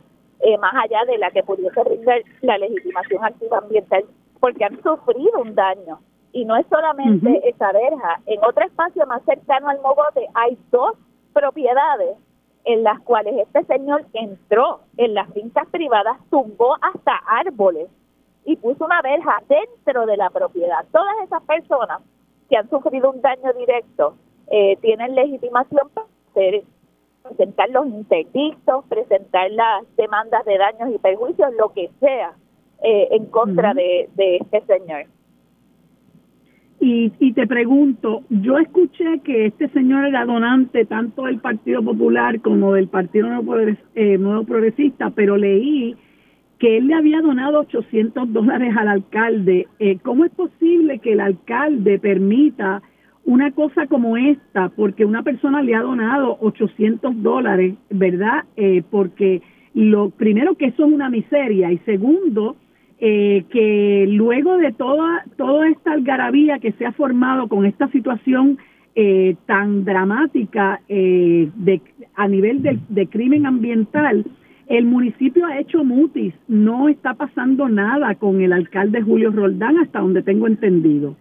más 0.59 0.73
allá 0.73 1.05
de 1.05 1.19
la 1.19 1.29
que 1.29 1.43
pudiese 1.43 1.83
brindar 1.83 2.21
la 2.41 2.57
legitimación 2.57 3.23
activa 3.23 3.59
ambiental, 3.59 4.05
porque 4.39 4.65
han 4.65 4.81
sufrido 4.81 5.39
un 5.39 5.53
daño. 5.53 5.99
Y 6.31 6.45
no 6.45 6.55
es 6.55 6.65
solamente 6.67 7.47
esa 7.47 7.71
verja. 7.73 8.21
En 8.25 8.43
otro 8.43 8.65
espacio 8.65 9.05
más 9.05 9.21
cercano 9.23 9.69
al 9.69 9.81
Mogote 9.81 10.27
hay 10.33 10.57
dos 10.71 10.97
propiedades 11.37 12.17
en 12.65 12.83
las 12.83 12.99
cuales 13.01 13.35
este 13.37 13.63
señor 13.65 14.05
entró 14.13 14.81
en 14.97 15.13
las 15.13 15.31
fincas 15.33 15.67
privadas, 15.69 16.17
tumbó 16.31 16.75
hasta 16.81 17.15
árboles 17.27 17.87
y 18.43 18.55
puso 18.55 18.85
una 18.85 19.01
verja 19.03 19.43
dentro 19.47 20.07
de 20.07 20.17
la 20.17 20.31
propiedad. 20.31 20.83
Todas 20.91 21.15
esas 21.23 21.43
personas 21.43 22.01
que 22.49 22.57
han 22.57 22.69
sufrido 22.69 23.11
un 23.11 23.21
daño 23.21 23.53
directo 23.53 24.15
eh, 24.49 24.77
tienen 24.81 25.13
legitimación 25.13 25.89
para 25.93 26.07
presentar 27.23 27.69
los 27.69 27.85
interdictos, 27.85 28.85
presentar 28.89 29.51
las 29.51 29.83
demandas 29.95 30.43
de 30.45 30.57
daños 30.57 30.89
y 30.93 30.97
perjuicios, 30.97 31.53
lo 31.59 31.71
que 31.73 31.91
sea, 31.99 32.33
eh, 32.81 33.09
en 33.11 33.27
contra 33.27 33.73
de, 33.75 34.09
de 34.15 34.37
este 34.37 34.61
señor. 34.65 35.05
Y, 36.79 37.11
y, 37.19 37.33
te 37.33 37.47
pregunto, 37.47 38.21
yo 38.29 38.59
escuché 38.59 39.19
que 39.23 39.47
este 39.47 39.67
señor 39.69 40.05
era 40.05 40.25
donante 40.25 40.85
tanto 40.85 41.23
del 41.23 41.39
Partido 41.39 41.81
Popular 41.81 42.39
como 42.41 42.73
del 42.73 42.87
Partido 42.87 43.27
Nuevo, 43.27 44.43
Progresista, 44.45 45.09
pero 45.09 45.37
leí 45.37 45.95
que 46.59 46.77
él 46.77 46.87
le 46.87 46.93
había 46.93 47.21
donado 47.21 47.61
800 47.61 48.31
dólares 48.31 48.75
al 48.77 48.87
alcalde. 48.89 49.67
Eh, 49.79 49.97
¿Cómo 50.03 50.25
es 50.25 50.31
posible 50.31 50.99
que 50.99 51.13
el 51.13 51.19
alcalde 51.19 51.97
permita 51.97 52.83
una 53.25 53.51
cosa 53.51 53.87
como 53.87 54.15
esta? 54.15 54.69
Porque 54.69 55.03
una 55.03 55.23
persona 55.23 55.63
le 55.63 55.73
ha 55.73 55.81
donado 55.81 56.37
800 56.41 57.23
dólares, 57.23 57.75
¿verdad? 57.89 58.45
Eh, 58.55 58.83
porque 58.89 59.41
lo 59.73 60.11
primero 60.11 60.55
que 60.55 60.65
eso 60.65 60.85
es 60.85 60.93
una 60.93 61.09
miseria 61.09 61.71
y 61.71 61.77
segundo, 61.79 62.55
eh, 62.99 63.45
que 63.51 64.05
luego 64.07 64.57
de 64.57 64.71
toda, 64.73 65.23
toda 65.37 65.69
esta 65.69 65.93
algarabía 65.93 66.57
que 66.57 66.71
se 66.73 66.85
ha 66.85 66.91
formado 66.91 67.47
con 67.47 67.65
esta 67.65 67.87
situación 67.89 68.57
eh, 68.95 69.35
tan 69.45 69.85
dramática 69.85 70.81
eh, 70.89 71.51
de, 71.53 71.81
a 72.15 72.27
nivel 72.27 72.63
de, 72.63 72.79
de, 72.89 73.07
crimen 73.07 73.45
ambiental, 73.45 74.25
el 74.65 74.85
municipio 74.85 75.45
ha 75.45 75.59
hecho 75.59 75.83
mutis, 75.83 76.33
no 76.47 76.89
está 76.89 77.13
pasando 77.13 77.69
nada 77.69 78.15
con 78.15 78.41
el 78.41 78.51
alcalde 78.51 79.03
Julio 79.03 79.29
Roldán 79.29 79.77
hasta 79.77 79.99
donde 79.99 80.23
tengo 80.23 80.47
entendido. 80.47 81.15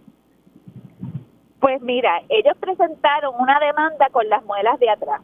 Pues 1.60 1.82
mira, 1.82 2.22
ellos 2.30 2.56
presentaron 2.58 3.34
una 3.38 3.60
demanda 3.60 4.08
con 4.12 4.26
las 4.30 4.42
muelas 4.46 4.80
de 4.80 4.88
atrás 4.88 5.20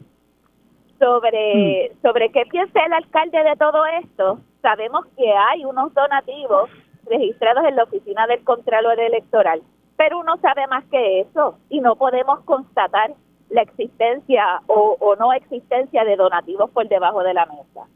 sobre, 0.99 1.89
mm. 1.91 2.01
sobre 2.03 2.29
qué 2.29 2.43
piensa 2.51 2.79
el 2.85 2.93
alcalde 2.93 3.43
de 3.43 3.55
todo 3.57 3.83
esto 4.03 4.39
sabemos 4.63 5.05
que 5.17 5.31
hay 5.31 5.65
unos 5.65 5.93
donativos 5.93 6.69
registrados 7.05 7.65
en 7.65 7.75
la 7.75 7.83
oficina 7.83 8.25
del 8.25 8.43
Contralor 8.43 8.99
Electoral, 8.99 9.61
pero 9.97 10.19
uno 10.19 10.37
sabe 10.37 10.65
más 10.67 10.85
que 10.85 11.19
eso 11.19 11.59
y 11.69 11.81
no 11.81 11.97
podemos 11.97 12.39
constatar 12.45 13.13
la 13.49 13.61
existencia 13.61 14.61
o, 14.67 15.15
no 15.19 15.33
existencia 15.33 16.03
de 16.05 16.15
donativos 16.15 16.71
por 16.71 16.87
debajo 16.87 17.21
de 17.23 17.33
la 17.35 17.45
mesa. 17.45 17.87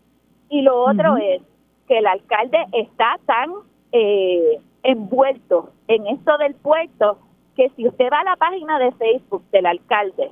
Y 0.49 0.61
lo 0.61 0.84
otro 0.84 1.18
es 1.18 1.41
que 1.88 1.98
el 1.98 2.06
alcalde 2.06 2.60
está 2.73 3.18
tan 3.26 3.49
eh, 3.94 4.60
envuelto 4.84 5.72
en 5.88 6.06
esto 6.07 6.38
del 6.38 6.53
puerto 6.53 7.18
que 7.56 7.69
si 7.69 7.88
usted 7.88 8.10
va 8.11 8.19
a 8.19 8.26
la 8.26 8.35
página 8.35 8.77
de 8.77 8.91
Facebook 8.91 9.44
del 9.52 9.65
alcalde 9.65 10.30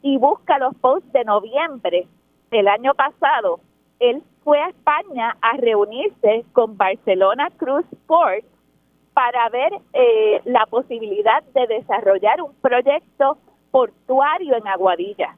y 0.00 0.16
busca 0.16 0.58
los 0.58 0.74
posts 0.76 1.12
de 1.12 1.24
noviembre 1.24 2.06
del 2.50 2.68
año 2.68 2.94
pasado, 2.94 3.60
él 3.98 4.22
fue 4.44 4.60
a 4.60 4.68
España 4.68 5.36
a 5.40 5.56
reunirse 5.56 6.44
con 6.52 6.76
Barcelona 6.76 7.50
Cruz 7.56 7.84
Sport 7.92 8.44
para 9.14 9.48
ver 9.50 9.72
eh, 9.92 10.40
la 10.44 10.66
posibilidad 10.66 11.42
de 11.54 11.66
desarrollar 11.66 12.40
un 12.42 12.54
proyecto 12.60 13.38
portuario 13.70 14.56
en 14.56 14.66
Aguadilla. 14.66 15.36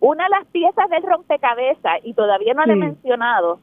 Una 0.00 0.24
de 0.24 0.30
las 0.30 0.46
piezas 0.46 0.88
del 0.90 1.02
rompecabezas, 1.02 2.00
y 2.04 2.14
todavía 2.14 2.54
no 2.54 2.64
le 2.64 2.72
he 2.72 2.76
mencionado, 2.76 3.60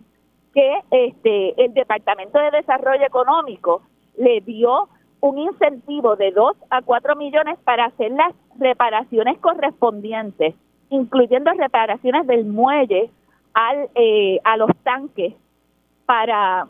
que 0.54 0.80
este 0.92 1.64
el 1.64 1.74
Departamento 1.74 2.40
de 2.40 2.52
Desarrollo 2.52 3.06
Económico 3.06 3.82
le 4.18 4.42
dio 4.42 4.90
un 5.22 5.38
incentivo 5.38 6.16
de 6.16 6.32
2 6.32 6.56
a 6.70 6.82
4 6.82 7.16
millones 7.16 7.58
para 7.64 7.86
hacer 7.86 8.12
las 8.12 8.34
reparaciones 8.58 9.38
correspondientes, 9.40 10.56
incluyendo 10.90 11.52
reparaciones 11.52 12.26
del 12.26 12.46
muelle 12.46 13.12
al, 13.54 13.90
eh, 13.96 14.40
a 14.44 14.58
los 14.58 14.72
tanques 14.84 15.34
para, 16.06 16.68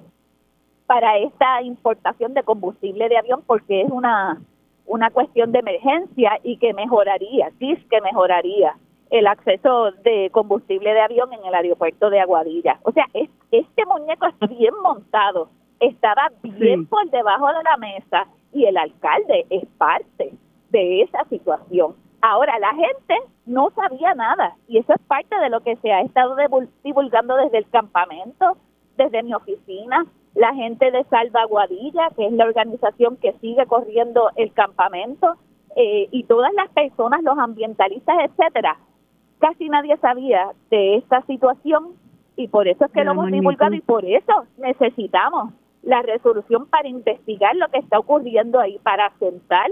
para 0.86 1.18
esta 1.18 1.62
importación 1.62 2.34
de 2.34 2.44
combustible 2.44 3.10
de 3.10 3.18
avión 3.18 3.44
porque 3.46 3.82
es 3.82 3.90
una, 3.90 4.42
una 4.86 5.10
cuestión 5.12 5.52
de 5.52 5.60
emergencia 5.60 6.40
y 6.44 6.58
que 6.58 6.74
mejoraría, 6.74 7.52
sí 7.60 7.78
que 7.90 8.02
mejoraría 8.02 8.76
el 9.10 9.28
acceso 9.28 9.92
de 10.04 10.30
combustible 10.32 10.94
de 10.94 11.02
avión 11.02 11.34
en 11.34 11.46
el 11.46 11.54
aeropuerto 11.54 12.10
de 12.10 12.20
Aguadilla. 12.20 12.80
O 12.84 12.92
sea, 12.92 13.06
este 13.14 13.86
muñeco 13.86 14.28
está 14.28 14.48
bien 14.48 14.74
montado, 14.84 15.50
estaba 15.80 16.32
bien 16.44 16.86
por 16.86 17.10
debajo 17.10 17.48
de 17.48 17.64
la 17.64 17.78
mesa 17.78 18.28
y 18.54 18.66
el 18.66 18.78
alcalde 18.78 19.46
es 19.50 19.66
parte 19.78 20.32
de 20.70 21.02
esa 21.02 21.24
situación. 21.26 21.96
Ahora, 22.22 22.60
la 22.60 22.74
gente 22.74 23.16
no 23.46 23.70
sabía 23.72 24.14
nada 24.14 24.56
y 24.68 24.78
eso 24.78 24.94
es 24.94 25.02
parte 25.08 25.38
de 25.40 25.50
lo 25.50 25.62
que 25.62 25.76
se 25.78 25.92
ha 25.92 26.02
estado 26.02 26.36
divulgando 26.84 27.36
desde 27.38 27.60
el 27.60 27.70
campamento, 27.70 28.58
desde 28.98 29.24
mi 29.24 29.34
oficina, 29.34 30.06
la 30.36 30.54
gente 30.54 30.92
de 30.92 31.04
Salvaguadilla, 31.06 32.10
que 32.16 32.28
es 32.28 32.34
la 32.34 32.46
organización 32.46 33.18
que 33.18 33.34
sigue 33.40 33.66
corriendo 33.66 34.30
el 34.36 34.54
campamento, 34.54 35.38
eh, 35.76 36.08
y 36.12 36.24
todas 36.24 36.52
las 36.54 36.70
personas, 36.70 37.24
los 37.24 37.38
ambientalistas, 37.38 38.16
etcétera. 38.26 38.78
Casi 39.40 39.70
nadie 39.70 39.96
sabía 39.98 40.52
de 40.70 40.98
esta 40.98 41.22
situación 41.22 41.94
y 42.36 42.48
por 42.48 42.68
eso 42.68 42.86
es 42.86 42.92
que 42.92 43.04
lo 43.04 43.12
hemos 43.12 43.32
divulgado 43.32 43.74
y 43.74 43.82
por 43.82 44.04
eso 44.04 44.46
necesitamos 44.58 45.54
la 45.84 46.02
resolución 46.02 46.66
para 46.68 46.88
investigar 46.88 47.56
lo 47.56 47.70
que 47.70 47.80
está 47.80 48.00
ocurriendo 48.00 48.60
ahí, 48.60 48.80
para 48.80 49.12
sentar 49.20 49.68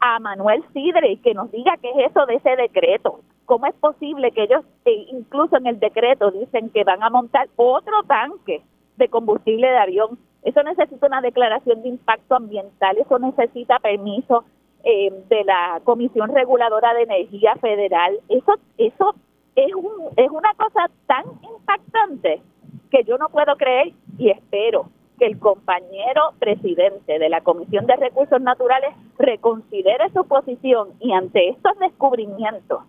a 0.00 0.18
Manuel 0.18 0.64
Sidre 0.72 1.18
que 1.22 1.34
nos 1.34 1.50
diga 1.50 1.76
qué 1.80 1.90
es 1.90 2.10
eso 2.10 2.26
de 2.26 2.36
ese 2.36 2.56
decreto. 2.56 3.20
¿Cómo 3.46 3.66
es 3.66 3.74
posible 3.76 4.30
que 4.32 4.44
ellos, 4.44 4.64
eh, 4.84 5.06
incluso 5.10 5.56
en 5.56 5.66
el 5.66 5.80
decreto, 5.80 6.30
dicen 6.30 6.70
que 6.70 6.84
van 6.84 7.02
a 7.02 7.10
montar 7.10 7.48
otro 7.56 8.02
tanque 8.06 8.62
de 8.96 9.08
combustible 9.08 9.68
de 9.68 9.78
avión? 9.78 10.18
Eso 10.42 10.62
necesita 10.62 11.06
una 11.06 11.20
declaración 11.20 11.82
de 11.82 11.88
impacto 11.88 12.36
ambiental, 12.36 12.96
eso 12.98 13.18
necesita 13.18 13.78
permiso 13.78 14.44
eh, 14.84 15.12
de 15.28 15.44
la 15.44 15.80
Comisión 15.84 16.34
Reguladora 16.34 16.94
de 16.94 17.02
Energía 17.02 17.54
Federal. 17.56 18.18
Eso, 18.28 18.54
eso 18.76 19.14
es, 19.56 19.74
un, 19.74 19.92
es 20.16 20.30
una 20.30 20.52
cosa 20.54 20.90
tan 21.06 21.24
impactante 21.42 22.42
que 22.90 23.04
yo 23.04 23.18
no 23.18 23.28
puedo 23.28 23.56
creer 23.56 23.92
y 24.18 24.30
espero 24.30 24.88
que 25.18 25.26
el 25.26 25.38
compañero 25.38 26.32
presidente 26.38 27.18
de 27.18 27.28
la 27.28 27.40
Comisión 27.40 27.86
de 27.86 27.96
Recursos 27.96 28.40
Naturales 28.40 28.94
reconsidere 29.18 30.08
su 30.14 30.24
posición 30.26 30.88
y 31.00 31.12
ante 31.12 31.50
estos 31.50 31.78
descubrimientos 31.78 32.80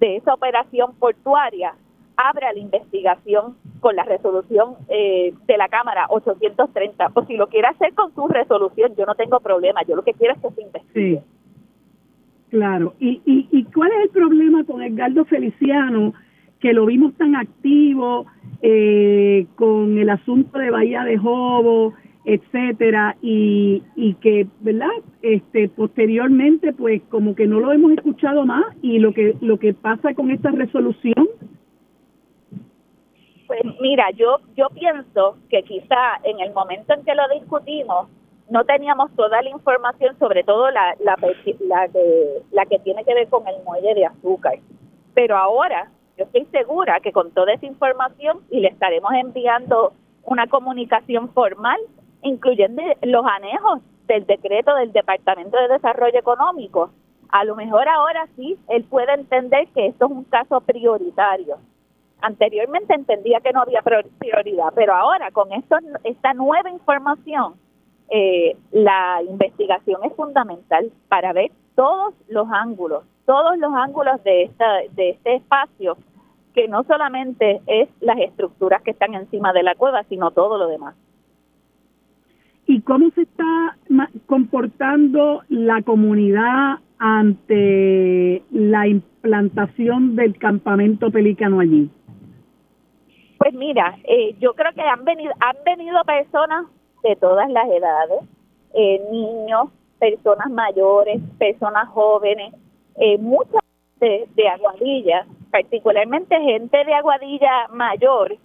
de 0.00 0.16
esa 0.16 0.34
operación 0.34 0.94
portuaria 0.98 1.74
abra 2.16 2.52
la 2.52 2.58
investigación 2.58 3.56
con 3.80 3.96
la 3.96 4.02
resolución 4.02 4.74
eh, 4.88 5.32
de 5.46 5.56
la 5.56 5.68
Cámara 5.68 6.06
830 6.10 7.12
o 7.14 7.24
si 7.24 7.36
lo 7.36 7.46
quiere 7.46 7.68
hacer 7.68 7.94
con 7.94 8.14
su 8.14 8.26
resolución 8.28 8.94
yo 8.96 9.06
no 9.06 9.14
tengo 9.14 9.40
problema. 9.40 9.82
Yo 9.88 9.96
lo 9.96 10.02
que 10.02 10.12
quiero 10.12 10.34
es 10.34 10.40
que 10.40 10.50
se 10.50 10.62
investigue. 10.62 11.18
Sí. 11.18 11.24
claro. 12.50 12.94
Y, 12.98 13.22
y, 13.24 13.48
y 13.50 13.64
cuál 13.64 13.90
es 13.92 14.02
el 14.04 14.10
problema 14.10 14.64
con 14.64 14.82
Edgardo 14.82 15.24
Feliciano 15.24 16.12
que 16.60 16.72
lo 16.72 16.86
vimos 16.86 17.14
tan 17.14 17.36
activo 17.36 18.26
eh, 18.62 19.46
con 19.56 19.98
el 19.98 20.10
asunto 20.10 20.58
de 20.58 20.70
Bahía 20.70 21.04
de 21.04 21.16
Jobo, 21.16 21.94
etcétera, 22.24 23.16
y, 23.22 23.82
y 23.96 24.14
que, 24.14 24.46
¿verdad? 24.60 24.90
Este, 25.22 25.68
posteriormente, 25.70 26.72
pues 26.74 27.00
como 27.08 27.34
que 27.34 27.46
no 27.46 27.60
lo 27.60 27.72
hemos 27.72 27.92
escuchado 27.92 28.44
más 28.44 28.64
y 28.82 28.98
lo 28.98 29.14
que, 29.14 29.34
lo 29.40 29.58
que 29.58 29.72
pasa 29.72 30.14
con 30.14 30.30
esta 30.30 30.50
resolución. 30.50 31.28
Pues 33.46 33.60
mira, 33.80 34.10
yo, 34.16 34.36
yo 34.54 34.68
pienso 34.68 35.38
que 35.48 35.62
quizá 35.62 36.20
en 36.22 36.40
el 36.40 36.52
momento 36.52 36.92
en 36.94 37.02
que 37.04 37.14
lo 37.14 37.22
discutimos, 37.40 38.08
no 38.50 38.64
teníamos 38.64 39.10
toda 39.16 39.40
la 39.42 39.48
información, 39.48 40.16
sobre 40.18 40.44
todo 40.44 40.70
la, 40.70 40.94
la, 41.02 41.16
la, 41.60 41.88
la 42.52 42.66
que 42.66 42.78
tiene 42.80 43.04
que 43.04 43.14
ver 43.14 43.28
con 43.28 43.48
el 43.48 43.54
muelle 43.64 43.94
de 43.94 44.06
azúcar. 44.06 44.58
Pero 45.14 45.36
ahora 45.36 45.90
yo 46.20 46.26
estoy 46.26 46.44
segura 46.52 47.00
que 47.00 47.12
con 47.12 47.30
toda 47.30 47.54
esa 47.54 47.64
información 47.64 48.40
y 48.50 48.60
le 48.60 48.68
estaremos 48.68 49.10
enviando 49.14 49.94
una 50.24 50.46
comunicación 50.48 51.32
formal, 51.32 51.80
incluyendo 52.22 52.82
los 53.02 53.24
anejos 53.24 53.80
del 54.06 54.26
decreto 54.26 54.74
del 54.74 54.92
Departamento 54.92 55.56
de 55.56 55.68
Desarrollo 55.68 56.18
Económico. 56.18 56.90
A 57.30 57.44
lo 57.44 57.56
mejor 57.56 57.88
ahora 57.88 58.28
sí 58.36 58.58
él 58.68 58.84
puede 58.84 59.14
entender 59.14 59.68
que 59.68 59.86
esto 59.86 60.04
es 60.04 60.10
un 60.10 60.24
caso 60.24 60.60
prioritario. 60.60 61.56
Anteriormente 62.20 62.92
entendía 62.92 63.40
que 63.40 63.52
no 63.54 63.62
había 63.62 63.80
prioridad, 63.80 64.74
pero 64.74 64.94
ahora 64.94 65.30
con 65.30 65.50
esto, 65.54 65.78
esta 66.04 66.34
nueva 66.34 66.68
información, 66.68 67.54
eh, 68.10 68.58
la 68.72 69.22
investigación 69.26 70.04
es 70.04 70.14
fundamental 70.14 70.92
para 71.08 71.32
ver 71.32 71.50
todos 71.74 72.12
los 72.28 72.46
ángulos, 72.52 73.04
todos 73.24 73.56
los 73.56 73.72
ángulos 73.72 74.22
de, 74.22 74.42
esta, 74.42 74.80
de 74.90 75.10
este 75.10 75.36
espacio 75.36 75.96
que 76.54 76.68
no 76.68 76.84
solamente 76.84 77.60
es 77.66 77.88
las 78.00 78.18
estructuras 78.18 78.82
que 78.82 78.90
están 78.92 79.14
encima 79.14 79.52
de 79.52 79.62
la 79.62 79.74
cueva, 79.74 80.04
sino 80.04 80.30
todo 80.30 80.58
lo 80.58 80.68
demás. 80.68 80.94
¿Y 82.66 82.82
cómo 82.82 83.10
se 83.10 83.22
está 83.22 83.76
comportando 84.26 85.42
la 85.48 85.82
comunidad 85.82 86.78
ante 86.98 88.42
la 88.52 88.86
implantación 88.86 90.14
del 90.14 90.38
campamento 90.38 91.10
pelicano 91.10 91.60
allí? 91.60 91.90
Pues 93.38 93.54
mira, 93.54 93.96
eh, 94.04 94.36
yo 94.38 94.54
creo 94.54 94.72
que 94.74 94.82
han 94.82 95.04
venido, 95.04 95.32
han 95.40 95.56
venido 95.64 95.96
personas 96.04 96.66
de 97.02 97.16
todas 97.16 97.50
las 97.50 97.66
edades, 97.68 98.20
eh, 98.74 99.00
niños, 99.10 99.70
personas 99.98 100.50
mayores, 100.50 101.20
personas 101.38 101.88
jóvenes, 101.88 102.54
eh, 102.96 103.18
muchas 103.18 103.59
de, 104.00 104.28
de 104.34 104.48
Aguadilla, 104.48 105.26
particularmente 105.50 106.40
gente 106.40 106.84
de 106.84 106.94
Aguadilla 106.94 107.68
mayor, 107.72 108.36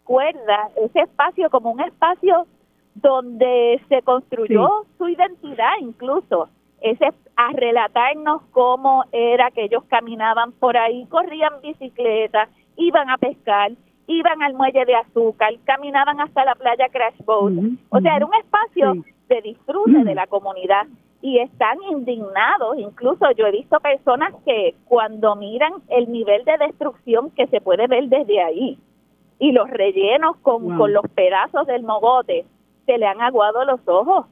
recuerda 0.00 0.70
ese 0.76 1.00
espacio 1.00 1.48
como 1.50 1.70
un 1.70 1.80
espacio 1.80 2.46
donde 2.94 3.80
se 3.88 4.02
construyó 4.02 4.84
su 4.98 5.08
identidad 5.08 5.72
incluso, 5.80 6.48
ese 6.80 7.08
a 7.36 7.52
relatarnos 7.52 8.42
cómo 8.50 9.04
era 9.12 9.50
que 9.50 9.64
ellos 9.64 9.84
caminaban 9.88 10.52
por 10.52 10.76
ahí, 10.76 11.06
corrían 11.06 11.60
bicicleta, 11.62 12.48
iban 12.76 13.08
a 13.08 13.16
pescar, 13.16 13.72
iban 14.06 14.42
al 14.42 14.54
muelle 14.54 14.84
de 14.84 14.96
azúcar, 14.96 15.54
caminaban 15.64 16.20
hasta 16.20 16.44
la 16.44 16.54
playa 16.54 16.88
Crash 16.90 17.24
Boat. 17.24 17.54
o 17.88 18.00
sea, 18.00 18.16
era 18.16 18.26
un 18.26 18.34
espacio 18.34 19.04
de 19.28 19.40
disfrute 19.40 20.04
de 20.04 20.14
la 20.14 20.26
comunidad 20.26 20.86
y 21.22 21.38
están 21.38 21.78
indignados. 21.90 22.76
Incluso 22.76 23.30
yo 23.32 23.46
he 23.46 23.52
visto 23.52 23.78
personas 23.80 24.34
que 24.44 24.74
cuando 24.86 25.36
miran 25.36 25.72
el 25.88 26.10
nivel 26.10 26.44
de 26.44 26.58
destrucción 26.58 27.30
que 27.30 27.46
se 27.46 27.60
puede 27.60 27.86
ver 27.86 28.08
desde 28.08 28.42
ahí 28.42 28.78
y 29.38 29.52
los 29.52 29.70
rellenos 29.70 30.36
con, 30.38 30.76
con 30.76 30.92
los 30.92 31.04
pedazos 31.14 31.66
del 31.66 31.82
mogote, 31.82 32.44
se 32.86 32.98
le 32.98 33.06
han 33.06 33.20
aguado 33.20 33.64
los 33.64 33.80
ojos. 33.86 34.26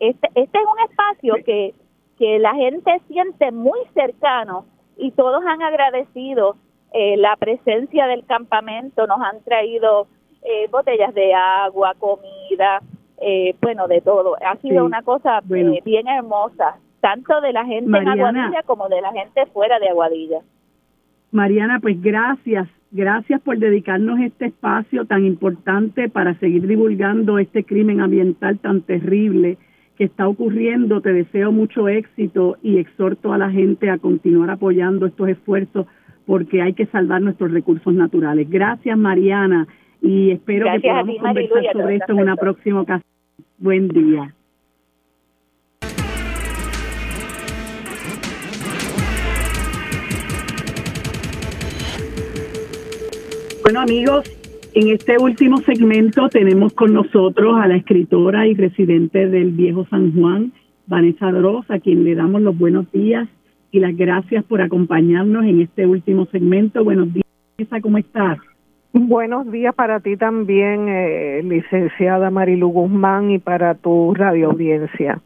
Este, 0.00 0.28
este 0.34 0.58
es 0.58 0.64
un 0.64 0.90
espacio 0.90 1.34
que, 1.44 1.74
que 2.18 2.38
la 2.38 2.54
gente 2.54 3.00
siente 3.08 3.52
muy 3.52 3.78
cercano 3.94 4.66
y 4.96 5.12
todos 5.12 5.42
han 5.46 5.62
agradecido 5.62 6.56
eh, 6.92 7.16
la 7.16 7.36
presencia 7.36 8.06
del 8.06 8.26
campamento, 8.26 9.06
nos 9.06 9.20
han 9.20 9.42
traído 9.42 10.08
eh, 10.42 10.68
botellas 10.70 11.14
de 11.14 11.34
agua, 11.34 11.94
comida, 11.98 12.82
eh, 13.22 13.54
bueno, 13.60 13.88
de 13.88 14.00
todo. 14.00 14.36
Ha 14.44 14.56
sido 14.56 14.84
una 14.84 15.02
cosa 15.02 15.40
bien 15.46 16.08
hermosa, 16.08 16.76
tanto 17.00 17.40
de 17.40 17.52
la 17.52 17.64
gente 17.64 17.96
en 17.96 18.08
Aguadilla 18.08 18.62
como 18.64 18.88
de 18.88 19.00
la 19.00 19.12
gente 19.12 19.46
fuera 19.46 19.78
de 19.78 19.88
Aguadilla. 19.88 20.40
Mariana, 21.30 21.78
pues 21.80 22.00
gracias, 22.02 22.68
gracias 22.90 23.40
por 23.40 23.58
dedicarnos 23.58 24.20
este 24.20 24.46
espacio 24.46 25.06
tan 25.06 25.24
importante 25.24 26.10
para 26.10 26.34
seguir 26.34 26.66
divulgando 26.66 27.38
este 27.38 27.64
crimen 27.64 28.00
ambiental 28.00 28.58
tan 28.58 28.82
terrible 28.82 29.56
que 29.96 30.04
está 30.04 30.28
ocurriendo. 30.28 31.00
Te 31.00 31.12
deseo 31.12 31.50
mucho 31.50 31.88
éxito 31.88 32.58
y 32.62 32.78
exhorto 32.78 33.32
a 33.32 33.38
la 33.38 33.50
gente 33.50 33.88
a 33.88 33.98
continuar 33.98 34.50
apoyando 34.50 35.06
estos 35.06 35.28
esfuerzos 35.28 35.86
porque 36.26 36.60
hay 36.60 36.74
que 36.74 36.86
salvar 36.86 37.22
nuestros 37.22 37.50
recursos 37.50 37.94
naturales. 37.94 38.48
Gracias, 38.50 38.96
Mariana, 38.98 39.66
y 40.02 40.32
espero 40.32 40.66
que 40.72 40.80
podamos 40.80 41.16
conversar 41.18 41.72
sobre 41.72 41.96
esto 41.96 42.12
en 42.12 42.18
una 42.18 42.36
próxima 42.36 42.80
ocasión. 42.80 43.10
Buen 43.58 43.88
día. 43.88 44.34
Bueno, 53.62 53.80
amigos, 53.80 54.28
en 54.74 54.88
este 54.88 55.16
último 55.18 55.58
segmento 55.58 56.28
tenemos 56.28 56.72
con 56.72 56.92
nosotros 56.92 57.54
a 57.60 57.68
la 57.68 57.76
escritora 57.76 58.48
y 58.48 58.54
residente 58.54 59.28
del 59.28 59.52
Viejo 59.52 59.86
San 59.88 60.12
Juan, 60.12 60.52
Vanessa 60.88 61.30
Droz, 61.30 61.70
a 61.70 61.78
quien 61.78 62.02
le 62.02 62.16
damos 62.16 62.42
los 62.42 62.58
buenos 62.58 62.90
días 62.90 63.28
y 63.70 63.78
las 63.78 63.96
gracias 63.96 64.44
por 64.44 64.60
acompañarnos 64.62 65.44
en 65.44 65.60
este 65.60 65.86
último 65.86 66.26
segmento. 66.26 66.82
Buenos 66.82 67.14
días, 67.14 67.24
¿cómo 67.80 67.98
estás? 67.98 68.38
Buenos 68.92 69.50
días 69.50 69.74
para 69.74 70.00
ti 70.00 70.16
también, 70.16 70.88
eh, 70.88 71.42
licenciada 71.42 72.30
Marilu 72.30 72.68
Guzmán, 72.68 73.30
y 73.30 73.38
para 73.38 73.74
tu 73.74 74.12
radio 74.14 74.50
audiencia. 74.50 75.20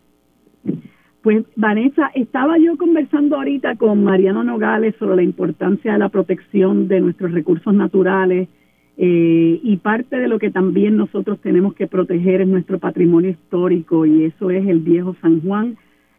Pues 1.22 1.44
Vanessa, 1.56 2.10
estaba 2.14 2.58
yo 2.58 2.76
conversando 2.76 3.36
ahorita 3.36 3.74
con 3.74 4.04
Mariano 4.04 4.44
Nogales 4.44 4.94
sobre 5.00 5.16
la 5.16 5.22
importancia 5.22 5.92
de 5.92 5.98
la 5.98 6.08
protección 6.08 6.86
de 6.86 7.00
nuestros 7.00 7.32
recursos 7.32 7.74
naturales 7.74 8.48
eh, 8.96 9.60
y 9.62 9.76
parte 9.78 10.16
de 10.16 10.28
lo 10.28 10.38
que 10.38 10.52
también 10.52 10.96
nosotros 10.96 11.40
tenemos 11.40 11.74
que 11.74 11.88
proteger 11.88 12.42
es 12.42 12.48
nuestro 12.48 12.78
patrimonio 12.78 13.30
histórico 13.30 14.06
y 14.06 14.24
eso 14.24 14.50
es 14.50 14.64
el 14.66 14.78
viejo 14.78 15.16
San 15.20 15.40
Juan 15.40 15.76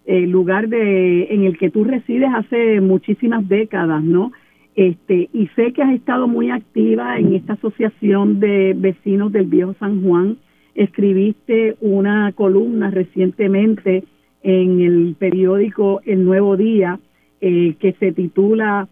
el 0.07 0.31
lugar 0.31 0.69
de, 0.69 1.25
en 1.33 1.43
el 1.43 1.57
que 1.57 1.69
tú 1.69 1.83
resides 1.83 2.29
hace 2.33 2.79
muchísimas 2.79 3.47
décadas, 3.47 4.01
¿no? 4.03 4.31
Este, 4.77 5.27
y 5.33 5.47
sé 5.55 5.73
que 5.73 5.81
has 5.81 5.91
estado 5.91 6.27
muy 6.27 6.51
activa 6.51 7.17
en 7.17 7.33
esta 7.33 7.53
asociación 7.53 8.39
de 8.39 8.75
vecinos 8.77 9.31
del 9.31 9.47
Viejo 9.47 9.73
San 9.79 10.03
Juan. 10.03 10.37
Escribiste 10.75 11.75
una 11.81 12.31
columna 12.33 12.91
recientemente 12.91 14.03
en 14.43 14.81
el 14.81 15.15
periódico 15.17 16.01
El 16.05 16.25
Nuevo 16.25 16.55
Día 16.57 16.99
eh, 17.41 17.73
que 17.79 17.93
se 17.93 18.11
titula, 18.11 18.87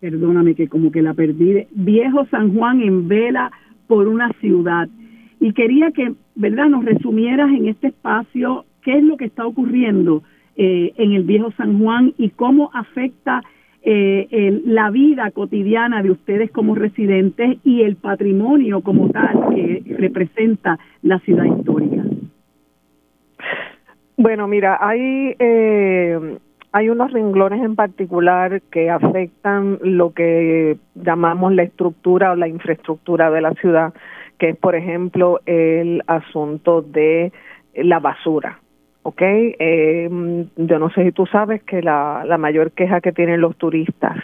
perdóname 0.00 0.56
que 0.56 0.66
como 0.66 0.90
que 0.90 1.00
la 1.00 1.14
perdí, 1.14 1.64
Viejo 1.70 2.26
San 2.26 2.52
Juan 2.52 2.82
en 2.82 3.06
vela 3.06 3.52
por 3.86 4.08
una 4.08 4.32
ciudad. 4.40 4.88
Y 5.38 5.52
quería 5.52 5.92
que, 5.92 6.12
¿verdad?, 6.34 6.66
nos 6.66 6.84
resumieras 6.84 7.50
en 7.50 7.68
este 7.68 7.86
espacio 7.86 8.64
qué 8.82 8.98
es 8.98 9.04
lo 9.04 9.16
que 9.16 9.26
está 9.26 9.46
ocurriendo 9.46 10.24
eh, 10.56 10.92
en 10.96 11.12
el 11.12 11.22
viejo 11.22 11.52
San 11.56 11.78
Juan 11.78 12.14
y 12.18 12.30
cómo 12.30 12.70
afecta 12.74 13.42
eh, 13.86 14.62
la 14.64 14.90
vida 14.90 15.30
cotidiana 15.30 16.02
de 16.02 16.10
ustedes 16.10 16.50
como 16.50 16.74
residentes 16.74 17.58
y 17.64 17.82
el 17.82 17.96
patrimonio 17.96 18.80
como 18.80 19.10
tal 19.10 19.54
que 19.54 19.82
representa 19.98 20.78
la 21.02 21.18
ciudad 21.20 21.44
histórica. 21.44 22.02
Bueno, 24.16 24.48
mira, 24.48 24.78
hay 24.80 25.34
eh, 25.38 26.38
hay 26.76 26.88
unos 26.88 27.12
renglones 27.12 27.62
en 27.62 27.76
particular 27.76 28.60
que 28.62 28.90
afectan 28.90 29.78
lo 29.80 30.12
que 30.12 30.76
llamamos 30.96 31.54
la 31.54 31.62
estructura 31.62 32.32
o 32.32 32.34
la 32.34 32.48
infraestructura 32.48 33.30
de 33.30 33.40
la 33.40 33.52
ciudad, 33.52 33.94
que 34.38 34.48
es, 34.48 34.56
por 34.56 34.74
ejemplo, 34.74 35.38
el 35.46 36.02
asunto 36.08 36.82
de 36.82 37.32
la 37.76 38.00
basura. 38.00 38.58
¿Ok? 39.04 39.22
Eh, 39.22 40.08
yo 40.56 40.78
no 40.78 40.90
sé 40.90 41.04
si 41.04 41.12
tú 41.12 41.26
sabes 41.26 41.62
que 41.62 41.82
la, 41.82 42.24
la 42.26 42.38
mayor 42.38 42.72
queja 42.72 43.00
que 43.00 43.12
tienen 43.12 43.40
los 43.40 43.56
turistas 43.56 44.16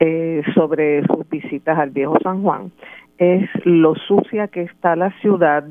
eh, 0.00 0.42
sobre 0.54 1.06
sus 1.06 1.28
visitas 1.30 1.78
al 1.78 1.90
viejo 1.90 2.18
San 2.22 2.42
Juan 2.42 2.70
es 3.18 3.48
lo 3.64 3.94
sucia 3.94 4.48
que 4.48 4.62
está 4.62 4.94
la 4.94 5.10
ciudad 5.20 5.64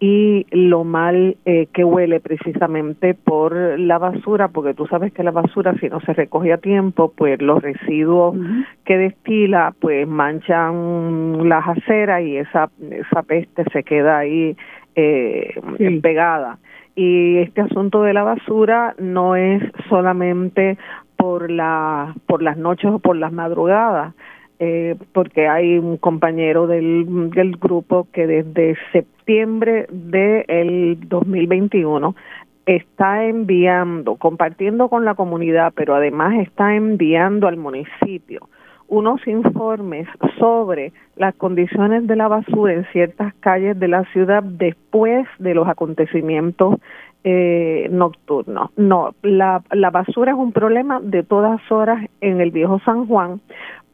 y 0.00 0.46
lo 0.50 0.82
mal 0.82 1.36
eh, 1.44 1.68
que 1.72 1.84
huele 1.84 2.20
precisamente 2.20 3.14
por 3.14 3.78
la 3.78 3.98
basura, 3.98 4.48
porque 4.48 4.74
tú 4.74 4.86
sabes 4.86 5.12
que 5.12 5.22
la 5.22 5.30
basura 5.30 5.74
si 5.78 5.88
no 5.88 6.00
se 6.00 6.14
recoge 6.14 6.52
a 6.52 6.58
tiempo, 6.58 7.12
pues 7.16 7.40
los 7.40 7.62
residuos 7.62 8.36
que 8.84 8.98
destila 8.98 9.74
pues 9.78 10.08
manchan 10.08 11.48
las 11.48 11.68
aceras 11.68 12.22
y 12.22 12.38
esa, 12.38 12.70
esa 12.90 13.22
peste 13.22 13.64
se 13.72 13.82
queda 13.84 14.18
ahí 14.18 14.56
eh, 14.96 15.60
pegada 16.02 16.58
y 16.94 17.38
este 17.38 17.60
asunto 17.60 18.02
de 18.02 18.12
la 18.12 18.22
basura 18.22 18.94
no 18.98 19.36
es 19.36 19.62
solamente 19.88 20.78
por 21.16 21.50
la 21.50 22.14
por 22.26 22.42
las 22.42 22.56
noches 22.56 22.90
o 22.90 22.98
por 22.98 23.16
las 23.16 23.32
madrugadas 23.32 24.14
eh, 24.60 24.96
porque 25.12 25.48
hay 25.48 25.78
un 25.78 25.96
compañero 25.96 26.66
del, 26.66 27.30
del 27.30 27.56
grupo 27.56 28.06
que 28.12 28.26
desde 28.26 28.76
septiembre 28.92 29.86
del 29.90 30.98
2021 31.08 32.14
está 32.64 33.26
enviando, 33.26 34.16
compartiendo 34.16 34.88
con 34.88 35.04
la 35.04 35.14
comunidad, 35.14 35.72
pero 35.74 35.94
además 35.94 36.38
está 36.38 36.74
enviando 36.76 37.48
al 37.48 37.56
municipio 37.56 38.48
unos 38.88 39.26
informes 39.26 40.06
sobre 40.38 40.92
las 41.16 41.34
condiciones 41.34 42.06
de 42.06 42.16
la 42.16 42.28
basura 42.28 42.74
en 42.74 42.84
ciertas 42.92 43.34
calles 43.40 43.78
de 43.78 43.88
la 43.88 44.04
ciudad 44.12 44.42
después 44.42 45.26
de 45.38 45.54
los 45.54 45.68
acontecimientos 45.68 46.76
eh. 47.24 47.88
No, 47.90 49.14
la, 49.22 49.62
la 49.70 49.90
basura 49.90 50.32
es 50.32 50.38
un 50.38 50.52
problema 50.52 51.00
de 51.00 51.22
todas 51.22 51.60
horas 51.72 52.06
en 52.20 52.40
el 52.40 52.50
viejo 52.50 52.80
San 52.84 53.06
Juan 53.06 53.40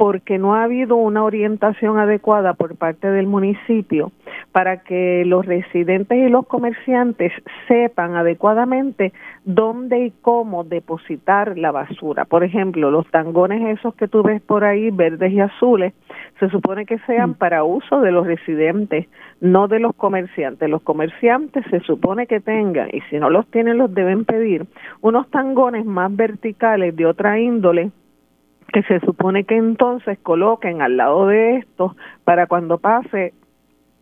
porque 0.01 0.39
no 0.39 0.55
ha 0.55 0.65
habido 0.65 0.97
una 0.97 1.23
orientación 1.23 1.99
adecuada 1.99 2.55
por 2.55 2.75
parte 2.77 3.11
del 3.11 3.27
municipio 3.27 4.13
para 4.51 4.79
que 4.79 5.25
los 5.27 5.45
residentes 5.45 6.17
y 6.17 6.31
los 6.31 6.47
comerciantes 6.47 7.33
sepan 7.69 8.17
adecuadamente 8.17 9.13
dónde 9.45 10.07
y 10.07 10.11
cómo 10.23 10.65
depositar 10.65 11.59
la 11.59 11.71
basura. 11.71 12.25
Por 12.25 12.45
ejemplo, 12.45 12.91
los 12.91 13.07
tangones 13.11 13.79
esos 13.79 13.95
que 13.95 14.09
tú 14.09 14.23
ves 14.23 14.41
por 14.41 14.65
ahí, 14.65 14.91
verdes 14.91 15.33
y 15.33 15.41
azules, 15.41 15.93
se 16.41 16.49
supone 16.49 16.87
que 16.87 16.99
sean 17.01 17.31
mm. 17.31 17.35
para 17.35 17.63
uso 17.63 18.01
de 18.01 18.11
los 18.11 18.27
residentes, 18.27 19.07
no 19.41 19.69
de 19.69 19.79
los 19.79 19.95
comerciantes. 19.95 20.69
Los 20.69 20.83
comerciantes 20.83 21.65
se 21.71 21.81
supone 21.81 22.27
que 22.27 22.41
tengan, 22.41 22.89
y 22.93 23.03
si 23.03 23.19
no 23.19 23.31
los 23.31 23.47
tienen, 23.49 23.79
los 23.79 23.95
deben 23.95 24.25
pedir, 24.25 24.67
unos 25.03 25.31
tangones 25.31 25.85
más 25.85 26.15
verticales 26.17 26.97
de 26.97 27.07
otra 27.07 27.39
índole 27.39 27.91
que 28.73 28.83
se 28.85 29.01
supone 29.01 29.45
que 29.45 29.57
entonces 29.57 30.19
coloquen 30.21 30.81
al 30.81 30.97
lado 30.97 31.27
de 31.27 31.59
estos 31.59 31.95
para 32.25 32.47
cuando 32.47 32.79
pase 32.79 33.35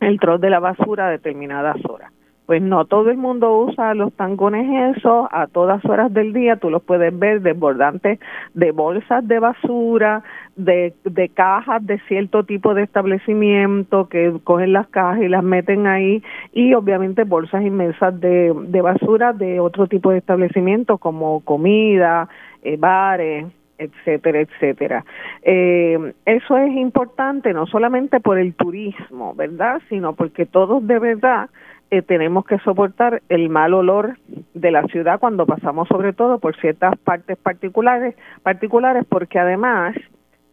el 0.00 0.20
troll 0.20 0.40
de 0.40 0.50
la 0.50 0.60
basura 0.60 1.08
a 1.08 1.10
determinadas 1.10 1.76
horas 1.88 2.12
pues 2.48 2.62
no 2.62 2.86
todo 2.86 3.10
el 3.10 3.18
mundo 3.18 3.58
usa 3.58 3.92
los 3.92 4.10
tangones 4.14 4.96
esos 4.96 5.28
a 5.30 5.48
todas 5.48 5.84
horas 5.84 6.10
del 6.14 6.32
día, 6.32 6.56
tú 6.56 6.70
los 6.70 6.82
puedes 6.82 7.16
ver 7.18 7.42
desbordantes 7.42 8.18
de 8.54 8.72
bolsas 8.72 9.28
de 9.28 9.38
basura, 9.38 10.22
de, 10.56 10.94
de 11.04 11.28
cajas 11.28 11.84
de 11.84 11.98
cierto 12.08 12.44
tipo 12.44 12.72
de 12.72 12.84
establecimiento 12.84 14.08
que 14.08 14.32
cogen 14.44 14.72
las 14.72 14.88
cajas 14.88 15.20
y 15.20 15.28
las 15.28 15.44
meten 15.44 15.86
ahí 15.86 16.22
y 16.54 16.72
obviamente 16.72 17.24
bolsas 17.24 17.62
inmensas 17.62 18.18
de, 18.18 18.54
de 18.68 18.80
basura 18.80 19.34
de 19.34 19.60
otro 19.60 19.86
tipo 19.86 20.10
de 20.10 20.16
establecimiento 20.16 20.96
como 20.96 21.40
comida, 21.40 22.30
eh, 22.62 22.78
bares, 22.78 23.44
etcétera, 23.76 24.40
etcétera. 24.40 25.04
Eh, 25.42 26.14
eso 26.24 26.56
es 26.56 26.74
importante 26.76 27.52
no 27.52 27.66
solamente 27.66 28.20
por 28.20 28.38
el 28.38 28.54
turismo, 28.54 29.34
¿verdad? 29.34 29.82
Sino 29.90 30.14
porque 30.14 30.46
todos 30.46 30.86
de 30.86 30.98
verdad 30.98 31.50
eh, 31.90 32.02
tenemos 32.02 32.44
que 32.44 32.58
soportar 32.58 33.22
el 33.28 33.48
mal 33.48 33.72
olor 33.74 34.18
de 34.54 34.70
la 34.70 34.82
ciudad 34.84 35.18
cuando 35.20 35.46
pasamos 35.46 35.88
sobre 35.88 36.12
todo 36.12 36.38
por 36.38 36.56
ciertas 36.56 36.96
partes 36.98 37.38
particulares, 37.38 38.14
particulares 38.42 39.04
porque 39.08 39.38
además, 39.38 39.96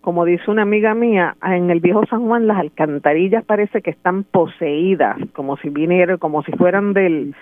como 0.02 0.24
dice 0.24 0.49
una 0.49 0.62
amiga 0.62 0.94
mía, 0.94 1.36
en 1.44 1.70
el 1.72 1.82
viejo 1.82 2.06
San 2.10 2.26
Juan 2.26 2.48
las 2.48 2.60
alcantarillas 2.60 3.44
parece 3.44 3.82
que 3.82 3.91
están 3.91 4.24
poseídas, 4.24 5.18
como 5.34 5.57
si 5.57 5.70
vinieran, 5.70 6.18
como 6.18 6.44
si 6.44 6.52
fueran 6.53 6.94
del, 6.94 7.36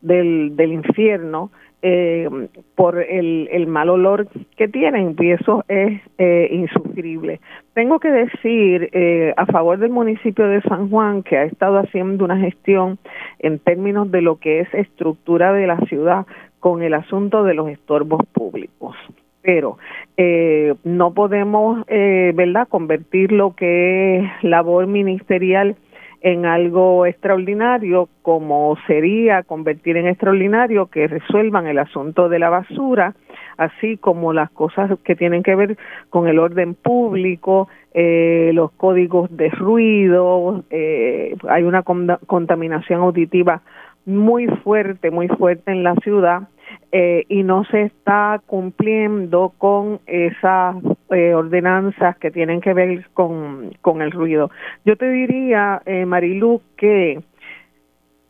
del, 0.00 0.54
del 0.54 0.72
infierno, 0.72 1.50
eh, 1.82 2.28
por 2.74 2.98
el, 2.98 3.48
el, 3.50 3.66
mal 3.66 3.88
olor 3.88 4.28
que 4.56 4.68
tienen 4.68 5.16
y 5.18 5.30
eso 5.30 5.64
es 5.68 6.00
eh, 6.18 6.48
insufrible. 6.52 7.40
Tengo 7.74 7.98
que 7.98 8.10
decir 8.10 8.90
eh, 8.92 9.32
a 9.36 9.46
favor 9.46 9.78
del 9.78 9.90
municipio 9.90 10.46
de 10.46 10.60
San 10.62 10.90
Juan 10.90 11.22
que 11.22 11.38
ha 11.38 11.44
estado 11.44 11.78
haciendo 11.78 12.24
una 12.24 12.38
gestión 12.38 12.98
en 13.38 13.58
términos 13.58 14.10
de 14.10 14.22
lo 14.22 14.36
que 14.36 14.60
es 14.60 14.74
estructura 14.74 15.52
de 15.52 15.66
la 15.66 15.78
ciudad 15.86 16.26
con 16.58 16.82
el 16.82 16.94
asunto 16.94 17.44
de 17.44 17.54
los 17.54 17.68
estorbos 17.70 18.20
públicos 18.32 18.96
pero 19.42 19.78
eh, 20.16 20.74
no 20.84 21.14
podemos, 21.14 21.84
eh, 21.88 22.32
¿verdad?, 22.34 22.68
convertir 22.68 23.32
lo 23.32 23.54
que 23.54 24.18
es 24.18 24.30
labor 24.42 24.86
ministerial 24.86 25.76
en 26.20 26.44
algo 26.44 27.06
extraordinario, 27.06 28.08
como 28.22 28.76
sería 28.86 29.42
convertir 29.42 29.96
en 29.96 30.06
extraordinario 30.06 30.86
que 30.86 31.06
resuelvan 31.06 31.66
el 31.66 31.78
asunto 31.78 32.28
de 32.28 32.38
la 32.38 32.50
basura, 32.50 33.14
así 33.56 33.96
como 33.96 34.32
las 34.32 34.50
cosas 34.50 34.90
que 35.04 35.16
tienen 35.16 35.42
que 35.42 35.54
ver 35.54 35.78
con 36.10 36.28
el 36.28 36.38
orden 36.38 36.74
público, 36.74 37.68
eh, 37.94 38.50
los 38.54 38.70
códigos 38.72 39.34
de 39.34 39.48
ruido, 39.50 40.64
eh, 40.70 41.36
hay 41.48 41.62
una 41.62 41.82
contaminación 41.82 43.00
auditiva 43.00 43.62
muy 44.04 44.46
fuerte, 44.46 45.10
muy 45.10 45.28
fuerte 45.28 45.72
en 45.72 45.82
la 45.82 45.94
ciudad 45.96 46.48
eh, 46.92 47.24
y 47.28 47.42
no 47.42 47.64
se 47.64 47.82
está 47.82 48.40
cumpliendo 48.46 49.52
con 49.58 50.00
esas 50.06 50.76
eh, 51.10 51.34
ordenanzas 51.34 52.16
que 52.18 52.30
tienen 52.30 52.60
que 52.60 52.74
ver 52.74 53.08
con, 53.14 53.72
con 53.80 54.02
el 54.02 54.10
ruido. 54.10 54.50
Yo 54.84 54.96
te 54.96 55.08
diría, 55.10 55.82
eh, 55.86 56.04
Marilu, 56.06 56.60
que 56.76 57.20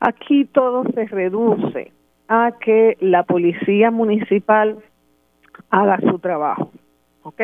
aquí 0.00 0.44
todo 0.44 0.84
se 0.94 1.06
reduce 1.06 1.92
a 2.28 2.52
que 2.60 2.96
la 3.00 3.22
policía 3.22 3.90
municipal 3.90 4.78
haga 5.70 5.98
su 6.00 6.18
trabajo. 6.18 6.70
¿ok? 7.22 7.40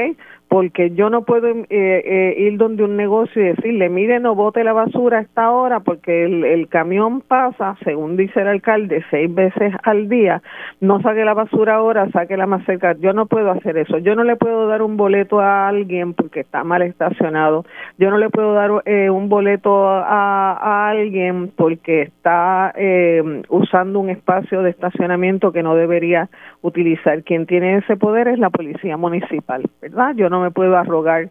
Porque 0.56 0.92
yo 0.92 1.10
no 1.10 1.20
puedo 1.20 1.48
eh, 1.48 1.66
eh, 1.68 2.34
ir 2.38 2.56
donde 2.56 2.82
un 2.82 2.96
negocio 2.96 3.42
y 3.42 3.48
decirle, 3.48 3.90
mire, 3.90 4.20
no 4.20 4.34
bote 4.34 4.64
la 4.64 4.72
basura 4.72 5.18
a 5.18 5.20
esta 5.20 5.50
hora 5.50 5.80
porque 5.80 6.24
el, 6.24 6.46
el, 6.46 6.68
camión 6.68 7.20
pasa, 7.20 7.76
según 7.84 8.16
dice 8.16 8.40
el 8.40 8.48
alcalde, 8.48 9.04
seis 9.10 9.34
veces 9.34 9.74
al 9.82 10.08
día, 10.08 10.40
no 10.80 11.02
saque 11.02 11.26
la 11.26 11.34
basura 11.34 11.74
ahora, 11.74 12.08
saque 12.10 12.38
la 12.38 12.46
más 12.46 12.64
cerca. 12.64 12.96
Yo 12.98 13.12
no 13.12 13.26
puedo 13.26 13.50
hacer 13.50 13.76
eso. 13.76 13.98
Yo 13.98 14.16
no 14.16 14.24
le 14.24 14.36
puedo 14.36 14.66
dar 14.66 14.80
un 14.80 14.96
boleto 14.96 15.40
a 15.40 15.68
alguien 15.68 16.14
porque 16.14 16.40
está 16.40 16.64
mal 16.64 16.80
estacionado. 16.80 17.66
Yo 17.98 18.10
no 18.10 18.16
le 18.16 18.30
puedo 18.30 18.54
dar 18.54 18.70
eh, 18.86 19.10
un 19.10 19.28
boleto 19.28 19.86
a, 19.86 20.88
alguien 20.88 21.52
porque 21.54 22.00
está 22.00 22.72
eh, 22.76 23.42
usando 23.50 24.00
un 24.00 24.08
espacio 24.08 24.62
de 24.62 24.70
estacionamiento 24.70 25.52
que 25.52 25.62
no 25.62 25.74
debería 25.74 26.30
utilizar. 26.62 27.24
Quien 27.24 27.44
tiene 27.44 27.76
ese 27.76 27.98
poder 27.98 28.28
es 28.28 28.38
la 28.38 28.48
policía 28.48 28.96
municipal. 28.96 29.66
¿verdad? 29.82 30.14
Yo 30.16 30.30
no 30.30 30.45
me 30.46 30.50
puedo 30.52 30.76
arrogar 30.76 31.28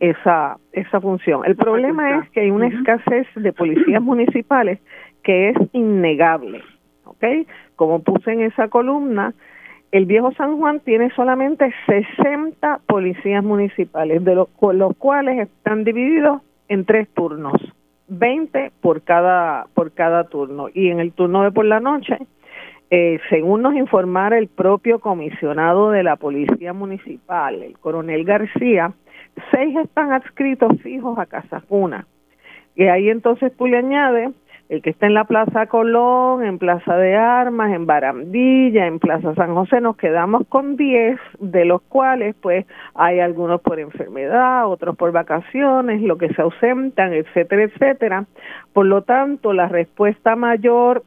esa, 0.00 0.56
esa 0.72 1.00
función. 1.00 1.42
El 1.44 1.56
problema 1.56 2.18
es 2.18 2.30
que 2.30 2.40
hay 2.40 2.50
una 2.50 2.68
escasez 2.68 3.26
de 3.34 3.52
policías 3.52 4.02
municipales 4.12 4.78
que 5.22 5.50
es 5.50 5.56
innegable, 5.72 6.62
¿ok? 7.04 7.24
Como 7.76 8.02
puse 8.02 8.32
en 8.32 8.42
esa 8.42 8.68
columna, 8.68 9.34
el 9.92 10.06
viejo 10.06 10.32
San 10.32 10.58
Juan 10.58 10.80
tiene 10.80 11.10
solamente 11.10 11.72
60 11.86 12.80
policías 12.86 13.44
municipales, 13.44 14.24
de 14.24 14.34
los, 14.34 14.48
los 14.74 14.96
cuales 14.96 15.48
están 15.48 15.84
divididos 15.84 16.40
en 16.68 16.84
tres 16.84 17.08
turnos, 17.14 17.60
20 18.08 18.72
por 18.80 19.02
cada, 19.02 19.66
por 19.74 19.92
cada 19.92 20.24
turno. 20.24 20.68
Y 20.72 20.88
en 20.88 21.00
el 21.00 21.12
turno 21.12 21.42
de 21.42 21.52
por 21.52 21.64
la 21.64 21.80
noche 21.80 22.18
eh, 22.94 23.20
según 23.30 23.62
nos 23.62 23.74
informara 23.74 24.36
el 24.36 24.48
propio 24.48 24.98
comisionado 24.98 25.92
de 25.92 26.02
la 26.02 26.16
Policía 26.16 26.74
Municipal, 26.74 27.62
el 27.62 27.78
coronel 27.78 28.22
García, 28.26 28.92
seis 29.50 29.74
están 29.78 30.12
adscritos 30.12 30.78
fijos 30.82 31.18
a 31.18 31.24
Casa 31.24 31.62
Cuna. 31.66 32.06
Y 32.76 32.84
ahí 32.84 33.08
entonces 33.08 33.50
tú 33.56 33.66
le 33.66 33.78
añades 33.78 34.32
el 34.68 34.80
que 34.80 34.90
está 34.90 35.06
en 35.06 35.14
la 35.14 35.24
Plaza 35.24 35.66
Colón, 35.66 36.44
en 36.44 36.58
Plaza 36.58 36.96
de 36.96 37.14
Armas, 37.14 37.72
en 37.72 37.86
Barandilla, 37.86 38.86
en 38.86 38.98
Plaza 38.98 39.34
San 39.34 39.54
José, 39.54 39.80
nos 39.80 39.96
quedamos 39.96 40.46
con 40.48 40.76
diez, 40.76 41.18
de 41.40 41.64
los 41.64 41.82
cuales 41.82 42.34
pues 42.40 42.66
hay 42.94 43.20
algunos 43.20 43.60
por 43.60 43.80
enfermedad, 43.80 44.66
otros 44.66 44.96
por 44.96 45.12
vacaciones, 45.12 46.00
lo 46.00 46.16
que 46.16 46.32
se 46.34 46.40
ausentan, 46.40 47.12
etcétera, 47.12 47.64
etcétera. 47.64 48.24
Por 48.72 48.86
lo 48.86 49.02
tanto, 49.02 49.52
la 49.52 49.68
respuesta 49.68 50.36
mayor 50.36 51.04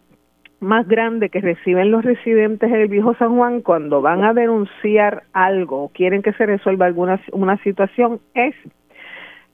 más 0.66 0.88
grande 0.88 1.30
que 1.30 1.40
reciben 1.40 1.92
los 1.92 2.04
residentes 2.04 2.70
del 2.70 2.88
viejo 2.88 3.16
San 3.16 3.36
Juan 3.38 3.62
cuando 3.62 4.02
van 4.02 4.24
a 4.24 4.34
denunciar 4.34 5.24
algo 5.32 5.84
o 5.84 5.90
quieren 5.90 6.22
que 6.22 6.34
se 6.34 6.46
resuelva 6.46 6.86
alguna 6.86 7.22
una 7.32 7.58
situación 7.64 8.20
es 8.34 8.56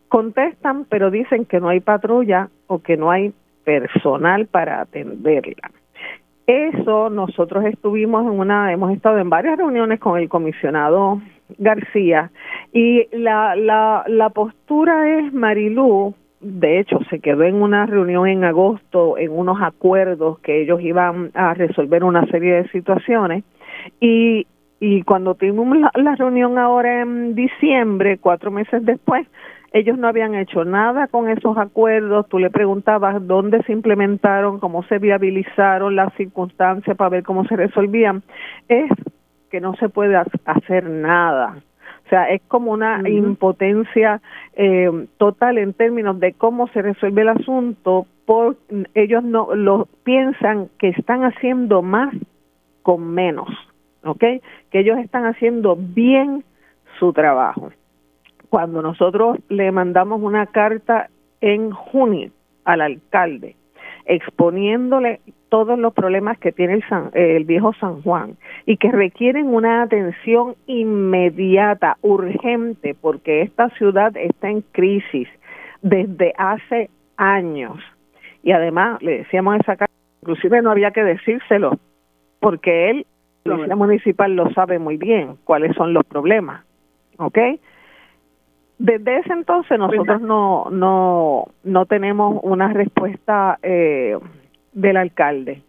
contestan 0.08 0.86
pero 0.86 1.12
dicen 1.12 1.46
que 1.46 1.60
no 1.60 1.70
hay 1.70 1.82
patrulla 1.82 2.50
o 2.68 2.80
que 2.80 2.98
no 2.98 3.12
hay 3.12 3.34
personal 3.64 4.48
para 4.48 4.82
atenderla. 4.82 5.72
Eso 6.48 7.10
nosotros 7.10 7.66
estuvimos 7.66 8.24
en 8.24 8.40
una 8.40 8.74
hemos 8.74 8.92
estado 8.92 9.20
en 9.20 9.30
varias 9.30 9.58
reuniones 9.58 10.00
con 10.00 10.18
el 10.18 10.28
comisionado 10.28 11.22
García 11.58 12.32
y 12.74 13.08
la 13.16 13.56
la 13.56 14.04
la 14.08 14.30
postura 14.30 15.20
es 15.20 15.34
Marilú 15.34 16.16
de 16.42 16.80
hecho, 16.80 17.00
se 17.10 17.20
quedó 17.20 17.44
en 17.44 17.62
una 17.62 17.86
reunión 17.86 18.28
en 18.28 18.44
agosto, 18.44 19.18
en 19.18 19.32
unos 19.32 19.62
acuerdos 19.62 20.40
que 20.40 20.64
ellos 20.64 20.82
iban 20.82 21.30
a 21.36 21.54
resolver 21.54 22.04
una 22.04 22.26
serie 22.28 22.56
de 22.56 22.70
situaciones. 22.70 23.44
Y, 24.00 24.48
y 24.80 25.04
cuando 25.04 25.36
tuvimos 25.36 25.78
la, 25.94 26.16
reunión 26.16 26.58
ahora 26.58 27.02
en 27.02 27.36
diciembre, 27.36 28.18
cuatro 28.18 28.50
meses 28.50 28.84
después, 28.84 29.28
ellos 29.72 30.00
no 30.00 30.08
habían 30.08 30.34
hecho 30.34 30.66
nada 30.66 31.08
con 31.08 31.30
esos 31.30 31.58
acuerdos. 31.60 32.28
Tú 32.28 32.40
le 32.40 32.50
preguntabas 32.50 33.26
dónde 33.26 33.62
se 33.64 33.72
implementaron, 33.72 34.60
cómo 34.60 34.82
se 34.84 34.98
viabilizaron 34.98 35.96
las 35.96 36.12
circunstancias 36.16 36.98
para 36.98 37.10
ver 37.12 37.24
cómo 37.24 37.46
se 37.46 37.56
resolvían. 37.56 38.24
Es 38.68 38.92
que 39.52 39.62
no 39.62 39.76
se 39.76 39.90
puede 39.90 40.16
hacer 40.46 40.90
nada 40.90 41.62
o 42.12 42.14
sea, 42.14 42.26
es 42.26 42.42
como 42.50 42.74
una 42.74 43.08
impotencia 43.08 44.22
eh, 44.52 45.08
total 45.18 45.58
en 45.58 45.72
términos 45.72 46.20
de 46.20 46.34
cómo 46.34 46.68
se 46.68 46.82
resuelve 46.82 47.22
el 47.22 47.30
asunto. 47.30 48.06
Por, 48.26 48.58
ellos 48.96 49.24
no 49.24 49.56
lo 49.56 49.88
piensan 50.04 50.68
que 50.78 50.90
están 50.90 51.24
haciendo 51.24 51.82
más 51.82 52.14
con 52.82 53.14
menos, 53.14 53.48
¿ok? 54.04 54.20
Que 54.20 54.80
ellos 54.82 54.98
están 55.00 55.26
haciendo 55.26 55.78
bien 55.80 56.44
su 57.00 57.14
trabajo. 57.14 57.72
Cuando 58.50 58.82
nosotros 58.82 59.38
le 59.48 59.72
mandamos 59.72 60.22
una 60.22 60.48
carta 60.48 61.10
en 61.40 61.72
junio 61.72 62.32
al 62.66 62.82
alcalde 62.82 63.56
exponiéndole 64.12 65.22
todos 65.48 65.80
los 65.80 65.94
problemas 65.94 66.38
que 66.38 66.52
tiene 66.52 66.74
el, 66.74 66.84
el 67.14 67.46
viejo 67.46 67.74
San 67.80 68.02
Juan 68.02 68.36
y 68.66 68.76
que 68.76 68.92
requieren 68.92 69.48
una 69.48 69.84
atención 69.84 70.56
inmediata, 70.68 71.98
urgente, 72.02 72.94
porque 73.00 73.42
esta 73.42 73.70
ciudad 73.70 74.16
está 74.18 74.50
en 74.50 74.62
crisis. 74.74 75.28
desde 75.82 76.34
hace 76.38 76.90
años. 77.18 77.78
Y 78.44 78.52
además 78.52 79.02
le 79.02 79.20
decíamos 79.20 79.56
esa 79.56 79.76
carta, 79.78 79.94
inclusive 80.22 80.62
no 80.62 80.72
había 80.72 80.92
que 80.92 81.04
decírselo, 81.04 81.80
porque 82.40 82.92
él, 82.92 83.06
la 83.46 83.76
municipal, 83.76 84.36
lo 84.36 84.52
sabe 84.52 84.78
muy 84.78 84.98
bien 84.98 85.38
cuáles 85.44 85.76
son 85.76 85.94
los 85.94 86.04
problemas. 86.06 86.64
¿Ok? 87.18 87.38
Desde 88.84 89.20
ese 89.20 89.32
entonces 89.32 89.78
nosotros 89.78 90.22
no, 90.22 90.66
no, 90.72 91.46
no 91.64 91.86
tenemos 91.86 92.40
una 92.42 92.74
respuesta 92.74 93.60
eh, 93.62 94.18
del 94.74 94.98
alcalde. 94.98 95.62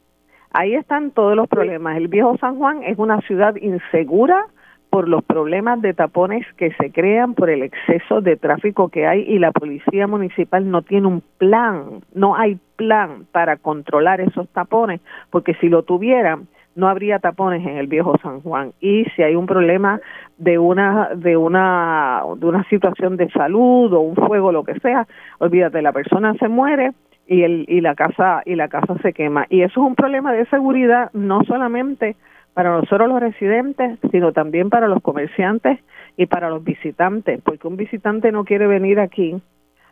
Ahí 0.50 0.74
están 0.74 1.10
todos 1.10 1.36
los 1.36 1.46
problemas. 1.46 1.98
El 1.98 2.08
viejo 2.08 2.38
San 2.38 2.56
Juan 2.56 2.82
es 2.82 2.98
una 2.98 3.20
ciudad 3.20 3.54
insegura 3.56 4.46
por 4.88 5.10
los 5.10 5.22
problemas 5.24 5.82
de 5.82 5.92
tapones 5.92 6.46
que 6.56 6.72
se 6.72 6.90
crean 6.90 7.34
por 7.34 7.50
el 7.50 7.62
exceso 7.62 8.22
de 8.22 8.38
tráfico 8.38 8.88
que 8.88 9.06
hay 9.06 9.20
y 9.28 9.38
la 9.38 9.52
policía 9.52 10.06
municipal 10.06 10.70
no 10.70 10.80
tiene 10.80 11.06
un 11.06 11.22
plan, 11.36 12.00
no 12.14 12.34
hay 12.34 12.58
plan 12.76 13.26
para 13.30 13.58
controlar 13.58 14.22
esos 14.22 14.48
tapones, 14.48 15.02
porque 15.28 15.52
si 15.60 15.68
lo 15.68 15.82
tuvieran 15.82 16.48
no 16.74 16.88
habría 16.88 17.18
tapones 17.18 17.66
en 17.66 17.76
el 17.76 17.86
viejo 17.86 18.16
San 18.22 18.40
Juan. 18.40 18.72
Y 18.80 19.04
si 19.16 19.22
hay 19.22 19.34
un 19.34 19.46
problema 19.46 20.00
de 20.38 20.58
una 20.58 21.10
de 21.14 21.36
una 21.36 22.22
de 22.36 22.46
una 22.46 22.64
situación 22.68 23.16
de 23.16 23.30
salud 23.30 23.92
o 23.92 24.00
un 24.00 24.16
fuego 24.16 24.52
lo 24.52 24.64
que 24.64 24.78
sea, 24.80 25.06
olvídate, 25.38 25.82
la 25.82 25.92
persona 25.92 26.34
se 26.34 26.48
muere 26.48 26.92
y 27.26 27.42
el 27.42 27.64
y 27.68 27.80
la 27.80 27.94
casa 27.94 28.42
y 28.44 28.54
la 28.54 28.68
casa 28.68 28.96
se 29.02 29.12
quema. 29.12 29.46
Y 29.48 29.62
eso 29.62 29.80
es 29.80 29.86
un 29.86 29.94
problema 29.94 30.32
de 30.32 30.46
seguridad 30.46 31.10
no 31.12 31.44
solamente 31.44 32.16
para 32.54 32.70
nosotros 32.70 33.08
los 33.08 33.20
residentes, 33.20 33.98
sino 34.10 34.32
también 34.32 34.68
para 34.68 34.88
los 34.88 35.02
comerciantes 35.02 35.78
y 36.16 36.26
para 36.26 36.50
los 36.50 36.62
visitantes, 36.62 37.40
porque 37.42 37.66
un 37.66 37.76
visitante 37.76 38.30
no 38.30 38.44
quiere 38.44 38.66
venir 38.66 39.00
aquí 39.00 39.40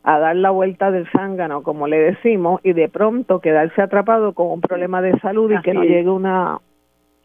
a 0.02 0.19
dar 0.19 0.36
la 0.36 0.51
vuelta 0.51 0.90
del 0.90 1.07
zángano, 1.11 1.62
como 1.62 1.86
le 1.86 1.98
decimos, 1.98 2.61
y 2.65 2.73
de 2.73 2.89
pronto 2.89 3.40
quedarse 3.40 3.82
atrapado 3.82 4.32
con 4.32 4.51
un 4.51 4.61
problema 4.61 5.02
de 5.02 5.19
salud 5.20 5.52
y 5.52 5.61
que 5.62 5.74
no 5.74 5.82
llegue 5.82 6.09
una 6.09 6.59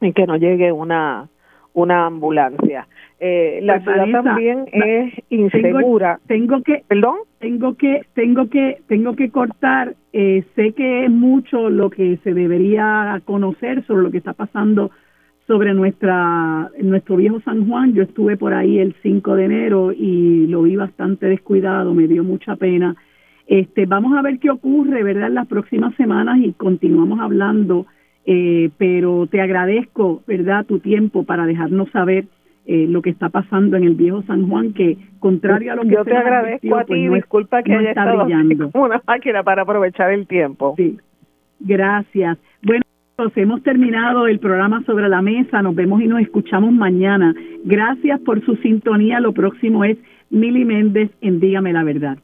y 0.01 0.13
que 0.13 0.25
no 0.25 0.37
llegue 0.37 0.71
una 0.71 1.29
una 1.75 2.07
ambulancia. 2.07 2.87
Eh, 3.19 3.59
la 3.61 3.79
pues, 3.81 3.95
ciudad 3.95 4.23
también 4.23 4.65
es 4.71 5.13
insegura. 5.29 6.19
Tengo, 6.25 6.61
que, 6.63 6.83
perdón, 6.87 7.17
tengo 7.39 7.75
que, 7.75 8.05
tengo 8.13 8.49
que, 8.49 8.79
tengo 8.87 9.15
que 9.15 9.29
cortar. 9.29 9.93
Eh, 10.13 10.43
sé 10.55 10.71
que 10.71 11.05
es 11.05 11.11
mucho 11.11 11.69
lo 11.69 11.89
que 11.89 12.17
se 12.23 12.33
debería 12.33 13.21
conocer 13.25 13.85
sobre 13.85 14.03
lo 14.03 14.11
que 14.11 14.17
está 14.17 14.33
pasando 14.33 14.89
sobre 15.47 15.75
nuestra 15.75 16.71
nuestro 16.81 17.17
viejo 17.17 17.39
San 17.41 17.67
Juan. 17.67 17.93
Yo 17.93 18.03
estuve 18.03 18.35
por 18.35 18.53
ahí 18.53 18.79
el 18.79 18.95
5 19.03 19.35
de 19.35 19.45
enero 19.45 19.91
y 19.91 20.47
lo 20.47 20.63
vi 20.63 20.75
bastante 20.75 21.27
descuidado, 21.27 21.93
me 21.93 22.07
dio 22.07 22.23
mucha 22.23 22.55
pena. 22.55 22.95
Este, 23.47 23.85
vamos 23.85 24.17
a 24.17 24.23
ver 24.23 24.39
qué 24.39 24.49
ocurre, 24.49 25.03
¿verdad? 25.03 25.27
En 25.27 25.35
las 25.35 25.47
próximas 25.47 25.93
semanas 25.95 26.39
y 26.39 26.53
continuamos 26.53 27.19
hablando, 27.19 27.85
eh, 28.25 28.69
pero 28.77 29.27
te 29.27 29.41
agradezco, 29.41 30.23
¿verdad? 30.27 30.65
Tu 30.65 30.79
tiempo 30.79 31.23
para 31.23 31.45
dejarnos 31.45 31.89
saber 31.91 32.25
eh, 32.65 32.87
lo 32.89 33.03
que 33.03 33.11
está 33.11 33.29
pasando 33.29 33.77
en 33.77 33.83
el 33.83 33.93
viejo 33.93 34.23
San 34.23 34.49
Juan, 34.49 34.73
que 34.73 34.97
contrario 35.19 35.73
a 35.73 35.75
lo 35.75 35.83
que 35.83 35.89
yo 35.89 36.03
te 36.03 36.17
agradezco 36.17 36.75
a 36.75 36.85
pues 36.85 36.99
ti, 36.99 37.07
disculpa 37.07 37.61
que 37.61 37.73
haya 37.73 37.89
estado 37.89 38.23
brillando. 38.23 38.71
como 38.71 38.85
una 38.85 39.01
máquina 39.05 39.43
para 39.43 39.61
aprovechar 39.61 40.11
el 40.11 40.25
tiempo. 40.25 40.73
Sí, 40.77 40.97
gracias. 41.59 42.37
Bueno. 42.63 42.81
Hemos 43.37 43.63
terminado 43.63 44.27
el 44.27 44.39
programa 44.39 44.83
sobre 44.83 45.07
la 45.07 45.21
mesa. 45.21 45.61
Nos 45.61 45.73
vemos 45.73 46.01
y 46.01 46.07
nos 46.07 46.19
escuchamos 46.19 46.73
mañana. 46.73 47.33
Gracias 47.63 48.19
por 48.19 48.43
su 48.43 48.57
sintonía. 48.57 49.21
Lo 49.21 49.31
próximo 49.31 49.85
es 49.85 49.97
Mili 50.29 50.65
Méndez 50.65 51.11
en 51.21 51.39
Dígame 51.39 51.71
la 51.71 51.85
Verdad. 51.85 52.17